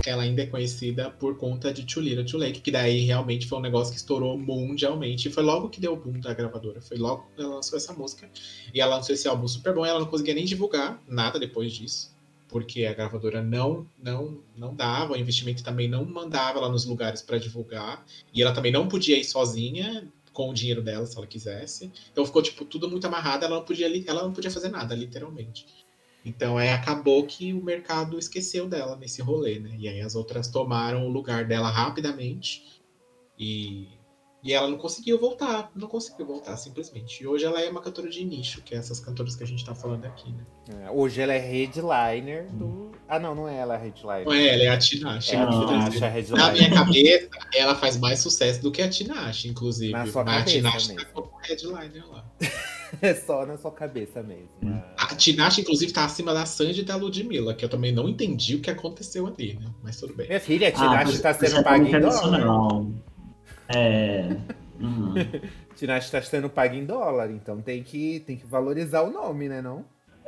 ela 0.04 0.22
ainda 0.24 0.42
é 0.42 0.46
conhecida 0.46 1.10
por 1.10 1.36
conta 1.36 1.72
de 1.72 1.84
Too 1.84 2.02
Little 2.02 2.24
Too 2.24 2.40
Late, 2.40 2.60
que 2.60 2.70
daí 2.70 3.04
realmente 3.04 3.46
foi 3.46 3.58
um 3.58 3.62
negócio 3.62 3.92
que 3.92 3.98
estourou 3.98 4.36
mundialmente. 4.36 5.28
E 5.28 5.32
foi 5.32 5.42
logo 5.42 5.68
que 5.68 5.80
deu 5.80 5.92
o 5.92 5.96
boom 5.96 6.18
da 6.18 6.34
gravadora. 6.34 6.80
Foi 6.80 6.96
logo 6.96 7.30
que 7.36 7.42
ela 7.42 7.56
lançou 7.56 7.76
essa 7.76 7.92
música. 7.92 8.28
E 8.74 8.80
ela 8.80 8.96
lançou 8.96 9.14
esse 9.14 9.28
álbum 9.28 9.46
super 9.46 9.74
bom 9.74 9.86
ela 9.86 10.00
não 10.00 10.06
conseguia 10.06 10.34
nem 10.34 10.44
divulgar 10.44 11.00
nada 11.06 11.38
depois 11.38 11.72
disso. 11.72 12.11
Porque 12.52 12.84
a 12.84 12.92
gravadora 12.92 13.42
não 13.42 13.86
não 13.98 14.42
não 14.56 14.74
dava, 14.74 15.14
o 15.14 15.16
investimento 15.16 15.64
também 15.64 15.88
não 15.88 16.04
mandava 16.04 16.58
ela 16.58 16.68
nos 16.68 16.84
lugares 16.84 17.22
para 17.22 17.38
divulgar. 17.38 18.04
E 18.32 18.42
ela 18.42 18.52
também 18.52 18.70
não 18.70 18.86
podia 18.86 19.18
ir 19.18 19.24
sozinha 19.24 20.06
com 20.32 20.50
o 20.50 20.54
dinheiro 20.54 20.82
dela, 20.82 21.06
se 21.06 21.16
ela 21.16 21.26
quisesse. 21.26 21.90
Então 22.12 22.24
ficou 22.24 22.42
tipo 22.42 22.64
tudo 22.64 22.88
muito 22.88 23.06
amarrado, 23.06 23.44
ela 23.44 23.56
não 23.56 23.64
podia 23.64 23.86
ela 24.06 24.22
não 24.22 24.32
podia 24.32 24.50
fazer 24.50 24.68
nada, 24.68 24.94
literalmente. 24.94 25.66
Então 26.24 26.60
é, 26.60 26.72
acabou 26.72 27.26
que 27.26 27.52
o 27.52 27.62
mercado 27.62 28.18
esqueceu 28.18 28.68
dela 28.68 28.96
nesse 28.96 29.20
rolê, 29.22 29.58
né? 29.58 29.74
E 29.78 29.88
aí 29.88 30.00
as 30.00 30.14
outras 30.14 30.48
tomaram 30.48 31.06
o 31.06 31.10
lugar 31.10 31.46
dela 31.46 31.68
rapidamente 31.68 32.80
e, 33.38 33.88
e 34.42 34.52
ela 34.52 34.68
não 34.68 34.76
conseguiu 34.76 35.18
voltar, 35.20 35.70
não 35.74 35.86
conseguiu 35.86 36.26
voltar 36.26 36.56
simplesmente. 36.56 37.22
E 37.22 37.26
hoje 37.26 37.44
ela 37.44 37.60
é 37.60 37.70
uma 37.70 37.80
cantora 37.80 38.10
de 38.10 38.24
nicho, 38.24 38.60
que 38.62 38.74
é 38.74 38.78
essas 38.78 38.98
cantoras 38.98 39.36
que 39.36 39.44
a 39.44 39.46
gente 39.46 39.64
tá 39.64 39.72
falando 39.72 40.04
aqui, 40.04 40.32
né? 40.32 40.44
É, 40.84 40.90
hoje 40.90 41.20
ela 41.20 41.32
é 41.32 41.38
headliner 41.38 42.50
do. 42.52 42.90
Ah, 43.08 43.20
não, 43.20 43.34
não 43.34 43.48
é 43.48 43.56
ela 43.56 43.74
a 43.74 43.78
headliner. 43.78 44.24
Não 44.24 44.32
é, 44.32 44.54
ela 44.54 44.62
é 44.64 44.68
a 44.68 44.78
Tinashe. 44.78 45.36
É 45.36 45.38
a 45.38 45.46
Tinashe, 45.46 46.04
a 46.04 46.08
headliner. 46.08 46.44
Na 46.44 46.52
minha 46.52 46.70
cabeça, 46.70 47.28
ela 47.54 47.74
faz 47.76 47.96
mais 47.96 48.18
sucesso 48.18 48.60
do 48.60 48.72
que 48.72 48.82
a 48.82 48.88
Tinashe, 48.88 49.48
inclusive. 49.48 49.92
Na 49.92 50.06
sua 50.06 50.22
a 50.22 50.44
Tinashe 50.44 50.96
tá 50.96 51.04
como 51.06 51.30
headliner 51.42 52.08
lá. 52.10 52.24
É 53.00 53.14
só 53.14 53.46
na 53.46 53.56
sua 53.56 53.70
cabeça 53.70 54.22
mesmo. 54.22 54.50
Hum. 54.62 54.78
A 54.98 55.14
Tinashe, 55.14 55.62
inclusive, 55.62 55.94
tá 55.94 56.04
acima 56.04 56.34
da 56.34 56.44
Sandy 56.44 56.82
e 56.82 56.84
da 56.84 56.94
Ludmilla, 56.94 57.54
que 57.54 57.64
eu 57.64 57.68
também 57.68 57.90
não 57.90 58.06
entendi 58.06 58.56
o 58.56 58.60
que 58.60 58.70
aconteceu 58.70 59.26
ali, 59.26 59.54
né? 59.54 59.66
Mas 59.82 59.98
tudo 59.98 60.14
bem. 60.14 60.28
Minha 60.28 60.38
filha, 60.38 60.68
a 60.68 60.72
Tinashe 60.72 61.16
ah, 61.16 61.22
tá 61.22 61.32
sendo 61.32 61.64
paga 61.64 61.88
em 61.88 62.00
dólar. 62.00 62.84
É. 63.74 64.36
Uhum. 64.82 65.14
Tinashe 65.76 66.10
tá 66.10 66.20
sendo 66.20 66.50
paga 66.50 66.74
em 66.74 66.84
dólar, 66.84 67.30
então 67.30 67.60
tem 67.62 67.84
que, 67.84 68.18
tem 68.26 68.36
que 68.36 68.44
valorizar 68.44 69.02
o 69.02 69.12
nome, 69.12 69.48
né, 69.48 69.62
não? 69.62 69.84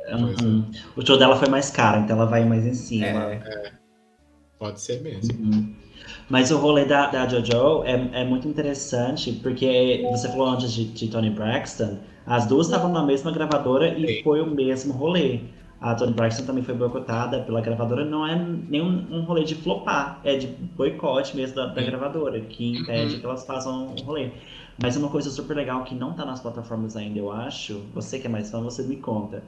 Uhum. 0.07 0.71
O 0.95 1.05
show 1.05 1.17
dela 1.17 1.35
foi 1.35 1.49
mais 1.49 1.69
caro, 1.69 2.01
então 2.01 2.15
ela 2.15 2.25
vai 2.25 2.45
mais 2.45 2.65
em 2.65 2.73
cima. 2.73 3.05
É. 3.05 3.41
é. 3.43 3.71
Pode 4.57 4.79
ser 4.79 5.01
mesmo. 5.01 5.33
Uhum. 5.37 5.75
Mas 6.29 6.51
o 6.51 6.57
rolê 6.57 6.85
da, 6.85 7.07
da 7.07 7.25
JoJo 7.25 7.83
é, 7.83 8.21
é 8.21 8.25
muito 8.25 8.47
interessante, 8.47 9.33
porque 9.43 10.03
você 10.11 10.29
falou 10.29 10.47
antes 10.47 10.71
de, 10.71 10.85
de 10.85 11.07
Tony 11.09 11.29
Braxton, 11.29 11.99
as 12.25 12.47
duas 12.47 12.67
estavam 12.67 12.91
na 12.91 13.03
mesma 13.03 13.31
gravadora 13.31 13.89
e 13.89 14.07
Sim. 14.07 14.23
foi 14.23 14.41
o 14.41 14.47
mesmo 14.47 14.93
rolê. 14.93 15.41
A 15.79 15.93
Tony 15.93 16.13
Braxton 16.13 16.45
também 16.45 16.63
foi 16.63 16.73
boicotada 16.73 17.41
pela 17.41 17.61
gravadora, 17.61 18.05
não 18.05 18.25
é 18.25 18.35
nenhum 18.35 19.05
um 19.11 19.21
rolê 19.23 19.43
de 19.43 19.55
flopar, 19.55 20.21
é 20.23 20.37
de 20.37 20.47
boicote 20.47 21.35
mesmo 21.35 21.55
da, 21.55 21.67
da 21.67 21.81
gravadora, 21.81 22.39
que 22.41 22.77
impede 22.77 23.15
uhum. 23.15 23.19
que 23.19 23.25
elas 23.25 23.45
façam 23.45 23.87
um 23.87 24.01
rolê. 24.03 24.31
Mas 24.81 24.95
uma 24.95 25.09
coisa 25.09 25.29
super 25.29 25.55
legal 25.55 25.83
que 25.83 25.93
não 25.93 26.13
tá 26.13 26.25
nas 26.25 26.39
plataformas 26.39 26.95
ainda, 26.95 27.19
eu 27.19 27.31
acho, 27.31 27.81
você 27.93 28.19
que 28.19 28.27
é 28.27 28.29
mais 28.29 28.49
fã, 28.49 28.61
você 28.61 28.83
me 28.83 28.95
conta, 28.95 29.43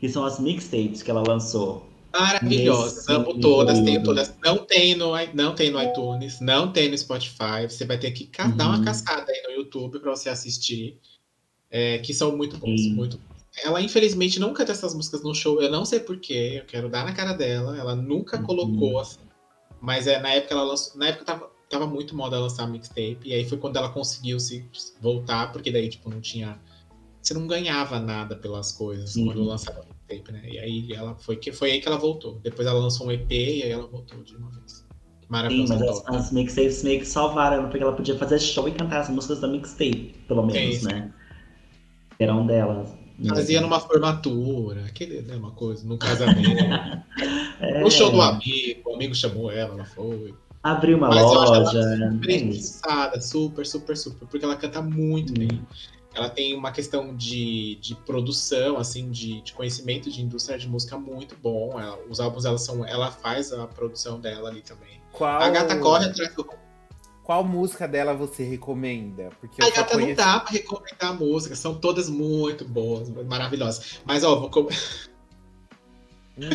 que 0.00 0.08
são 0.08 0.24
as 0.24 0.38
mixtapes 0.38 1.02
que 1.02 1.10
ela 1.10 1.22
lançou. 1.26 1.86
Maravilhosas, 2.12 3.08
amo 3.08 3.40
todas, 3.40 3.80
tenho 3.80 4.02
todas. 4.02 4.32
Não 4.44 4.58
tem, 4.58 4.94
no, 4.94 5.12
não 5.34 5.54
tem 5.54 5.70
no 5.70 5.82
iTunes, 5.82 6.40
não 6.40 6.70
tem 6.70 6.88
no 6.88 6.96
Spotify. 6.96 7.68
Você 7.68 7.84
vai 7.84 7.98
ter 7.98 8.12
que 8.12 8.30
uhum. 8.40 8.56
dar 8.56 8.68
uma 8.68 8.78
uhum. 8.78 8.84
caçada 8.84 9.32
aí 9.32 9.42
no 9.42 9.50
YouTube 9.60 9.98
para 9.98 10.10
você 10.10 10.28
assistir 10.28 10.96
é, 11.70 11.98
que 11.98 12.14
são 12.14 12.36
muito 12.36 12.56
bons, 12.56 12.80
Sim. 12.80 12.94
muito 12.94 13.18
Ela, 13.62 13.80
infelizmente, 13.80 14.40
nunca 14.40 14.58
canta 14.58 14.72
essas 14.72 14.94
músicas 14.94 15.22
no 15.22 15.34
show, 15.34 15.62
eu 15.62 15.70
não 15.70 15.84
sei 15.84 16.00
porquê, 16.00 16.58
eu 16.60 16.64
quero 16.66 16.88
dar 16.88 17.04
na 17.04 17.12
cara 17.12 17.32
dela, 17.32 17.78
ela 17.78 17.94
nunca 17.94 18.36
uhum. 18.38 18.44
colocou, 18.44 18.98
assim. 18.98 19.20
Mas 19.80 20.06
é, 20.06 20.20
na 20.20 20.30
época 20.30 20.54
ela 20.54 20.64
lançou, 20.64 20.98
na 20.98 21.08
época 21.08 21.24
tava, 21.24 21.50
tava 21.68 21.86
muito 21.86 22.16
moda 22.16 22.38
lançar 22.38 22.66
mixtape, 22.66 23.20
e 23.24 23.32
aí 23.32 23.48
foi 23.48 23.58
quando 23.58 23.76
ela 23.76 23.90
conseguiu 23.90 24.40
se 24.40 24.68
voltar, 25.00 25.52
porque 25.52 25.70
daí, 25.70 25.88
tipo, 25.88 26.10
não 26.10 26.20
tinha 26.20 26.58
você 27.24 27.32
não 27.32 27.46
ganhava 27.46 27.98
nada 27.98 28.36
pelas 28.36 28.70
coisas 28.70 29.14
Sim. 29.14 29.24
quando 29.24 29.42
lançava 29.44 29.80
o 29.80 29.94
tape, 30.06 30.30
né? 30.30 30.42
E 30.46 30.58
aí 30.58 30.92
ela 30.92 31.14
foi 31.14 31.36
que 31.36 31.50
foi 31.52 31.72
aí 31.72 31.80
que 31.80 31.88
ela 31.88 31.96
voltou. 31.96 32.38
Depois 32.42 32.68
ela 32.68 32.78
lançou 32.78 33.06
um 33.06 33.12
EP 33.12 33.30
e 33.30 33.62
aí 33.62 33.70
ela 33.70 33.86
voltou 33.86 34.22
de 34.22 34.36
uma 34.36 34.50
vez. 34.50 34.72
Sim, 34.72 34.84
Maravilhosa. 35.30 35.78
mas 35.78 35.88
as, 35.88 36.06
as 36.06 36.32
mixtapes 36.32 36.82
meio 36.84 37.00
que 37.00 37.06
salvaram 37.06 37.56
ela, 37.56 37.68
porque 37.68 37.82
ela 37.82 37.94
podia 37.94 38.16
fazer 38.18 38.38
show 38.38 38.68
e 38.68 38.72
cantar 38.72 39.00
as 39.00 39.08
músicas 39.08 39.40
da 39.40 39.48
mixtape, 39.48 40.14
pelo 40.28 40.44
menos, 40.44 40.76
Sim. 40.76 40.86
né? 40.86 41.14
Era 42.18 42.34
um 42.34 42.46
delas. 42.46 42.90
Fazia 43.28 43.60
numa 43.60 43.78
formatura, 43.78 44.84
aquele, 44.86 45.22
né, 45.22 45.36
uma 45.36 45.52
coisa, 45.52 45.86
num 45.86 45.96
casamento. 45.98 46.40
É, 47.60 47.80
no 47.80 47.90
show 47.90 48.10
do 48.10 48.20
amigo, 48.20 48.90
o 48.90 48.94
amigo 48.96 49.14
chamou 49.14 49.50
ela, 49.50 49.74
ela 49.74 49.84
foi. 49.84 50.34
Abriu 50.62 50.96
uma 50.98 51.08
Mas 51.08 51.20
eu 51.20 51.40
acho 51.40 51.54
ela 51.54 51.64
loja. 51.64 51.82
super 53.20 53.22
super, 53.22 53.66
super, 53.66 53.96
super, 53.96 54.26
porque 54.28 54.44
ela 54.44 54.56
canta 54.56 54.82
muito 54.82 55.32
bem. 55.32 55.62
Ela 56.14 56.28
tem 56.28 56.54
uma 56.54 56.72
questão 56.72 57.14
de, 57.14 57.76
de 57.76 57.94
produção, 57.94 58.76
assim, 58.76 59.10
de, 59.10 59.40
de 59.42 59.52
conhecimento 59.52 60.10
de 60.10 60.22
indústria 60.22 60.58
de 60.58 60.68
música 60.68 60.98
muito 60.98 61.36
bom. 61.42 61.78
Ela- 61.78 61.98
os 62.08 62.20
álbuns 62.20 62.44
dela 62.44 62.58
são. 62.58 62.84
Ela 62.86 63.10
faz 63.10 63.52
a 63.52 63.66
produção 63.66 64.20
dela 64.20 64.48
ali 64.48 64.62
também. 64.62 65.00
Qual, 65.12 65.40
A 65.40 65.48
gata 65.48 65.76
corre 65.78 66.06
atrás 66.06 66.34
do. 66.34 66.44
Qual 67.24 67.42
música 67.42 67.88
dela 67.88 68.12
você 68.14 68.44
recomenda? 68.44 69.30
Porque 69.40 69.60
A 69.62 69.66
eu 69.66 69.70
só 69.70 69.76
gata 69.80 69.94
não 69.94 70.02
conheço... 70.02 70.16
dá 70.18 70.40
pra 70.40 70.52
recomendar 70.52 71.10
a 71.10 71.12
música, 71.14 71.56
são 71.56 71.74
todas 71.74 72.08
muito 72.10 72.64
boas, 72.68 73.08
maravilhosas. 73.26 74.00
Mas, 74.04 74.22
ó, 74.22 74.36
vou. 74.36 74.50
com- 74.50 74.68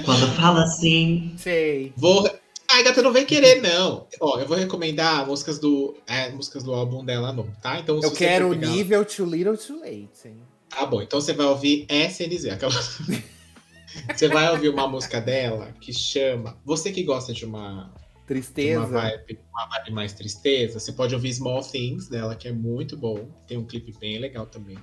Quando 0.06 0.28
fala 0.36 0.64
assim. 0.64 1.34
Sei. 1.38 1.94
vou... 1.98 2.30
Ai, 2.72 2.84
gata, 2.84 3.02
não 3.02 3.12
vem 3.12 3.26
querer, 3.26 3.62
não. 3.64 4.06
Ó, 4.22 4.40
eu 4.40 4.48
vou 4.48 4.56
recomendar 4.56 5.26
músicas 5.26 5.58
do, 5.58 5.96
é, 6.06 6.30
músicas 6.30 6.62
do 6.62 6.72
álbum 6.72 7.04
dela, 7.04 7.34
não, 7.34 7.48
tá? 7.64 7.80
Então, 7.80 7.96
Eu 7.96 8.04
você 8.04 8.16
quero 8.16 8.48
o 8.48 8.52
pegar- 8.52 8.68
nível 8.68 9.04
Too 9.06 9.26
Little 9.26 9.58
Too 9.58 9.80
Late. 9.80 10.10
hein? 10.28 10.38
Tá 10.70 10.86
bom, 10.86 11.02
então 11.02 11.20
você 11.20 11.34
vai 11.34 11.48
ouvir 11.48 11.88
SNZ. 11.90 12.46
Aquela... 12.52 12.72
você 14.16 14.28
vai 14.28 14.52
ouvir 14.52 14.70
uma 14.70 14.88
música 14.88 15.20
dela 15.20 15.74
que 15.82 15.92
chama. 15.92 16.56
Você 16.64 16.92
que 16.92 17.02
gosta 17.02 17.34
de 17.34 17.44
uma, 17.44 17.92
Tristeza. 18.30 18.80
uma, 18.80 18.88
vibe, 18.88 19.40
uma 19.52 19.66
vibe 19.66 19.92
mais 19.92 20.14
tristeza, 20.14 20.80
você 20.80 20.92
pode 20.92 21.16
ouvir 21.16 21.34
Small 21.34 21.64
Things 21.64 22.08
dela, 22.08 22.36
que 22.36 22.48
é 22.48 22.52
muito 22.52 22.96
bom. 22.96 23.28
Tem 23.48 23.58
um 23.58 23.66
clipe 23.66 23.92
bem 24.00 24.20
legal 24.20 24.46
também. 24.46 24.78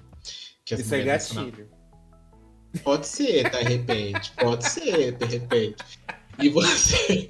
Que 0.64 0.74
Isso 0.74 0.92
é 0.92 1.02
gatilho. 1.02 1.70
Pode 2.82 3.06
ser, 3.06 3.48
de 3.48 3.62
repente. 3.62 4.32
Pode 4.32 4.68
ser, 4.68 5.12
de 5.12 5.24
repente. 5.26 5.76
E 6.42 6.48
você. 6.48 7.28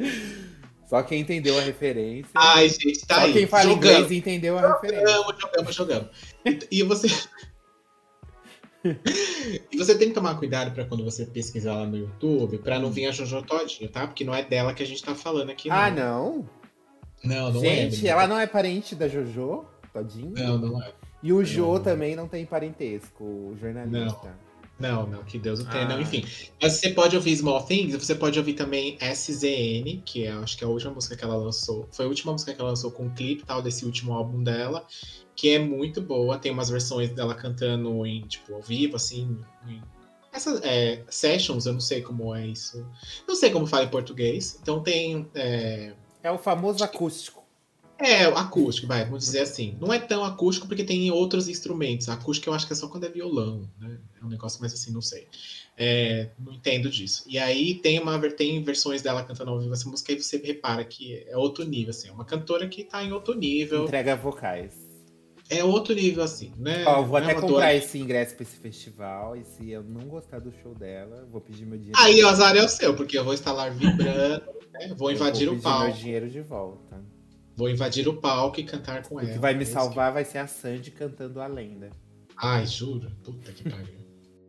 Só 0.88 1.02
quem 1.02 1.20
entendeu 1.20 1.58
a 1.58 1.60
referência. 1.60 2.30
Ai, 2.34 2.70
gente, 2.70 3.04
tá 3.06 3.16
Só 3.16 3.20
aí. 3.20 3.32
quem 3.34 3.46
fala 3.46 3.64
jogando. 3.64 3.76
inglês 3.84 4.10
entendeu 4.10 4.58
a 4.58 4.72
referência. 4.72 5.06
Jogamos, 5.06 5.40
jogamos, 5.42 5.74
jogamos. 5.74 6.10
E 6.70 6.82
você. 6.82 7.08
E 9.70 9.76
você 9.78 9.96
tem 9.96 10.08
que 10.08 10.14
tomar 10.14 10.36
cuidado 10.36 10.72
para 10.72 10.84
quando 10.84 11.04
você 11.04 11.24
pesquisar 11.26 11.74
lá 11.74 11.86
no 11.86 11.96
YouTube, 11.96 12.58
para 12.58 12.78
não 12.78 12.90
vir 12.90 13.06
a 13.06 13.10
Jojo 13.12 13.42
Todinho, 13.42 13.90
tá? 13.90 14.06
Porque 14.06 14.24
não 14.24 14.34
é 14.34 14.44
dela 14.44 14.74
que 14.74 14.82
a 14.82 14.86
gente 14.86 15.02
tá 15.02 15.14
falando 15.14 15.50
aqui. 15.50 15.70
Ah, 15.70 15.90
não? 15.90 16.48
Não, 17.24 17.52
não 17.52 17.64
é. 17.64 17.90
Gente, 17.90 18.06
ela 18.06 18.26
não 18.26 18.38
é 18.38 18.46
parente 18.46 18.94
da 18.94 19.08
Jojo, 19.08 19.64
todinho? 19.92 20.32
Não, 20.36 20.58
não 20.58 20.82
é. 20.82 20.92
E 21.22 21.32
o 21.32 21.44
Jo 21.44 21.74
Não. 21.74 21.82
também 21.82 22.14
não 22.14 22.28
tem 22.28 22.44
parentesco, 22.44 23.24
o 23.24 23.56
jornalista. 23.58 24.34
Não, 24.78 25.06
não, 25.06 25.24
que 25.24 25.38
Deus 25.38 25.60
o 25.60 25.64
tenha. 25.64 25.84
Ah. 25.84 25.88
Não, 25.88 26.00
enfim. 26.00 26.24
Mas 26.60 26.74
você 26.74 26.90
pode 26.90 27.16
ouvir 27.16 27.34
Small 27.34 27.62
Things, 27.64 27.96
você 27.96 28.14
pode 28.14 28.38
ouvir 28.38 28.52
também 28.52 28.98
SZN, 29.00 30.02
que 30.04 30.24
é, 30.24 30.32
acho 30.32 30.56
que 30.56 30.64
é 30.64 30.66
a 30.66 30.70
última 30.70 30.92
música 30.92 31.16
que 31.16 31.24
ela 31.24 31.36
lançou. 31.36 31.88
Foi 31.90 32.04
a 32.04 32.08
última 32.08 32.32
música 32.32 32.52
que 32.52 32.60
ela 32.60 32.70
lançou 32.70 32.90
com 32.90 33.04
um 33.04 33.10
clipe 33.10 33.44
tal, 33.44 33.62
desse 33.62 33.86
último 33.86 34.12
álbum 34.12 34.42
dela, 34.42 34.86
que 35.36 35.50
é 35.50 35.58
muito 35.58 36.00
boa. 36.00 36.38
Tem 36.38 36.50
umas 36.50 36.70
versões 36.70 37.10
dela 37.10 37.34
cantando 37.34 38.04
em, 38.06 38.22
tipo, 38.22 38.54
ao 38.54 38.62
vivo, 38.62 38.96
assim. 38.96 39.38
Em... 39.68 39.82
Essas 40.32 40.60
é, 40.64 41.04
sessions, 41.08 41.66
eu 41.66 41.74
não 41.74 41.80
sei 41.80 42.00
como 42.00 42.34
é 42.34 42.46
isso. 42.46 42.84
Não 43.28 43.36
sei 43.36 43.50
como 43.50 43.66
fala 43.66 43.84
em 43.84 43.88
português. 43.88 44.58
Então 44.60 44.82
tem. 44.82 45.28
É, 45.34 45.92
É 46.22 46.30
o 46.30 46.38
famoso 46.38 46.82
acústico. 46.82 47.44
é, 47.98 48.24
acústico, 48.24 48.86
vai, 48.86 49.04
vamos 49.04 49.24
dizer 49.24 49.40
assim. 49.40 49.76
Não 49.80 49.92
é 49.92 49.98
tão 49.98 50.24
acústico 50.24 50.66
porque 50.66 50.84
tem 50.84 51.10
outros 51.10 51.48
instrumentos. 51.48 52.08
Acústico 52.08 52.50
eu 52.50 52.54
acho 52.54 52.66
que 52.66 52.72
é 52.72 52.76
só 52.76 52.88
quando 52.88 53.04
é 53.04 53.08
violão, 53.10 53.68
né? 53.78 53.98
É 54.20 54.24
um 54.24 54.28
negócio 54.28 54.60
mais 54.60 54.72
assim, 54.72 54.90
não 54.90 55.02
sei. 55.02 55.26
É, 55.78 56.30
não 56.38 56.54
entendo 56.54 56.88
disso. 56.90 57.24
E 57.26 57.38
aí 57.38 57.74
tem 57.74 57.98
uma 58.00 58.18
tem 58.30 58.62
versões 58.62 59.02
dela 59.02 59.22
cantando 59.22 59.50
ao 59.50 59.60
vivo 59.60 59.72
essa 59.72 59.88
música 59.88 60.12
e 60.12 60.22
você 60.22 60.38
repara 60.38 60.84
que 60.84 61.24
é 61.28 61.36
outro 61.36 61.64
nível, 61.64 61.90
assim. 61.90 62.08
É 62.08 62.12
uma 62.12 62.24
cantora 62.24 62.66
que 62.68 62.84
tá 62.84 63.02
em 63.04 63.12
outro 63.12 63.34
nível. 63.34 63.84
Entrega 63.84 64.16
vocais. 64.16 64.85
É 65.48 65.62
outro 65.62 65.94
nível, 65.94 66.24
assim, 66.24 66.52
né? 66.56 66.84
Ó, 66.86 66.98
eu 66.98 67.04
vou 67.06 67.18
é 67.18 67.22
até 67.22 67.34
comprar 67.34 67.48
dor- 67.48 67.70
esse 67.70 67.98
ingresso 67.98 68.34
pra 68.34 68.42
esse 68.42 68.56
festival. 68.56 69.36
E 69.36 69.44
se 69.44 69.70
eu 69.70 69.82
não 69.82 70.02
gostar 70.08 70.40
do 70.40 70.52
show 70.62 70.74
dela, 70.74 71.24
vou 71.30 71.40
pedir 71.40 71.64
meu 71.64 71.78
dinheiro. 71.78 71.98
Aí 72.00 72.22
o 72.22 72.28
azar 72.28 72.56
é 72.56 72.62
o 72.64 72.68
seu, 72.68 72.94
porque 72.96 73.16
eu 73.16 73.24
vou 73.24 73.32
estar 73.34 73.52
lá 73.52 73.68
vibrando, 73.68 74.42
né? 74.72 74.94
vou 74.96 75.10
Eu 75.10 75.16
invadir 75.16 75.46
vou 75.46 75.54
o 75.54 75.58
pedir 75.58 75.68
meu 75.68 75.78
palco. 75.78 75.96
dinheiro 75.96 76.28
de 76.28 76.40
volta. 76.40 77.00
Vou 77.56 77.70
invadir 77.70 78.08
o 78.08 78.14
palco 78.14 78.58
e 78.60 78.64
cantar 78.64 79.02
com 79.04 79.14
O 79.14 79.20
ela. 79.20 79.30
que 79.30 79.38
vai 79.38 79.54
me 79.54 79.62
É 79.62 79.66
salvar 79.66 80.12
vai 80.12 80.24
ser 80.24 80.38
a 80.38 80.46
Sandy 80.48 80.90
cantando 80.90 81.40
a 81.40 81.46
lenda. 81.46 81.90
que- 82.28 82.34
Ai, 82.36 82.66
juro? 82.66 83.10
Puta 83.22 83.52
que 83.52 83.70
pariu. 83.70 83.94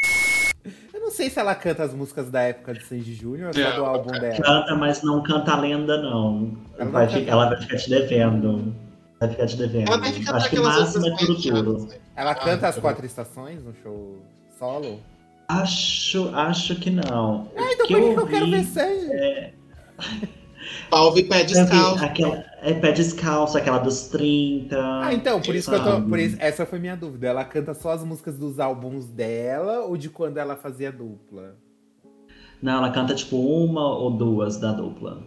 Eu 0.94 1.00
não 1.00 1.12
sei 1.12 1.30
se 1.30 1.40
ela 1.40 1.56
canta 1.56 1.84
as 1.84 1.94
músicas 1.94 2.30
da 2.30 2.42
época 2.42 2.74
de 2.74 2.84
Sandy 2.84 3.14
Júnior 3.14 3.50
ou 3.50 3.54
só 3.54 3.72
do 3.76 3.86
álbum 3.86 4.12
dela. 4.12 4.42
Canta, 4.42 4.76
mas 4.76 5.02
não 5.04 5.24
canta 5.24 5.54
a 5.54 5.60
lenda, 5.62 6.02
não. 6.02 6.58
Ela 6.76 6.86
não 6.86 6.92
vai, 6.92 7.08
canta. 7.08 7.20
fi- 7.20 7.30
ela 7.30 7.50
vai 7.50 7.62
ficar 7.62 7.78
te 7.78 7.90
devendo. 7.90 8.76
Vai 9.20 9.30
ficar 9.30 9.48
te 9.48 9.58
devendo. 9.58 9.88
Ela 9.88 9.98
deve 9.98 10.20
cantar 10.24 10.36
Acho 10.38 10.50
que 10.50 10.56
o 10.60 10.68
aquelas 10.68 10.80
máximo 10.96 11.08
é 11.08 11.18
tudo 11.18 11.42
tudo. 11.42 11.88
né? 11.88 11.98
Ela 12.16 12.32
Ah, 12.32 12.36
canta 12.36 12.68
as 12.68 12.76
tá 12.76 12.82
quatro 12.82 13.06
estações 13.06 13.64
no 13.64 13.74
show 13.82 14.18
solo? 14.60 15.00
Acho, 15.48 16.30
acho 16.36 16.76
que 16.80 16.90
não. 16.92 17.50
Ah, 17.56 17.72
então 17.74 17.88
que 17.88 17.94
por 17.96 18.02
que 18.04 18.08
eu 18.10 18.14
que 18.14 18.20
eu 18.20 18.28
quero 18.28 18.46
vi- 18.46 18.52
ver 18.52 18.64
Sandy? 18.66 19.54
Palve 20.90 21.24
pé 21.24 21.44
descalço. 21.44 22.04
aquela, 22.04 22.44
é 22.62 22.74
pé 22.74 22.92
descalço, 22.92 23.58
aquela 23.58 23.78
dos 23.80 24.04
30. 24.10 24.78
Ah, 25.02 25.14
então, 25.14 25.42
por 25.42 25.56
isso 25.56 25.70
que 25.70 25.76
eu 25.76 25.84
tô. 25.84 25.92
sabe? 25.92 26.10
Por 26.10 26.20
isso, 26.20 26.36
essa 26.40 26.66
foi 26.66 26.78
minha 26.80 26.96
dúvida. 26.96 27.28
Ela 27.28 27.46
canta 27.46 27.74
só 27.74 27.92
as 27.92 28.04
músicas 28.04 28.38
dos 28.38 28.60
álbuns 28.60 29.08
dela 29.08 29.80
ou 29.86 29.96
de 29.98 30.10
quando 30.10 30.38
ela 30.38 30.56
fazia 30.56 30.92
dupla? 30.92 31.56
Não, 32.62 32.78
ela 32.80 32.92
canta 32.92 33.14
tipo 33.16 33.38
uma 33.38 33.88
ou 33.98 34.12
duas 34.12 34.58
da 34.58 34.72
dupla. 34.74 35.24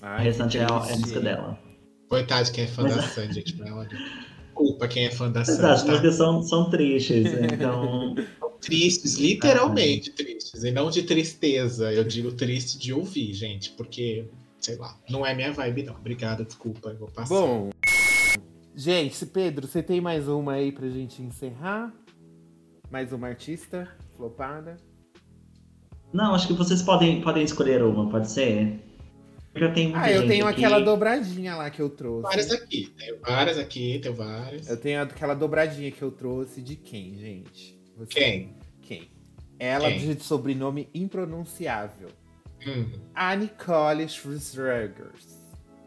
Ai, 0.00 0.18
a 0.18 0.20
restante 0.22 0.58
é 0.58 0.62
a, 0.62 0.66
é 0.66 0.96
música 0.96 1.20
dela. 1.20 1.58
Coitado 2.14 2.52
quem 2.52 2.64
é 2.64 2.66
fã 2.68 2.82
Mas- 2.84 2.94
da 2.96 3.02
Sandy, 3.02 3.34
gente. 3.34 3.52
pra 3.54 3.66
ela. 3.68 3.88
Culpa 4.54 4.86
quem 4.86 5.06
é 5.06 5.10
fã 5.10 5.30
da 5.30 5.44
Sandy. 5.44 5.66
as 5.66 5.82
Tá? 5.82 5.90
músicas 5.90 6.14
são, 6.14 6.42
são 6.42 6.70
tristes, 6.70 7.26
então. 7.52 8.14
Tristes, 8.60 9.14
literalmente 9.16 10.10
tristes. 10.12 10.62
E 10.62 10.70
não 10.70 10.90
de 10.90 11.02
tristeza. 11.02 11.92
Eu 11.92 12.04
digo 12.04 12.30
triste 12.32 12.78
de 12.78 12.92
ouvir, 12.92 13.34
gente. 13.34 13.70
Porque, 13.72 14.26
sei 14.60 14.76
lá, 14.76 14.96
não 15.10 15.26
é 15.26 15.34
minha 15.34 15.52
vibe, 15.52 15.82
não. 15.82 15.94
Obrigada, 15.96 16.44
desculpa, 16.44 16.90
eu 16.90 16.96
vou 16.98 17.08
passar. 17.08 17.34
Bom. 17.34 17.70
Gente, 18.76 19.26
Pedro, 19.26 19.66
você 19.66 19.82
tem 19.82 20.00
mais 20.00 20.28
uma 20.28 20.52
aí 20.52 20.70
pra 20.72 20.88
gente 20.88 21.20
encerrar? 21.20 21.92
Mais 22.90 23.12
uma 23.12 23.26
artista 23.28 23.88
flopada? 24.16 24.76
Não, 26.12 26.32
acho 26.34 26.46
que 26.46 26.52
vocês 26.52 26.80
podem, 26.80 27.20
podem 27.20 27.42
escolher 27.42 27.82
uma, 27.82 28.08
pode 28.08 28.30
ser? 28.30 28.78
Porque 29.54 29.64
eu 29.66 29.72
tenho 29.72 29.90
muita 29.90 30.04
Ah, 30.04 30.10
eu 30.10 30.26
tenho 30.26 30.46
aqui. 30.48 30.64
aquela 30.64 30.80
dobradinha 30.80 31.54
lá 31.54 31.70
que 31.70 31.80
eu 31.80 31.88
trouxe. 31.88 32.22
várias 32.24 32.50
aqui. 32.50 32.92
Tem 32.98 33.16
várias 33.20 33.56
aqui, 33.56 34.00
tem 34.02 34.12
várias. 34.12 34.68
Eu 34.68 34.76
tenho 34.76 35.00
aquela 35.00 35.32
dobradinha 35.34 35.92
que 35.92 36.02
eu 36.02 36.10
trouxe 36.10 36.60
de 36.60 36.74
quem, 36.74 37.14
gente? 37.14 37.78
Você- 37.96 38.14
Quem? 38.18 38.56
Quem? 38.82 39.08
Ela 39.56 39.88
Quem? 39.92 40.14
de 40.16 40.24
sobrenome 40.24 40.88
impronunciável. 40.92 42.08
Hum. 42.66 42.98
A 43.14 43.36
Nicole 43.36 44.08
Schwarzenegger. 44.08 45.12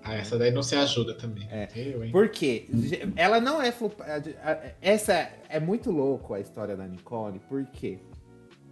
Ah, 0.02 0.16
essa 0.16 0.38
daí 0.38 0.52
não 0.52 0.64
se 0.64 0.74
ajuda 0.74 1.14
também. 1.16 1.46
É. 1.52 1.68
Eu, 1.76 2.02
hein? 2.06 2.12
Por 2.14 2.30
quê? 2.30 2.68
Ge- 2.74 3.12
Ela 3.18 3.42
não 3.42 3.62
é. 3.62 3.74
Essa 4.82 5.30
é 5.50 5.60
muito 5.60 5.92
louco 5.92 6.34
a 6.34 6.40
história 6.40 6.78
da 6.78 6.88
Nicole, 6.88 7.42
porque 7.50 8.00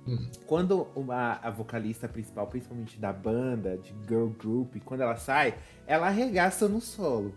Hum. 0.07 0.27
quando 0.45 0.87
uma, 0.95 1.39
a 1.41 1.49
vocalista 1.49 2.07
principal, 2.07 2.45
principalmente 2.47 2.99
da 2.99 3.11
banda, 3.11 3.77
de 3.77 3.93
girl 4.07 4.27
group, 4.27 4.75
quando 4.85 5.01
ela 5.01 5.15
sai, 5.15 5.55
ela 5.87 6.07
arregaça 6.07 6.67
no 6.67 6.79
solo. 6.79 7.33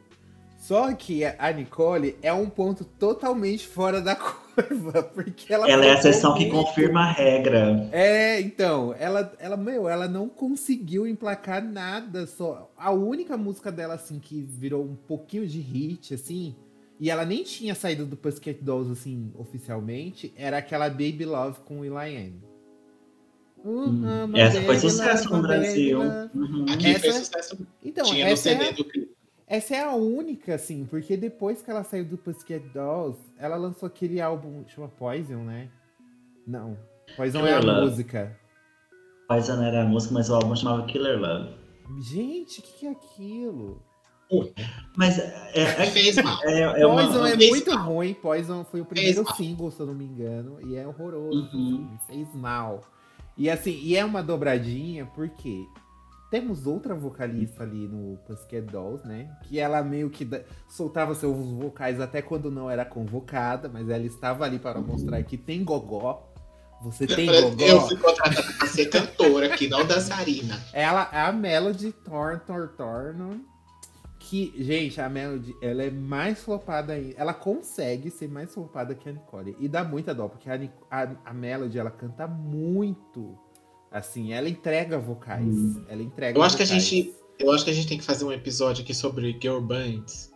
Só 0.58 0.92
que 0.92 1.24
a 1.24 1.52
Nicole 1.52 2.16
é 2.20 2.32
um 2.32 2.50
ponto 2.50 2.84
totalmente 2.84 3.66
fora 3.66 4.00
da 4.02 4.16
curva, 4.16 5.02
porque 5.04 5.54
ela. 5.54 5.70
Ela 5.70 5.86
é 5.86 5.90
a 5.92 5.94
exceção 5.94 6.34
que 6.34 6.50
confirma 6.50 7.02
a 7.02 7.12
regra. 7.12 7.88
É, 7.92 8.40
então, 8.40 8.94
ela, 8.98 9.32
ela, 9.38 9.56
meu, 9.56 9.88
ela 9.88 10.08
não 10.08 10.28
conseguiu 10.28 11.06
emplacar 11.06 11.62
nada, 11.62 12.26
só 12.26 12.70
a 12.76 12.90
única 12.90 13.36
música 13.36 13.70
dela, 13.70 13.94
assim, 13.94 14.18
que 14.18 14.42
virou 14.42 14.82
um 14.82 14.96
pouquinho 14.96 15.46
de 15.46 15.60
hit, 15.60 16.12
assim, 16.12 16.56
e 16.98 17.08
ela 17.08 17.24
nem 17.24 17.44
tinha 17.44 17.76
saído 17.76 18.04
do 18.04 18.16
Pussycat 18.16 18.60
Dolls, 18.60 18.90
assim, 18.90 19.30
oficialmente, 19.38 20.34
era 20.36 20.58
aquela 20.58 20.88
Baby 20.88 21.24
Love 21.24 21.60
com 21.64 21.80
Will.i.am. 21.80 22.47
Hum. 23.64 24.02
Uh, 24.24 24.28
my 24.28 24.38
Essa 24.40 24.60
foi 24.62 24.78
sucesso 24.78 25.30
no 25.30 25.42
Brasil. 25.42 26.00
Uhum. 26.00 26.66
Aqui 26.72 26.86
Essa- 26.88 27.00
fez 27.00 27.14
sucesso. 27.16 27.66
Então, 27.84 28.04
Tinha 28.04 28.24
no 28.26 28.30
essa 28.32 28.50
é, 28.50 28.52
CD 28.56 28.68
a, 28.68 28.72
do 28.72 28.84
clipe. 28.84 29.10
essa 29.46 29.74
é 29.76 29.82
a 29.84 29.92
única, 29.94 30.54
assim, 30.54 30.86
porque 30.88 31.16
depois 31.16 31.60
que 31.62 31.70
ela 31.70 31.82
saiu 31.84 32.04
do 32.04 32.16
Pussycat 32.16 32.60
Dolls, 32.72 33.18
ela 33.38 33.56
lançou 33.56 33.86
aquele 33.86 34.20
álbum, 34.20 34.64
chama 34.68 34.88
Poison, 34.88 35.42
né? 35.44 35.68
Não. 36.46 36.78
Poison 37.16 37.46
é 37.46 37.54
a 37.54 37.58
Killer 37.60 37.74
Love. 37.76 37.90
música. 37.90 38.38
Poison 39.28 39.62
era 39.62 39.82
a 39.82 39.84
música, 39.84 40.14
mas 40.14 40.30
o 40.30 40.34
álbum 40.34 40.54
chamava 40.56 40.86
Killer 40.86 41.18
Love. 41.20 41.54
Gente, 42.00 42.60
o 42.60 42.62
que, 42.62 42.72
que 42.80 42.86
é 42.86 42.90
aquilo? 42.90 43.82
Mas 44.94 45.18
é, 45.18 45.50
é, 45.54 45.86
Fez 45.86 46.16
mal. 46.16 46.38
é, 46.44 46.60
é 46.82 46.86
uma. 46.86 47.02
Poison 47.02 47.26
é 47.26 47.36
fez 47.36 47.50
muito 47.50 47.70
mal. 47.74 47.84
ruim. 47.86 48.12
Poison 48.14 48.62
foi 48.64 48.82
o 48.82 48.84
primeiro 48.84 49.24
single, 49.34 49.70
se 49.70 49.80
eu 49.80 49.86
não 49.86 49.94
me 49.94 50.04
engano. 50.04 50.58
E 50.66 50.76
é 50.76 50.86
horroroso. 50.86 51.48
Uhum. 51.56 51.88
assim, 51.94 51.98
fez 52.06 52.34
mal. 52.34 52.82
E 53.38 53.48
assim, 53.48 53.78
e 53.82 53.96
é 53.96 54.04
uma 54.04 54.22
dobradinha 54.22 55.06
porque 55.14 55.64
temos 56.30 56.66
outra 56.66 56.94
vocalista 56.94 57.62
ali 57.62 57.86
no 57.86 58.18
Pussycat 58.26 58.66
Dolls, 58.66 59.06
né? 59.06 59.30
Que 59.44 59.58
ela 59.58 59.82
meio 59.82 60.10
que 60.10 60.28
soltava 60.68 61.14
seus 61.14 61.48
vocais 61.52 62.00
até 62.00 62.20
quando 62.20 62.50
não 62.50 62.68
era 62.68 62.84
convocada, 62.84 63.68
mas 63.68 63.88
ela 63.88 64.04
estava 64.04 64.44
ali 64.44 64.58
para 64.58 64.80
mostrar 64.80 65.22
que 65.22 65.38
tem 65.38 65.64
gogó. 65.64 66.28
Você 66.82 67.06
tem 67.06 67.28
Eu 67.28 67.50
gogó. 67.50 67.88
fui 67.88 67.96
contratada 67.96 68.42
pra 68.58 68.66
ser 68.66 68.86
cantora 68.86 69.54
aqui, 69.54 69.68
não 69.68 69.86
dançarina. 69.86 70.60
Ela 70.72 71.08
é 71.12 71.20
a 71.20 71.32
Melody 71.32 71.92
Torn 71.92 72.40
Torn 72.46 72.68
Torn. 72.76 73.40
Que, 74.28 74.52
gente, 74.58 75.00
a 75.00 75.08
Melody, 75.08 75.54
ela 75.62 75.82
é 75.84 75.90
mais 75.90 76.38
flopada 76.42 76.92
ainda. 76.92 77.14
Ela 77.16 77.32
consegue 77.32 78.10
ser 78.10 78.28
mais 78.28 78.52
flopada 78.52 78.94
que 78.94 79.08
a 79.08 79.12
Nicole. 79.12 79.56
E 79.58 79.66
dá 79.68 79.82
muita 79.82 80.14
dó, 80.14 80.28
porque 80.28 80.50
a, 80.50 80.58
a, 80.90 81.08
a 81.24 81.32
Melody, 81.32 81.78
ela 81.78 81.90
canta 81.90 82.26
muito. 82.26 83.38
Assim, 83.90 84.32
ela 84.34 84.48
entrega 84.48 84.98
vocais. 84.98 85.46
Hum. 85.46 85.82
Ela 85.88 86.02
entrega 86.02 86.38
Eu 86.38 86.42
acho 86.42 86.56
que 86.56 86.62
a 86.62 86.66
vocais. 86.66 86.84
gente- 86.84 87.14
Eu 87.38 87.50
acho 87.52 87.64
que 87.64 87.70
a 87.70 87.74
gente 87.74 87.88
tem 87.88 87.96
que 87.98 88.04
fazer 88.04 88.24
um 88.24 88.32
episódio 88.32 88.82
aqui 88.82 88.92
sobre 88.92 89.34
girl 89.40 89.60
bands. 89.60 90.30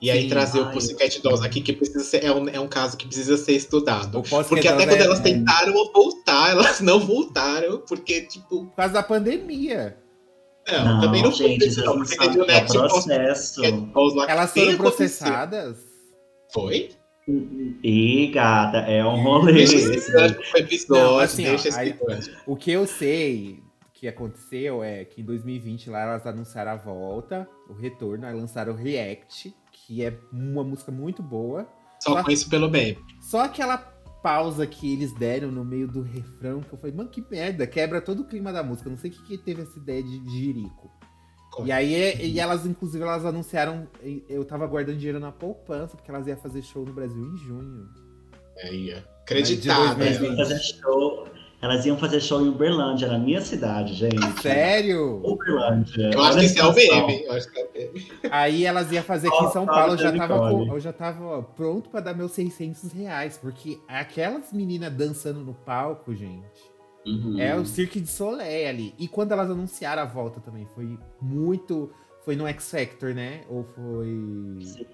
E 0.00 0.10
aí 0.10 0.22
Sim. 0.22 0.28
trazer 0.28 0.60
o 0.60 0.66
Ai, 0.66 0.72
Pussycat 0.72 1.20
Dolls 1.22 1.44
aqui, 1.44 1.60
que 1.60 1.72
precisa 1.72 2.02
ser, 2.04 2.24
é, 2.24 2.32
um, 2.32 2.48
é 2.48 2.60
um 2.60 2.68
caso 2.68 2.96
que 2.96 3.06
precisa 3.06 3.36
ser 3.36 3.52
estudado. 3.52 4.18
O 4.18 4.22
Porque 4.22 4.68
até 4.68 4.86
quando 4.86 4.96
é- 4.98 5.02
elas 5.04 5.20
tentaram 5.20 5.72
voltar, 5.92 6.50
elas 6.56 6.80
não 6.80 7.00
voltaram, 7.00 7.78
porque, 7.86 8.22
tipo, 8.22 8.66
Por 8.66 8.74
causa 8.76 8.94
da 8.94 9.02
pandemia. 9.02 9.98
Não, 10.68 10.84
Não, 10.84 11.00
também 11.00 11.22
não 11.22 11.30
foi 11.30 11.48
gente, 11.48 11.66
isso, 11.66 11.74
vocês 11.74 11.86
não, 11.86 11.96
não 11.96 12.02
porque 12.02 12.14
sabem 12.14 12.30
teve 12.30 12.42
o 12.42 12.46
que 12.46 12.52
é 12.52 12.64
processo. 12.64 13.60
Lá 13.60 14.26
que 14.26 14.32
Elas 14.32 14.52
foram 14.52 14.76
processadas. 14.76 15.78
Foi? 16.52 16.90
E 17.82 18.26
gata, 18.28 18.78
é 18.78 19.04
um 19.04 19.22
rolê. 19.22 19.64
Não, 20.88 21.18
assim, 21.18 21.46
ó, 21.46 21.48
deixa 21.50 21.68
esse 21.68 21.78
aí-. 21.78 21.98
O 22.46 22.54
que 22.54 22.70
eu 22.70 22.86
sei 22.86 23.62
que 23.94 24.08
aconteceu 24.08 24.84
é 24.84 25.04
que 25.04 25.22
em 25.22 25.24
2020 25.24 25.88
lá 25.88 26.02
elas 26.02 26.26
anunciaram 26.26 26.72
a 26.72 26.76
volta, 26.76 27.48
o 27.70 27.72
retorno, 27.72 28.26
aí 28.26 28.34
lançaram 28.34 28.74
o 28.74 28.76
React, 28.76 29.54
que 29.72 30.04
é 30.04 30.18
uma 30.30 30.62
música 30.62 30.92
muito 30.92 31.22
boa. 31.22 31.66
Só 32.00 32.22
conheço 32.22 32.50
pelo 32.50 32.68
meme. 32.68 32.98
Só 33.22 33.44
aquela 33.44 33.78
pausa 34.24 34.66
que 34.66 34.90
eles 34.90 35.12
deram 35.12 35.52
no 35.52 35.62
meio 35.62 35.86
do 35.86 36.00
refrão, 36.00 36.62
que 36.62 36.72
eu 36.72 36.78
falei, 36.78 36.96
mano, 36.96 37.10
que 37.10 37.22
merda, 37.30 37.66
quebra 37.66 38.00
todo 38.00 38.20
o 38.20 38.24
clima 38.24 38.50
da 38.50 38.62
música. 38.62 38.88
Não 38.88 38.96
sei 38.96 39.10
o 39.10 39.12
que, 39.12 39.22
que 39.22 39.36
teve 39.36 39.60
essa 39.60 39.78
ideia 39.78 40.02
de 40.02 40.30
jirico. 40.30 40.90
E 41.62 41.70
aí, 41.70 42.16
e 42.24 42.40
elas, 42.40 42.64
inclusive, 42.64 43.04
elas 43.04 43.26
anunciaram. 43.26 43.86
Eu 44.26 44.42
tava 44.46 44.66
guardando 44.66 44.96
dinheiro 44.96 45.20
na 45.20 45.30
poupança, 45.30 45.94
porque 45.94 46.10
elas 46.10 46.26
iam 46.26 46.38
fazer 46.38 46.62
show 46.62 46.86
no 46.86 46.94
Brasil 46.94 47.22
em 47.22 47.36
junho. 47.36 47.86
Acreditável. 49.20 49.94
de 49.94 50.02
Elas 50.02 50.20
iam 50.22 50.36
fazer 50.36 50.58
show. 50.58 51.28
Elas 51.64 51.86
iam 51.86 51.96
fazer 51.96 52.20
show 52.20 52.42
em 52.44 52.48
Uberlândia, 52.50 53.08
na 53.08 53.18
minha 53.18 53.40
cidade, 53.40 53.94
gente. 53.94 54.42
Sério? 54.42 55.22
Uberlândia. 55.24 56.10
Eu 56.12 56.20
acho 56.22 56.38
que 56.38 56.44
isso 56.44 56.60
é 56.60 56.64
o 56.66 56.74
que 56.74 56.90
é. 56.90 58.28
Aí 58.30 58.66
elas 58.66 58.92
iam 58.92 59.02
fazer 59.02 59.28
aqui 59.28 59.44
em 59.44 59.50
São 59.50 59.64
Paulo, 59.64 59.94
eu 59.94 59.98
já 59.98 60.12
tava, 60.12 60.38
com- 60.50 60.68
eu 60.74 60.80
já 60.80 60.92
tava 60.92 61.42
pronto 61.42 61.88
pra 61.88 62.00
dar 62.00 62.12
meus 62.14 62.32
600 62.32 62.92
reais, 62.92 63.38
porque 63.38 63.78
aquelas 63.88 64.52
meninas 64.52 64.92
dançando 64.92 65.40
no 65.40 65.54
palco, 65.54 66.14
gente, 66.14 66.44
Uhum. 67.06 67.40
é 67.40 67.54
o 67.56 67.64
Cirque 67.64 67.98
de 67.98 68.08
Soleil 68.08 68.68
ali. 68.68 68.94
E 68.98 69.08
quando 69.08 69.32
elas 69.32 69.50
anunciaram 69.50 70.02
a 70.02 70.06
volta 70.06 70.40
também, 70.40 70.66
foi 70.74 70.98
muito. 71.20 71.90
Foi 72.26 72.36
no 72.36 72.46
X 72.46 72.70
Factor, 72.70 73.14
né? 73.14 73.40
Ou 73.48 73.64
foi. 73.74 74.64
Sim. 74.64 74.86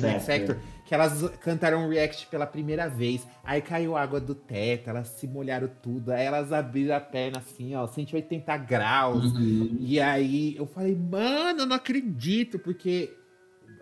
X 0.00 0.26
Factor. 0.26 0.56
Que 0.84 0.94
elas 0.94 1.22
cantaram 1.40 1.88
react 1.88 2.26
pela 2.26 2.46
primeira 2.46 2.88
vez. 2.88 3.26
Aí 3.44 3.60
caiu 3.62 3.96
água 3.96 4.20
do 4.20 4.34
teto, 4.34 4.90
elas 4.90 5.08
se 5.08 5.26
molharam 5.26 5.68
tudo. 5.82 6.10
Aí 6.12 6.24
elas 6.24 6.52
abriram 6.52 6.94
a 6.96 7.00
perna 7.00 7.38
assim, 7.38 7.74
ó, 7.74 7.86
180 7.86 8.56
graus. 8.58 9.32
Uhum. 9.34 9.76
E 9.80 9.98
aí 10.00 10.54
eu 10.56 10.66
falei, 10.66 10.94
mano, 10.94 11.60
eu 11.60 11.66
não 11.66 11.76
acredito, 11.76 12.58
porque 12.58 13.10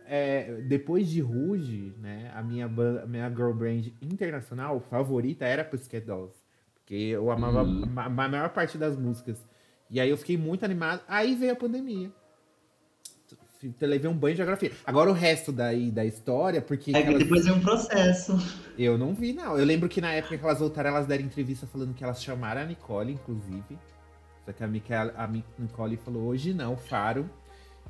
é, 0.06 0.60
depois 0.68 1.08
de 1.08 1.20
Rouge, 1.20 1.92
né, 2.00 2.30
a 2.34 2.42
minha, 2.42 2.66
a 2.66 3.06
minha 3.06 3.28
girl 3.30 3.52
brand 3.52 3.86
internacional 4.02 4.80
favorita 4.80 5.44
era 5.44 5.64
Pussycat 5.64 6.04
Dolls. 6.06 6.34
Porque 6.74 6.94
eu 6.94 7.30
amava 7.30 7.62
Uhum. 7.62 7.86
ma- 7.86 8.04
a 8.06 8.28
maior 8.28 8.50
parte 8.50 8.76
das 8.76 8.96
músicas. 8.96 9.38
E 9.88 10.00
aí 10.00 10.10
eu 10.10 10.16
fiquei 10.16 10.36
muito 10.36 10.64
animado. 10.64 11.00
Aí 11.08 11.34
veio 11.34 11.52
a 11.52 11.56
pandemia. 11.56 12.10
Levei 13.80 14.08
um 14.10 14.14
banho 14.16 14.34
de 14.34 14.38
geografia. 14.38 14.72
Agora 14.86 15.10
o 15.10 15.12
resto 15.12 15.52
daí 15.52 15.90
da 15.90 16.04
história, 16.04 16.62
porque 16.62 16.90
É 16.96 17.02
que 17.02 17.08
elas- 17.08 17.18
depois 17.22 17.46
é 17.46 17.52
um 17.52 17.60
processo. 17.60 18.36
eu 18.78 18.96
não 18.96 19.14
vi, 19.14 19.32
não. 19.32 19.58
Eu 19.58 19.64
lembro 19.64 19.88
que 19.88 20.00
na 20.00 20.12
época 20.12 20.38
que 20.38 20.44
elas 20.44 20.58
voltaram, 20.58 20.90
elas 20.90 21.06
deram 21.06 21.24
entrevista 21.24 21.66
falando 21.66 21.92
que 21.94 22.02
elas 22.02 22.22
chamaram 22.22 22.62
a 22.62 22.64
Nicole, 22.64 23.12
inclusive. 23.12 23.78
Só 24.46 24.52
que 24.52 24.64
a, 24.94 25.02
a 25.16 25.28
Nicole 25.58 25.96
falou, 25.98 26.22
hoje 26.28 26.54
não, 26.54 26.76
Faro. 26.76 27.28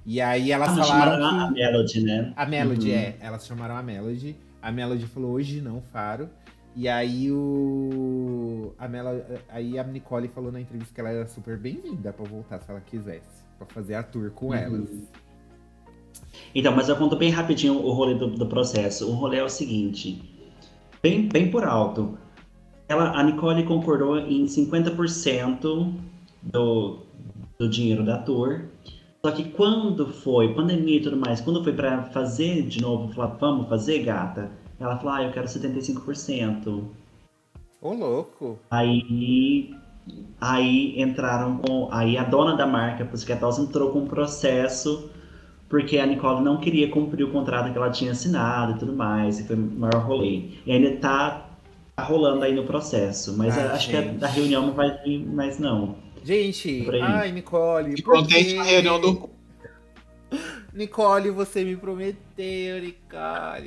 E 0.05 0.21
aí 0.21 0.51
elas 0.51 0.71
Ah, 0.71 0.83
falaram 0.85 1.13
chamaram 1.13 1.41
a 1.45 1.49
que... 1.49 1.55
Melody, 1.55 2.01
né? 2.05 2.33
A 2.35 2.47
Melody, 2.47 2.91
Uhum. 2.91 2.97
é. 2.97 3.15
Elas 3.21 3.47
chamaram 3.47 3.77
a 3.77 3.83
Melody. 3.83 4.37
A 4.61 4.73
Melody 4.73 5.07
falou, 5.07 5.33
hoje 5.33 5.61
não, 5.61 5.81
Faro. 5.81 6.29
E 6.75 6.89
aí 6.89 7.31
o... 7.31 8.75
A 8.79 8.89
Melody, 8.89 9.23
aí 9.49 9.79
a 9.79 9.85
Nicole 9.85 10.29
falou 10.29 10.51
na 10.51 10.61
entrevista 10.61 10.93
que 10.95 11.01
ela 11.01 11.11
era 11.11 11.27
super 11.27 11.57
bem-vinda 11.59 12.13
pra 12.13 12.25
voltar, 12.25 12.61
se 12.61 12.71
ela 12.71 12.81
quisesse. 12.81 13.41
Pra 13.59 13.67
fazer 13.67 13.95
a 13.95 14.03
tour 14.03 14.31
com 14.31 14.47
Uhum. 14.49 14.55
elas. 14.55 14.89
Então, 16.55 16.75
mas 16.75 16.89
eu 16.89 16.97
conto 16.97 17.17
bem 17.17 17.31
rapidinho 17.31 17.75
o 17.75 17.93
rolê 17.93 18.15
do, 18.15 18.29
do 18.29 18.47
processo. 18.47 19.09
O 19.09 19.15
rolê 19.15 19.39
é 19.39 19.45
o 19.45 19.49
seguinte, 19.49 20.21
bem, 21.03 21.29
bem 21.29 21.51
por 21.51 21.65
alto. 21.65 22.19
Ela, 22.89 23.19
a 23.19 23.23
Nicole 23.23 23.63
concordou 23.65 24.19
em 24.19 24.47
50% 24.47 25.95
do, 26.43 26.99
do 27.59 27.69
dinheiro 27.69 28.05
da 28.05 28.19
tour. 28.19 28.63
Só 29.25 29.31
que 29.31 29.45
quando 29.51 30.07
foi, 30.07 30.55
pandemia 30.55 30.97
e 30.97 31.03
tudo 31.03 31.17
mais, 31.17 31.41
quando 31.41 31.63
foi 31.63 31.73
pra 31.73 32.05
fazer 32.05 32.63
de 32.63 32.81
novo, 32.81 33.13
falar, 33.13 33.37
vamos 33.39 33.69
fazer, 33.69 34.03
gata? 34.03 34.51
Ela 34.81 34.97
falou, 34.97 35.13
ah, 35.13 35.23
eu 35.25 35.31
quero 35.31 35.47
75%. 35.47 36.85
Ô, 37.83 37.93
louco! 37.93 38.59
Aí, 38.71 39.75
aí 40.41 41.01
entraram 41.01 41.59
com. 41.59 41.89
Aí 41.93 42.17
a 42.17 42.25
dona 42.25 42.57
da 42.57 42.67
marca, 42.67 43.05
Pussycat 43.05 43.41
Dolls, 43.41 43.61
entrou 43.61 43.91
com 43.91 44.01
um 44.01 44.07
processo 44.07 45.11
porque 45.71 45.99
a 45.99 46.05
Nicole 46.05 46.43
não 46.45 46.59
queria 46.59 46.91
cumprir 46.91 47.25
o 47.25 47.31
contrato 47.31 47.71
que 47.73 47.79
ela 47.79 47.91
tinha 47.91 48.11
assinado 48.11 48.73
e 48.73 48.79
tudo 48.81 48.93
mais, 48.93 49.39
e 49.39 49.47
foi 49.47 49.55
o 49.55 49.59
maior 49.61 50.03
rolê. 50.05 50.43
E 50.67 50.73
ainda 50.73 50.97
tá, 50.97 51.49
tá 51.95 52.03
rolando 52.03 52.45
aí 52.45 52.53
no 52.53 52.65
processo, 52.65 53.39
mas 53.39 53.57
Ai, 53.57 53.69
acho 53.69 53.89
que 53.89 53.97
a, 53.97 54.03
gente. 54.03 54.19
da 54.19 54.27
reunião 54.27 54.67
não 54.67 54.75
vai 54.75 54.99
vir 55.05 55.25
mais 55.25 55.59
não. 55.61 55.97
Gente, 56.25 56.91
aí. 56.91 57.01
ai, 57.01 57.33
Nicole, 57.33 57.95
E 57.97 58.03
por 58.03 58.17
contente 58.17 58.51
quê? 58.51 58.55
na 58.57 58.65
reunião 58.65 59.01
do. 59.01 59.31
Nicole, 60.73 61.31
você 61.31 61.65
me 61.65 61.77
prometeu, 61.77 62.81
Nicole. 62.81 63.67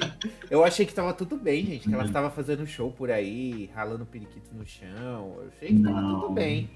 Eu 0.50 0.64
achei 0.64 0.86
que 0.86 0.94
tava 0.94 1.14
tudo 1.14 1.36
bem, 1.36 1.66
gente. 1.66 1.88
Que 1.90 1.94
ela 1.94 2.06
estava 2.06 2.30
fazendo 2.30 2.66
show 2.68 2.92
por 2.92 3.12
aí, 3.12 3.70
ralando 3.74 4.06
periquito 4.06 4.50
no 4.54 4.66
chão. 4.66 5.36
Eu 5.38 5.50
achei 5.56 5.76
que 5.76 5.84
tava 5.84 6.02
Não. 6.02 6.20
tudo 6.22 6.34
bem. 6.34 6.70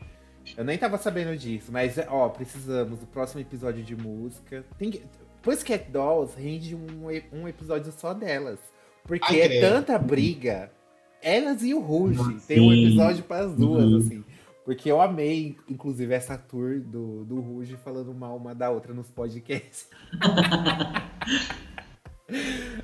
Eu 0.55 0.63
nem 0.63 0.77
tava 0.77 0.97
sabendo 0.97 1.35
disso, 1.37 1.71
mas 1.71 1.97
ó, 2.07 2.29
precisamos 2.29 2.99
do 2.99 3.07
próximo 3.07 3.41
episódio 3.41 3.83
de 3.83 3.95
música. 3.95 4.63
Tem 4.77 4.91
que... 4.91 5.01
Pussycat 5.41 5.89
Dolls 5.91 6.33
rende 6.37 6.75
um, 6.75 7.09
e- 7.11 7.23
um 7.33 7.47
episódio 7.47 7.91
só 7.91 8.13
delas. 8.13 8.59
Porque 9.05 9.25
Ai, 9.33 9.41
é 9.41 9.47
credo. 9.47 9.61
tanta 9.73 9.97
briga. 9.97 10.71
Elas 11.21 11.63
e 11.63 11.73
o 11.73 11.79
Rouge. 11.79 12.39
Tem 12.47 12.59
um 12.59 12.71
episódio 12.73 13.23
para 13.23 13.45
as 13.45 13.55
duas, 13.55 13.83
Uhum. 13.85 13.97
assim. 13.97 14.23
Porque 14.65 14.91
eu 14.91 14.99
amei, 15.01 15.55
inclusive, 15.69 16.13
essa 16.13 16.37
tour 16.37 16.81
do, 16.81 17.23
do 17.23 17.39
Rouge 17.39 17.77
falando 17.83 18.13
mal 18.13 18.35
uma 18.35 18.53
da 18.53 18.69
outra 18.69 18.93
nos 18.93 19.09
podcasts. 19.09 19.87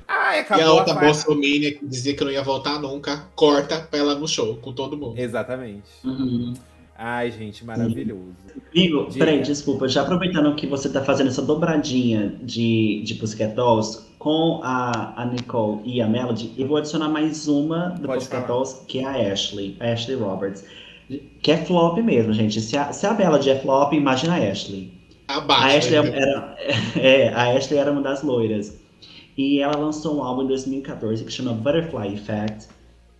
Ai, 0.08 0.38
E 0.38 0.40
acabou 0.40 0.64
a 0.64 0.72
outra 0.72 0.94
bolsominion 0.94 1.72
que 1.78 1.86
dizia 1.86 2.16
que 2.16 2.24
não 2.24 2.30
ia 2.30 2.42
voltar 2.42 2.78
nunca, 2.80 3.28
corta 3.34 3.80
pra 3.82 3.98
ela 3.98 4.14
no 4.14 4.26
show 4.26 4.56
com 4.56 4.72
todo 4.72 4.96
mundo. 4.96 5.18
Exatamente. 5.18 5.90
Uhum. 6.02 6.54
Ai, 6.96 7.30
gente, 7.30 7.64
maravilhoso. 7.64 8.34
Amigo, 8.72 9.06
Diga. 9.08 9.18
peraí, 9.18 9.42
desculpa, 9.42 9.88
já 9.88 10.02
aproveitando 10.02 10.54
que 10.54 10.66
você 10.66 10.88
tá 10.88 11.02
fazendo 11.02 11.26
essa 11.26 11.42
dobradinha 11.42 12.36
de, 12.40 13.02
de 13.04 13.14
Pussycat 13.16 13.54
Dolls 13.54 14.00
com 14.18 14.60
a, 14.62 15.20
a 15.20 15.26
Nicole 15.26 15.80
e 15.84 16.00
a 16.00 16.06
Melody, 16.06 16.52
eu 16.56 16.68
vou 16.68 16.76
adicionar 16.76 17.08
mais 17.08 17.48
uma 17.48 17.88
do 17.88 18.06
Pode 18.06 18.20
Pussycat 18.20 18.46
falar. 18.46 18.46
Dolls, 18.46 18.86
que 18.86 19.00
é 19.00 19.04
a 19.04 19.32
Ashley, 19.32 19.76
a 19.80 19.92
Ashley 19.92 20.16
Roberts. 20.16 20.64
Que 21.42 21.50
é 21.50 21.56
flop 21.58 21.98
mesmo, 21.98 22.32
gente. 22.32 22.60
Se 22.60 22.76
a, 22.76 22.92
se 22.92 23.06
a 23.06 23.12
Melody 23.12 23.50
é 23.50 23.58
flop, 23.58 23.92
imagina 23.92 24.34
a 24.34 24.50
Ashley. 24.50 24.92
Abaixo. 25.26 25.62
A 25.62 25.78
Ashley 25.78 26.02
né? 26.02 26.18
era, 26.18 26.56
é, 26.96 27.28
a 27.28 27.56
Ashley 27.56 27.78
era 27.78 27.90
uma 27.90 28.02
das 28.02 28.22
loiras. 28.22 28.78
E 29.36 29.60
ela 29.60 29.76
lançou 29.76 30.16
um 30.16 30.22
álbum 30.22 30.44
em 30.44 30.46
2014 30.46 31.24
que 31.24 31.32
chama 31.32 31.52
Butterfly 31.52 32.14
Effect. 32.14 32.68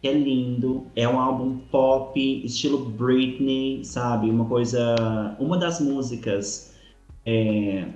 Que 0.05 0.09
é 0.09 0.13
lindo. 0.13 0.87
É 0.95 1.09
um 1.09 1.19
álbum 1.19 1.57
pop, 1.71 2.21
estilo 2.45 2.91
Britney, 2.91 3.83
sabe? 3.87 4.29
Uma 4.29 4.45
coisa. 4.45 4.95
Uma 5.39 5.57
das 5.57 5.81
músicas 5.81 6.75
é, 7.25 7.87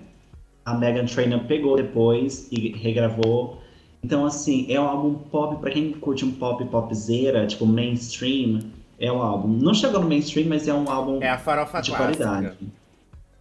a 0.64 0.72
Megan 0.72 1.04
Trainor 1.04 1.44
pegou 1.44 1.76
depois 1.76 2.50
e 2.50 2.70
regravou. 2.70 3.60
Então, 4.02 4.24
assim, 4.24 4.64
é 4.72 4.80
um 4.80 4.84
álbum 4.88 5.14
pop, 5.16 5.60
pra 5.60 5.70
quem 5.70 5.92
curte 5.92 6.24
um 6.24 6.32
pop 6.32 6.64
popzera, 6.64 7.46
tipo 7.46 7.66
mainstream, 7.66 8.60
é 8.98 9.12
um 9.12 9.20
álbum. 9.20 9.48
Não 9.48 9.74
chegou 9.74 10.00
no 10.00 10.08
mainstream, 10.08 10.48
mas 10.48 10.66
é 10.66 10.72
um 10.72 10.90
álbum 10.90 11.20
É 11.20 11.28
a 11.28 11.36
farofa 11.36 11.82
de 11.82 11.90
clássica. 11.90 12.24
qualidade. 12.24 12.56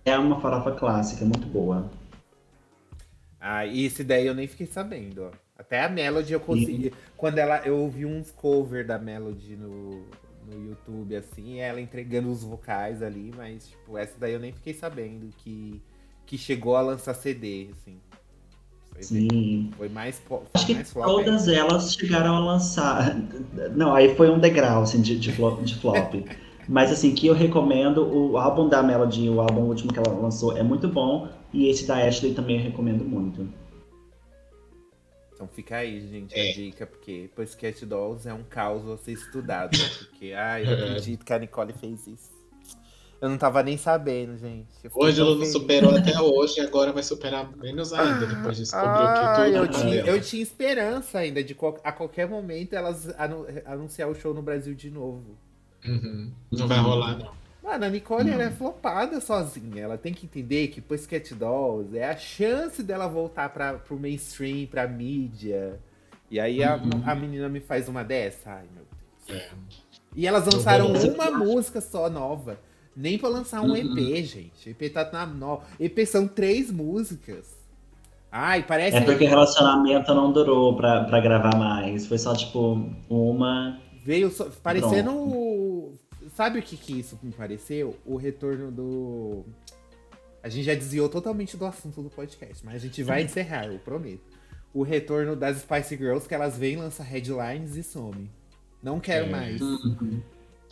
É 0.03 0.17
uma 0.17 0.41
farofa 0.41 0.71
clássica, 0.71 1.23
muito 1.23 1.47
boa. 1.47 1.89
Ah, 3.39 3.65
e 3.65 3.85
esse 3.85 4.03
daí 4.03 4.27
eu 4.27 4.35
nem 4.35 4.45
fiquei 4.45 4.67
sabendo, 4.67 5.23
ó. 5.31 5.46
Até 5.67 5.83
a 5.83 5.89
Melody 5.89 6.33
eu 6.33 6.39
consegui. 6.39 6.93
Quando 7.15 7.37
ela. 7.37 7.59
Eu 7.65 7.77
ouvi 7.77 8.05
uns 8.05 8.31
cover 8.31 8.87
da 8.87 8.97
Melody 8.97 9.55
no, 9.57 10.05
no 10.47 10.65
YouTube, 10.69 11.15
assim, 11.15 11.59
ela 11.59 11.81
entregando 11.81 12.31
os 12.31 12.41
vocais 12.43 13.03
ali, 13.03 13.31
mas, 13.35 13.67
tipo, 13.67 13.97
essa 13.97 14.15
daí 14.17 14.33
eu 14.33 14.39
nem 14.39 14.53
fiquei 14.53 14.73
sabendo 14.73 15.27
que, 15.37 15.81
que 16.25 16.37
chegou 16.37 16.75
a 16.77 16.81
lançar 16.81 17.13
CD, 17.13 17.69
assim. 17.73 17.97
Foi, 18.93 19.03
Sim. 19.03 19.71
foi 19.77 19.89
mais, 19.89 20.19
po- 20.19 20.43
Acho 20.53 20.65
foi 20.65 20.73
que 20.73 20.73
mais 20.75 20.91
flop. 20.91 21.05
todas 21.05 21.47
elas 21.47 21.93
chegaram 21.93 22.35
a 22.35 22.39
lançar. 22.39 23.15
Não, 23.75 23.93
aí 23.93 24.15
foi 24.15 24.29
um 24.29 24.39
degrau 24.39 24.83
assim, 24.83 25.01
de, 25.01 25.19
de, 25.19 25.31
flop, 25.33 25.61
de 25.63 25.75
flop. 25.75 26.15
Mas 26.67 26.91
assim, 26.91 27.13
que 27.13 27.27
eu 27.27 27.33
recomendo, 27.33 28.05
o 28.07 28.37
álbum 28.37 28.67
da 28.67 28.81
Melody, 28.81 29.29
o 29.29 29.39
álbum 29.41 29.61
último 29.63 29.91
que 29.93 29.99
ela 29.99 30.09
lançou, 30.17 30.57
é 30.57 30.63
muito 30.63 30.87
bom. 30.87 31.29
E 31.53 31.67
esse 31.69 31.85
da 31.85 31.97
Ashley 32.05 32.33
também 32.33 32.57
eu 32.57 32.63
recomendo 32.63 33.03
muito. 33.05 33.47
Então 35.37 35.47
fica 35.47 35.77
aí, 35.77 36.01
gente, 36.01 36.33
É. 36.33 36.49
a 36.49 36.53
dica, 36.55 36.87
porque 36.87 37.29
Pussycat 37.35 37.85
Dolls 37.85 38.27
é 38.27 38.33
um 38.33 38.43
caos 38.43 38.89
a 38.89 38.97
ser 38.97 39.11
estudado, 39.11 39.77
né? 39.77 39.85
Porque, 39.99 40.33
ai, 40.33 40.65
eu 40.65 40.73
acredito 41.05 41.23
que 41.23 41.31
a 41.31 41.37
Nicole 41.37 41.73
fez 41.73 42.07
isso. 42.07 42.35
Eu 43.21 43.29
não 43.29 43.37
tava 43.37 43.61
nem 43.61 43.77
sabendo, 43.77 44.35
gente. 44.37 44.67
Hoje 44.95 45.21
ela 45.21 45.35
não 45.35 45.45
superou 45.45 45.95
até 45.95 46.19
hoje 46.19 46.59
agora 46.59 46.91
vai 46.91 47.03
superar 47.03 47.51
menos 47.55 47.93
ainda, 47.93 48.25
depois 48.25 48.57
de 48.57 48.63
descobrir 48.63 48.87
Ah, 48.89 49.35
que 49.37 49.43
tudo 49.45 49.57
eu 49.57 49.63
é 49.63 49.67
tinha, 49.67 50.05
eu 50.05 50.21
tinha 50.21 50.41
esperança 50.41 51.19
ainda 51.19 51.43
de 51.43 51.55
a 51.83 51.91
qualquer 51.91 52.27
momento 52.27 52.73
elas 52.73 53.07
anu- 53.19 53.45
anunciar 53.65 54.09
o 54.09 54.15
show 54.15 54.33
no 54.33 54.41
Brasil 54.41 54.73
de 54.73 54.89
novo. 54.89 55.37
Uhum. 55.85 56.31
Não 56.51 56.67
vai 56.67 56.79
rolar, 56.79 57.17
não. 57.17 57.31
Mano, 57.67 57.83
a 57.85 57.89
Nicole 57.89 58.29
ela 58.31 58.43
é 58.43 58.49
flopada 58.49 59.19
sozinha. 59.19 59.83
Ela 59.83 59.97
tem 59.97 60.13
que 60.13 60.25
entender 60.25 60.69
que 60.69 60.79
Pussycat 60.79 61.33
Dolls 61.35 61.95
é 61.97 62.09
a 62.09 62.15
chance 62.15 62.81
dela 62.81 63.07
voltar 63.07 63.49
pra, 63.49 63.73
pro 63.73 63.99
mainstream, 63.99 64.65
pra 64.67 64.87
mídia. 64.87 65.77
E 66.31 66.39
aí 66.39 66.63
a, 66.63 66.75
Uhum. 66.77 67.03
a 67.05 67.13
menina 67.13 67.49
me 67.49 67.59
faz 67.59 67.89
uma 67.89 68.03
dessa. 68.03 68.51
Ai, 68.51 68.65
meu 68.73 68.85
Deus. 69.27 69.41
É. 69.43 69.49
E 70.15 70.25
elas 70.25 70.45
lançaram 70.45 70.87
uma 70.93 71.31
música 71.31 71.81
só 71.81 72.09
nova. 72.09 72.57
Nem 72.95 73.17
pra 73.17 73.29
lançar 73.29 73.61
um 73.61 73.75
EP, 73.75 74.23
gente. 74.25 74.69
EP 74.69 74.89
tá 74.91 75.07
na 75.11 75.25
no... 75.25 75.59
EP 75.79 76.05
são 76.07 76.27
três 76.27 76.71
músicas. 76.71 77.55
Ai, 78.31 78.63
parece. 78.63 78.97
É 78.97 79.01
porque 79.01 79.25
o 79.25 79.29
relacionamento 79.29 80.13
não 80.15 80.31
durou 80.31 80.75
pra, 80.75 81.03
pra 81.03 81.19
gravar 81.19 81.55
mais. 81.57 82.07
Foi 82.07 82.17
só, 82.17 82.33
tipo, 82.35 82.89
uma. 83.09 83.77
Veio 84.03 84.31
só- 84.31 84.47
parecendo. 84.63 85.11
Sabe 86.37 86.59
o 86.59 86.61
que, 86.61 86.77
que 86.77 86.99
isso 86.99 87.17
me 87.23 87.31
pareceu? 87.31 87.97
O 88.05 88.15
retorno 88.15 88.71
do. 88.71 89.43
A 90.43 90.49
gente 90.49 90.65
já 90.65 90.75
desviou 90.75 91.09
totalmente 91.09 91.57
do 91.57 91.65
assunto 91.65 91.99
do 92.03 92.11
podcast, 92.11 92.63
mas 92.63 92.75
a 92.75 92.77
gente 92.77 93.01
vai 93.01 93.23
encerrar, 93.23 93.65
eu 93.65 93.79
prometo. 93.79 94.21
O 94.71 94.83
retorno 94.83 95.35
das 95.35 95.57
Spice 95.61 95.97
Girls, 95.97 96.27
que 96.27 96.35
elas 96.35 96.55
vêm, 96.55 96.75
lançam 96.77 97.03
headlines 97.03 97.75
e 97.75 97.81
some. 97.81 98.29
Não 98.83 98.99
quero 98.99 99.25
É. 99.25 99.29
mais. 99.31 99.59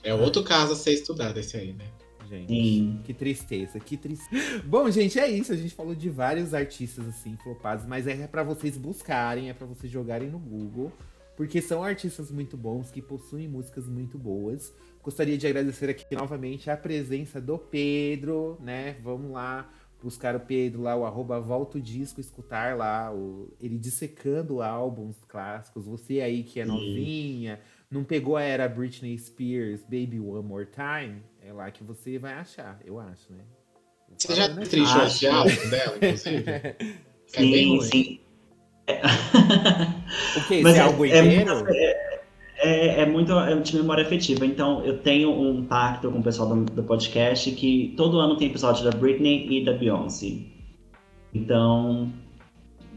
É 0.04 0.14
outro 0.14 0.44
caso 0.44 0.74
a 0.74 0.76
ser 0.76 0.92
estudado 0.94 1.40
esse 1.40 1.58
aí, 1.58 1.74
né? 1.74 1.86
Gente, 2.30 2.48
Sim. 2.48 3.02
que 3.04 3.12
tristeza, 3.12 3.80
que 3.80 3.98
tristeza. 3.98 4.62
Bom, 4.64 4.88
gente, 4.92 5.18
é 5.20 5.28
isso. 5.28 5.52
A 5.52 5.56
gente 5.56 5.74
falou 5.74 5.96
de 5.96 6.12
vários 6.12 6.54
artistas 6.54 7.08
assim, 7.08 7.36
flopados, 7.42 7.88
mas 7.88 8.06
é 8.06 8.28
pra 8.28 8.44
vocês 8.44 8.78
buscarem, 8.78 9.50
é 9.50 9.54
pra 9.56 9.66
vocês 9.66 9.92
jogarem 9.92 10.30
no 10.30 10.38
Google, 10.38 10.92
porque 11.36 11.62
são 11.62 11.84
artistas 11.84 12.32
muito 12.32 12.56
bons 12.56 12.91
que 12.91 13.02
possuem 13.02 13.48
músicas 13.48 13.88
muito 13.88 14.18
boas. 14.18 14.74
Gostaria 15.03 15.38
de 15.38 15.45
agradecer 15.45 15.90
aqui 15.90 16.16
novamente 16.16 16.70
a 16.70 16.78
presença 16.78 17.40
do 17.40 17.57
Pedro, 17.57 18.57
né? 18.62 18.98
Vamos 19.03 19.32
lá 19.32 19.70
buscar 20.02 20.36
o 20.36 20.40
Pedro 20.40 20.84
lá, 20.84 20.95
o 20.95 21.03
arroba 21.03 21.40
volta 21.40 21.78
o 21.78 21.82
disco, 21.82 22.22
escutar 22.22 22.78
lá 22.78 23.12
o, 23.14 23.52
ele 23.60 23.78
dissecando 23.78 24.62
álbuns 24.62 25.18
clássicos. 25.28 25.86
Você 25.86 26.22
aí 26.22 26.44
que 26.44 26.60
é 26.60 26.64
Sim. 26.64 26.72
novinha, 26.72 27.60
não 27.90 28.03
pegou 28.03 28.38
a 28.38 28.41
era 28.41 28.68
Britney 28.68 29.18
Spears, 29.18 29.82
Baby 29.82 30.20
One 30.20 30.48
More 30.48 30.68
Time, 30.68 31.22
é 31.41 31.52
lá 31.52 31.72
que 31.72 31.84
você 31.84 32.18
vai 32.18 32.34
achar, 32.34 32.80
eu 32.86 32.99
acho, 32.99 33.34
né? 33.34 33.44
Você 34.18 34.36
já 34.36 34.45
Acho. 34.45 35.07
esse 35.07 35.28
álbum 35.28 35.70
dela, 35.70 35.98
inclusive? 35.98 36.45
É 37.34 37.41
bem 37.41 37.82
Sim, 37.82 38.20
sim. 38.88 40.40
O 40.40 40.48
que? 40.48 40.62
Mas 40.62 40.76
é- 40.76 40.80
álbum 40.80 41.06
é 41.06 41.20
inteiro? 41.20 41.56
muito- 41.56 41.72
É, 42.57 43.02
é 43.02 43.06
muito 43.06 43.32
é 43.38 43.56
de 43.60 43.76
memória 43.76 44.03
afetiva. 44.06 44.45
Então, 44.45 44.84
eu 44.86 44.98
tenho 44.99 45.30
um 45.30 45.64
pacto 45.66 46.10
com 46.12 46.20
o 46.20 46.24
pessoal 46.24 46.49
do, 46.49 46.64
do 46.66 46.84
podcast 46.84 47.52
que 47.52 47.94
todo 47.98 48.20
ano 48.20 48.38
tem 48.38 48.48
episódio 48.48 48.84
da 48.84 48.91
Britney 48.91 49.48
e 49.49 49.66
da 49.66 49.74
Beyoncé. 49.74 50.38
Então. 51.34 52.12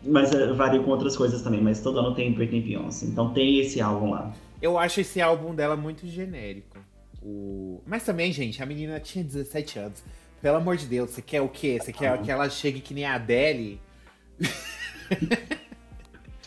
Mas 0.05 0.33
é, 0.33 0.47
varia 0.53 0.81
com 0.81 0.91
outras 0.91 1.17
coisas 1.17 1.43
também, 1.43 1.61
mas 1.61 1.81
todo 1.81 1.99
ano 1.99 2.15
tem 2.15 2.33
Britney 2.33 2.61
e 2.61 2.63
Beyoncé. 2.63 3.07
Então 3.07 3.33
tem 3.33 3.59
esse 3.59 3.81
álbum 3.81 4.11
lá. 4.11 4.33
Eu 4.63 4.79
acho 4.79 5.01
esse 5.01 5.21
álbum 5.21 5.55
dela 5.55 5.77
muito 5.77 6.07
genérico. 6.07 6.79
O... 7.23 7.83
Mas 7.85 8.05
também, 8.05 8.33
gente, 8.33 8.63
a 8.63 8.67
menina 8.67 9.01
tinha 9.01 9.25
17 9.25 9.79
anos. 9.81 10.03
Pelo 10.41 10.57
amor 10.57 10.77
de 10.77 10.87
Deus, 10.87 11.11
você 11.11 11.21
quer 11.21 11.41
o 11.43 11.49
quê? 11.49 11.79
Você 11.83 11.93
quer 11.93 12.17
que 12.23 12.31
ela 12.31 12.49
chegue 12.49 12.81
que 12.81 12.95
nem 12.95 13.05
a 13.05 13.17
Adele? 13.17 13.81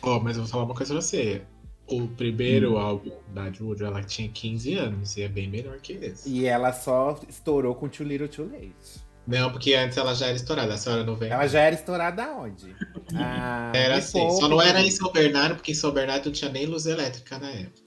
Ó, 0.04 0.20
mas 0.20 0.38
eu 0.38 0.44
vou 0.44 0.52
falar 0.52 0.64
uma 0.64 0.74
coisa 0.76 0.94
pra 0.94 1.02
você. 1.02 1.42
O 1.88 2.08
primeiro 2.08 2.78
álbum 2.78 3.12
da 3.34 3.52
Juju, 3.52 3.84
ela 3.86 4.02
tinha 4.02 4.30
15 4.30 4.76
anos 4.76 5.18
e 5.18 5.24
é 5.24 5.28
bem 5.28 5.50
melhor 5.50 5.78
que 5.80 5.94
esse. 5.94 6.30
E 6.30 6.46
ela 6.46 6.72
só 6.72 7.20
estourou 7.28 7.76
com 7.76 7.90
Too 7.90 8.08
Little 8.08 8.30
Too 8.30 8.46
Late. 8.46 9.02
Não, 9.28 9.52
porque 9.52 9.74
antes 9.74 9.98
ela 9.98 10.16
já 10.16 10.28
era 10.28 10.36
estourada, 10.36 10.74
a 10.74 10.78
senhora 10.78 11.04
não 11.04 11.16
vem. 11.16 11.30
Ela 11.30 11.48
já 11.48 11.60
era 11.60 11.76
estourada 11.76 12.24
aonde? 12.24 12.74
Ah, 13.14 13.74
Era 13.76 13.98
assim, 13.98 14.20
poupe, 14.20 14.40
só 14.40 14.48
não 14.48 14.62
era 14.62 14.80
em. 14.80 14.90
São 14.90 15.12
Bernardo, 15.12 15.56
porque 15.56 15.74
em 15.74 15.76
São 15.76 15.92
Bernardo 15.92 16.28
não 16.28 16.32
tinha 16.32 16.50
nem 16.50 16.66
luz 16.66 16.86
elétrica 16.86 17.38
na 17.38 17.52
época. 17.52 17.82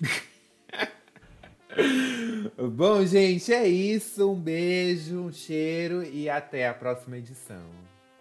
Bom, 2.56 3.04
gente, 3.04 3.52
é 3.52 3.66
isso. 3.66 4.30
Um 4.30 4.40
beijo, 4.40 5.18
um 5.18 5.32
cheiro 5.32 6.04
e 6.04 6.30
até 6.30 6.68
a 6.68 6.74
próxima 6.74 7.18
edição. 7.18 7.60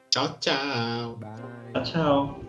Tchau, 0.10 0.36
tchau. 0.40 1.18
Bye. 1.18 1.36
Tchau, 1.74 1.84
tchau. 1.84 2.41